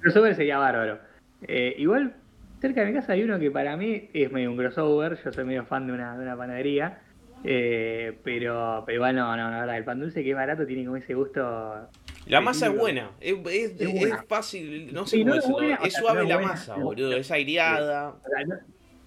Crossover 0.00 0.34
sería 0.36 0.58
bárbaro. 0.58 1.00
Eh, 1.42 1.74
igual, 1.76 2.14
cerca 2.60 2.80
de 2.80 2.86
mi 2.88 2.92
casa 2.94 3.12
hay 3.12 3.22
uno 3.22 3.38
que 3.38 3.50
para 3.50 3.76
mí 3.76 4.10
es 4.12 4.30
medio 4.32 4.50
un 4.50 4.56
crossover, 4.56 5.18
yo 5.22 5.32
soy 5.32 5.44
medio 5.44 5.64
fan 5.64 5.86
de 5.86 5.92
una, 5.92 6.16
de 6.16 6.22
una 6.22 6.36
panadería, 6.36 7.00
eh, 7.44 8.18
pero, 8.24 8.82
pero 8.86 8.96
igual 8.96 9.16
no, 9.16 9.36
no, 9.36 9.50
la 9.50 9.60
verdad, 9.60 9.76
el 9.76 9.84
pan 9.84 10.00
dulce 10.00 10.22
que 10.22 10.30
es 10.30 10.36
barato 10.36 10.66
tiene 10.66 10.84
como 10.84 10.96
ese 10.96 11.14
gusto... 11.14 11.88
La 12.26 12.40
masa 12.42 12.66
es 12.66 12.76
buena, 12.76 13.10
es, 13.20 13.34
es- 13.46 13.72
Es 13.72 13.80
es 13.80 13.94
buena. 13.94 14.22
fácil, 14.28 14.92
no 14.92 15.06
sé 15.06 15.16
Sí, 15.16 15.22
cómo 15.22 15.34
no 15.34 15.40
es 15.40 15.48
buena, 15.48 15.74
es 15.76 15.92
sea, 15.94 16.00
suave 16.02 16.22
no 16.24 16.28
la 16.28 16.34
buena, 16.36 16.50
masa, 16.52 16.76
no. 16.76 16.84
boludo, 16.84 17.12
es 17.16 17.30
aireada. 17.30 18.16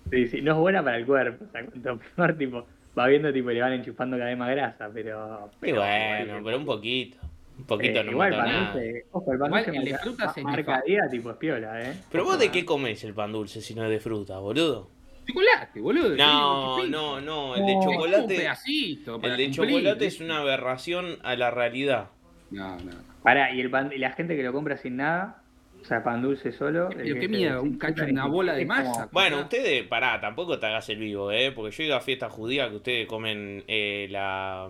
Sí, 0.10 0.28
sí, 0.28 0.42
no 0.42 0.52
es 0.54 0.58
buena 0.58 0.84
para 0.84 0.98
el 0.98 1.06
cuerpo, 1.06 1.46
o 1.46 1.52
sea, 1.52 1.66
cuanto 1.66 2.00
peor, 2.16 2.34
tipo, 2.38 2.66
va 2.98 3.08
viendo, 3.08 3.32
tipo, 3.32 3.50
le 3.52 3.62
van 3.62 3.74
enchufando 3.74 4.18
cada 4.18 4.30
vez 4.30 4.38
más 4.38 4.50
grasa, 4.50 4.90
pero... 4.94 5.50
Pero 5.60 5.82
bueno, 5.82 6.42
pero 6.44 6.58
un 6.58 6.66
poquito, 6.66 7.18
un 7.58 7.66
poquito 7.66 8.00
eh, 8.00 8.04
no 8.04 8.12
igual 8.12 8.32
mata 8.32 8.44
pan 8.44 8.54
nada. 8.54 8.74
dulce, 8.74 9.06
ojo, 9.12 9.32
el 9.34 9.40
pan 9.40 9.48
Igual 9.48 9.66
dulce 9.66 9.78
el 9.80 9.86
de 9.86 9.92
marca- 9.92 10.04
frutas 10.04 10.38
es 10.38 10.44
marca 10.44 10.58
nefasto. 10.62 10.88
día, 10.88 11.02
tipo, 11.12 11.32
es 11.32 11.38
piola, 11.38 11.82
¿eh? 11.90 11.94
Pero 12.12 12.24
vos 12.26 12.40
de 12.40 12.50
qué 12.52 12.66
comes 12.66 13.04
el 13.04 13.14
pan 13.14 13.32
dulce 13.32 13.62
si 13.62 13.74
no 13.76 13.84
es 13.86 13.90
de 13.90 14.00
fruta, 14.00 14.38
boludo? 14.40 14.90
Chocolate, 15.28 15.80
boludo. 15.80 16.16
No, 16.16 16.78
¿qué 16.82 16.90
no, 16.90 17.22
no, 17.22 17.56
el 17.56 17.66
de 17.66 17.74
No. 17.76 17.80
Es 17.80 17.86
como 17.86 17.96
un 17.98 18.02
chocolate, 18.02 18.36
pedacito 18.36 19.22
para 19.22 19.34
el 19.34 19.38
de 19.38 19.46
cumplir, 19.56 19.70
chocolate 19.78 20.06
es 20.08 20.20
una 20.20 20.38
aberración 20.40 21.18
a 21.24 21.36
la 21.36 21.52
realidad. 21.52 22.10
No, 22.50 22.76
no. 22.78 22.92
Pará, 23.24 23.54
y, 23.54 23.62
el 23.62 23.70
pan, 23.70 23.92
y 23.96 24.00
la 24.00 24.12
gente 24.12 24.36
que 24.36 24.44
lo 24.44 24.52
compra 24.52 24.76
sin 24.78 24.98
nada, 24.98 25.44
o 25.80 25.86
sea, 25.86 26.04
pan 26.04 26.22
dulce 26.24 26.52
solo. 26.52 26.90
Pero 26.90 27.16
qué 27.16 27.22
se- 27.22 27.28
miedo, 27.28 27.62
un 27.62 27.78
cacho, 27.78 28.04
una 28.10 28.26
bola 28.26 28.54
de 28.56 28.66
masa. 28.66 29.08
Bueno, 29.12 29.42
ustedes, 29.42 29.84
pará, 29.88 30.20
tampoco 30.20 30.58
te 30.60 30.66
hagas 30.66 30.90
el 30.90 30.98
vivo, 30.98 31.32
¿eh? 31.32 31.52
Porque 31.52 31.72
yo 31.76 31.84
he 31.84 31.86
ido 31.86 31.96
a 31.96 32.02
fiestas 32.02 32.34
judías 32.34 32.70
que 32.70 32.76
ustedes 32.78 33.08
comen 33.08 33.64
eh, 33.68 34.08
la... 34.10 34.68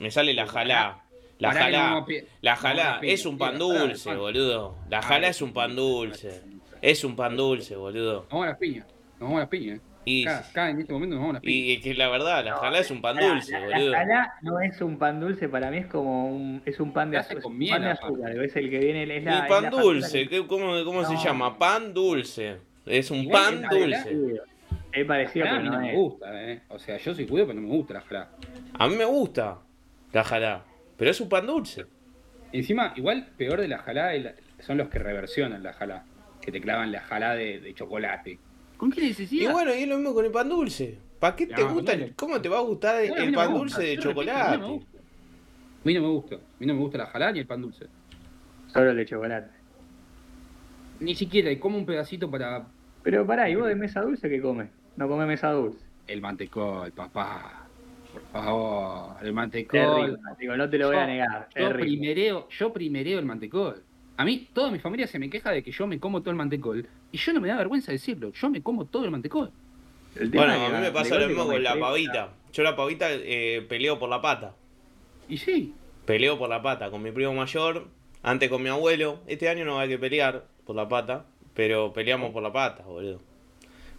Me 0.00 0.10
sale 0.10 0.32
la 0.34 0.46
jalá. 0.46 1.01
La 1.42 1.48
Pará 1.48 1.66
que 1.66 1.72
no 1.72 1.76
jalá, 1.78 1.88
vamos 1.90 2.02
a 2.02 2.06
pi- 2.06 2.14
la 2.16 2.22
no 2.22 2.28
vamos 2.42 2.60
jalá 2.62 2.94
a 2.96 3.00
piña, 3.00 3.12
es 3.12 3.26
un 3.26 3.38
pan 3.38 3.58
dulce, 3.58 4.14
boludo. 4.14 4.76
La 4.88 4.98
Ah, 4.98 5.02
jalá 5.02 5.28
es 5.28 5.42
un 5.42 5.52
pan 5.52 5.76
dulce. 5.76 6.42
Es 6.80 7.04
un 7.04 7.16
pan 7.16 7.36
dulce, 7.36 7.76
boludo. 7.76 8.14
Nos 8.22 8.28
vamos 8.30 8.44
a 8.46 8.48
las 8.50 8.58
piñas. 8.58 8.86
Nos 8.86 9.20
vamos 9.20 9.36
a 9.36 9.40
las 9.40 9.48
piñas. 9.48 9.80
Y, 10.04 10.26
Acá, 10.26 10.38
acá 10.50 10.70
en 10.70 10.80
este 10.80 10.92
momento 10.92 11.14
nos 11.14 11.20
vamos 11.22 11.30
a 11.30 11.34
las 11.34 11.42
piñas. 11.42 11.78
y 11.78 11.80
que 11.80 11.94
la 11.94 12.08
verdad, 12.08 12.44
la 12.44 12.50
No, 12.52 12.56
jalá 12.56 12.78
es 12.80 12.90
un 12.90 13.00
pan 13.02 13.16
dulce, 13.18 13.52
la, 13.52 13.60
boludo. 13.60 13.90
La 13.90 13.98
jalá 13.98 14.34
no 14.42 14.60
es 14.60 14.80
un 14.80 14.98
pan 14.98 15.20
dulce, 15.20 15.48
para 15.48 15.70
mí 15.70 15.76
es 15.78 15.86
como 15.86 16.26
un, 16.34 16.62
es 16.64 16.80
un 16.80 16.92
pan 16.92 17.10
de, 17.12 17.22
miel, 17.50 17.70
pan 17.72 17.82
de 17.82 17.90
azúcar, 17.90 18.36
es 18.44 18.56
el 18.56 18.70
que 18.70 18.78
viene, 18.78 19.02
es 19.04 19.22
Y 19.22 19.24
la, 19.24 19.38
es 19.40 19.48
pan 19.48 19.62
la 19.64 19.70
dulce, 19.70 20.28
¿qué- 20.28 20.46
¿cómo, 20.46 20.84
cómo 20.84 21.04
se 21.04 21.16
llama? 21.16 21.56
Pan 21.58 21.94
dulce. 21.94 22.56
Es 22.84 23.10
un 23.12 23.18
Igual 23.18 23.60
pan 23.60 23.68
dulce. 23.70 24.08
que- 24.08 25.00
Es 25.00 25.06
parecido, 25.06 25.46
pero 25.48 25.60
mí 25.60 25.68
no 25.68 25.72
no 25.76 25.80
me 25.80 25.94
gusta, 25.94 26.50
eh. 26.52 26.60
O 26.68 26.78
sea, 26.78 26.98
yo 26.98 27.14
soy 27.14 27.26
judío, 27.28 27.46
pero 27.46 27.60
no 27.60 27.66
me 27.68 27.74
gusta 27.74 27.94
la 27.94 28.00
jalá. 28.02 28.28
A 28.74 28.88
mí 28.88 28.96
me 28.96 29.04
gusta 29.04 29.58
la 30.12 30.24
jalá, 30.24 30.64
pero 31.02 31.10
es 31.10 31.20
un 31.20 31.28
pan 31.28 31.44
dulce. 31.48 31.84
Encima, 32.52 32.92
igual 32.94 33.26
peor 33.36 33.60
de 33.60 33.66
la 33.66 33.82
la- 33.92 34.34
son 34.60 34.78
los 34.78 34.88
que 34.88 35.00
reversionan 35.00 35.60
la 35.60 35.72
jalá. 35.72 36.04
Que 36.40 36.52
te 36.52 36.60
clavan 36.60 36.92
la 36.92 37.00
jalá 37.00 37.34
de, 37.34 37.58
de 37.58 37.74
chocolate. 37.74 38.38
¿Con 38.76 38.92
qué 38.92 39.00
Y 39.00 39.08
necesidad? 39.08 39.50
bueno, 39.50 39.74
y 39.74 39.82
es 39.82 39.88
lo 39.88 39.96
mismo 39.96 40.14
con 40.14 40.24
el 40.24 40.30
pan 40.30 40.48
dulce. 40.48 40.96
¿Para 41.18 41.34
qué 41.34 41.48
te 41.48 41.60
No, 41.60 41.74
gusta? 41.74 41.96
no. 41.96 42.06
¿Cómo 42.14 42.40
te 42.40 42.48
va 42.48 42.58
a 42.58 42.60
gustar 42.60 43.02
el, 43.02 43.10
a 43.10 43.16
pan 43.16 43.26
gusta, 43.52 43.78
dulce 43.80 43.82
de 43.82 43.96
yo 43.96 44.02
repito, 44.12 44.20
a 44.20 44.24
mí 44.24 44.30
no 44.30 44.38
me 44.38 44.46
chocolate? 44.52 44.72
gusta. 44.74 44.98
A 44.98 45.86
mí 45.88 45.94
no 45.94 46.00
me 46.02 46.08
gusta. 46.08 46.34
A 46.36 46.38
mí 46.60 46.66
no 46.66 46.74
me 46.74 46.80
gusta 46.80 46.98
la 46.98 47.06
jalá 47.06 47.32
ni 47.32 47.38
el 47.40 47.46
pan 47.48 47.62
dulce. 47.62 47.86
Solo 48.72 48.90
el 48.92 48.96
de 48.96 49.06
chocolate. 49.06 49.50
Ni 51.00 51.16
siquiera, 51.16 51.50
y 51.50 51.58
como 51.58 51.78
un 51.78 51.84
pedacito 51.84 52.30
para 52.30 52.64
Pero 53.02 53.26
pará, 53.26 53.50
¿y 53.50 53.56
vos 53.56 53.66
de 53.66 53.74
mesa 53.74 54.02
dulce 54.02 54.28
qué 54.28 54.40
comes? 54.40 54.70
No 54.94 55.08
comes 55.08 55.26
mesa 55.26 55.50
dulce. 55.50 55.84
el 56.06 56.20
mantecol, 56.20 56.92
papá. 56.92 57.61
Por 58.12 58.22
favor, 58.32 59.16
el 59.22 59.32
mantecol. 59.32 60.10
rico, 60.10 60.20
digo, 60.38 60.56
no 60.56 60.68
te 60.68 60.78
lo 60.78 60.88
voy 60.88 60.96
a 60.96 61.06
negar. 61.06 61.48
Yo 61.56 61.72
primereo, 61.72 62.48
yo 62.50 62.72
primereo 62.72 63.18
el 63.18 63.24
mantecol. 63.24 63.82
A 64.16 64.24
mí, 64.24 64.48
toda 64.52 64.70
mi 64.70 64.78
familia 64.78 65.06
se 65.06 65.18
me 65.18 65.30
queja 65.30 65.50
de 65.50 65.62
que 65.62 65.72
yo 65.72 65.86
me 65.86 65.98
como 65.98 66.20
todo 66.20 66.30
el 66.30 66.36
mantecol. 66.36 66.86
Y 67.10 67.18
yo 67.18 67.32
no 67.32 67.40
me 67.40 67.48
da 67.48 67.56
vergüenza 67.56 67.92
decirlo. 67.92 68.32
Yo 68.32 68.50
me 68.50 68.62
como 68.62 68.84
todo 68.84 69.04
el 69.04 69.10
mantecol. 69.10 69.50
El 70.14 70.28
Bueno, 70.28 70.52
a 70.52 70.68
mí 70.68 70.80
me 70.80 70.90
pasa 70.90 71.18
lo 71.18 71.26
mismo 71.26 71.46
con 71.46 71.62
la 71.62 71.78
pavita. 71.78 72.34
Yo 72.52 72.62
la 72.62 72.76
pavita 72.76 73.06
eh, 73.10 73.64
peleo 73.68 73.98
por 73.98 74.10
la 74.10 74.20
pata. 74.20 74.54
Y 75.28 75.38
sí, 75.38 75.74
Peleo 76.04 76.36
por 76.36 76.48
la 76.48 76.62
pata 76.62 76.90
con 76.90 77.00
mi 77.02 77.12
primo 77.12 77.32
mayor, 77.32 77.86
antes 78.22 78.50
con 78.50 78.62
mi 78.62 78.68
abuelo. 78.68 79.20
Este 79.28 79.48
año 79.48 79.64
no 79.64 79.78
hay 79.78 79.88
que 79.88 79.98
pelear 79.98 80.44
por 80.66 80.74
la 80.74 80.88
pata, 80.88 81.26
pero 81.54 81.92
peleamos 81.92 82.32
por 82.32 82.42
la 82.42 82.52
pata, 82.52 82.82
boludo. 82.82 83.20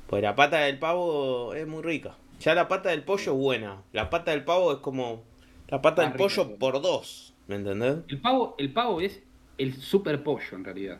Pues 0.07 0.21
la 0.21 0.35
pata 0.35 0.59
del 0.59 0.79
pavo 0.79 1.53
es 1.53 1.65
muy 1.65 1.81
rica. 1.81 2.15
Ya 2.43 2.53
la 2.55 2.67
pata 2.67 2.89
del 2.89 3.03
pollo 3.03 3.31
es 3.31 3.37
buena. 3.37 3.83
La 3.93 4.09
pata 4.09 4.31
del 4.31 4.43
pavo 4.43 4.73
es 4.73 4.79
como 4.79 5.23
la 5.69 5.81
pata 5.81 6.01
del 6.01 6.11
pollo 6.11 6.57
por 6.57 6.81
dos. 6.81 7.33
¿Me 7.47 7.55
entendés? 7.55 7.99
el 8.09 8.19
pavo, 8.19 8.55
el 8.57 8.73
pavo 8.73 8.99
es 8.99 9.21
el 9.57 9.73
super 9.75 10.23
pollo 10.23 10.57
en 10.57 10.65
realidad. 10.65 10.99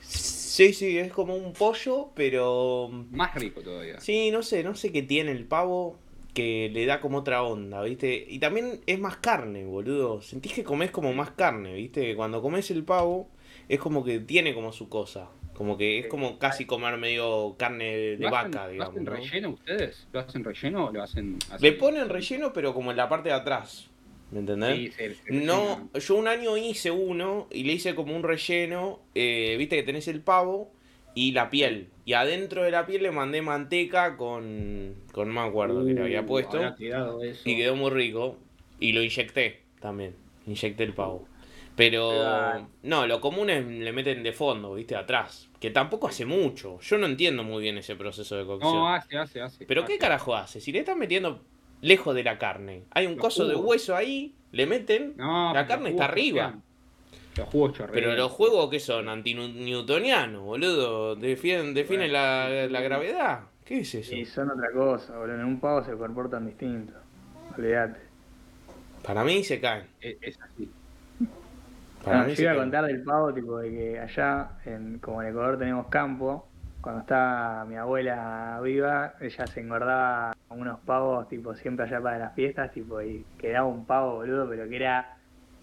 Sí, 0.00 0.72
sí, 0.72 0.96
es 0.98 1.12
como 1.12 1.36
un 1.36 1.52
pollo, 1.52 2.10
pero... 2.14 2.88
Más 3.10 3.34
rico 3.34 3.60
todavía. 3.60 4.00
Sí, 4.00 4.30
no 4.30 4.42
sé, 4.42 4.64
no 4.64 4.74
sé 4.74 4.90
qué 4.90 5.02
tiene 5.02 5.32
el 5.32 5.44
pavo 5.44 5.98
que 6.32 6.70
le 6.72 6.86
da 6.86 7.02
como 7.02 7.18
otra 7.18 7.42
onda, 7.42 7.82
¿viste? 7.82 8.24
Y 8.26 8.38
también 8.38 8.80
es 8.86 8.98
más 8.98 9.18
carne, 9.18 9.66
boludo. 9.66 10.22
Sentís 10.22 10.54
que 10.54 10.64
comés 10.64 10.90
como 10.90 11.12
más 11.12 11.32
carne, 11.32 11.74
¿viste? 11.74 12.16
Cuando 12.16 12.40
comes 12.40 12.70
el 12.70 12.84
pavo 12.84 13.28
es 13.68 13.78
como 13.78 14.04
que 14.04 14.20
tiene 14.20 14.54
como 14.54 14.72
su 14.72 14.88
cosa. 14.88 15.28
Como 15.58 15.76
que 15.76 15.98
es 15.98 16.06
como 16.06 16.38
casi 16.38 16.66
comer 16.66 16.96
medio 16.98 17.56
carne 17.58 17.84
de 17.84 18.16
¿Lo 18.18 18.28
hacen- 18.28 18.50
vaca, 18.52 18.66
¿Lo 18.66 18.72
digamos. 18.72 18.92
hacen 18.94 19.04
¿no? 19.04 19.10
relleno 19.10 19.48
ustedes? 19.50 20.06
¿Lo 20.12 20.20
hacen 20.20 20.44
relleno 20.44 20.84
o 20.86 20.92
lo 20.92 21.02
hacen 21.02 21.36
así? 21.50 21.64
Le 21.64 21.72
ponen 21.72 22.08
relleno, 22.08 22.52
pero 22.52 22.72
como 22.72 22.92
en 22.92 22.96
la 22.96 23.08
parte 23.08 23.30
de 23.30 23.34
atrás. 23.34 23.90
¿Me 24.30 24.38
entendés? 24.38 24.76
Sí, 24.76 24.90
se- 24.92 25.14
se 25.16 25.32
No, 25.32 25.90
yo 25.98 26.14
un 26.14 26.28
año 26.28 26.56
hice 26.56 26.92
uno 26.92 27.48
y 27.50 27.64
le 27.64 27.72
hice 27.72 27.96
como 27.96 28.14
un 28.14 28.22
relleno, 28.22 29.00
eh, 29.16 29.56
viste 29.58 29.74
que 29.74 29.82
tenés 29.82 30.06
el 30.06 30.20
pavo 30.20 30.70
y 31.14 31.32
la 31.32 31.50
piel. 31.50 31.88
Y 32.04 32.12
adentro 32.12 32.62
de 32.62 32.70
la 32.70 32.86
piel 32.86 33.02
le 33.02 33.10
mandé 33.10 33.42
manteca 33.42 34.16
con, 34.16 34.94
con 35.12 35.26
no 35.26 35.34
me 35.42 35.48
acuerdo 35.48 35.84
que 35.84 35.92
le 35.92 36.02
había 36.02 36.20
Uh, 36.20 36.26
puesto. 36.26 36.60
Y 37.44 37.56
quedó 37.56 37.74
muy 37.74 37.90
rico. 37.90 38.36
Y 38.78 38.92
lo 38.92 39.02
inyecté 39.02 39.62
también. 39.80 40.14
Inyecté 40.46 40.84
el 40.84 40.92
pavo. 40.94 41.26
Pero 41.78 42.68
no, 42.82 43.06
lo 43.06 43.20
común 43.20 43.50
es 43.50 43.64
le 43.64 43.92
meten 43.92 44.24
de 44.24 44.32
fondo, 44.32 44.74
viste, 44.74 44.96
atrás. 44.96 45.48
Que 45.60 45.70
tampoco 45.70 46.08
hace 46.08 46.26
mucho. 46.26 46.80
Yo 46.80 46.98
no 46.98 47.06
entiendo 47.06 47.44
muy 47.44 47.62
bien 47.62 47.78
ese 47.78 47.94
proceso 47.94 48.36
de 48.36 48.44
cocción. 48.44 48.74
No, 48.74 48.92
hace, 48.92 49.16
hace, 49.16 49.40
hace. 49.40 49.64
Pero 49.64 49.82
hace. 49.82 49.92
¿qué 49.92 49.98
carajo 49.98 50.34
hace? 50.34 50.60
Si 50.60 50.72
le 50.72 50.80
están 50.80 50.98
metiendo 50.98 51.40
lejos 51.80 52.16
de 52.16 52.24
la 52.24 52.36
carne. 52.36 52.82
Hay 52.90 53.06
un 53.06 53.12
Los 53.12 53.20
coso 53.20 53.46
de 53.46 53.54
hueso 53.54 53.94
ahí, 53.94 54.34
le 54.50 54.66
meten. 54.66 55.14
No, 55.16 55.54
La 55.54 55.68
carne 55.68 55.90
está 55.90 56.06
arriba. 56.06 56.56
Los 57.36 57.48
jugos. 57.48 57.78
Pero 57.92 58.16
los 58.16 58.32
juegos 58.32 58.68
que 58.70 58.80
son 58.80 59.08
antinewtonianos, 59.08 60.42
boludo. 60.42 61.14
Definen, 61.14 61.74
definen 61.74 62.12
la, 62.12 62.66
la 62.68 62.80
gravedad. 62.80 63.42
¿Qué 63.64 63.80
es 63.80 63.94
eso? 63.94 64.16
Y 64.16 64.24
son 64.24 64.50
otra 64.50 64.72
cosa, 64.72 65.16
boludo. 65.16 65.36
En 65.36 65.44
un 65.44 65.60
pavo 65.60 65.84
se 65.84 65.92
comportan 65.92 66.44
distinto. 66.44 66.94
Olvídate. 67.56 68.00
Para 69.04 69.22
mí 69.22 69.44
se 69.44 69.60
caen. 69.60 69.86
Es, 70.00 70.16
es 70.20 70.40
así. 70.40 70.68
Para 72.04 72.22
No, 72.24 72.28
yo 72.28 72.42
iba 72.42 72.52
a 72.52 72.54
contar 72.56 72.84
del 72.86 73.02
pavo, 73.02 73.34
tipo, 73.34 73.58
de 73.58 73.70
que 73.70 74.00
allá, 74.00 74.52
en, 74.64 74.98
como 74.98 75.22
en 75.22 75.28
Ecuador 75.28 75.58
tenemos 75.58 75.88
campo, 75.88 76.52
cuando 76.80 77.00
estaba 77.02 77.64
mi 77.64 77.76
abuela 77.76 78.60
viva, 78.62 79.14
ella 79.20 79.46
se 79.46 79.60
engordaba 79.60 80.32
con 80.48 80.60
unos 80.60 80.80
pavos, 80.80 81.28
tipo, 81.28 81.54
siempre 81.54 81.86
allá 81.86 82.00
para 82.00 82.18
las 82.18 82.34
fiestas, 82.34 82.72
tipo, 82.72 83.00
y 83.02 83.24
quedaba 83.38 83.66
un 83.66 83.84
pavo, 83.86 84.16
boludo, 84.16 84.48
pero 84.48 84.68
que 84.68 84.76
era, 84.76 85.16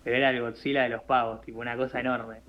pero 0.04 0.18
era 0.18 0.30
el 0.30 0.42
Godzilla 0.42 0.84
de 0.84 0.90
los 0.90 1.04
pavos, 1.04 1.42
tipo, 1.42 1.60
una 1.60 1.78
cosa 1.78 2.00
enorme. 2.00 2.42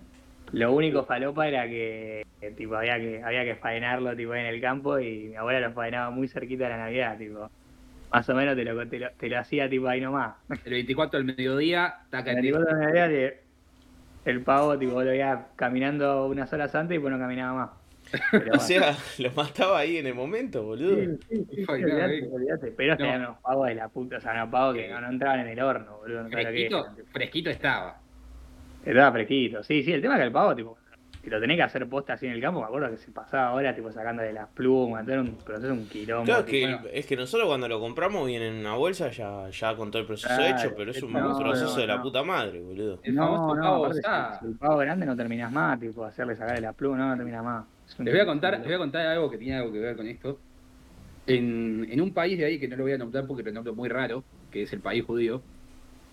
Lo 0.52 0.72
único 0.74 1.04
falopa 1.04 1.48
era 1.48 1.66
que, 1.66 2.22
que, 2.40 2.50
tipo, 2.52 2.74
había 2.76 2.98
que, 2.98 3.22
había 3.22 3.44
que 3.44 3.56
faenarlo, 3.56 4.14
tipo, 4.16 4.34
en 4.34 4.46
el 4.46 4.60
campo, 4.60 4.98
y 4.98 5.28
mi 5.28 5.36
abuela 5.36 5.60
lo 5.68 5.72
faenaba 5.74 6.10
muy 6.10 6.28
cerquita 6.28 6.64
de 6.64 6.70
la 6.70 6.78
Navidad, 6.78 7.16
tipo. 7.18 7.48
Más 8.12 8.28
o 8.28 8.34
menos 8.34 8.56
te 8.56 8.64
lo, 8.64 8.88
te 8.88 8.98
lo, 8.98 9.10
te 9.12 9.28
lo 9.28 9.38
hacía, 9.38 9.68
tipo, 9.68 9.88
ahí 9.88 10.00
nomás. 10.00 10.36
El 10.64 10.72
24 10.72 11.18
del 11.18 11.26
mediodía, 11.26 11.94
taca 12.10 12.32
el 12.32 12.40
tipo 12.40 12.58
de 12.58 12.64
la 12.64 12.78
Navidad, 12.78 13.08
te- 13.08 13.45
el 14.26 14.42
pavo, 14.42 14.78
tipo, 14.78 14.92
lo 15.02 15.10
veía 15.10 15.46
caminando 15.56 16.26
unas 16.26 16.52
horas 16.52 16.74
antes 16.74 16.96
y 16.96 17.00
pues 17.00 17.12
no 17.12 17.18
caminaba 17.18 17.54
más. 17.54 17.70
Pero 18.30 18.44
O 18.44 18.48
bueno. 18.48 18.60
sea, 18.60 18.96
lo 19.18 19.30
mataba 19.32 19.78
ahí 19.80 19.96
en 19.96 20.06
el 20.06 20.14
momento, 20.14 20.62
boludo. 20.62 21.16
Sí, 21.28 21.44
sí, 21.54 21.64
olvidate, 21.68 22.18
eh. 22.18 22.28
olvidate. 22.32 22.72
Pero 22.76 22.96
No. 22.96 23.04
eran 23.04 23.20
unos 23.22 23.38
pavos 23.38 23.66
de 23.68 23.74
la 23.74 23.88
puta, 23.88 24.16
o 24.18 24.20
sea, 24.20 24.32
unos 24.32 24.48
pavos 24.50 24.74
que 24.76 24.88
no, 24.88 25.00
no 25.00 25.08
entraban 25.10 25.40
en 25.40 25.48
el 25.48 25.60
horno, 25.60 25.98
boludo. 25.98 26.22
No 26.22 26.28
que 26.30 26.36
Fresquito, 26.36 26.86
fresquito 27.12 27.50
estaba. 27.50 27.98
Estaba 28.84 29.12
fresquito, 29.12 29.62
sí, 29.64 29.82
sí, 29.82 29.92
el 29.92 30.00
tema 30.00 30.14
es 30.14 30.20
que 30.20 30.26
el 30.26 30.32
pavo, 30.32 30.54
tipo, 30.54 30.78
si 31.26 31.30
lo 31.30 31.40
tenés 31.40 31.56
que 31.56 31.62
hacer 31.64 31.88
posta 31.88 32.12
así 32.12 32.26
en 32.26 32.34
el 32.34 32.40
campo, 32.40 32.60
me 32.60 32.66
acuerdo 32.66 32.88
que 32.88 32.98
se 32.98 33.10
pasaba 33.10 33.48
ahora 33.48 33.74
tipo 33.74 33.90
sacando 33.90 34.22
de 34.22 34.32
las 34.32 34.46
plumas, 34.46 35.02
todo 35.02 35.14
era 35.14 35.22
un 35.22 35.34
proceso, 35.34 35.72
un 35.72 35.88
quilombo. 35.88 36.24
Claro, 36.24 36.46
que, 36.46 36.78
es 36.92 37.04
que 37.04 37.16
nosotros 37.16 37.48
cuando 37.48 37.66
lo 37.66 37.80
compramos 37.80 38.28
viene 38.28 38.46
en 38.46 38.54
una 38.54 38.74
bolsa 38.74 39.10
ya, 39.10 39.50
ya 39.50 39.74
con 39.74 39.90
todo 39.90 40.02
el 40.02 40.06
proceso 40.06 40.32
Claro, 40.32 40.56
hecho, 40.56 40.72
pero 40.76 40.92
es 40.92 41.02
un 41.02 41.12
no, 41.12 41.36
proceso 41.36 41.72
no, 41.72 41.80
de 41.80 41.86
la 41.88 41.96
no. 41.96 42.02
puta 42.04 42.22
madre, 42.22 42.60
boludo. 42.60 43.00
El 43.02 43.16
no, 43.16 43.24
famoso 43.26 43.56
no, 43.56 43.62
pavo 43.62 43.90
el 44.46 44.54
pavo 44.56 44.76
grande 44.76 45.04
no 45.04 45.16
terminás 45.16 45.50
más, 45.50 45.80
tipo, 45.80 46.04
hacerle 46.04 46.36
sacar 46.36 46.54
de 46.54 46.60
la 46.60 46.72
pluma, 46.72 46.96
no, 46.96 47.08
no 47.08 47.16
terminás 47.16 47.42
más. 47.42 47.64
Les 47.98 48.14
voy 48.14 48.20
a 48.20 48.26
contar, 48.26 48.52
les 48.52 48.64
voy 48.64 48.74
a 48.74 48.78
contar 48.78 49.06
algo 49.08 49.28
que 49.28 49.38
tiene 49.38 49.56
algo 49.56 49.72
que 49.72 49.80
ver 49.80 49.96
con 49.96 50.06
esto. 50.06 50.38
En, 51.26 51.88
en 51.90 52.00
un 52.00 52.14
país 52.14 52.38
de 52.38 52.44
ahí 52.44 52.60
que 52.60 52.68
no 52.68 52.76
lo 52.76 52.84
voy 52.84 52.92
a 52.92 52.98
nombrar 52.98 53.26
porque 53.26 53.42
lo 53.42 53.50
nombro 53.50 53.74
muy 53.74 53.88
raro, 53.88 54.22
que 54.52 54.62
es 54.62 54.72
el 54.72 54.78
país 54.78 55.04
judío, 55.04 55.42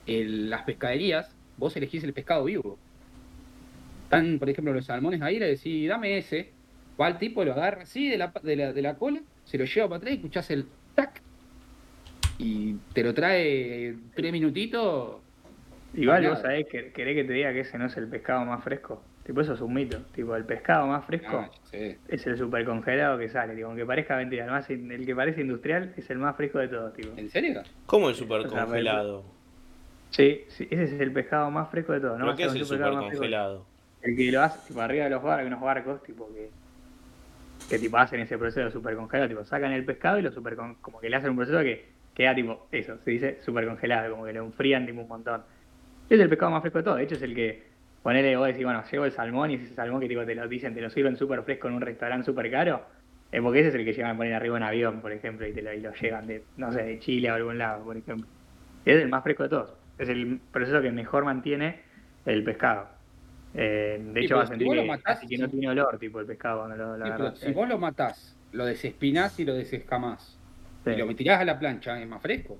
en 0.07 0.49
las 0.49 0.63
pescaderías, 0.63 1.35
vos 1.57 1.77
elegís 1.77 2.03
el 2.03 2.13
pescado 2.13 2.45
vivo. 2.45 2.79
Están, 4.17 4.39
por 4.39 4.49
ejemplo, 4.49 4.73
los 4.73 4.85
salmones 4.85 5.21
ahí, 5.21 5.39
le 5.39 5.47
decís, 5.47 5.87
dame 5.87 6.17
ese. 6.17 6.51
Va 6.99 7.07
el 7.07 7.17
tipo, 7.17 7.43
lo 7.43 7.53
agarra 7.53 7.83
así 7.83 8.09
de 8.09 8.17
la, 8.17 8.31
de 8.43 8.55
la, 8.55 8.73
de 8.73 8.81
la 8.81 8.95
cola, 8.95 9.21
se 9.45 9.57
lo 9.57 9.65
lleva 9.65 9.87
para 9.87 9.97
atrás 9.97 10.13
y 10.13 10.15
escuchás 10.17 10.51
el 10.51 10.65
tac. 10.95 11.21
Y 12.37 12.75
te 12.93 13.03
lo 13.03 13.13
trae 13.13 13.95
tres 14.15 14.31
minutitos. 14.31 15.17
Igual 15.95 16.27
vos 16.27 16.39
sabés, 16.39 16.67
que, 16.67 16.91
querés 16.91 17.15
que 17.15 17.23
te 17.23 17.33
diga 17.33 17.53
que 17.53 17.61
ese 17.61 17.77
no 17.77 17.85
es 17.85 17.97
el 17.97 18.07
pescado 18.07 18.45
más 18.45 18.63
fresco. 18.63 19.01
Tipo, 19.25 19.41
eso 19.41 19.53
es 19.53 19.61
un 19.61 19.73
mito. 19.73 19.99
Tipo, 20.13 20.35
el 20.35 20.43
pescado 20.43 20.85
más 20.87 21.05
fresco 21.05 21.37
Ah, 21.37 21.49
es 21.71 22.27
el 22.27 22.37
super 22.37 22.65
congelado 22.65 23.17
que 23.17 23.29
sale. 23.29 23.55
Tipo, 23.55 23.67
aunque 23.67 23.85
parezca 23.85 24.17
mentira, 24.17 24.45
el, 24.45 24.51
más 24.51 24.69
el 24.69 25.05
que 25.05 25.15
parece 25.15 25.41
industrial 25.41 25.93
es 25.95 26.09
el 26.09 26.17
más 26.17 26.35
fresco 26.35 26.59
de 26.59 26.67
todos, 26.67 26.93
tipo. 26.93 27.09
¿En 27.15 27.29
serio? 27.29 27.61
¿Cómo 27.85 28.09
el 28.09 28.15
super 28.15 28.41
O 28.41 28.49
sea? 28.49 28.67
Sí, 30.09 30.43
sí, 30.47 30.67
ese 30.69 30.83
es 30.83 31.01
el 31.01 31.11
pescado 31.11 31.49
más 31.49 31.69
fresco 31.69 31.93
de 31.93 32.01
todos. 32.01 32.19
No 32.19 32.25
¿Pero 32.25 32.37
qué 32.37 32.43
es 32.43 32.53
el 32.53 32.65
super 32.65 32.93
El 34.03 34.15
que 34.15 34.31
lo 34.31 34.41
hace 34.41 34.67
tipo, 34.67 34.81
arriba 34.81 35.05
de 35.05 35.09
los 35.09 35.23
barcos, 35.23 35.47
unos 35.47 35.61
barcos, 35.61 36.03
tipo 36.03 36.31
que 36.33 36.51
que 37.69 37.79
tipo 37.79 37.97
hacen 37.97 38.19
ese 38.19 38.37
proceso 38.37 38.65
de 38.65 38.71
super 38.71 38.95
congelado, 38.95 39.29
tipo 39.29 39.45
sacan 39.45 39.71
el 39.71 39.85
pescado 39.85 40.19
y 40.19 40.21
lo 40.21 40.31
super 40.31 40.55
como 40.55 40.99
que 40.99 41.09
le 41.09 41.15
hacen 41.15 41.31
un 41.31 41.37
proceso 41.37 41.59
que 41.59 41.85
queda 42.13 42.35
tipo 42.35 42.67
eso, 42.71 42.97
se 43.03 43.11
dice 43.11 43.37
super 43.41 43.65
congelado, 43.65 44.11
como 44.11 44.25
que 44.25 44.33
lo 44.33 44.43
enfrían 44.43 44.85
tipo 44.85 45.01
un 45.01 45.07
montón. 45.07 45.41
Es 46.09 46.19
el 46.19 46.29
pescado 46.29 46.51
más 46.51 46.61
fresco 46.61 46.79
de 46.79 46.83
todo, 46.83 46.95
de 46.95 47.03
hecho 47.03 47.15
es 47.15 47.21
el 47.21 47.33
que 47.33 47.63
ponele 48.03 48.35
vos 48.35 48.47
decís, 48.47 48.65
bueno, 48.65 48.83
llevo 48.91 49.05
el 49.05 49.11
salmón 49.11 49.51
y 49.51 49.55
ese 49.55 49.73
salmón 49.73 50.01
que 50.01 50.09
tipo 50.09 50.25
te 50.25 50.35
lo 50.35 50.47
dicen, 50.47 50.73
te 50.73 50.81
lo 50.81 50.89
sirven 50.89 51.15
súper 51.15 51.41
fresco 51.43 51.69
en 51.69 51.75
un 51.75 51.81
restaurante 51.81 52.25
súper 52.25 52.51
caro, 52.51 52.81
es 53.31 53.41
porque 53.41 53.61
ese 53.61 53.69
es 53.69 53.75
el 53.75 53.85
que 53.85 53.93
llevan 53.93 54.11
a 54.11 54.17
poner 54.17 54.33
arriba 54.33 54.57
un 54.57 54.63
avión, 54.63 55.01
por 55.01 55.11
ejemplo, 55.11 55.47
y 55.47 55.53
te 55.53 55.61
lo, 55.61 55.73
y 55.73 55.79
lo 55.79 55.93
llevan 55.93 56.27
de, 56.27 56.43
no 56.57 56.71
sé, 56.71 56.83
de 56.83 56.99
Chile 56.99 57.31
o 57.31 57.35
algún 57.35 57.57
lado, 57.57 57.83
por 57.83 57.97
ejemplo. 57.97 58.27
Es 58.85 59.01
el 59.01 59.09
más 59.09 59.23
fresco 59.23 59.43
de 59.43 59.49
todos. 59.49 59.73
Es 59.97 60.09
el 60.09 60.39
proceso 60.51 60.81
que 60.81 60.91
mejor 60.91 61.23
mantiene 61.25 61.79
el 62.25 62.43
pescado. 62.43 62.92
Eh, 63.55 63.99
de 64.01 64.19
Sí, 64.21 64.25
hecho, 64.25 64.37
vas 64.37 64.45
a 64.45 64.47
sentir 64.49 64.67
que, 64.67 64.83
matás, 64.83 65.03
casi 65.15 65.27
que 65.27 65.37
no 65.37 65.47
tiene 65.49 65.69
olor, 65.69 65.97
tipo 65.99 66.19
el 66.19 66.25
pescado 66.25 66.59
cuando 66.59 66.75
lo, 66.75 66.97
lo 66.97 67.05
Sí, 67.05 67.11
pero 67.11 67.23
agarrás. 67.25 67.39
si 67.39 67.51
vos 67.51 67.69
lo 67.69 67.77
matás, 67.77 68.35
lo 68.51 68.65
desespinás 68.65 69.39
y 69.39 69.45
lo 69.45 69.53
desescamás, 69.53 70.37
Sí. 70.83 70.91
y 70.91 70.95
lo 70.97 71.15
tirás 71.15 71.39
a 71.41 71.45
la 71.45 71.59
plancha, 71.59 71.99
es 72.01 72.07
más 72.07 72.21
fresco. 72.21 72.57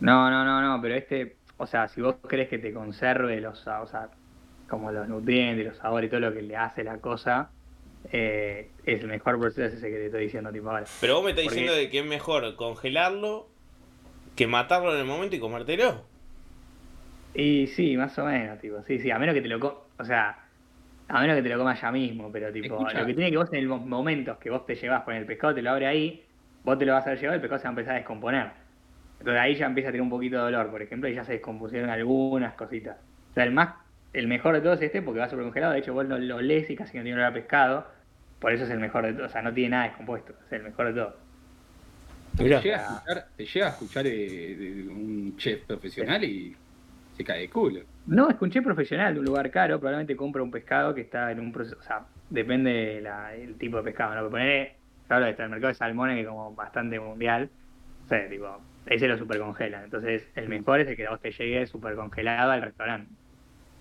No, 0.00 0.30
no, 0.30 0.44
no, 0.44 0.62
no, 0.62 0.80
pero 0.80 0.94
este, 0.94 1.36
o 1.56 1.66
sea, 1.66 1.88
si 1.88 2.00
vos 2.00 2.16
crees 2.26 2.48
que 2.48 2.58
te 2.58 2.72
conserve 2.72 3.40
los, 3.40 3.66
o 3.66 3.86
sea, 3.86 4.08
como 4.68 4.92
los 4.92 5.08
nutrientes, 5.08 5.66
los 5.66 5.76
sabores 5.76 6.08
y 6.08 6.10
todo 6.10 6.20
lo 6.20 6.32
que 6.32 6.42
le 6.42 6.56
hace 6.56 6.84
la 6.84 6.98
cosa, 6.98 7.50
eh, 8.12 8.70
es 8.84 9.00
el 9.00 9.08
mejor 9.08 9.38
proceso 9.38 9.64
es 9.64 9.74
ese 9.74 9.88
que 9.90 9.96
te 9.96 10.06
estoy 10.06 10.22
diciendo, 10.24 10.52
tipo 10.52 10.70
ahora. 10.70 10.84
Pero 11.00 11.16
vos 11.16 11.24
me 11.24 11.30
estás 11.30 11.44
Porque- 11.44 11.60
diciendo 11.60 11.76
de 11.78 11.90
que 11.90 11.98
es 11.98 12.06
mejor 12.06 12.54
congelarlo 12.56 13.48
que 14.36 14.46
matarlo 14.46 14.94
en 14.94 15.00
el 15.00 15.06
momento 15.06 15.34
y 15.34 15.40
comértelo. 15.40 16.04
Y 17.32 17.66
sí, 17.68 17.96
más 17.96 18.18
o 18.18 18.24
menos, 18.24 18.58
tipo, 18.58 18.82
sí, 18.82 18.98
sí, 18.98 19.10
a 19.10 19.18
menos 19.18 19.34
que 19.34 19.42
te 19.42 19.48
lo 19.48 19.60
co 19.60 19.92
o 19.98 20.04
sea, 20.04 20.38
a 21.08 21.20
menos 21.20 21.36
que 21.36 21.42
te 21.42 21.48
lo 21.50 21.58
comas 21.58 21.80
ya 21.80 21.92
mismo, 21.92 22.32
pero 22.32 22.52
tipo, 22.52 22.90
Escucha. 22.90 22.92
lo 22.92 23.06
que 23.06 23.14
tiene 23.14 23.30
que 23.30 23.36
vos 23.38 23.48
en 23.52 23.60
el 23.60 23.68
mo- 23.68 23.78
momentos 23.80 24.38
que 24.38 24.50
vos 24.50 24.66
te 24.66 24.74
llevas 24.76 25.04
con 25.04 25.14
el 25.14 25.26
pescado, 25.26 25.54
te 25.54 25.62
lo 25.62 25.70
abre 25.70 25.86
ahí, 25.86 26.28
vos 26.62 26.78
te 26.78 26.86
lo 26.86 26.94
vas 26.94 27.06
a 27.06 27.14
llevar, 27.14 27.36
el 27.36 27.40
pescado 27.40 27.60
se 27.60 27.64
va 27.64 27.70
a 27.70 27.72
empezar 27.72 27.94
a 27.94 27.98
descomponer. 27.98 28.52
Entonces 29.18 29.40
ahí 29.42 29.56
ya 29.56 29.66
empieza 29.66 29.88
a 29.90 29.92
tener 29.92 30.02
un 30.02 30.10
poquito 30.10 30.36
de 30.38 30.42
dolor, 30.44 30.70
por 30.70 30.82
ejemplo, 30.82 31.08
y 31.08 31.14
ya 31.14 31.24
se 31.24 31.32
descompusieron 31.34 31.90
algunas 31.90 32.54
cositas. 32.54 32.98
O 32.98 33.34
sea, 33.34 33.44
el 33.44 33.52
más, 33.52 33.76
el 34.12 34.28
mejor 34.28 34.54
de 34.56 34.60
todos 34.62 34.78
es 34.80 34.86
este 34.86 35.02
porque 35.02 35.20
va 35.20 35.28
super 35.28 35.44
congelado, 35.44 35.72
de 35.74 35.80
hecho 35.80 35.94
vos 35.94 36.06
lo, 36.06 36.18
lo 36.18 36.40
lees 36.40 36.70
y 36.70 36.76
casi 36.76 36.96
no 36.98 37.04
tiene 37.04 37.18
olor 37.20 37.30
a 37.32 37.34
pescado, 37.34 37.92
por 38.38 38.52
eso 38.52 38.64
es 38.64 38.70
el 38.70 38.78
mejor 38.80 39.06
de 39.06 39.14
todos, 39.14 39.26
o 39.30 39.32
sea, 39.32 39.42
no 39.42 39.54
tiene 39.54 39.70
nada 39.70 39.84
descompuesto, 39.88 40.34
es 40.46 40.52
el 40.52 40.62
mejor 40.64 40.88
de 40.88 40.94
todos. 41.02 41.16
Te 42.36 42.54
llega 42.54 42.76
a 42.76 42.80
escuchar, 42.80 43.32
te 43.36 43.44
llega 43.46 43.66
a 43.66 43.70
escuchar 43.70 44.06
eh, 44.06 44.56
de 44.56 44.88
un 44.88 45.36
chef 45.36 45.66
profesional 45.66 46.22
y 46.24 46.56
se 47.18 47.24
cae 47.24 47.40
de 47.40 47.50
culo. 47.50 47.80
No, 48.06 48.30
escuché 48.30 48.62
profesional 48.62 49.12
de 49.12 49.20
un 49.20 49.26
lugar 49.26 49.50
caro, 49.50 49.78
probablemente 49.78 50.16
compra 50.16 50.42
un 50.42 50.52
pescado 50.52 50.94
que 50.94 51.02
está 51.02 51.30
en 51.32 51.40
un 51.40 51.52
proceso, 51.52 51.76
o 51.78 51.82
sea, 51.82 52.06
depende 52.30 53.02
del 53.02 53.56
tipo 53.56 53.76
de 53.78 53.82
pescado, 53.82 54.14
¿no? 54.14 54.24
Que 54.24 54.30
poner, 54.30 54.72
claro, 55.08 55.26
está 55.26 55.44
el 55.44 55.50
mercado 55.50 55.68
de 55.68 55.74
salmones 55.74 56.14
que 56.14 56.22
es 56.22 56.28
como 56.28 56.54
bastante 56.54 57.00
mundial, 57.00 57.50
o 58.06 58.08
sea, 58.08 58.28
tipo, 58.28 58.46
ese 58.86 59.08
lo 59.08 59.18
super 59.18 59.40
congelan, 59.40 59.84
entonces 59.84 60.28
el 60.36 60.48
mejor 60.48 60.80
es 60.80 60.88
el 60.88 60.96
que 60.96 61.06
a 61.06 61.10
vos 61.10 61.20
te 61.20 61.32
llegue 61.32 61.66
super 61.66 61.96
congelado 61.96 62.52
al 62.52 62.62
restaurante. 62.62 63.12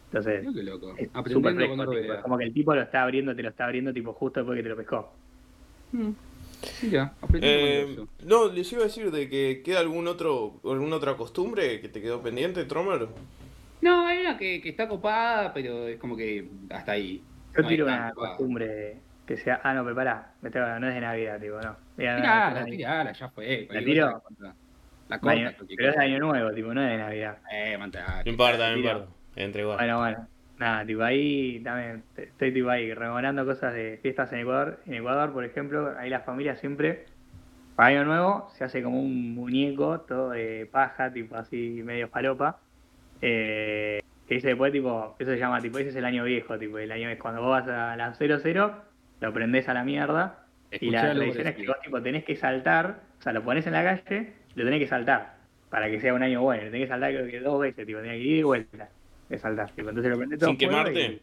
Entonces, 0.07 0.45
loco. 0.64 0.95
es 0.97 1.09
fresco, 1.11 1.41
con 1.41 1.89
tipo, 1.91 2.22
como 2.23 2.38
que 2.38 2.45
el 2.45 2.53
tipo 2.53 2.73
lo 2.73 2.81
está 2.81 3.03
abriendo, 3.03 3.35
te 3.35 3.43
lo 3.43 3.49
está 3.49 3.65
abriendo 3.65 3.93
tipo 3.93 4.14
justo 4.14 4.39
después 4.39 4.57
que 4.57 4.64
te 4.64 4.69
lo 4.69 4.77
pescó. 4.77 5.14
Mm. 5.91 6.11
Aprendiendo 7.21 8.03
Eh, 8.03 8.07
no, 8.25 8.47
les 8.47 8.71
iba 8.71 8.81
a 8.81 8.85
decir 8.85 9.11
de 9.11 9.29
que 9.29 9.61
queda 9.63 9.79
algún 9.79 10.07
otro, 10.07 10.59
alguna 10.63 10.95
otra 10.97 11.15
costumbre 11.15 11.79
que 11.81 11.89
te 11.89 12.01
quedó 12.01 12.21
pendiente, 12.21 12.65
Tromer. 12.65 13.07
No, 13.81 14.07
hay 14.07 14.19
una 14.19 14.38
que, 14.38 14.61
que 14.61 14.69
está 14.69 14.88
copada, 14.88 15.53
pero 15.53 15.88
es 15.88 15.97
como 15.99 16.17
que 16.17 16.49
hasta 16.69 16.93
ahí. 16.93 17.23
Yo 17.55 17.61
No 17.61 17.67
tiro 17.67 17.85
una 17.85 18.11
costumbre 18.13 18.97
que 19.25 19.38
sea, 19.38 19.59
ah, 19.63 19.73
no, 19.73 19.84
pero 19.84 19.95
pará, 19.95 20.34
me 20.41 20.49
tengo- 20.49 20.79
no 20.79 20.88
es 20.88 20.95
de 20.95 21.01
Navidad, 21.01 21.39
tipo, 21.39 21.59
no. 21.61 21.75
Mira, 21.97 22.15
no, 22.15 22.21
Tirala, 22.21 22.59
no, 22.61 22.65
tirala, 22.65 23.11
ya 23.11 23.29
fue. 23.29 23.67
¿La 23.69 23.84
tiro? 23.84 24.23
La 25.09 25.19
corta, 25.19 25.55
pero 25.75 25.89
es 25.91 25.97
año 25.97 26.19
nuevo, 26.19 26.51
tipo, 26.51 26.73
no 26.73 26.81
es 26.84 26.89
de 26.91 26.97
Navidad. 26.97 27.38
Eh, 27.51 27.77
mantá. 27.77 28.21
No 28.25 28.31
importa, 28.31 28.69
no 28.71 28.77
importa. 28.77 29.07
Entre 29.35 29.61
igual. 29.61 29.77
Bueno, 29.77 29.99
bueno. 29.99 30.27
Nada, 30.59 30.85
tipo 30.85 31.03
ahí 31.03 31.59
también 31.63 32.03
estoy 32.15 32.51
tipo 32.51 32.69
ahí 32.69 32.91
rememorando 32.93 33.45
cosas 33.45 33.73
de 33.73 33.99
fiestas 34.01 34.34
en 34.34 34.39
Ecuador. 34.39 34.79
En 34.88 34.95
Ecuador, 34.95 35.31
por 35.31 35.45
ejemplo, 35.45 35.93
ahí 35.99 36.09
la 36.09 36.21
familia 36.21 36.55
siempre, 36.55 37.05
para 37.75 37.89
Año 37.89 38.05
Nuevo, 38.05 38.49
se 38.55 38.63
hace 38.63 38.81
como 38.81 38.99
un 38.99 39.35
muñeco, 39.35 40.01
todo 40.01 40.31
de 40.31 40.67
paja, 40.71 41.13
tipo 41.13 41.35
así 41.35 41.81
medio 41.84 42.07
falopa. 42.07 42.59
Eh, 43.21 44.01
que 44.27 44.35
dice 44.35 44.47
después, 44.47 44.71
tipo, 44.71 45.15
eso 45.19 45.31
se 45.31 45.38
llama, 45.38 45.61
tipo, 45.61 45.77
ese 45.77 45.89
es 45.89 45.95
el 45.95 46.05
año 46.05 46.23
viejo, 46.23 46.57
tipo, 46.57 46.79
el 46.79 46.91
año 46.91 47.07
cuando 47.19 47.41
vos 47.41 47.51
vas 47.51 47.67
a 47.67 47.95
las 47.95 48.17
00, 48.17 48.71
lo 49.21 49.34
prendés 49.34 49.69
a 49.69 49.75
la 49.75 49.84
mierda. 49.84 50.43
Y 50.71 50.89
la 50.89 51.13
tradición 51.13 51.47
es 51.47 51.55
que 51.55 51.67
vos 51.67 51.79
tipo 51.81 52.01
tenés 52.01 52.25
que 52.25 52.35
saltar, 52.35 52.99
o 53.19 53.21
sea, 53.21 53.31
lo 53.31 53.43
pones 53.43 53.65
en 53.67 53.73
la 53.73 53.84
calle, 53.84 54.34
lo 54.55 54.65
tenés 54.65 54.79
que 54.79 54.88
saltar, 54.88 55.35
para 55.69 55.89
que 55.89 56.01
sea 56.01 56.13
un 56.13 56.23
año 56.23 56.41
bueno, 56.41 56.63
lo 56.63 56.71
tenés 56.71 56.88
que 56.88 56.89
saltar 56.89 57.11
creo 57.11 57.27
que 57.27 57.39
dos 57.39 57.61
veces, 57.61 57.85
tipo, 57.85 57.99
tenés 57.99 58.17
que 58.17 58.23
ir 58.23 58.38
y 58.39 58.43
vuelta 58.43 58.89
entonces 59.29 60.11
lo 60.11 60.17
prendés 60.17 60.39
todo 60.39 60.49
Sin 60.49 60.57
quemarte. 60.57 61.01
y- 61.01 61.21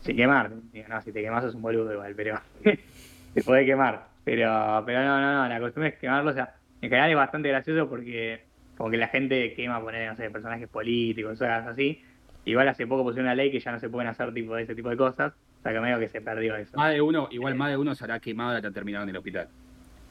Sin 0.00 0.16
quemar, 0.16 0.50
digo, 0.72 0.88
no, 0.88 1.00
si 1.02 1.12
te 1.12 1.20
quemas 1.22 1.42
sos 1.44 1.54
un 1.54 1.62
boludo 1.62 1.92
igual, 1.92 2.14
pero 2.14 2.40
te 3.34 3.42
podés 3.42 3.66
quemar, 3.66 4.08
pero, 4.24 4.82
pero 4.86 5.02
no, 5.02 5.20
no, 5.20 5.32
no, 5.42 5.48
la 5.48 5.60
costumbre 5.60 5.90
es 5.90 5.96
quemarlo, 5.98 6.30
o 6.30 6.34
sea, 6.34 6.54
en 6.80 6.88
general 6.90 7.10
es 7.10 7.16
bastante 7.16 7.48
gracioso 7.48 7.88
porque 7.88 8.44
como 8.76 8.90
que 8.90 8.96
la 8.98 9.08
gente 9.08 9.54
quema, 9.54 9.80
poner, 9.80 10.08
no 10.08 10.16
sé, 10.16 10.30
personajes 10.30 10.68
políticos, 10.68 11.38
cosas 11.38 11.66
así, 11.66 12.02
igual 12.44 12.68
hace 12.68 12.86
poco 12.86 13.02
pusieron 13.02 13.26
una 13.26 13.34
ley 13.34 13.50
que 13.50 13.58
ya 13.60 13.72
no 13.72 13.80
se 13.80 13.88
pueden 13.88 14.08
hacer 14.08 14.32
tipo 14.32 14.54
de 14.54 14.62
ese 14.62 14.74
tipo 14.74 14.90
de 14.90 14.96
cosas, 14.96 15.32
o 15.32 15.62
sea 15.62 15.72
que 15.72 15.80
medio 15.80 15.98
que 15.98 16.08
se 16.08 16.20
perdió 16.20 16.54
eso. 16.56 16.76
Más 16.76 16.92
de 16.92 17.00
uno, 17.00 17.28
igual 17.30 17.54
más 17.56 17.70
de 17.70 17.76
uno 17.76 17.94
se 17.94 18.04
hará 18.04 18.20
quemado 18.20 18.56
y 18.56 18.72
terminado 18.72 19.02
en 19.04 19.10
el 19.10 19.16
hospital. 19.16 19.48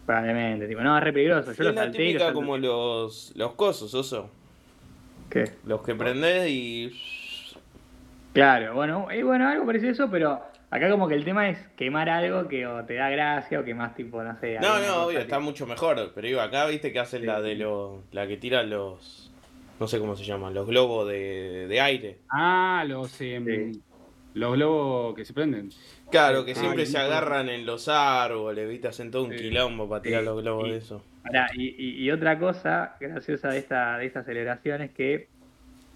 Probablemente, 0.06 0.68
tipo, 0.68 0.82
no, 0.82 0.98
es 0.98 1.04
re 1.04 1.14
peligroso. 1.14 1.54
Yo 1.54 1.64
lo 1.64 1.70
es 1.70 1.76
la 1.76 1.82
salté 1.84 1.98
lo 1.98 2.04
típica 2.06 2.20
salté. 2.26 2.34
como 2.34 2.58
los, 2.58 3.34
los 3.36 3.54
cosos, 3.54 3.94
oso. 3.94 4.30
¿Qué? 5.30 5.46
Los 5.66 5.82
que 5.82 5.96
prendés 5.96 6.50
y. 6.50 6.92
Claro, 8.34 8.74
bueno, 8.76 9.08
y 9.14 9.22
bueno, 9.24 9.48
algo 9.48 9.66
parecido 9.66 9.90
a 9.90 9.94
eso, 9.94 10.10
pero 10.12 10.42
acá 10.70 10.90
como 10.90 11.08
que 11.08 11.16
el 11.16 11.24
tema 11.24 11.50
es 11.50 11.58
quemar 11.78 12.10
algo 12.10 12.48
que 12.50 12.68
o 12.68 12.84
te 12.84 12.96
da 12.96 13.10
gracia 13.10 13.60
o 13.60 13.64
que 13.64 13.74
más 13.74 13.96
tipo, 13.96 14.22
no 14.24 14.38
sé. 14.40 14.60
No, 14.60 14.80
no, 14.80 15.04
obvio, 15.06 15.20
tipo- 15.20 15.22
está 15.22 15.40
mucho 15.40 15.66
mejor. 15.66 16.12
Pero 16.14 16.28
digo, 16.28 16.42
acá 16.42 16.66
viste 16.68 16.92
que 16.92 17.00
hacen 17.00 17.22
Sí. 17.22 17.28
la 17.28 17.42
de 17.42 17.56
los. 17.56 18.00
La 18.12 18.28
que 18.28 18.38
tira 18.38 18.64
los. 18.64 19.32
No 19.80 19.88
sé 19.88 20.00
cómo 20.00 20.16
se 20.16 20.24
llama, 20.26 20.52
los 20.52 20.68
globos 20.68 21.08
de, 21.08 21.68
de 21.68 21.82
aire. 21.82 22.18
Ah, 22.30 22.84
los, 22.88 23.12
Sí. 23.12 23.36
los 24.34 24.54
globos 24.54 25.16
que 25.16 25.26
se 25.26 25.34
prenden. 25.34 25.70
Claro, 26.12 26.46
que 26.46 26.52
Ah, 26.52 26.56
siempre 26.56 26.86
se 26.86 26.98
agarran 26.98 27.50
en 27.50 27.66
los 27.66 27.88
árboles, 27.90 28.70
viste, 28.70 28.88
hacen 28.88 29.12
todo 29.12 29.24
un 29.24 29.32
Sí. 29.32 29.38
quilombo 29.38 29.88
para 29.90 30.02
tirar 30.02 30.22
Sí, 30.22 30.26
los 30.26 30.42
globos 30.42 30.68
y- 30.68 30.72
de 30.72 30.78
eso. 30.78 31.02
Pará, 31.26 31.50
y, 31.54 31.70
y- 31.70 32.06
y 32.06 32.12
otra 32.12 32.38
cosa 32.38 32.98
graciosa 33.00 33.50
de 33.52 33.60
esta, 33.60 33.98
de 33.98 34.06
esta 34.06 34.24
celebración 34.24 34.82
es 34.84 34.92
que 34.94 35.32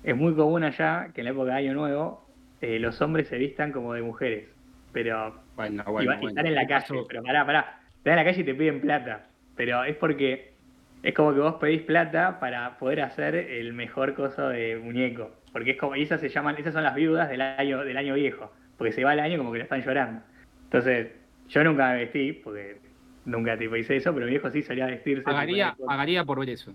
es 0.03 0.15
muy 0.15 0.35
común 0.35 0.63
allá 0.63 1.11
que 1.13 1.21
en 1.21 1.25
la 1.25 1.31
época 1.31 1.51
de 1.53 1.57
Año 1.59 1.73
Nuevo 1.75 2.35
eh, 2.61 2.79
los 2.79 3.01
hombres 3.01 3.27
se 3.29 3.37
vistan 3.37 3.71
como 3.71 3.93
de 3.93 4.01
mujeres. 4.03 4.57
Pero 4.91 5.45
Bueno, 5.55 5.83
y, 5.95 6.05
bueno, 6.05 6.17
y 6.21 6.27
bueno. 6.27 6.27
están 6.27 6.47
en 6.47 6.55
la 6.55 6.67
¿Qué 6.67 6.67
calle, 6.67 7.03
pero 7.07 7.23
pará, 7.23 7.45
pará. 7.45 7.81
Están 7.97 8.13
en 8.13 8.17
la 8.17 8.25
calle 8.25 8.41
y 8.41 8.45
te 8.45 8.55
piden 8.55 8.81
plata. 8.81 9.35
Pero 9.55 9.83
es 9.83 9.97
porque 9.97 10.59
es 11.01 11.13
como 11.15 11.33
que 11.33 11.39
vos 11.41 11.55
pedís 11.55 11.83
plata 11.83 12.39
para 12.39 12.77
poder 12.77 13.01
hacer 13.01 13.35
el 13.35 13.73
mejor 13.73 14.15
coso 14.15 14.49
de 14.49 14.77
muñeco. 14.77 15.43
Porque 15.51 15.71
es 15.71 15.77
como, 15.77 15.95
y 15.95 16.03
esas 16.03 16.21
se 16.21 16.29
llaman, 16.29 16.57
esas 16.57 16.73
son 16.73 16.83
las 16.83 16.95
viudas 16.95 17.29
del 17.29 17.41
año, 17.41 17.83
del 17.85 17.97
año 17.97 18.15
viejo. 18.15 18.53
porque 18.77 18.93
se 18.93 19.03
va 19.03 19.13
el 19.13 19.19
año 19.19 19.37
como 19.37 19.51
que 19.51 19.59
lo 19.59 19.63
están 19.65 19.81
llorando. 19.83 20.23
Entonces, 20.65 21.11
yo 21.47 21.63
nunca 21.63 21.89
me 21.91 21.97
vestí, 21.97 22.33
porque 22.33 22.81
nunca 23.29 23.57
tipo 23.57 23.75
hice 23.75 23.97
eso, 23.97 24.13
pero 24.13 24.25
mi 24.25 24.31
viejo 24.31 24.49
sí 24.49 24.61
solía 24.63 24.85
vestirse. 24.87 25.23
Pagaría, 25.23 25.71
tipo- 25.71 25.85
pagaría 25.85 26.25
por 26.25 26.39
ver 26.39 26.49
eso. 26.49 26.73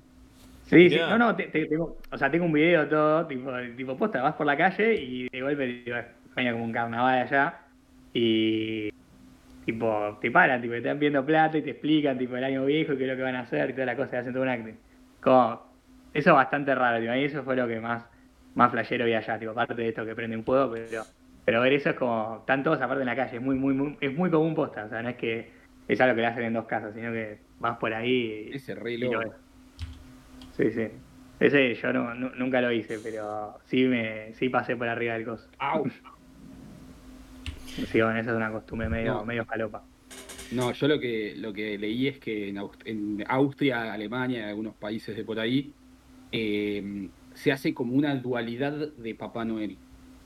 Sí, 0.66 0.88
sí, 0.88 0.96
no, 0.96 1.18
no, 1.18 1.36
te- 1.36 1.48
te- 1.48 1.66
tengo, 1.66 1.98
o 2.10 2.18
sea, 2.18 2.30
tengo 2.30 2.46
un 2.46 2.52
video 2.52 2.88
todo, 2.88 3.26
tipo, 3.26 3.50
tipo 3.76 3.96
posta, 3.96 4.22
vas 4.22 4.34
por 4.34 4.46
la 4.46 4.56
calle 4.56 4.94
y 4.94 5.28
de 5.30 5.42
golpe, 5.42 5.82
tipo, 5.84 5.96
España 5.96 6.52
como 6.52 6.64
un 6.64 6.72
carnaval 6.72 7.18
allá, 7.18 7.60
y 8.14 8.88
tipo, 9.64 10.18
te 10.20 10.30
paran, 10.30 10.60
tipo, 10.62 10.72
te 10.72 10.78
están 10.78 10.98
viendo 10.98 11.24
plata 11.24 11.58
y 11.58 11.62
te 11.62 11.70
explican, 11.70 12.18
tipo, 12.18 12.36
el 12.36 12.44
año 12.44 12.64
viejo 12.64 12.94
y 12.94 12.96
qué 12.98 13.04
es 13.04 13.10
lo 13.10 13.16
que 13.16 13.22
van 13.22 13.36
a 13.36 13.40
hacer 13.40 13.70
y 13.70 13.72
toda 13.74 13.86
la 13.86 13.96
cosa, 13.96 14.16
y 14.16 14.18
hacen 14.20 14.32
todo 14.32 14.42
un 14.42 14.48
acting. 14.48 14.78
Como, 15.20 15.62
eso 16.14 16.30
es 16.30 16.36
bastante 16.36 16.74
raro, 16.74 16.98
tipo, 17.00 17.12
mí 17.12 17.24
eso 17.24 17.42
fue 17.44 17.56
lo 17.56 17.68
que 17.68 17.80
más, 17.80 18.04
más 18.54 18.70
flashero 18.70 19.04
vi 19.04 19.14
allá, 19.14 19.38
tipo, 19.38 19.52
aparte 19.52 19.74
de 19.74 19.88
esto 19.88 20.04
que 20.06 20.14
prende 20.14 20.36
un 20.36 20.44
fuego, 20.44 20.72
pero, 20.72 21.06
pero 21.44 21.60
ver 21.60 21.74
eso 21.74 21.90
es 21.90 21.96
como, 21.96 22.38
están 22.40 22.62
todos 22.62 22.80
aparte 22.80 23.02
en 23.02 23.06
la 23.06 23.16
calle, 23.16 23.36
es 23.36 23.42
muy, 23.42 23.56
muy, 23.56 23.74
muy, 23.74 23.98
es 24.00 24.14
muy 24.14 24.30
común 24.30 24.54
posta, 24.54 24.84
o 24.86 24.88
sea, 24.88 25.02
no 25.02 25.10
es 25.10 25.16
que 25.16 25.53
es 25.88 26.00
algo 26.00 26.14
que 26.14 26.20
le 26.22 26.26
hacen 26.26 26.44
en 26.44 26.52
dos 26.54 26.66
casas, 26.66 26.94
sino 26.94 27.12
que 27.12 27.38
vas 27.60 27.78
por 27.78 27.92
ahí 27.94 28.48
y, 28.52 28.56
Ese 28.56 28.74
re 28.74 28.92
y 28.94 28.98
lo 28.98 29.20
loco. 29.22 29.34
Sí, 30.56 30.70
sí. 30.70 30.86
Ese 31.40 31.74
yo 31.74 31.92
no, 31.92 32.14
nunca 32.14 32.60
lo 32.60 32.70
hice, 32.72 32.98
pero 33.00 33.58
sí 33.64 33.84
me 33.84 34.32
sí 34.34 34.48
pasé 34.48 34.76
por 34.76 34.88
arriba 34.88 35.14
del 35.14 35.24
coso. 35.24 35.48
Au. 35.58 35.84
Sí, 37.90 38.00
bueno, 38.00 38.18
esa 38.20 38.30
es 38.30 38.36
una 38.36 38.52
costumbre 38.52 38.88
medio, 38.88 39.14
No. 39.14 39.24
medio 39.24 39.44
falopa. 39.44 39.84
No, 40.52 40.70
yo 40.72 40.86
lo 40.86 41.00
que, 41.00 41.34
lo 41.36 41.52
que 41.52 41.76
leí 41.76 42.06
es 42.06 42.18
que 42.20 42.48
en, 42.48 42.56
Aust- 42.56 42.82
en 42.84 43.24
Austria, 43.26 43.92
Alemania 43.92 44.40
y 44.40 44.42
algunos 44.50 44.74
países 44.76 45.16
de 45.16 45.24
por 45.24 45.40
ahí 45.40 45.72
eh, 46.30 47.08
se 47.34 47.50
hace 47.50 47.74
como 47.74 47.94
una 47.94 48.14
dualidad 48.14 48.72
de 48.96 49.14
Papá 49.16 49.44
Noel. 49.44 49.76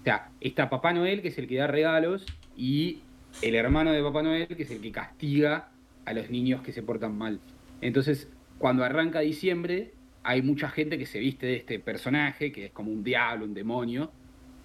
O 0.01 0.05
sea, 0.05 0.29
está 0.43 0.69
Papá 0.69 0.93
Noel, 0.93 1.23
que 1.23 1.29
es 1.29 1.39
el 1.39 1.49
que 1.49 1.57
da 1.57 1.67
regalos, 1.69 2.27
y 2.55 3.01
el 3.43 3.55
hermano 3.55 3.93
de 3.93 4.03
Papá 4.03 4.23
Noel, 4.23 4.49
que 4.49 4.63
es 4.63 4.71
el 4.71 4.81
que 4.81 4.93
castiga 4.93 5.71
a 6.05 6.13
los 6.13 6.31
niños 6.31 6.63
que 6.63 6.73
se 6.73 6.83
portan 6.83 7.17
mal. 7.17 7.41
Entonces, 7.81 8.29
cuando 8.59 8.85
arranca 8.85 9.21
diciembre, 9.21 9.93
hay 10.25 10.43
mucha 10.43 10.69
gente 10.69 10.99
que 10.99 11.07
se 11.07 11.19
viste 11.19 11.47
de 11.47 11.57
este 11.57 11.79
personaje, 11.79 12.51
que 12.53 12.67
es 12.67 12.73
como 12.73 12.91
un 12.91 13.05
diablo, 13.05 13.45
un 13.45 13.55
demonio, 13.55 14.11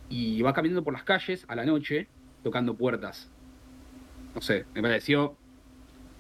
y 0.10 0.42
va 0.42 0.54
caminando 0.54 0.84
por 0.84 0.94
las 0.94 1.04
calles 1.04 1.46
a 1.48 1.56
la 1.56 1.66
noche, 1.66 2.08
tocando 2.44 2.76
puertas. 2.76 3.30
No 4.36 4.42
sé, 4.42 4.66
me 4.74 4.82
pareció 4.82 5.38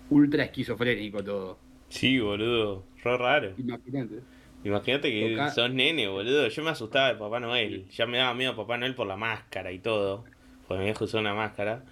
ultra 0.10 0.44
esquizofrénico 0.44 1.24
todo. 1.24 1.58
Sí, 1.90 2.20
boludo. 2.20 2.84
Re 3.04 3.18
raro. 3.18 3.54
Imagínate. 3.58 4.20
Imagínate 4.64 5.10
que 5.12 5.32
Toca- 5.32 5.50
sos 5.52 5.74
nene, 5.74 6.08
boludo. 6.08 6.48
Yo 6.48 6.64
me 6.64 6.70
asustaba 6.70 7.10
de 7.10 7.16
Papá 7.16 7.40
Noel. 7.40 7.86
Ya 7.90 8.06
me 8.06 8.18
daba 8.20 8.34
miedo 8.34 8.56
Papá 8.56 8.78
Noel 8.78 8.96
por 8.96 9.08
la 9.08 9.18
máscara 9.18 9.72
y 9.72 9.80
todo. 9.80 10.24
Porque 10.68 10.80
mi 10.80 10.86
viejo 10.86 11.06
usó 11.06 11.20
una 11.20 11.34
máscara. 11.34 11.84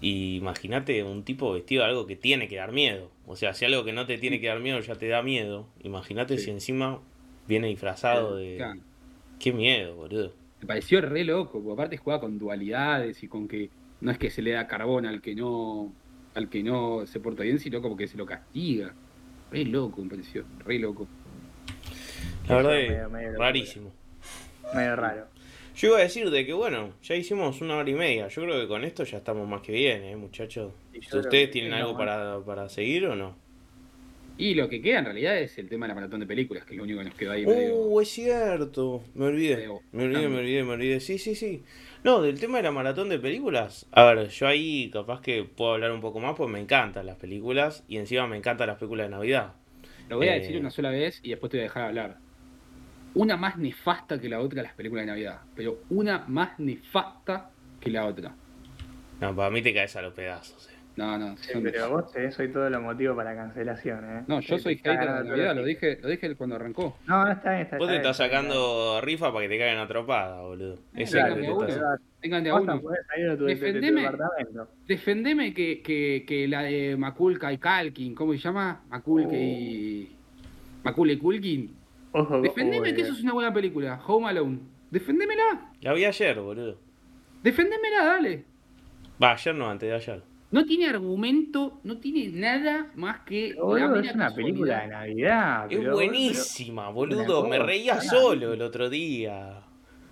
Y 0.00 0.36
imagínate 0.36 1.02
un 1.02 1.24
tipo 1.24 1.52
vestido 1.52 1.82
de 1.82 1.88
algo 1.90 2.06
que 2.06 2.14
tiene 2.16 2.46
que 2.48 2.56
dar 2.56 2.72
miedo. 2.72 3.10
O 3.26 3.34
sea, 3.36 3.52
si 3.54 3.64
algo 3.64 3.84
que 3.84 3.92
no 3.92 4.06
te 4.06 4.16
tiene 4.18 4.40
que 4.40 4.46
dar 4.46 4.60
miedo 4.60 4.78
ya 4.80 4.94
te 4.94 5.08
da 5.08 5.22
miedo. 5.22 5.66
Imagínate 5.82 6.38
Sí. 6.38 6.44
si 6.44 6.50
encima 6.52 7.00
viene 7.48 7.66
disfrazado 7.68 8.36
de. 8.36 8.56
Claro. 8.56 8.80
Qué 9.40 9.52
miedo, 9.52 9.96
boludo. 9.96 10.32
Me 10.60 10.66
pareció 10.66 11.00
re 11.00 11.24
loco, 11.24 11.60
porque 11.62 11.72
aparte 11.72 11.96
juega 11.96 12.20
con 12.20 12.38
dualidades 12.38 13.22
y 13.22 13.28
con 13.28 13.48
que 13.48 13.70
no 14.00 14.10
es 14.12 14.18
que 14.18 14.30
se 14.30 14.42
le 14.42 14.52
da 14.52 14.66
carbón 14.68 15.06
al 15.06 15.20
que 15.20 15.34
no 15.34 15.92
al 16.34 16.48
que 16.48 16.62
no 16.62 17.04
se 17.06 17.18
porta 17.18 17.42
bien, 17.42 17.58
sino 17.58 17.82
como 17.82 17.96
que 17.96 18.06
se 18.06 18.16
lo 18.16 18.24
castiga. 18.26 18.92
Re 19.50 19.64
loco, 19.64 20.02
me 20.02 20.10
pareció, 20.10 20.44
re 20.64 20.78
loco. 20.78 21.08
La 22.48 22.56
verdad 22.56 22.70
Medio- 22.72 23.06
es 23.06 23.10
medio 23.10 23.38
rarísimo. 23.38 23.92
Medio 24.74 24.96
raro. 24.96 25.26
Yo 25.78 25.88
iba 25.90 25.98
a 25.98 26.00
decir 26.02 26.28
de 26.30 26.44
que 26.44 26.52
bueno, 26.52 26.92
ya 27.04 27.14
hicimos 27.14 27.60
una 27.60 27.76
hora 27.76 27.88
y 27.88 27.94
media. 27.94 28.26
Yo 28.28 28.42
creo 28.42 28.60
que 28.60 28.66
con 28.66 28.84
esto 28.84 29.04
ya 29.04 29.18
estamos 29.18 29.46
más 29.48 29.62
que 29.62 29.70
bien, 29.72 30.02
eh, 30.02 30.16
muchachos. 30.16 30.72
¿Ustedes 31.12 31.50
tienen 31.52 31.72
algo 31.72 31.96
para, 31.96 32.40
para 32.40 32.68
seguir 32.68 33.06
o 33.06 33.14
no? 33.14 33.36
Y 34.36 34.54
lo 34.54 34.68
que 34.68 34.80
queda 34.82 35.00
en 35.00 35.04
realidad 35.04 35.38
es 35.38 35.56
el 35.58 35.68
tema 35.68 35.86
de 35.86 35.90
la 35.90 35.94
maratón 35.96 36.20
de 36.20 36.26
películas, 36.26 36.64
que 36.64 36.72
es 36.74 36.78
lo 36.78 36.84
único 36.84 36.98
que 36.98 37.04
nos 37.06 37.14
quedó 37.14 37.32
ahí 37.32 37.46
medio. 37.46 37.76
Uh, 37.76 38.00
es 38.00 38.08
cierto. 38.08 39.02
Me 39.14 39.26
olvidé. 39.26 39.56
medio 39.56 39.80
Me 39.92 40.04
olvidé, 40.04 40.28
me 40.28 40.38
olvidé, 40.38 40.64
me 40.64 40.72
olvidé. 40.72 41.00
Sí, 41.00 41.18
sí, 41.18 41.34
sí. 41.36 41.62
No, 42.04 42.22
del 42.22 42.38
tema 42.40 42.58
de 42.58 42.64
la 42.64 42.70
maratón 42.72 43.08
de 43.08 43.18
películas. 43.20 43.86
A 43.92 44.04
ver, 44.04 44.28
yo 44.28 44.46
ahí 44.48 44.90
capaz 44.92 45.20
que 45.20 45.42
puedo 45.44 45.72
hablar 45.74 45.90
un 45.92 46.00
poco 46.00 46.18
más, 46.20 46.36
pues 46.36 46.48
me 46.50 46.60
encantan 46.60 47.06
las 47.06 47.16
películas 47.16 47.84
y 47.88 47.98
encima 47.98 48.26
me 48.28 48.36
encantan 48.36 48.66
las 48.68 48.78
películas 48.78 49.06
de 49.06 49.10
Navidad. 49.10 49.54
Lo 50.08 50.16
voy 50.18 50.28
a 50.28 50.36
Eh. 50.36 50.40
decir 50.40 50.56
una 50.56 50.70
sola 50.70 50.90
vez 50.90 51.20
y 51.22 51.30
después 51.30 51.50
te 51.50 51.56
voy 51.58 51.62
a 51.62 51.64
dejar 51.64 51.82
hablar. 51.84 52.18
Una 53.18 53.36
más 53.36 53.56
nefasta 53.58 54.20
que 54.20 54.28
la 54.28 54.38
otra 54.40 54.62
las 54.62 54.74
películas 54.74 55.02
de 55.04 55.10
Navidad, 55.12 55.40
pero 55.56 55.78
una 55.90 56.24
más 56.28 56.58
nefasta 56.58 57.50
que 57.80 57.90
la 57.90 58.06
otra. 58.06 58.32
No, 59.20 59.34
para 59.34 59.50
mí 59.50 59.60
te 59.60 59.74
caes 59.74 59.94
a 59.96 60.02
los 60.02 60.14
pedazos. 60.14 60.68
eh. 60.70 60.74
No, 60.96 61.16
no, 61.16 61.36
Sí, 61.36 61.52
son- 61.52 61.62
pero 61.62 61.90
vos 61.90 62.10
tenés 62.12 62.36
hoy 62.40 62.48
todo 62.52 62.68
lo 62.70 62.80
motivo 62.80 63.14
para 63.14 63.34
cancelación, 63.34 64.04
¿eh? 64.18 64.24
no, 64.26 64.40
yo 64.40 64.56
Te 64.56 64.62
soy 64.62 64.76
hater 64.78 64.98
de 65.00 65.06
Navidad, 65.28 65.54
lo 65.54 65.64
dije, 65.64 65.98
lo 66.02 66.08
dije 66.08 66.34
cuando 66.36 66.56
arrancó. 66.56 66.96
No, 67.06 67.24
no 67.24 67.30
está 67.32 67.50
bien, 67.50 67.62
está, 67.62 67.76
Vos 67.78 67.86
está 67.88 67.92
te 67.94 67.98
bien, 68.00 68.10
estás 68.10 68.20
está 68.20 68.24
bien. 68.24 68.50
sacando 68.50 69.00
rifa 69.00 69.32
para 69.32 69.42
que 69.44 69.48
te 69.48 69.58
caigan 69.58 69.78
a 69.78 69.86
tropada, 69.88 70.42
boludo. 70.42 70.78
Eso 70.96 71.18
es 71.18 71.28
lo 71.28 71.34
que 71.36 71.40
te 71.42 71.52
uno. 71.52 71.66
estás 71.68 72.00
Tengan 72.20 72.42
de 72.44 72.50
a 72.50 72.52
Vos 72.54 72.64
no 72.66 72.80
uno. 72.80 72.90
salir 73.08 73.30
de 73.30 73.36
tu, 73.36 73.44
Defendeme. 73.44 74.00
departamento. 74.02 74.68
Defendeme 74.88 75.54
que, 75.54 75.82
que, 75.82 76.24
que 76.26 76.48
la 76.48 76.62
de 76.62 76.96
Maculca 76.96 77.52
y 77.52 77.58
Kalkin, 77.58 78.14
¿cómo 78.16 78.32
se 78.32 78.38
llama? 78.38 78.82
Maculca 78.88 79.36
y. 79.36 80.16
Macul 80.82 81.10
y 81.12 81.16
Culkin. 81.18 81.77
Ojo, 82.12 82.40
Defendeme 82.40 82.94
que 82.94 83.02
eso 83.02 83.12
es 83.12 83.22
una 83.22 83.32
buena 83.34 83.52
película, 83.52 84.00
Home 84.06 84.28
Alone. 84.28 84.58
Defendémela. 84.90 85.72
La 85.82 85.92
vi 85.92 86.04
ayer, 86.04 86.40
boludo. 86.40 86.78
Defendémela, 87.42 88.04
dale. 88.04 88.44
Va, 89.22 89.32
ayer 89.32 89.54
no, 89.54 89.68
antes 89.68 89.88
de 89.88 89.94
ayer. 89.94 90.22
No 90.50 90.64
tiene 90.64 90.86
argumento, 90.88 91.80
no 91.84 91.98
tiene 91.98 92.28
nada 92.30 92.90
más 92.94 93.20
que. 93.20 93.50
Pero, 93.52 93.66
boludo, 93.66 93.88
mera 93.90 94.08
es 94.08 94.14
una 94.14 94.34
película 94.34 94.80
de. 94.80 94.88
Navidad. 94.88 95.66
Es 95.70 95.78
pero- 95.78 95.94
buenísima, 95.94 96.88
boludo. 96.88 97.46
Me 97.46 97.58
reía 97.58 97.96
nada. 97.96 98.08
solo 98.08 98.54
el 98.54 98.62
otro 98.62 98.88
día. 98.88 99.60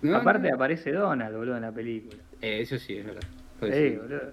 No, 0.03 0.17
aparte 0.17 0.49
no. 0.49 0.55
aparece 0.55 0.91
Donald, 0.91 1.35
boludo, 1.35 1.55
en 1.55 1.63
la 1.63 1.71
película. 1.71 2.21
Eh, 2.39 2.59
eso 2.61 2.77
sí, 2.77 2.97
es 2.97 3.05
verdad. 3.05 3.27
Sí, 3.61 3.95
boludo. 3.97 4.31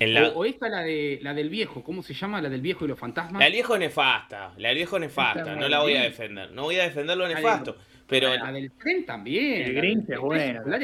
En 0.00 0.14
la... 0.14 0.28
O, 0.28 0.40
o 0.40 0.44
esta 0.44 0.68
la 0.68 0.82
de 0.82 1.18
la 1.22 1.34
del 1.34 1.50
viejo, 1.50 1.82
¿cómo 1.82 2.02
se 2.02 2.14
llama? 2.14 2.40
La 2.40 2.48
del 2.48 2.60
viejo 2.60 2.84
y 2.84 2.88
los 2.88 2.98
fantasmas. 2.98 3.40
La 3.40 3.46
del 3.46 3.54
viejo 3.54 3.74
es 3.74 3.80
nefasta, 3.80 4.52
la 4.56 4.68
del 4.68 4.76
viejo 4.76 4.96
es 4.96 5.00
nefasta, 5.02 5.56
no 5.56 5.68
la 5.68 5.80
voy 5.80 5.96
a 5.96 6.02
defender, 6.02 6.50
no 6.52 6.62
voy 6.64 6.76
a 6.76 6.84
defender 6.84 7.16
lo 7.16 7.26
de- 7.26 7.34
nefasto, 7.34 7.76
pero... 8.06 8.34
La 8.34 8.52
del 8.52 8.70
tren 8.72 9.04
también. 9.04 9.62
El 9.62 9.74
la 9.74 9.80
Grinch 9.80 10.10
es 10.10 10.18
bueno. 10.18 10.62
la. 10.66 10.78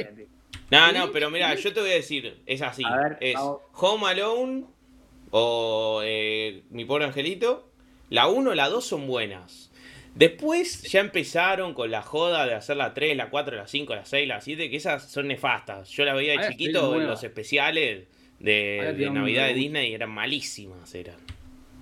No, 0.70 0.92
no, 0.92 1.12
pero 1.12 1.30
mira, 1.30 1.54
yo 1.54 1.72
te 1.72 1.80
voy 1.80 1.90
a 1.90 1.94
decir, 1.94 2.38
es 2.46 2.62
así, 2.62 2.82
A 2.84 2.96
ver, 2.96 3.18
es 3.20 3.34
vamos. 3.34 3.60
Home 3.74 4.06
Alone 4.08 4.64
o 5.30 6.00
eh, 6.04 6.62
Mi 6.70 6.84
Pobre 6.84 7.04
Angelito, 7.04 7.70
la 8.10 8.28
1 8.28 8.54
la 8.54 8.68
2 8.68 8.84
son 8.84 9.06
buenas. 9.06 9.70
Después 10.14 10.82
ya 10.82 11.00
empezaron 11.00 11.74
con 11.74 11.90
la 11.90 12.02
joda 12.02 12.46
de 12.46 12.54
hacer 12.54 12.76
la 12.76 12.94
3, 12.94 13.16
la 13.16 13.30
4, 13.30 13.56
la 13.56 13.66
5, 13.66 13.94
la 13.94 14.04
6, 14.04 14.28
la 14.28 14.40
7, 14.40 14.70
que 14.70 14.76
esas 14.76 15.10
son 15.10 15.26
nefastas. 15.28 15.88
Yo 15.90 16.04
la 16.04 16.14
veía 16.14 16.40
de 16.40 16.48
chiquito 16.48 16.94
en 17.00 17.06
los 17.08 17.22
especiales 17.24 18.04
de, 18.44 19.10
Navidad 19.12 19.48
de. 19.48 19.54
Disney 19.54 19.94
eran 19.94 20.10
malísimas, 20.10 20.94
eran. 20.94 21.16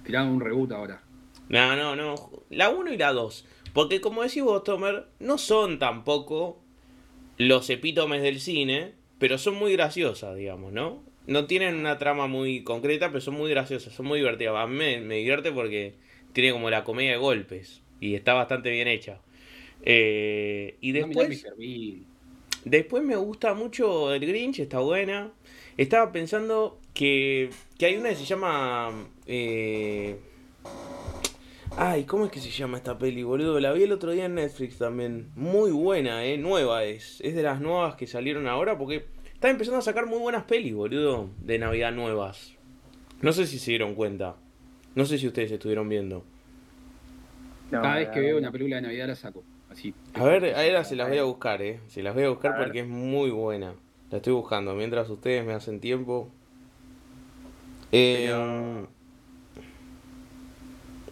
Tiraron 0.05 0.33
un 0.33 0.41
reboot 0.41 0.73
ahora. 0.73 1.03
No, 1.49 1.77
no, 1.77 1.97
no. 1.97 2.31
La 2.51 2.71
1 2.71 2.93
y 2.93 2.97
la 2.97 3.13
2. 3.13 3.47
Porque 3.73 4.01
como 4.01 4.23
decís 4.23 4.43
vos, 4.43 4.65
Tomer, 4.65 5.07
no 5.19 5.39
son 5.39 5.79
tampoco 5.79 6.61
los 7.39 7.71
epítomes 7.71 8.23
del 8.23 8.41
cine, 8.41 8.93
pero 9.19 9.39
son 9.39 9.55
muy 9.55 9.73
graciosas, 9.73 10.37
digamos, 10.37 10.73
¿no? 10.73 11.03
No 11.27 11.47
tienen 11.47 11.77
una 11.77 11.99
trama 11.99 12.27
muy 12.27 12.63
concreta, 12.65 13.09
pero 13.09 13.21
son 13.21 13.35
muy 13.35 13.51
graciosas, 13.51 13.95
son 13.95 14.07
muy 14.07 14.19
divertidas. 14.19 14.57
A 14.57 14.67
mí 14.67 14.77
me, 14.77 15.01
me 15.01 15.17
divierte 15.17 15.53
porque 15.53 15.95
tiene 16.33 16.53
como 16.53 16.71
la 16.71 16.85
comedia 16.85 17.13
de 17.13 17.19
golpes 17.19 17.83
y 18.01 18.15
está 18.15 18.35
bastante 18.35 18.71
bien 18.71 18.89
hecha. 18.89 19.21
Eh, 19.83 20.77
y 20.81 20.93
después, 20.93 21.45
después 22.65 23.03
me 23.03 23.17
gusta 23.17 23.55
mucho 23.55 24.13
el 24.15 24.27
Grinch, 24.27 24.61
está 24.61 24.81
buena. 24.81 25.33
Estaba 25.77 26.13
pensando 26.13 26.79
que, 26.95 27.51
que 27.79 27.87
hay 27.87 27.97
una 27.97 28.11
que 28.11 28.17
se 28.17 28.25
llama... 28.25 28.91
eh, 29.27 30.17
Ay, 31.77 32.05
¿cómo 32.05 32.27
es 32.27 32.31
que 32.31 32.41
se 32.41 32.51
llama 32.51 32.77
esta 32.77 32.99
peli, 32.99 33.23
boludo? 33.23 33.59
La 33.59 33.73
vi 33.73 33.85
el 33.85 33.93
otro 33.93 34.11
día 34.13 34.27
en 34.27 34.35
Netflix 34.35 34.77
también. 34.77 35.31
Muy 35.37 35.71
buena, 35.71 36.25
eh. 36.25 36.37
Nueva 36.37 36.85
es. 36.85 37.21
Es 37.23 37.35
de 37.35 37.43
las 37.43 37.61
nuevas 37.63 37.95
que 37.97 38.07
salieron 38.07 38.47
ahora 38.47 38.77
porque 38.77 39.07
están 39.33 39.53
empezando 39.53 39.79
a 39.79 39.83
sacar 39.83 40.05
muy 40.07 40.19
buenas 40.19 40.45
pelis, 40.45 40.75
boludo. 40.75 41.31
De 41.41 41.59
Navidad 41.59 41.93
nuevas. 41.93 42.55
No 43.23 43.33
sé 43.33 43.47
si 43.47 43.59
se 43.59 43.71
dieron 43.71 43.95
cuenta. 43.95 44.37
No 44.95 45.07
sé 45.07 45.17
si 45.17 45.27
ustedes 45.27 45.51
estuvieron 45.51 45.89
viendo. 45.89 46.25
No, 47.71 47.81
Cada 47.81 47.97
vez 47.97 48.11
que 48.11 48.21
veo 48.21 48.37
una 48.37 48.53
película 48.53 48.77
de 48.77 48.83
Navidad 48.83 49.07
la 49.09 49.17
saco. 49.17 49.43
Así. 49.71 49.95
A 50.13 50.25
ver, 50.25 50.55
a 50.55 50.85
se 50.85 50.95
las 50.95 51.09
voy 51.09 51.17
a 51.17 51.23
buscar, 51.23 51.63
eh. 51.63 51.81
Se 51.89 52.03
las 52.03 52.15
voy 52.15 52.25
a 52.25 52.29
buscar 52.29 52.53
A 52.53 52.59
ver. 52.59 52.67
porque 52.67 52.81
es 52.81 52.87
muy 52.87 53.31
buena. 53.31 53.73
La 54.13 54.19
estoy 54.19 54.35
buscando. 54.35 54.75
Mientras 54.75 55.09
ustedes 55.09 55.45
me 55.45 55.55
hacen 55.55 55.81
tiempo. 55.81 56.29
Eh, 57.91 58.27
Pero- 58.27 58.89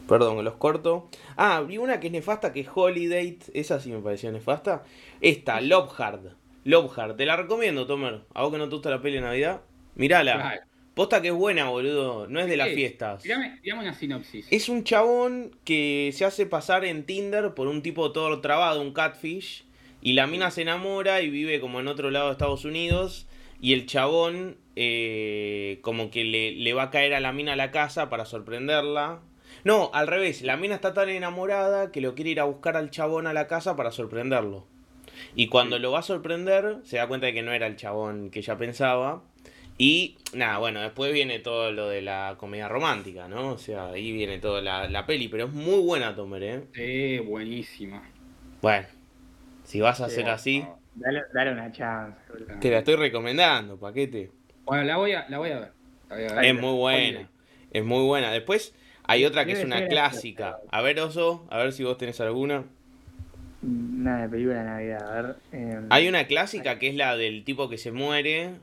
Perdón, 0.07 0.45
los 0.45 0.55
corto. 0.55 1.09
Ah, 1.37 1.63
vi 1.67 1.79
una 1.79 1.99
que 2.01 2.09
es 2.09 2.13
nefasta, 2.13 2.53
que 2.53 2.61
es 2.61 2.69
Holiday. 2.75 3.39
Esa 3.55 3.81
sí 3.81 3.91
me 3.91 4.01
pareció 4.01 4.31
nefasta. 4.33 4.83
Esta, 5.21 5.61
Love 5.61 5.93
Hard. 5.99 6.21
Love 6.65 6.93
Heart. 6.95 7.17
Te 7.17 7.25
la 7.27 7.37
recomiendo, 7.37 7.87
Tomer. 7.87 8.23
A 8.35 8.43
vos 8.43 8.53
que 8.53 8.59
no 8.59 8.69
te 8.69 8.75
gusta 8.75 8.91
la 8.91 9.01
peli 9.01 9.15
de 9.15 9.21
Navidad, 9.23 9.63
mirala. 9.95 10.35
Claro. 10.35 10.63
Posta 10.95 11.23
que 11.23 11.29
es 11.29 11.35
buena, 11.35 11.71
boludo. 11.71 12.27
No 12.27 12.41
es 12.41 12.49
de 12.49 12.57
las 12.57 12.71
fiestas. 12.71 13.23
Una 13.25 13.95
sinopsis. 13.95 14.47
Es 14.51 14.69
un 14.69 14.85
chabón 14.85 15.57
que 15.65 16.11
se 16.13 16.25
hace 16.27 16.45
pasar 16.45 16.85
en 16.85 17.07
Tinder 17.07 17.55
por 17.55 17.69
un 17.69 17.81
tipo 17.81 18.13
todo 18.13 18.41
trabado, 18.41 18.83
un 18.83 18.93
catfish. 18.93 19.65
Y 20.03 20.15
la 20.15 20.27
mina 20.27 20.51
se 20.51 20.63
enamora 20.63 21.23
y 21.23 21.31
vive 21.31 21.61
como 21.61 21.81
en 21.81 21.89
otro 21.89 22.11
lado 22.11 22.27
de 22.27 22.33
Estados 22.33 22.65
Unidos. 22.65 23.27
Y 23.61 23.75
el 23.75 23.87
chabón 23.87 24.57
eh, 24.77 25.79
como 25.83 26.11
que 26.11 26.25
le, 26.25 26.53
le 26.53 26.73
va 26.73 26.85
a 26.85 26.91
caer 26.91 27.15
a 27.15 27.21
la 27.21 27.33
mina 27.33 27.53
a 27.53 27.57
la 27.57 27.71
casa 27.71 28.09
para 28.09 28.25
sorprenderla. 28.25 29.21
No, 29.65 29.91
al 29.93 30.07
revés, 30.07 30.43
la 30.43 30.57
mina 30.57 30.75
está 30.75 30.95
tan 30.95 31.11
enamorada 31.11 31.93
que 31.93 32.01
lo 32.01 32.15
quiere 32.15 32.31
ir 32.31 32.41
a 32.41 32.45
buscar 32.45 32.77
al 32.77 32.91
chabón 32.91 33.27
a 33.27 33.35
la 33.35 33.47
casa 33.47 33.77
para 33.77 33.91
sorprenderlo. 33.91 34.67
Y 35.35 35.49
cuando 35.49 35.79
lo 35.79 35.93
va 35.93 35.99
a 35.99 36.03
sorprender, 36.03 36.79
se 36.85 36.97
da 36.97 37.07
cuenta 37.07 37.27
de 37.27 37.35
que 37.35 37.43
no 37.43 37.53
era 37.53 37.67
el 37.67 37.77
chabón 37.77 38.31
que 38.31 38.39
ella 38.39 38.57
pensaba. 38.57 39.23
Y 39.77 40.17
nada, 40.35 40.59
bueno, 40.59 40.81
después 40.81 41.13
viene 41.13 41.39
todo 41.39 41.73
lo 41.73 41.89
de 41.89 42.03
la 42.03 42.37
comedia 42.39 42.69
romántica, 42.69 43.29
¿no? 43.29 43.53
O 43.53 43.59
sea, 43.59 43.89
ahí 43.89 44.13
viene 44.13 44.39
toda 44.39 44.61
la, 44.61 44.89
la 44.89 45.07
peli, 45.07 45.29
pero 45.29 45.47
es 45.47 45.53
muy 45.53 45.81
buena, 45.81 46.15
Tomer, 46.15 46.43
¿eh? 46.43 46.63
Sí, 46.75 47.19
buenísima. 47.19 48.03
Bueno, 48.61 48.87
si 49.71 49.81
vas 49.81 50.01
a 50.01 50.07
Sí, 50.07 50.13
hacer 50.13 50.29
así, 50.29 50.65
Dale, 50.95 51.23
dale 51.33 51.53
una 51.53 51.71
chance, 51.73 52.19
te 52.61 52.71
la 52.71 52.79
estoy 52.79 52.97
recomendando, 52.97 53.79
paquete. 53.79 54.31
Bueno, 54.65 54.85
la 54.85 54.97
voy 54.97 55.13
a, 55.13 55.29
la 55.29 55.39
voy 55.39 55.51
a 55.51 55.61
ver. 55.61 55.73
La 56.09 56.17
voy 56.17 56.25
a 56.25 56.35
ver. 56.35 56.45
Es 56.45 56.55
muy 56.55 56.77
buena, 56.77 57.31
es 57.73 57.85
muy 57.85 58.05
buena. 58.05 58.31
Después 58.33 58.75
hay 59.05 59.25
otra 59.25 59.47
que 59.47 59.53
es 59.53 59.65
una 59.65 59.87
clásica. 59.87 60.59
A 60.71 60.83
ver, 60.83 61.01
Oso, 61.01 61.47
a 61.51 61.59
ver 61.59 61.73
si 61.73 61.85
vos 61.85 61.99
tenés 61.99 62.21
alguna. 62.21 62.65
Nada 63.63 64.23
de 64.23 64.29
película 64.29 64.59
de 64.59 64.65
Navidad, 64.65 65.03
a 65.19 65.23
ver. 65.23 65.37
eh, 65.53 65.81
Hay 65.91 66.09
una 66.09 66.27
clásica 66.27 66.79
que 66.79 66.89
es 66.89 66.95
la 66.95 67.17
del 67.17 67.45
tipo 67.45 67.69
que 67.69 67.77
se 67.79 67.93
muere 67.93 68.55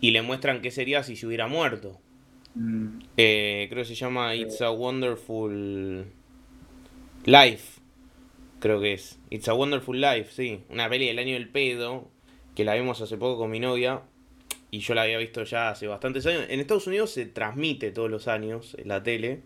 y 0.00 0.12
le 0.12 0.22
muestran 0.22 0.62
qué 0.62 0.70
sería 0.70 1.02
si 1.02 1.16
se 1.16 1.26
hubiera 1.26 1.48
muerto. 1.48 2.00
mm, 2.56 3.00
Eh, 3.16 3.66
creo 3.70 3.82
que 3.82 3.88
se 3.88 3.94
llama 3.94 4.34
It's 4.34 4.60
a 4.60 4.70
Wonderful 4.70 6.06
Life. 7.26 7.75
Creo 8.66 8.80
que 8.80 8.94
es. 8.94 9.20
It's 9.30 9.46
a 9.46 9.54
Wonderful 9.54 10.00
Life, 10.00 10.32
sí. 10.32 10.64
Una 10.70 10.88
peli 10.88 11.06
del 11.06 11.20
año 11.20 11.34
del 11.34 11.48
pedo. 11.48 12.10
Que 12.56 12.64
la 12.64 12.74
vimos 12.74 13.00
hace 13.00 13.16
poco 13.16 13.38
con 13.38 13.48
mi 13.48 13.60
novia. 13.60 14.02
Y 14.72 14.80
yo 14.80 14.92
la 14.94 15.02
había 15.02 15.18
visto 15.18 15.44
ya 15.44 15.68
hace 15.68 15.86
bastantes 15.86 16.26
años. 16.26 16.46
En 16.48 16.58
Estados 16.58 16.88
Unidos 16.88 17.12
se 17.12 17.26
transmite 17.26 17.92
todos 17.92 18.10
los 18.10 18.26
años 18.26 18.74
en 18.76 18.88
la 18.88 19.04
tele. 19.04 19.42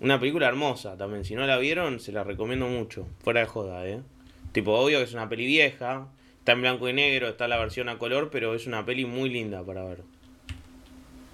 Una 0.00 0.18
película 0.18 0.48
hermosa 0.48 0.96
también. 0.96 1.24
Si 1.24 1.36
no 1.36 1.46
la 1.46 1.56
vieron, 1.58 2.00
se 2.00 2.10
la 2.10 2.24
recomiendo 2.24 2.66
mucho. 2.66 3.06
Fuera 3.20 3.38
de 3.38 3.46
joda, 3.46 3.86
eh. 3.86 4.02
Tipo, 4.50 4.72
obvio 4.72 4.98
que 4.98 5.04
es 5.04 5.14
una 5.14 5.28
peli 5.28 5.46
vieja. 5.46 6.08
Está 6.40 6.50
en 6.50 6.62
blanco 6.62 6.88
y 6.88 6.94
negro, 6.94 7.28
está 7.28 7.46
la 7.46 7.58
versión 7.58 7.88
a 7.88 7.98
color, 7.98 8.30
pero 8.32 8.56
es 8.56 8.66
una 8.66 8.84
peli 8.84 9.04
muy 9.04 9.30
linda 9.30 9.62
para 9.62 9.84
ver. 9.84 10.02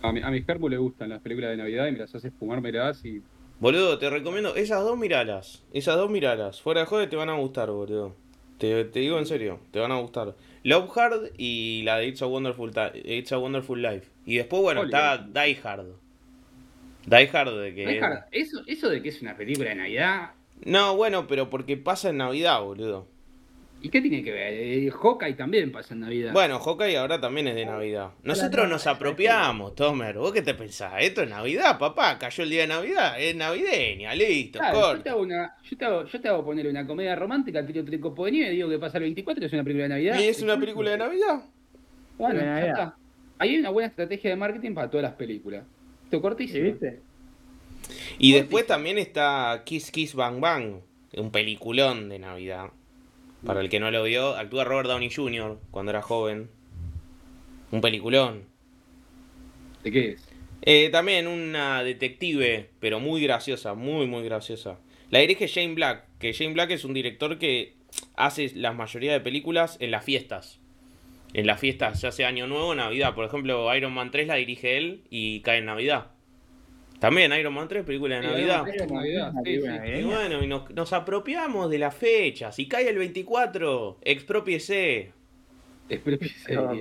A 0.02 0.12
mi, 0.12 0.20
a 0.20 0.30
mi 0.30 0.44
le 0.68 0.76
gustan 0.76 1.08
las 1.08 1.22
películas 1.22 1.52
de 1.52 1.56
Navidad 1.56 1.86
y 1.86 1.92
me 1.92 2.00
las 2.00 2.14
hace 2.14 2.30
fumar, 2.32 2.60
me 2.60 2.70
las 2.70 3.02
y. 3.02 3.22
Boludo, 3.60 3.98
te 3.98 4.08
recomiendo, 4.10 4.54
esas 4.56 4.82
dos 4.82 4.98
miralas. 4.98 5.62
Esas 5.72 5.96
dos 5.96 6.10
miralas. 6.10 6.60
Fuera 6.62 6.80
de 6.80 6.86
joder 6.86 7.08
te 7.10 7.16
van 7.16 7.28
a 7.28 7.34
gustar, 7.34 7.70
boludo. 7.70 8.14
Te, 8.58 8.84
te 8.84 9.00
digo 9.00 9.18
en 9.18 9.26
serio, 9.26 9.60
te 9.70 9.78
van 9.78 9.92
a 9.92 9.98
gustar. 10.00 10.34
Love 10.64 10.90
Hard 10.96 11.30
y 11.38 11.82
la 11.84 11.98
de 11.98 12.06
It's 12.08 12.22
a 12.22 12.26
Wonderful, 12.26 12.72
It's 13.04 13.32
a 13.32 13.38
Wonderful 13.38 13.80
Life. 13.80 14.08
Y 14.26 14.36
después, 14.36 14.62
bueno, 14.62 14.82
está 14.84 15.18
Die 15.18 15.58
Hard. 15.62 15.86
Die 17.06 17.30
Hard 17.32 17.60
de 17.60 17.74
que... 17.74 17.86
Dejar- 17.86 18.28
Eso, 18.32 18.62
eso 18.66 18.88
de 18.88 19.02
que 19.02 19.08
es 19.10 19.22
una 19.22 19.36
película 19.36 19.70
de 19.70 19.74
Navidad. 19.76 20.30
No, 20.64 20.96
bueno, 20.96 21.26
pero 21.26 21.48
porque 21.48 21.76
pasa 21.78 22.10
en 22.10 22.18
Navidad, 22.18 22.60
boludo. 22.62 23.08
¿Y 23.82 23.89
qué 23.89 24.01
tiene 24.02 24.23
que 24.23 24.31
ver? 24.31 24.52
Eh, 24.52 24.90
Hawkeye 24.90 25.35
también 25.35 25.73
pasa 25.73 25.94
en 25.94 26.01
Navidad. 26.01 26.32
Bueno, 26.32 26.59
Hawkeye 26.59 26.98
ahora 26.98 27.19
también 27.19 27.48
es 27.48 27.55
de 27.55 27.65
Navidad. 27.65 28.11
Nosotros 28.23 28.69
nos 28.69 28.86
apropiamos, 28.86 29.74
Tomer. 29.74 30.19
¿Vos 30.19 30.32
qué 30.32 30.43
te 30.43 30.52
pensás? 30.52 30.94
Esto 31.01 31.23
es 31.23 31.31
Navidad, 31.31 31.78
papá. 31.78 32.19
Cayó 32.19 32.44
el 32.44 32.51
día 32.51 32.62
de 32.62 32.66
Navidad. 32.66 33.19
Es 33.19 33.35
navideña, 33.35 34.15
listo, 34.15 34.59
Claro, 34.59 34.97
yo, 34.97 35.02
te 35.02 35.09
hago 35.09 35.23
una, 35.23 35.57
yo, 35.62 35.77
te 35.78 35.85
hago, 35.86 36.05
yo 36.05 36.20
te 36.20 36.28
hago 36.28 36.44
poner 36.44 36.66
una 36.66 36.86
comedia 36.86 37.16
romántica, 37.16 37.65
tiro 37.65 37.82
tres 37.82 38.01
copos 38.01 38.27
de 38.27 38.32
nieve, 38.32 38.51
digo 38.51 38.69
que 38.69 38.78
pasa 38.78 38.98
el 38.98 39.05
24 39.05 39.47
es 39.47 39.52
una 39.52 39.65
película 39.65 39.85
de 39.85 39.89
Navidad. 39.89 40.19
¿Y 40.19 40.24
es 40.24 40.43
una 40.43 40.59
película 40.61 40.90
de 40.90 40.98
Navidad? 40.98 41.43
Bueno, 42.19 42.40
ya 42.40 42.66
está. 42.66 42.97
Ahí 43.39 43.51
hay 43.51 43.59
una 43.61 43.70
buena 43.70 43.89
estrategia 43.89 44.28
de 44.28 44.36
marketing 44.36 44.74
para 44.74 44.90
todas 44.90 45.05
las 45.05 45.15
películas. 45.15 45.65
Esto 46.05 46.19
¿Sí, 46.19 46.23
cortísimo. 46.23 46.65
viste? 46.65 47.01
Y 48.19 48.35
después 48.35 48.66
también 48.66 48.98
está 48.98 49.62
Kiss 49.65 49.90
Kiss 49.90 50.15
Bang 50.15 50.40
Bang, 50.40 50.81
un 51.15 51.31
peliculón 51.31 52.11
de 52.11 52.19
Navidad. 52.19 52.70
Para 53.44 53.60
el 53.60 53.70
que 53.70 53.80
no 53.80 53.90
lo 53.90 54.02
vio, 54.04 54.36
actúa 54.36 54.64
Robert 54.64 54.88
Downey 54.88 55.10
Jr. 55.10 55.58
cuando 55.70 55.90
era 55.90 56.02
joven. 56.02 56.50
Un 57.70 57.80
peliculón. 57.80 58.44
¿De 59.82 59.90
qué 59.90 60.10
es? 60.10 60.28
Eh, 60.62 60.90
también 60.90 61.26
una 61.26 61.82
detective, 61.82 62.68
pero 62.80 63.00
muy 63.00 63.22
graciosa, 63.22 63.74
muy, 63.74 64.06
muy 64.06 64.22
graciosa. 64.24 64.78
La 65.08 65.20
dirige 65.20 65.46
Shane 65.46 65.74
Black, 65.74 66.04
que 66.18 66.32
Shane 66.32 66.52
Black 66.52 66.70
es 66.70 66.84
un 66.84 66.92
director 66.92 67.38
que 67.38 67.74
hace 68.14 68.52
la 68.54 68.72
mayoría 68.72 69.12
de 69.12 69.20
películas 69.20 69.78
en 69.80 69.90
las 69.90 70.04
fiestas. 70.04 70.60
En 71.32 71.46
las 71.46 71.60
fiestas, 71.60 72.02
ya 72.02 72.12
sea 72.12 72.28
Año 72.28 72.46
Nuevo 72.46 72.68
o 72.68 72.74
Navidad. 72.74 73.14
Por 73.14 73.24
ejemplo, 73.24 73.74
Iron 73.74 73.94
Man 73.94 74.10
3 74.10 74.28
la 74.28 74.34
dirige 74.34 74.76
él 74.76 75.02
y 75.10 75.40
cae 75.40 75.58
en 75.58 75.66
Navidad. 75.66 76.08
También 77.01 77.32
Iron 77.32 77.55
Man 77.55 77.68
3, 77.68 77.85
película 77.85 78.16
de 78.16 78.22
Sí, 78.22 78.28
Navidad. 78.28 78.68
Iron 78.74 78.93
Man. 78.93 79.05
Navidad, 79.05 79.32
Una 79.32 79.43
sí, 79.44 79.44
película 79.44 79.72
sí. 79.85 79.93
Y 79.94 80.02
navideña. 80.02 80.16
bueno, 80.16 80.43
y 80.44 80.47
nos, 80.47 80.70
nos 80.70 80.93
apropiamos 80.93 81.70
de 81.70 81.78
la 81.78 81.90
fecha. 81.93 82.52
Si 82.52 82.68
cae 82.68 82.89
el 82.90 82.98
24, 82.98 84.01
expropiese. 84.02 85.14
Espero 85.89 86.18
que 86.20 86.28
se 86.28 86.55
No, 86.55 86.72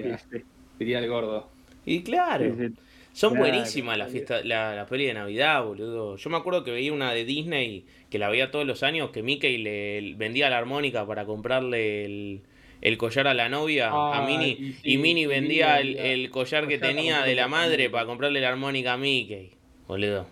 diría, 0.77 0.99
el 0.99 1.07
gordo. 1.09 1.55
Y 1.85 2.03
claro, 2.03 2.55
Sí, 2.57 2.67
sí. 2.69 2.75
son 3.11 3.35
Claro, 3.35 3.45
buenísimas 3.45 3.97
las 3.97 4.11
fiestas, 4.11 4.45
la, 4.45 4.75
la 4.75 4.85
peli 4.87 5.05
de 5.05 5.13
Navidad, 5.15 5.63
boludo. 5.63 6.17
Yo 6.17 6.29
me 6.29 6.37
acuerdo 6.37 6.63
que 6.63 6.71
veía 6.71 6.93
una 6.93 7.13
de 7.13 7.25
Disney 7.25 7.87
que 8.09 8.19
la 8.19 8.29
veía 8.29 8.51
todos 8.51 8.65
los 8.67 8.83
años, 8.83 9.11
que 9.11 9.23
Mickey 9.23 9.57
le 9.57 10.15
vendía 10.15 10.49
la 10.49 10.57
armónica 10.59 11.05
para 11.07 11.25
comprarle 11.25 12.05
el, 12.05 12.43
el 12.81 12.97
collar 12.97 13.27
a 13.27 13.33
la 13.33 13.49
novia, 13.49 13.97
a 14.11 14.21
Minnie, 14.21 14.57
y 14.59 14.73
sí, 14.73 14.91
y 14.93 14.97
Minnie 14.97 15.27
vendía 15.27 15.79
el, 15.79 16.29
collar 16.29 16.67
que 16.67 16.79
collar 16.79 16.95
tenía 16.95 17.21
de 17.23 17.35
la 17.35 17.47
madre 17.47 17.89
para 17.89 18.05
comprarle 18.05 18.41
la 18.41 18.49
armónica 18.49 18.93
a 18.93 18.97
Mickey, 18.97 19.58
boludo. 19.89 20.25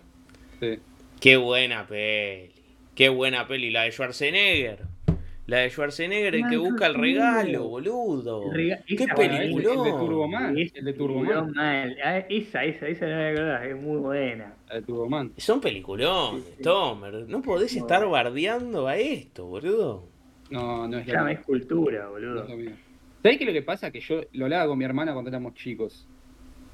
Sí. 0.60 0.78
Qué 1.20 1.36
buena 1.36 1.86
peli. 1.86 2.50
Qué 2.94 3.08
buena 3.10 3.46
peli. 3.46 3.70
La 3.70 3.82
de 3.82 3.92
Schwarzenegger. 3.92 4.78
La 5.46 5.58
de 5.58 5.70
Schwarzenegger, 5.70 6.34
el 6.34 6.48
que 6.48 6.56
busca 6.58 6.86
el 6.86 6.94
regalo, 6.94 7.68
boludo. 7.68 8.44
El 8.44 8.50
rega- 8.52 8.82
Qué 8.86 9.06
peliculón. 9.16 9.78
el 9.86 9.92
de 9.92 9.98
Turboman. 9.98 10.58
Es 10.58 10.74
el 10.74 10.84
de 10.84 10.92
Turboman. 10.92 11.24
peliculón 11.26 11.52
mal. 11.54 11.96
Ah, 12.04 12.18
Esa, 12.28 12.64
esa, 12.64 12.86
esa 12.86 13.06
no 13.06 13.16
me 13.16 13.28
acordaba, 13.30 13.66
es 13.66 13.76
muy 13.76 13.96
buena. 13.98 14.54
La 14.68 14.74
de 14.76 14.82
Turboman. 14.82 15.32
Son 15.38 15.60
peliculones, 15.60 16.44
Tomer. 16.62 17.14
No 17.28 17.40
podés 17.42 17.74
estar 17.76 18.06
bardeando 18.08 18.86
a 18.88 18.96
esto, 18.96 19.46
boludo. 19.46 20.04
No, 20.50 20.86
no 20.88 20.98
es 20.98 21.06
lo 21.06 21.28
es 21.28 21.40
cultura, 21.40 22.04
no 22.04 22.10
boludo. 22.10 22.42
es 22.44 22.50
lo 22.50 22.56
mío. 22.56 22.70
¿Sabés 23.22 23.38
qué 23.38 23.44
es 23.44 23.48
lo 23.48 23.52
que 23.54 23.62
pasa? 23.62 23.90
Que 23.90 24.00
yo 24.00 24.20
lo 24.32 24.44
hablaba 24.44 24.66
con 24.68 24.78
mi 24.78 24.84
hermana 24.84 25.12
cuando 25.12 25.28
éramos 25.30 25.54
chicos. 25.54 26.06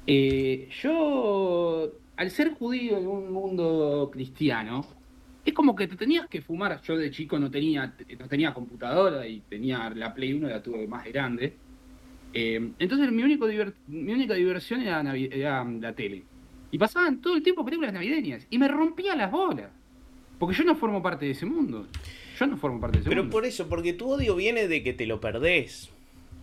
Eh, 0.05 0.69
yo, 0.83 1.91
al 2.17 2.31
ser 2.31 2.53
judío 2.53 2.97
en 2.97 3.07
un 3.07 3.31
mundo 3.31 4.09
cristiano, 4.11 4.85
es 5.43 5.53
como 5.53 5.75
que 5.75 5.87
te 5.87 5.95
tenías 5.95 6.27
que 6.27 6.41
fumar. 6.41 6.81
Yo 6.81 6.97
de 6.97 7.11
chico 7.11 7.37
no 7.37 7.51
tenía, 7.51 7.93
no 8.19 8.27
tenía 8.27 8.53
computadora 8.53 9.27
y 9.27 9.41
tenía 9.41 9.89
la 9.91 10.13
Play 10.13 10.33
1, 10.33 10.47
la 10.47 10.63
tuve 10.63 10.87
más 10.87 11.05
grande. 11.05 11.53
Eh, 12.33 12.71
entonces 12.79 13.11
mi, 13.11 13.23
único 13.23 13.47
mi 13.87 14.11
única 14.11 14.33
diversión 14.33 14.81
era, 14.81 15.03
la 15.03 15.93
tele. 15.93 16.23
Y 16.71 16.77
pasaban 16.77 17.21
todo 17.21 17.35
el 17.35 17.43
tiempo 17.43 17.63
películas 17.63 17.93
navideñas. 17.93 18.47
Y 18.49 18.57
me 18.57 18.67
rompía 18.67 19.15
las 19.15 19.31
bolas. 19.31 19.69
Porque 20.39 20.55
yo 20.55 20.63
no 20.63 20.75
formo 20.75 21.01
parte 21.01 21.25
de 21.25 21.31
ese 21.31 21.45
mundo. 21.45 21.87
Yo 22.37 22.47
no 22.47 22.57
formo 22.57 22.81
parte 22.81 22.97
de 22.97 23.01
ese 23.01 23.09
Pero 23.09 23.21
mundo. 23.23 23.33
por 23.33 23.45
eso, 23.45 23.69
porque 23.69 23.93
tu 23.93 24.09
odio 24.09 24.35
viene 24.35 24.67
de 24.67 24.83
que 24.83 24.93
te 24.93 25.05
lo 25.05 25.21
perdés. 25.21 25.91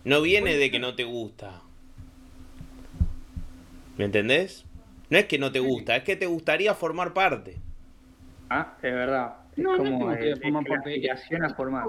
No 0.05 0.21
viene 0.21 0.55
de 0.55 0.71
que 0.71 0.79
no 0.79 0.95
te 0.95 1.03
gusta. 1.03 1.61
¿Me 3.97 4.05
entendés? 4.05 4.65
No 5.13 5.19
es 5.19 5.25
que 5.25 5.37
no 5.37 5.51
te 5.51 5.59
gusta, 5.59 5.95
es 5.95 6.01
que 6.03 6.15
te 6.15 6.25
gustaría 6.25 6.73
formar 6.73 7.13
parte. 7.13 7.57
Ah, 8.49 8.73
es 8.81 8.91
verdad. 8.91 9.35
Es 9.55 9.63
No, 9.63 9.77
no 9.77 9.83
como 9.83 10.15
que 10.15 10.31
el- 10.31 10.41
formar 10.41 10.65
parte 10.65 11.11
a 11.11 11.49
formar. 11.53 11.85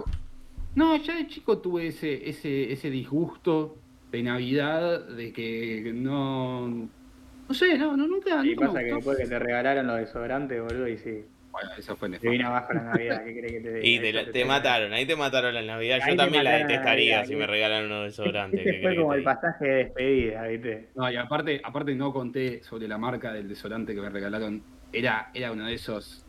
No, 0.75 0.95
ya 0.97 1.17
de 1.17 1.27
chico 1.27 1.57
tuve 1.57 1.87
ese, 1.87 2.29
ese, 2.29 2.71
ese 2.71 2.91
disgusto 2.91 3.79
de 4.13 4.23
Navidad, 4.23 5.09
de 5.09 5.33
que 5.33 5.91
no. 5.95 6.69
No 6.69 7.55
sé, 7.55 7.79
no, 7.79 7.97
no 7.97 8.07
nunca. 8.07 8.45
Y 8.45 8.51
nunca 8.51 8.67
me 8.67 8.67
pasa 8.67 8.81
que 8.81 8.95
después 8.95 9.17
que 9.17 9.27
te 9.27 9.39
regalaron 9.39 9.87
los 9.87 9.97
desodorantes, 10.01 10.61
boludo, 10.63 10.87
y 10.87 10.99
sí, 10.99 11.25
Bueno, 11.55 11.71
esa 11.79 11.95
fue 11.95 12.09
te 12.09 12.13
nefasta. 12.15 12.31
vino 12.31 12.49
abajo 12.49 12.73
la 12.73 12.83
Navidad, 12.83 13.25
¿qué 13.25 13.33
crees 13.39 13.53
que 13.53 13.61
te 13.61 13.75
diga? 13.75 13.87
Y 13.87 13.99
te, 14.01 14.09
Eso 14.11 14.27
la- 14.27 14.33
te 14.33 14.45
mataron, 14.45 14.93
ahí 14.93 15.07
te 15.07 15.15
mataron 15.17 15.55
la 15.55 15.63
Navidad. 15.63 16.01
Ahí 16.03 16.11
Yo 16.11 16.17
también 16.17 16.43
la 16.45 16.51
detestaría 16.59 17.17
Navidad, 17.19 17.25
si 17.27 17.37
me 17.37 17.47
regalan 17.47 17.85
unos 17.87 18.05
desodorantes. 18.07 18.61
¿qué 18.65 18.71
Este 18.71 18.83
fue 18.83 18.97
como 18.97 19.15
el 19.15 19.21
diga? 19.21 19.35
pasaje 19.41 19.65
de 19.65 19.75
despedida, 19.85 20.43
¿viste? 20.49 20.89
No, 20.97 21.11
y 21.11 21.17
aparte, 21.17 21.61
aparte 21.63 21.95
no 21.95 22.13
conté 22.13 22.63
sobre 22.65 22.89
la 22.89 22.99
marca 22.99 23.33
del 23.33 23.49
desodorante 23.49 23.95
que 23.95 24.01
me 24.01 24.11
regalaron. 24.11 24.63
Era, 24.93 25.31
era 25.33 25.53
uno 25.53 25.67
de 25.67 25.75
esos 25.75 26.25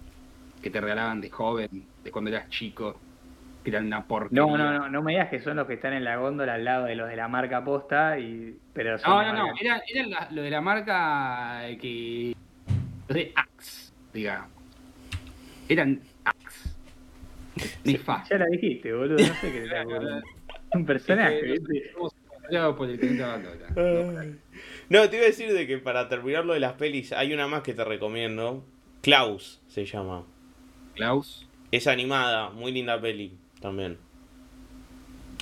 que 0.61 0.69
te 0.69 0.79
regalaban 0.79 1.21
de 1.21 1.29
joven, 1.31 1.69
de 2.03 2.11
cuando 2.11 2.29
eras 2.31 2.47
chico. 2.49 2.99
que 3.63 3.71
eran 3.71 3.87
una 3.87 4.05
porquería. 4.07 4.43
No, 4.45 4.55
no, 4.57 4.71
no, 4.73 4.89
no 4.89 5.01
me 5.01 5.13
digas 5.13 5.29
que 5.29 5.39
son 5.39 5.57
los 5.57 5.65
que 5.65 5.73
están 5.73 5.93
en 5.93 6.03
la 6.03 6.17
góndola 6.17 6.53
al 6.53 6.63
lado 6.65 6.85
de 6.85 6.95
los 6.95 7.09
de 7.09 7.15
la 7.15 7.27
marca 7.27 7.63
posta, 7.65 8.19
y, 8.19 8.55
pero 8.73 8.99
son 8.99 9.09
No, 9.11 9.23
no, 9.33 9.47
no, 9.47 9.53
eran 9.59 9.81
la- 10.11 10.27
lo 10.29 10.43
de 10.43 10.49
la 10.51 10.61
marca 10.61 11.61
que. 11.81 12.33
Los 13.07 13.15
de 13.17 13.31
Axe, 13.35 13.91
digamos. 14.13 14.54
Eran 15.69 16.01
Axe. 16.23 16.69
Nefasto. 17.83 18.35
Ya 18.35 18.39
la 18.39 18.45
dijiste, 18.47 18.93
boludo, 18.93 19.17
no 19.17 19.33
sé 19.35 19.51
qué 19.51 19.63
está 19.63 19.83
ocurriendo. 19.83 20.21
Un 20.73 20.85
personaje, 20.85 21.59
Batalla. 22.49 24.25
No, 24.89 25.09
te 25.09 25.15
iba 25.15 25.25
a 25.25 25.27
decir 25.27 25.51
de 25.51 25.65
que 25.65 25.77
para 25.77 26.07
terminar 26.09 26.45
lo 26.45 26.53
de 26.53 26.59
las 26.59 26.73
pelis, 26.73 27.11
hay 27.11 27.33
una 27.33 27.47
más 27.47 27.63
que 27.63 27.73
te 27.73 27.83
recomiendo. 27.83 28.65
Klaus 29.01 29.61
se 29.67 29.85
llama. 29.85 30.25
Klaus. 30.95 31.47
Es 31.71 31.87
animada, 31.87 32.51
muy 32.51 32.71
linda 32.71 32.99
peli 33.01 33.37
también. 33.59 33.97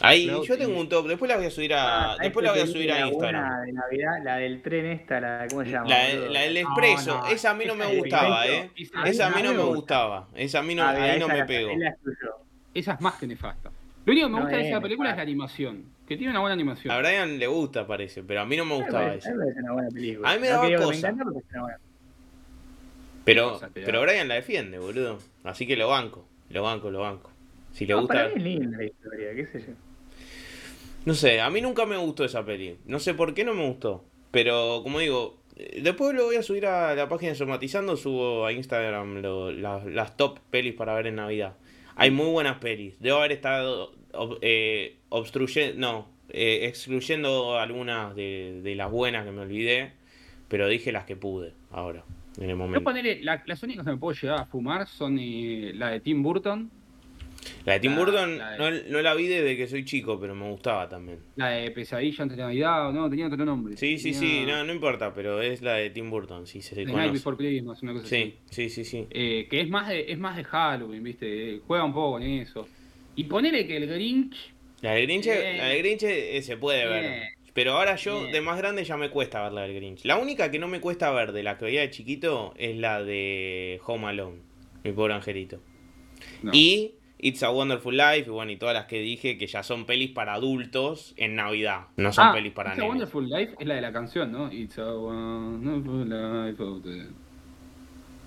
Ahí, 0.02 0.26
yo 0.28 0.58
tengo 0.58 0.80
un 0.80 0.90
top, 0.90 1.08
después 1.08 1.30
la 1.30 1.38
voy 1.38 1.46
a 1.46 1.52
subir 1.52 1.74
a, 1.74 2.14
Ah, 2.14 2.18
después 2.20 2.44
la 2.44 2.52
voy 2.52 2.62
a 2.62 2.68
subir 2.68 2.92
a 2.92 3.08
Instagram. 3.08 3.66
de 3.66 3.74
Navidad, 3.74 4.12
la 4.24 4.36
del 4.38 4.62
tren 4.62 4.86
esta, 4.88 5.22
la, 5.22 5.46
¿cómo 5.50 5.64
se 5.64 5.72
llama? 5.72 5.88
La, 5.88 6.42
del 6.42 6.58
expreso, 6.58 7.20
no, 7.20 7.28
esa 7.28 7.52
a 7.52 7.54
mí 7.54 7.66
no 7.66 7.74
esa 7.74 7.88
me 7.88 7.98
gustaba, 7.98 8.48
eh. 8.48 8.72
Esa 9.06 9.28
a 9.28 9.30
mí 9.30 9.44
no 9.44 9.52
me 9.54 9.58
gusta. 9.60 9.76
gustaba. 9.76 10.28
Esa 10.36 10.60
a 10.60 10.64
mí 10.64 10.76
no, 10.76 10.84
Ah, 10.84 10.90
a 10.90 10.94
mira, 10.94 11.14
mí 11.14 11.20
no 11.20 11.28
me 11.28 11.40
excluyó. 11.40 11.70
Esa 12.74 12.94
es 12.94 13.02
más 13.02 13.16
que 13.16 13.28
nefasta. 13.28 13.72
Lo 14.06 14.12
único 14.12 14.28
que 14.28 14.32
me 14.34 14.38
No 14.40 14.42
gusta 14.44 14.58
de 14.58 14.64
es 14.64 14.70
esa 14.70 14.82
película 14.82 15.10
es 15.12 15.16
la 15.16 15.22
animación. 15.22 15.86
Que 16.08 16.18
tiene 16.18 16.32
una 16.32 16.40
buena 16.42 16.54
animación. 16.54 16.94
A 16.94 16.98
Brian 16.98 17.40
le 17.40 17.48
gusta, 17.48 17.88
parece, 17.88 18.24
pero 18.24 18.42
a 18.42 18.46
mí 18.46 18.58
no 18.58 18.66
me 18.66 18.76
gustaba 18.76 19.14
esa. 19.14 19.30
a 19.30 19.32
mí 19.34 19.38
me 19.38 19.44
parece 19.46 19.60
una 19.62 19.72
buena 19.74 19.90
película. 19.90 20.30
A 20.30 20.34
mí 20.34 20.40
me 20.42 20.50
No 20.50 20.54
daba 20.54 20.76
cosa. 20.86 21.14
Pero 23.24 23.60
pero 23.74 24.02
Brian 24.02 24.28
la 24.28 24.36
defiende, 24.36 24.80
boludo. 24.80 25.20
Así 25.44 25.66
que 25.66 25.78
lo 25.78 25.88
banco, 25.88 26.26
lo 26.50 26.64
banco, 26.64 26.92
lo 26.92 27.00
banco. 27.00 27.33
Si 27.74 27.86
le 27.86 27.94
No, 27.94 28.02
gusta. 28.02 28.14
para 28.16 28.28
mí 28.30 28.34
es 28.38 28.44
linda 28.44 28.78
la 28.78 28.86
historia, 28.86 29.36
qué 29.36 29.46
sé 29.48 29.60
yo. 29.68 29.74
No 31.06 31.14
sé, 31.14 31.42
a 31.42 31.50
mí 31.50 31.60
nunca 31.60 31.86
me 31.86 31.98
gustó 31.98 32.24
esa 32.24 32.46
peli. 32.46 32.78
No 32.86 33.00
sé 33.00 33.14
por 33.14 33.34
qué 33.34 33.44
no 33.44 33.54
me 33.54 33.68
gustó. 33.68 34.06
Pero 34.32 34.80
como 34.84 35.00
digo, 35.00 35.38
eh, 35.58 35.82
después 35.84 36.16
lo 36.16 36.26
voy 36.26 36.38
a 36.38 36.44
subir 36.44 36.66
a 36.66 36.96
la 36.96 37.10
página 37.10 37.32
de 37.34 37.36
Somatizando, 37.38 37.98
subo 37.98 38.46
a 38.46 38.54
Instagram 38.54 39.22
lo- 39.22 39.52
la- 39.52 39.84
las 39.86 40.16
top 40.16 40.40
pelis 40.50 40.74
para 40.74 40.96
ver 40.96 41.08
en 41.08 41.16
Navidad. 41.16 41.56
Hay 41.96 42.10
muy 42.10 42.28
buenas 42.32 42.58
pelis. 42.60 42.96
Debo 43.00 43.18
haber 43.18 43.34
estado 43.34 43.92
ob- 44.14 44.38
eh, 44.42 44.96
obstruyendo, 45.10 45.78
no, 45.80 46.08
eh, 46.30 46.62
excluyendo 46.68 47.60
algunas 47.60 48.16
de, 48.16 48.62
de 48.64 48.76
las 48.76 48.90
buenas 48.90 49.26
que 49.26 49.32
me 49.32 49.42
olvidé, 49.42 49.92
pero 50.48 50.68
dije 50.68 50.92
las 50.92 51.04
que 51.06 51.16
pude 51.16 51.54
ahora, 51.70 52.04
en 52.38 52.44
el 52.46 52.50
Yo 52.52 52.56
momento. 52.58 52.84
ponerle, 52.84 53.22
la- 53.24 53.44
las 53.46 53.62
únicas 53.62 53.86
que 53.86 53.92
me 53.92 53.98
puedo 53.98 54.18
llegar 54.20 54.40
a 54.40 54.46
fumar 54.46 54.88
son 54.88 55.18
eh, 55.20 55.72
la 55.76 55.90
de 55.90 56.00
Tim 56.00 56.24
Burton, 56.24 56.72
La 57.66 57.74
de 57.74 57.80
Tim 57.80 57.92
la- 57.94 57.98
Burton 58.00 58.38
la 58.38 58.52
de- 58.52 58.58
no, 58.58 58.90
no 58.90 59.02
la 59.02 59.14
vi 59.16 59.28
desde 59.28 59.56
que 59.58 59.68
soy 59.68 59.84
chico, 59.86 60.20
pero 60.20 60.36
me 60.36 60.50
gustaba 60.50 60.88
también. 60.90 61.20
la 61.36 61.50
de 61.50 61.72
Pesadilla 61.72 62.24
antes 62.24 62.38
de 62.38 62.44
Navidad, 62.44 62.92
no, 62.92 63.10
tenía 63.10 63.28
otro 63.28 63.44
nombre. 63.46 63.76
Sí, 63.78 63.98
sí, 63.98 64.12
Tenía- 64.12 64.20
sí, 64.20 64.46
no, 64.46 64.64
no 64.64 64.74
importa, 64.74 65.14
pero 65.14 65.42
es 65.42 65.62
la 65.62 65.74
de 65.76 65.90
Tim 65.90 66.10
Burton, 66.10 66.46
sí 66.48 66.62
se 66.62 66.76
The 66.76 66.86
Night 66.86 66.94
conoce. 66.96 67.12
Before 67.14 67.38
Christmas, 67.38 67.82
una 67.84 67.94
cosa 67.94 68.06
así. 68.06 68.16
Sí, 68.16 68.36
sí, 68.50 68.70
sí, 68.70 68.86
sí. 68.86 69.08
Eh, 69.10 69.48
que 69.50 69.62
es 69.62 69.70
más 69.70 69.90
de 69.90 70.12
es 70.12 70.18
más 70.20 70.36
de 70.38 70.44
Halloween, 70.44 71.04
¿viste? 71.04 71.60
Juega 71.66 71.84
un 71.86 71.94
poco 71.94 72.14
con 72.14 72.24
eso. 72.24 72.68
Y 73.16 73.26
ponele 73.26 73.66
que 73.68 73.78
el 73.78 73.88
Grinch 73.88 74.36
La 74.82 74.92
del 74.94 75.06
Grinch, 75.08 75.26
la 75.28 75.66
del 75.68 75.80
Grinch 75.84 76.04
eh, 76.04 76.42
se 76.42 76.58
puede 76.58 76.86
ver. 76.88 77.24
Pero 77.54 77.74
ahora 77.74 77.96
yo, 77.98 78.26
de 78.26 78.42
más 78.42 78.58
grande, 78.58 78.84
ya 78.84 78.98
me 78.98 79.10
cuesta 79.12 79.44
ver 79.44 79.52
la 79.54 79.62
del 79.62 79.76
Grinch. 79.76 80.06
La 80.06 80.18
única 80.18 80.50
que 80.50 80.58
no 80.58 80.68
me 80.68 80.80
cuesta 80.82 81.12
ver 81.12 81.32
de 81.34 81.44
la 81.44 81.58
que 81.58 81.66
veía 81.66 81.82
de 81.82 81.92
chiquito 81.92 82.54
es 82.58 82.76
la 82.78 83.04
de 83.04 83.80
Home 83.86 84.08
Alone, 84.08 84.40
mi 84.84 84.92
pobre 84.92 85.14
angelito. 85.14 85.62
no. 86.42 86.52
Y 86.54 86.96
It's 87.26 87.42
a 87.42 87.50
Wonderful 87.52 87.96
Life, 87.96 88.26
y 88.28 88.30
bueno, 88.32 88.52
y 88.52 88.58
todas 88.58 88.74
las 88.76 88.86
que 88.86 89.00
dije 89.00 89.38
que 89.38 89.48
ya 89.48 89.64
son 89.64 89.86
pelis 89.86 90.12
para 90.12 90.34
adultos 90.34 91.14
en 91.16 91.36
Navidad. 91.36 91.88
No 91.96 92.12
son 92.12 92.28
Ah, 92.28 92.34
pelis 92.34 92.52
para 92.52 92.72
It's 92.72 92.80
a 92.80 92.82
nenes. 92.82 92.90
Wonderful 92.92 93.30
Life 93.30 93.56
es 93.60 93.66
la 93.68 93.76
de 93.76 93.82
la 93.82 93.94
canción, 93.94 94.32
¿no? 94.32 94.52
It's 94.52 94.78
a 94.78 94.94
Wonderful 94.94 96.10
Life 96.10 96.62
of 96.62 96.84
the- 96.84 97.08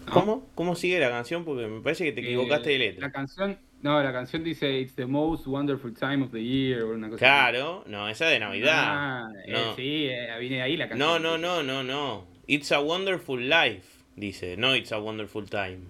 ¿No? 0.07 0.13
¿Cómo? 0.13 0.47
¿Cómo 0.55 0.75
sigue 0.77 0.99
la 1.01 1.11
canción? 1.11 1.45
Porque 1.45 1.67
me 1.67 1.81
parece 1.83 2.05
que 2.05 2.13
te 2.13 2.21
equivocaste 2.23 2.71
de 2.71 2.77
Eh, 2.77 2.79
letra. 2.79 3.07
La 3.09 3.13
canción, 3.13 3.59
no, 3.83 4.03
la 4.03 4.13
canción 4.13 4.43
dice 4.45 4.79
It's 4.81 4.95
the 4.95 5.05
most 5.07 5.47
wonderful 5.47 5.93
time 5.93 6.25
of 6.25 6.31
the 6.33 6.43
year 6.43 6.83
o 6.85 6.95
una 6.95 7.09
cosa 7.11 7.19
Claro, 7.19 7.85
no, 7.87 8.09
esa 8.09 8.25
es 8.25 8.31
de 8.31 8.37
así. 8.37 8.41
Navidad. 8.45 8.83
Ah, 8.87 9.29
eh, 9.47 9.53
No. 9.53 9.75
sí, 9.77 10.07
eh, 10.07 10.29
viene 10.41 10.57
de 10.57 10.63
ahí 10.63 10.77
la 10.77 10.87
No, 10.87 10.91
canción. 10.91 11.23
no, 11.23 11.37
no, 11.39 11.63
no, 11.63 11.83
no. 11.83 12.27
It's 12.47 12.71
a 12.73 12.81
Wonderful 12.81 13.47
Life, 13.49 13.83
dice, 14.15 14.57
no 14.57 14.75
It's 14.77 14.93
a 14.93 14.99
Wonderful 14.99 15.51
Time. 15.51 15.81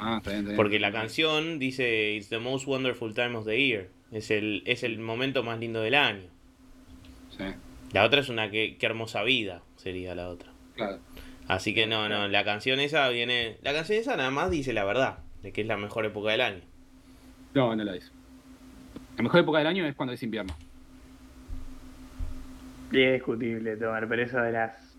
Ah, 0.00 0.16
está 0.18 0.30
bien, 0.30 0.40
está 0.40 0.50
bien. 0.50 0.56
Porque 0.56 0.78
la 0.80 0.92
canción 0.92 1.58
dice 1.58 2.14
It's 2.14 2.28
the 2.28 2.38
most 2.38 2.66
wonderful 2.66 3.14
time 3.14 3.36
of 3.36 3.44
the 3.46 3.56
year. 3.56 3.88
Es 4.12 4.30
el, 4.30 4.62
es 4.66 4.82
el 4.82 4.98
momento 4.98 5.42
más 5.42 5.58
lindo 5.60 5.80
del 5.80 5.94
año. 5.94 6.28
Sí, 7.36 7.44
La 7.92 8.04
otra 8.04 8.20
es 8.20 8.28
una 8.28 8.50
que, 8.50 8.76
hermosa 8.80 9.22
vida, 9.22 9.62
sería 9.76 10.14
la 10.14 10.28
otra. 10.28 10.50
claro. 10.74 10.98
Así 11.48 11.74
que 11.74 11.86
no, 11.88 12.08
no, 12.08 12.28
la 12.28 12.44
canción 12.44 12.78
esa 12.78 13.08
viene. 13.08 13.56
La 13.62 13.72
canción 13.72 13.98
esa 13.98 14.16
nada 14.16 14.30
más 14.30 14.50
dice 14.52 14.72
la 14.72 14.84
verdad, 14.84 15.18
de 15.42 15.50
que 15.52 15.62
es 15.62 15.66
la 15.66 15.76
mejor 15.76 16.06
época 16.06 16.30
del 16.30 16.42
año. 16.42 16.60
No, 17.54 17.74
no 17.74 17.82
la 17.82 17.92
dice. 17.94 18.08
La 19.16 19.24
mejor 19.24 19.40
época 19.40 19.58
del 19.58 19.66
año 19.66 19.84
es 19.84 19.96
cuando 19.96 20.12
es 20.12 20.22
invierno. 20.22 20.54
Y 22.92 23.02
es 23.02 23.14
discutible 23.14 23.76
tomar, 23.76 24.08
pero 24.08 24.22
eso 24.22 24.38
de 24.40 24.52
las. 24.52 24.89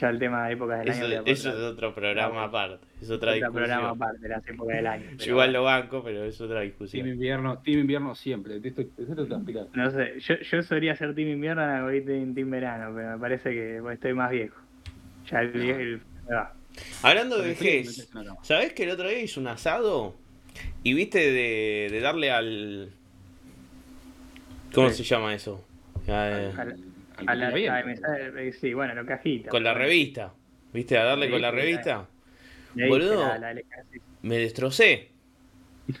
Ya 0.00 0.10
el 0.10 0.18
tema 0.18 0.46
de 0.46 0.52
épocas 0.54 0.78
del 0.78 0.88
Eso, 0.90 1.04
año. 1.06 1.22
eso 1.26 1.48
es 1.50 1.54
otro 1.56 1.92
programa 1.94 2.44
aparte, 2.44 2.86
es 3.02 3.10
otra 3.10 3.32
otro 3.32 3.34
discusión. 3.34 3.52
programa 3.54 3.90
aparte 3.90 4.18
de 4.20 4.28
las 4.28 4.46
épocas 4.48 4.76
del 4.76 4.86
año. 4.86 5.04
Yo 5.18 5.30
igual 5.32 5.52
lo 5.52 5.64
banco, 5.64 6.02
pero 6.04 6.24
es 6.24 6.40
otra 6.40 6.60
Team 6.60 6.68
discusión. 6.68 7.08
invierno, 7.08 7.58
team 7.58 7.80
invierno 7.80 8.14
siempre. 8.14 8.60
Esto, 8.62 8.82
esto 8.82 9.14
te 9.24 9.28
lo 9.28 9.36
explicar. 9.36 9.66
No 9.74 9.90
sé, 9.90 10.14
yo, 10.20 10.34
yo 10.36 10.62
solía 10.62 10.94
ser 10.94 11.14
team 11.16 11.28
invierno, 11.30 11.82
voy 11.84 12.04
team, 12.04 12.32
team 12.34 12.48
verano, 12.50 12.92
pero 12.94 13.10
me 13.10 13.18
parece 13.18 13.50
que 13.50 13.78
pues, 13.80 13.94
estoy 13.94 14.14
más 14.14 14.30
viejo. 14.30 14.56
Ya 15.30 15.40
el 15.40 15.48
viejo. 15.50 15.78
el- 15.80 16.00
ah. 16.32 16.52
Hablando 17.02 17.38
de 17.38 17.48
vejez, 17.48 18.08
en. 18.14 18.36
¿sabés 18.42 18.72
que 18.74 18.84
el 18.84 18.90
otro 18.90 19.08
día 19.08 19.20
hice 19.20 19.40
un 19.40 19.48
asado? 19.48 20.14
Y 20.84 20.94
viste 20.94 21.18
de, 21.32 21.88
de 21.90 22.00
darle 22.00 22.30
al. 22.30 22.90
¿Cómo 24.72 24.90
Sí. 24.90 25.02
se 25.02 25.04
llama 25.04 25.34
eso? 25.34 25.64
Eh, 26.06 26.12
Al- 26.12 26.60
Al 26.60 26.76
A 27.26 27.34
la, 27.34 27.50
bien. 27.50 27.70
a- 27.72 27.82
me 27.84 27.96
sale- 27.96 28.52
sí, 28.52 28.74
bueno, 28.74 28.94
lo 28.94 29.04
cajita. 29.06 29.50
con 29.50 29.62
la 29.64 29.74
revista. 29.74 30.32
¿Viste? 30.72 30.98
A 30.98 31.04
darle 31.04 31.26
Sí, 31.26 31.32
con 31.32 31.42
la 31.42 31.50
revista. 31.50 32.06
Boludo. 32.74 33.26
la- 33.38 33.54
la-. 33.54 33.62
Me 34.22 34.38
destrocé. 34.38 35.10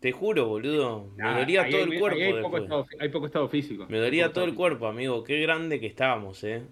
Te 0.00 0.12
juro, 0.12 0.46
boludo. 0.46 1.10
Me 1.16 1.40
dolía 1.40 1.68
todo 1.68 1.76
hay- 1.84 1.90
el 1.90 1.98
cuerpo 1.98 2.18
hay 2.20 2.42
poco, 2.42 2.58
estado, 2.58 2.86
hay 3.00 3.08
poco 3.08 3.26
estado 3.26 3.48
físico. 3.48 3.86
Me 3.88 3.98
dolía 3.98 4.32
todo 4.32 4.44
el 4.44 4.54
cuerpo, 4.54 4.86
amigo. 4.86 5.24
Qué 5.24 5.40
grande 5.40 5.80
que 5.80 5.86
estábamos, 5.86 6.44
eh. 6.44 6.62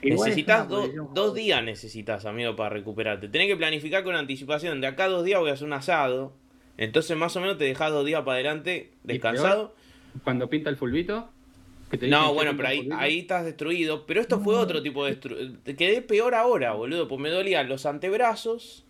Es 0.00 0.18
necesitas 0.18 0.68
do- 0.68 0.88
dos 1.12 1.34
días, 1.34 1.62
necesitas, 1.62 2.24
amigo, 2.24 2.56
para 2.56 2.70
recuperarte. 2.70 3.28
Tenés 3.28 3.48
que 3.48 3.56
planificar 3.56 4.02
con 4.04 4.14
anticipación. 4.16 4.80
De 4.80 4.86
acá 4.86 5.04
a 5.04 5.08
dos 5.08 5.24
días 5.24 5.38
voy 5.38 5.50
a 5.50 5.52
hacer 5.52 5.66
un 5.66 5.74
asado. 5.74 6.32
Entonces, 6.78 7.14
más 7.16 7.36
o 7.36 7.40
menos, 7.40 7.58
te 7.58 7.64
dejas 7.64 7.90
dos 7.90 8.06
días 8.06 8.22
para 8.22 8.36
adelante, 8.36 8.90
descansado. 9.04 9.74
Cuando 10.24 10.48
pinta 10.48 10.70
el 10.70 10.76
fulbito. 10.76 11.30
No, 12.08 12.28
"Che, 12.28 12.32
bueno, 12.34 12.52
pero 12.56 12.68
ahí, 12.68 12.76
fulbito". 12.78 12.96
ahí 12.96 13.18
estás 13.20 13.44
destruido. 13.44 14.06
Pero 14.06 14.20
esto 14.20 14.40
fue 14.40 14.54
otro 14.56 14.82
tipo 14.82 15.04
de 15.04 15.10
destruido. 15.12 15.58
Te 15.62 15.76
quedé 15.76 16.02
peor 16.02 16.34
ahora, 16.34 16.72
boludo. 16.72 17.06
Pues 17.08 17.20
me 17.20 17.30
dolían 17.30 17.68
los 17.68 17.86
antebrazos 17.86 18.84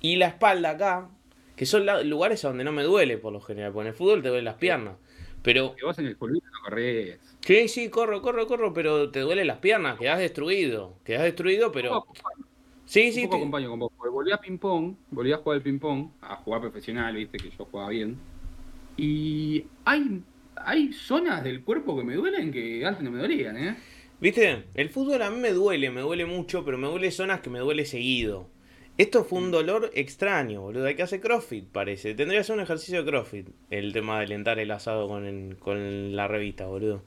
y 0.00 0.16
la 0.16 0.28
espalda 0.28 0.70
acá. 0.70 1.08
Que 1.56 1.64
son 1.66 1.86
lugares 2.08 2.44
a 2.44 2.48
donde 2.48 2.64
no 2.64 2.72
me 2.72 2.82
duele 2.82 3.18
por 3.18 3.32
lo 3.32 3.40
general. 3.40 3.72
Porque 3.72 3.88
en 3.88 3.92
el 3.92 3.96
fútbol 3.98 4.22
te 4.22 4.28
duelen 4.28 4.44
las 4.44 4.56
piernas. 4.56 4.96
Pero 5.42 5.74
Que 5.76 5.84
vos 5.86 5.98
en 5.98 6.06
el 6.06 6.16
fulbito 6.16 6.46
no 6.46 6.58
corres. 6.64 7.20
Sí, 7.40 7.68
sí, 7.68 7.88
corro, 7.88 8.20
corro, 8.20 8.46
corro, 8.46 8.72
pero 8.74 9.10
te 9.10 9.20
duelen 9.20 9.46
las 9.46 9.58
piernas, 9.58 9.96
quedás 9.98 10.18
destruido. 10.18 10.94
Quedás 11.04 11.22
destruido, 11.22 11.70
pero. 11.72 12.04
Sí, 12.84 13.12
sí, 13.12 13.20
un 13.22 13.26
poco 13.26 13.36
te- 13.36 13.42
acompaño 13.42 13.70
con 13.70 13.78
vos. 13.80 13.92
Porque 13.96 14.10
volví 14.10 14.32
a 14.32 14.38
ping-pong, 14.38 14.94
volví 15.10 15.32
a 15.32 15.36
jugar 15.38 15.56
al 15.56 15.62
ping-pong, 15.62 16.08
a 16.20 16.36
jugar 16.36 16.60
profesional, 16.62 17.14
viste, 17.14 17.38
que 17.38 17.50
yo 17.50 17.64
jugaba 17.64 17.90
bien. 17.90 18.16
Y 18.96 19.64
hay, 19.84 20.22
hay 20.56 20.92
zonas 20.92 21.42
del 21.44 21.62
cuerpo 21.62 21.96
que 21.96 22.04
me 22.04 22.14
duelen 22.14 22.52
que 22.52 22.84
antes 22.84 23.02
no 23.02 23.10
me 23.10 23.18
dolían, 23.18 23.56
¿eh? 23.56 23.76
¿Viste? 24.20 24.64
El 24.74 24.88
fútbol 24.90 25.20
a 25.22 25.30
mí 25.30 25.38
me 25.38 25.52
duele, 25.52 25.90
me 25.90 26.00
duele 26.00 26.24
mucho, 26.24 26.64
pero 26.64 26.78
me 26.78 26.86
duele 26.88 27.10
zonas 27.10 27.40
que 27.40 27.50
me 27.50 27.58
duele 27.58 27.84
seguido. 27.84 28.48
Esto 28.98 29.24
fue 29.24 29.40
un 29.40 29.50
dolor 29.50 29.90
extraño, 29.94 30.62
boludo. 30.62 30.86
Hay 30.86 30.94
que 30.94 31.02
hacer 31.02 31.20
CrossFit, 31.20 31.66
parece. 31.66 32.14
Tendría 32.14 32.40
que 32.40 32.44
ser 32.44 32.56
un 32.56 32.62
ejercicio 32.62 33.02
de 33.04 33.10
CrossFit. 33.10 33.48
El 33.70 33.92
tema 33.92 34.18
de 34.18 34.24
alentar 34.24 34.58
el 34.58 34.70
asado 34.70 35.06
con, 35.06 35.26
el- 35.26 35.56
con 35.58 36.16
la 36.16 36.26
revista, 36.28 36.64
boludo. 36.66 37.02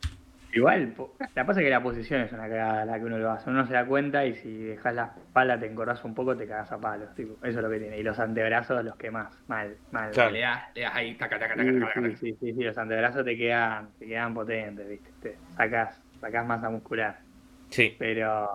Igual, 0.59 0.93
po- 0.93 1.17
la 1.35 1.45
pasa 1.45 1.59
es 1.61 1.65
que 1.65 1.69
la 1.69 1.81
posición 1.83 2.21
es 2.21 2.31
una 2.33 2.43
cagada 2.49 2.85
la 2.85 2.99
que 2.99 3.05
uno 3.05 3.17
lo 3.17 3.31
hace. 3.31 3.49
Uno 3.49 3.59
no 3.61 3.67
se 3.67 3.73
da 3.73 3.85
cuenta 3.87 4.25
y 4.25 4.35
si 4.35 4.51
dejas 4.63 4.93
la 4.95 5.13
espalda, 5.17 5.59
te 5.59 5.67
engordás 5.67 6.03
un 6.03 6.13
poco, 6.15 6.35
te 6.37 6.47
cagas 6.47 6.71
a 6.71 6.79
palos. 6.81 7.13
Tipo, 7.15 7.33
eso 7.45 7.59
es 7.59 7.63
lo 7.63 7.69
que 7.69 7.79
tiene. 7.79 7.97
Y 7.99 8.03
los 8.03 8.19
antebrazos, 8.19 8.83
los 8.83 8.95
que 8.97 9.11
más. 9.11 9.33
Mal, 9.47 9.79
mal. 9.91 10.13
Claro. 10.13 10.31
Le 10.31 10.39
das, 10.41 10.63
le 10.75 10.81
das 10.81 10.95
ahí, 10.95 11.17
taca, 11.17 11.39
taca, 11.39 11.55
Sí, 11.55 11.61
taca, 11.65 11.73
taca, 11.79 11.93
sí, 11.93 12.01
taca. 12.01 12.17
sí, 12.17 12.37
sí, 12.39 12.53
sí, 12.53 12.63
los 12.63 12.77
antebrazos 12.77 13.25
te 13.25 13.35
quedan, 13.37 13.93
te 13.97 14.05
quedan 14.07 14.33
potentes, 14.33 14.87
¿viste? 14.87 15.13
Te 15.19 15.41
sacas, 15.55 16.01
sacas 16.19 16.45
masa 16.45 16.69
muscular. 16.69 17.19
Sí. 17.71 17.97
Pero 17.97 18.47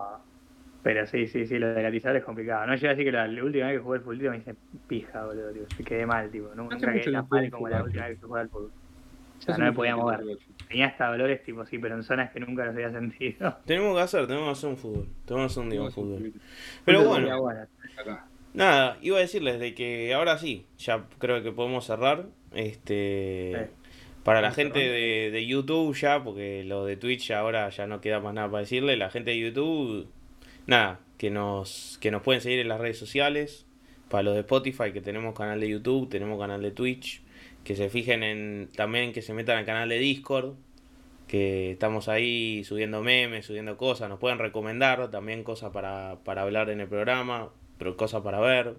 Pero 0.83 1.07
sí, 1.07 1.27
sí, 1.29 1.47
sí, 1.47 1.59
lo 1.59 1.69
de 1.75 1.83
latizador 1.83 2.19
es 2.19 2.25
complicado. 2.25 2.67
No 2.67 2.75
llega 2.77 2.89
a 2.91 2.93
decir 2.95 3.07
que 3.07 3.13
la, 3.13 3.29
la 3.29 3.45
última 3.45 3.67
vez 3.69 3.77
que 3.79 3.83
jugué 3.85 3.99
al 3.99 4.05
fútbol 4.05 4.19
me 4.31 4.39
hice 4.39 4.57
pija, 4.87 5.25
boludo. 5.27 5.53
Tío. 5.53 5.67
Me 5.79 5.85
quedé 5.85 6.07
mal, 6.07 6.31
tipo. 6.31 6.55
Nunca 6.55 6.77
Hace 6.77 6.87
quedé 6.93 7.11
tan 7.11 7.23
no 7.23 7.29
mal 7.31 7.51
como 7.51 7.69
la 7.69 7.83
última 7.85 8.09
vez 8.09 8.19
que 8.21 8.27
jugué 8.27 8.41
al 8.43 8.51
fútbol. 8.51 8.75
O 9.39 9.43
sea, 9.43 9.59
no 9.59 9.65
me 9.65 9.73
podía 9.73 9.97
mover. 9.97 10.21
Tenía 10.69 10.87
hasta 10.87 11.09
dolores, 11.09 11.43
tipo, 11.43 11.65
sí, 11.67 11.79
pero 11.79 11.95
en 11.95 12.03
zonas 12.03 12.31
que 12.33 12.41
nunca 12.41 12.65
los 12.65 12.75
había 12.75 12.91
sentido. 12.91 13.57
Tenemos 13.67 13.97
que 13.97 14.03
hacer, 14.03 14.27
tenemos 14.27 14.47
que 14.49 14.53
hacer 14.53 14.71
un 14.71 14.77
fútbol. 14.77 15.09
Tenemos 15.27 15.47
que 15.47 15.53
hacer 15.53 15.63
un 15.63 15.71
día 15.71 15.83
un 15.83 15.93
fútbol. 15.93 16.33
Pero 16.85 17.05
bueno. 17.05 17.69
Nada, 18.55 18.99
iba 19.03 19.19
a 19.19 19.21
decirles 19.21 19.59
de 19.59 19.75
que 19.75 20.15
ahora 20.15 20.39
sí, 20.39 20.65
ya 20.79 21.05
creo 21.19 21.43
que 21.43 21.53
podemos 21.53 21.85
cerrar. 21.85 22.27
Este. 22.55 23.53
Sí. 23.57 23.85
Para 24.25 24.41
la 24.41 24.53
gente 24.53 24.79
de, 24.79 25.31
de 25.31 25.47
YouTube 25.47 25.95
ya, 25.95 26.25
porque 26.25 26.65
lo 26.65 26.87
de 26.87 26.97
Twitch 26.97 27.31
ahora 27.33 27.69
ya 27.69 27.87
no 27.87 28.01
queda 28.01 28.21
más 28.21 28.33
nada 28.33 28.49
para 28.49 28.61
decirle. 28.61 28.97
La 28.97 29.11
gente 29.11 29.33
de 29.33 29.39
YouTube, 29.39 30.09
nada, 30.67 31.01
que 31.19 31.31
nos, 31.31 31.99
que 32.01 32.11
nos 32.11 32.23
pueden 32.23 32.41
seguir 32.41 32.61
en 32.61 32.69
las 32.69 32.81
redes 32.81 32.99
sociales. 32.99 33.67
Para 34.09 34.23
los 34.23 34.35
de 34.35 34.41
Spotify, 34.41 34.93
que 34.93 35.03
tenemos 35.03 35.35
canal 35.35 35.61
de 35.61 35.69
YouTube, 35.69 36.09
tenemos 36.09 36.39
canal 36.39 36.63
de 36.63 36.71
Twitch. 36.71 37.23
Que 37.65 37.75
se 37.77 37.89
fijen 37.89 38.23
en 38.23 38.69
también 38.77 39.13
que 39.13 39.23
se 39.23 39.33
metan 39.35 39.59
al 39.59 39.65
canal 39.65 39.89
de 39.89 39.99
Discord. 39.99 40.55
Que 41.27 41.73
estamos 41.73 42.09
ahí 42.09 42.63
subiendo 42.65 43.03
memes, 43.03 43.47
subiendo 43.47 43.77
cosas. 43.79 44.09
Nos 44.11 44.19
pueden 44.19 44.39
recomendar 44.39 45.11
también 45.11 45.43
cosas 45.43 45.71
para, 45.73 46.19
para 46.23 46.43
hablar 46.43 46.69
en 46.69 46.81
el 46.81 46.89
programa, 46.89 47.49
pero 47.79 47.97
cosas 47.97 48.21
para 48.23 48.39
ver. 48.41 48.75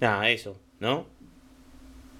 Nada, 0.00 0.30
eso, 0.30 0.58
¿no? 0.80 1.06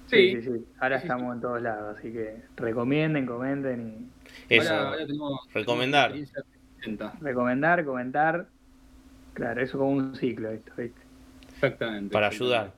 Sí, 0.07 0.35
Sí. 0.35 0.41
sí, 0.43 0.49
sí. 0.59 0.65
Ahora 0.79 0.97
Sí, 0.97 1.01
sí, 1.01 1.07
estamos 1.07 1.35
en 1.35 1.41
todos 1.41 1.61
lados, 1.61 1.97
así 1.97 2.11
que 2.11 2.35
recomienden, 2.57 3.25
comenten 3.25 4.11
Eso. 4.49 4.69
Ahora, 4.71 4.89
ahora 4.89 5.07
tenemos- 5.07 5.39
Recomendar. 5.53 6.11
tenemos 6.11 6.29
experiencia 6.29 6.61
60. 6.77 7.13
y 7.19 7.23
recomendar, 7.23 7.85
comentar. 7.85 8.47
Claro, 9.33 9.61
eso 9.61 9.77
como 9.79 9.91
un 9.91 10.15
ciclo 10.15 10.51
esto, 10.51 10.71
¿viste? 10.77 11.01
Exactamente. 11.53 12.13
para 12.13 12.27
ayudar. 12.27 12.73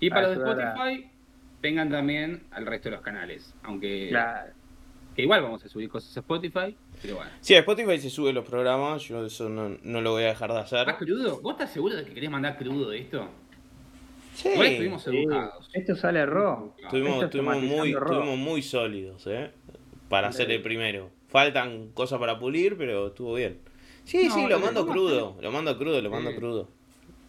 Y 0.00 0.10
para 0.10 0.34
Para 0.34 0.72
a- 0.72 0.72
Spotify, 0.74 1.10
vengan 1.64 1.88
también 1.90 2.42
al 2.50 2.66
resto 2.66 2.90
de 2.90 2.96
los 2.96 3.02
canales. 3.04 3.54
Aunque 3.62 4.08
Claro. 4.10 4.52
que 5.16 5.22
igual 5.22 5.40
vamos 5.42 5.64
a 5.64 5.68
subir 5.70 5.88
cosas 5.88 6.14
a 6.14 6.20
Spotify, 6.20 6.76
pero 7.00 7.16
bueno. 7.16 7.30
Sí, 7.40 7.54
a 7.54 7.60
Spotify 7.60 7.98
se 7.98 8.10
sube 8.10 8.34
los 8.34 8.44
programas, 8.46 9.02
yo 9.04 9.24
eso 9.24 9.48
no, 9.48 9.70
no 9.82 10.00
lo 10.02 10.10
voy 10.12 10.24
a 10.24 10.26
dejar 10.28 10.52
de 10.52 10.58
hacer. 10.58 10.86
¿Más 10.86 10.96
crudo? 10.96 11.40
¿Vos 11.40 11.52
estás 11.54 11.72
seguro 11.72 11.96
de 11.96 12.04
que 12.04 12.12
querés 12.12 12.30
mandar 12.30 12.58
crudo 12.58 12.90
de 12.90 12.98
esto? 12.98 13.26
Sí, 14.34 14.48
Igual 14.50 14.66
estuvimos 14.66 15.02
Sí, 15.04 15.16
educados. 15.16 15.70
Esto 15.72 15.96
sale 15.96 16.26
raw. 16.26 16.74
estuvimos, 16.82 17.24
estuvimos 17.24 17.62
muy, 17.62 17.92
estuvimos 17.92 18.36
muy 18.36 18.60
sólidos, 18.62 19.26
¿eh? 19.28 19.50
Para 20.10 20.30
ser 20.32 20.50
el 20.50 20.60
primero. 20.60 21.08
Faltan 21.28 21.88
cosas 21.94 22.18
para 22.18 22.38
pulir, 22.38 22.76
pero 22.76 23.06
estuvo 23.06 23.34
bien. 23.34 23.58
Sí, 24.04 24.28
No, 24.28 24.34
sí, 24.34 24.46
lo 24.46 24.58
mando 24.58 24.86
crudo, 24.86 25.38
lo 25.40 25.50
mando 25.50 25.78
crudo, 25.78 26.02
lo 26.02 26.10
mando 26.10 26.30
Sí. 26.30 26.36
crudo. 26.36 26.68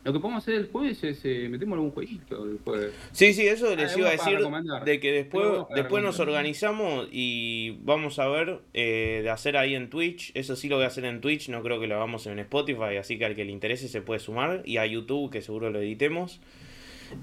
Lo 0.06 0.14
que 0.14 0.19
podemos 0.22 0.44
hacer 0.44 0.56
el 0.56 0.68
jueves 0.72 1.03
es 1.03 1.26
eh, 1.26 1.49
metemos 1.49 1.76
algún 1.77 1.91
jueguito 1.91 2.45
el 2.45 2.60
jueves. 2.60 2.95
Sí, 3.11 3.34
sí, 3.34 3.48
eso 3.48 3.76
les 3.76 3.95
Ah, 3.95 3.99
iba 3.99 4.10
a 4.10 4.11
decir 4.11 4.40
de 4.77 4.99
que 4.99 5.11
después, 5.11 5.65
después 5.69 6.03
nos 6.03 6.19
organizamos 6.19 7.07
y 7.11 7.77
vamos 7.84 8.19
a 8.19 8.27
ver 8.27 8.61
eh, 8.73 9.22
de 9.23 9.30
hacer 9.30 9.57
ahí 9.57 9.76
en 9.76 9.90
Twitch. 9.90 10.32
Eso 10.36 10.56
sí 10.56 10.69
lo 10.69 10.76
voy 10.77 10.86
a 10.86 10.88
hacer 10.90 11.06
en 11.06 11.22
Twitch, 11.22 11.49
no 11.49 11.64
creo 11.64 11.80
que 11.80 11.88
lo 11.88 11.95
hagamos 11.95 12.27
en 12.27 12.40
Spotify, 12.40 12.98
así 12.99 13.18
que 13.18 13.26
al 13.26 13.36
que 13.36 13.45
le 13.45 13.52
interese 13.52 13.88
se 13.90 14.02
puede 14.02 14.19
sumar. 14.19 14.61
Y 14.65 14.77
a 14.77 14.86
YouTube, 14.86 15.32
que 15.32 15.41
seguro 15.41 15.69
lo 15.72 15.80
editemos. 15.82 16.41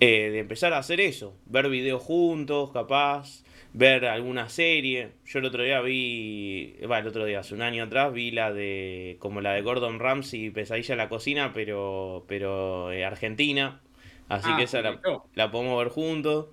eh, 0.01 0.31
de 0.33 0.39
empezar 0.41 0.73
a 0.75 0.79
hacer 0.79 1.01
eso, 1.01 1.35
ver 1.47 1.69
videos 1.69 2.03
juntos, 2.03 2.71
capaz, 2.73 3.42
ver 3.73 4.05
alguna 4.07 4.49
serie. 4.49 5.13
Yo 5.27 5.39
el 5.41 5.47
otro 5.47 5.63
día 5.63 5.81
vi, 5.81 6.77
va, 6.91 6.99
el 6.99 7.07
otro 7.07 7.25
día, 7.25 7.41
hace 7.41 7.55
un 7.55 7.63
año 7.63 7.85
atrás, 7.85 8.13
vi 8.13 8.31
la 8.31 8.53
de, 8.53 9.17
como 9.21 9.41
la 9.41 9.53
de 9.53 9.63
Gordon 9.63 9.99
Ramsay, 9.99 10.51
Pesadilla 10.51 10.93
en 10.95 10.99
la 10.99 11.09
cocina, 11.09 11.53
pero, 11.55 12.25
pero 12.29 12.93
eh, 12.93 13.05
argentina. 13.05 13.81
Así 14.29 14.49
Ah, 14.51 14.57
que 14.57 14.65
esa 14.65 14.83
la, 14.83 15.01
la 15.35 15.51
podemos 15.51 15.79
ver 15.79 15.89
juntos. 15.89 16.47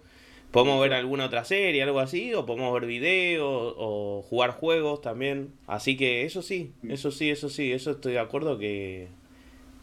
Podemos 0.51 0.81
ver 0.81 0.93
alguna 0.93 1.25
otra 1.25 1.45
serie, 1.45 1.83
algo 1.83 1.99
así, 1.99 2.33
o 2.33 2.45
podemos 2.45 2.73
ver 2.73 2.87
videos, 2.87 3.45
o 3.77 4.23
jugar 4.27 4.51
juegos 4.51 4.99
también. 5.01 5.53
Así 5.67 5.95
que 5.95 6.23
eso 6.25 6.41
sí, 6.41 6.73
eso 6.87 7.11
sí, 7.11 7.29
eso 7.29 7.49
sí, 7.49 7.71
eso 7.71 7.91
estoy 7.91 8.13
de 8.13 8.19
acuerdo 8.19 8.57
que, 8.57 9.09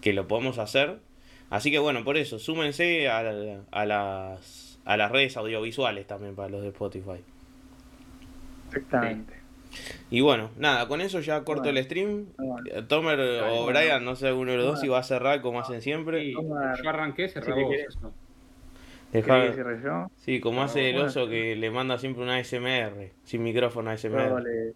que 0.01 0.13
lo 0.13 0.29
podemos 0.29 0.59
hacer. 0.59 1.01
Así 1.51 1.71
que 1.71 1.79
bueno, 1.79 2.05
por 2.05 2.17
eso, 2.17 2.39
súmense 2.39 3.09
a, 3.09 3.21
a 3.71 3.87
las, 3.87 4.66
a 4.87 4.97
las 4.97 5.11
redes 5.13 5.37
audiovisuales 5.37 6.07
también 6.07 6.35
para 6.35 6.49
los 6.49 6.63
de 6.63 6.69
Spotify. 6.69 7.23
Exactamente. 8.69 9.35
Y 10.11 10.21
bueno, 10.21 10.51
nada, 10.57 10.87
con 10.89 11.01
eso 11.01 11.21
ya 11.21 11.43
corto 11.45 11.65
Bueno. 11.65 11.79
el 11.79 11.85
stream. 11.85 12.27
Bueno. 12.39 12.87
Tomer 12.87 13.21
o 13.21 13.65
Bueno. 13.65 13.67
Brian, 13.67 14.05
no 14.05 14.17
sé, 14.17 14.33
uno 14.33 14.53
de 14.53 14.57
los 14.59 14.67
dos, 14.67 14.81
si 14.81 14.89
va 14.89 14.99
a 15.01 15.03
cerrar 15.03 15.43
como 15.43 15.61
hacen 15.61 15.83
siempre. 15.83 16.21
Sí, 16.23 16.33
yo 16.33 16.89
arranqué, 16.89 17.29
cerrá 17.29 17.47
si 17.47 17.53
te 17.53 17.63
vos 17.63 17.71
querés. 17.71 17.89
eso. 17.89 18.13
Dejá- 19.13 19.35
¿Querés 19.35 19.49
que 19.51 19.55
cierre 19.55 19.83
yo? 19.83 20.07
Sí, 20.17 20.41
como 20.41 20.57
Pero 20.59 20.65
hace 20.67 20.91
el 20.91 20.99
oso 20.99 21.25
sí. 21.25 21.31
que 21.31 21.57
le 21.57 21.71
manda 21.71 21.99
siempre 21.99 22.23
una 22.23 22.37
ASMR, 22.37 23.13
sin 23.25 23.43
micrófono 23.43 23.91
Yo 23.91 23.95
ASMR. 23.95 24.43
le, 24.43 24.65
le 24.67 24.75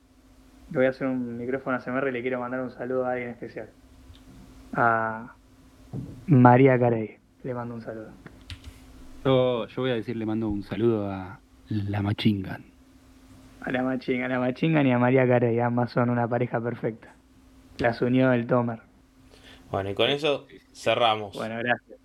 voy 0.73 0.87
a 0.87 0.91
hacer 0.91 1.07
un 1.07 1.37
micrófono 1.39 1.77
a 1.77 1.81
CMR 1.81 2.09
y 2.09 2.13
le 2.13 2.21
quiero 2.23 2.41
mandar 2.41 2.61
un 2.61 2.71
saludo 2.71 3.07
a 3.07 3.13
alguien 3.13 3.31
especial. 3.31 3.69
A 4.75 5.35
María 6.27 6.79
Carey. 6.79 7.19
Le 7.43 7.55
mando 7.55 7.75
un 7.75 7.81
saludo. 7.83 8.11
Yo, 9.25 9.67
yo 9.67 9.83
voy 9.83 9.91
a 9.91 9.95
decir, 9.95 10.17
le 10.17 10.27
mando 10.27 10.49
un 10.49 10.63
saludo 10.63 11.11
a 11.11 11.41
la 11.69 12.03
Machingan. 12.03 12.65
A 13.63 13.71
la 13.71 13.83
machinga, 13.83 14.25
a 14.25 14.29
la 14.29 14.39
machinga 14.39 14.83
ni 14.83 14.91
a 14.91 14.99
María 14.99 15.29
Carey. 15.29 15.61
Ambas 15.61 15.91
son 15.91 16.09
una 16.09 16.27
pareja 16.27 16.61
perfecta. 16.61 17.15
Las 17.79 18.01
unió 18.01 18.33
el 18.33 18.47
Tomer. 18.47 18.81
Bueno, 19.71 19.91
y 19.91 19.95
con 19.95 20.09
eso 20.09 20.47
cerramos. 20.73 21.37
Bueno, 21.37 21.59
gracias. 21.59 21.99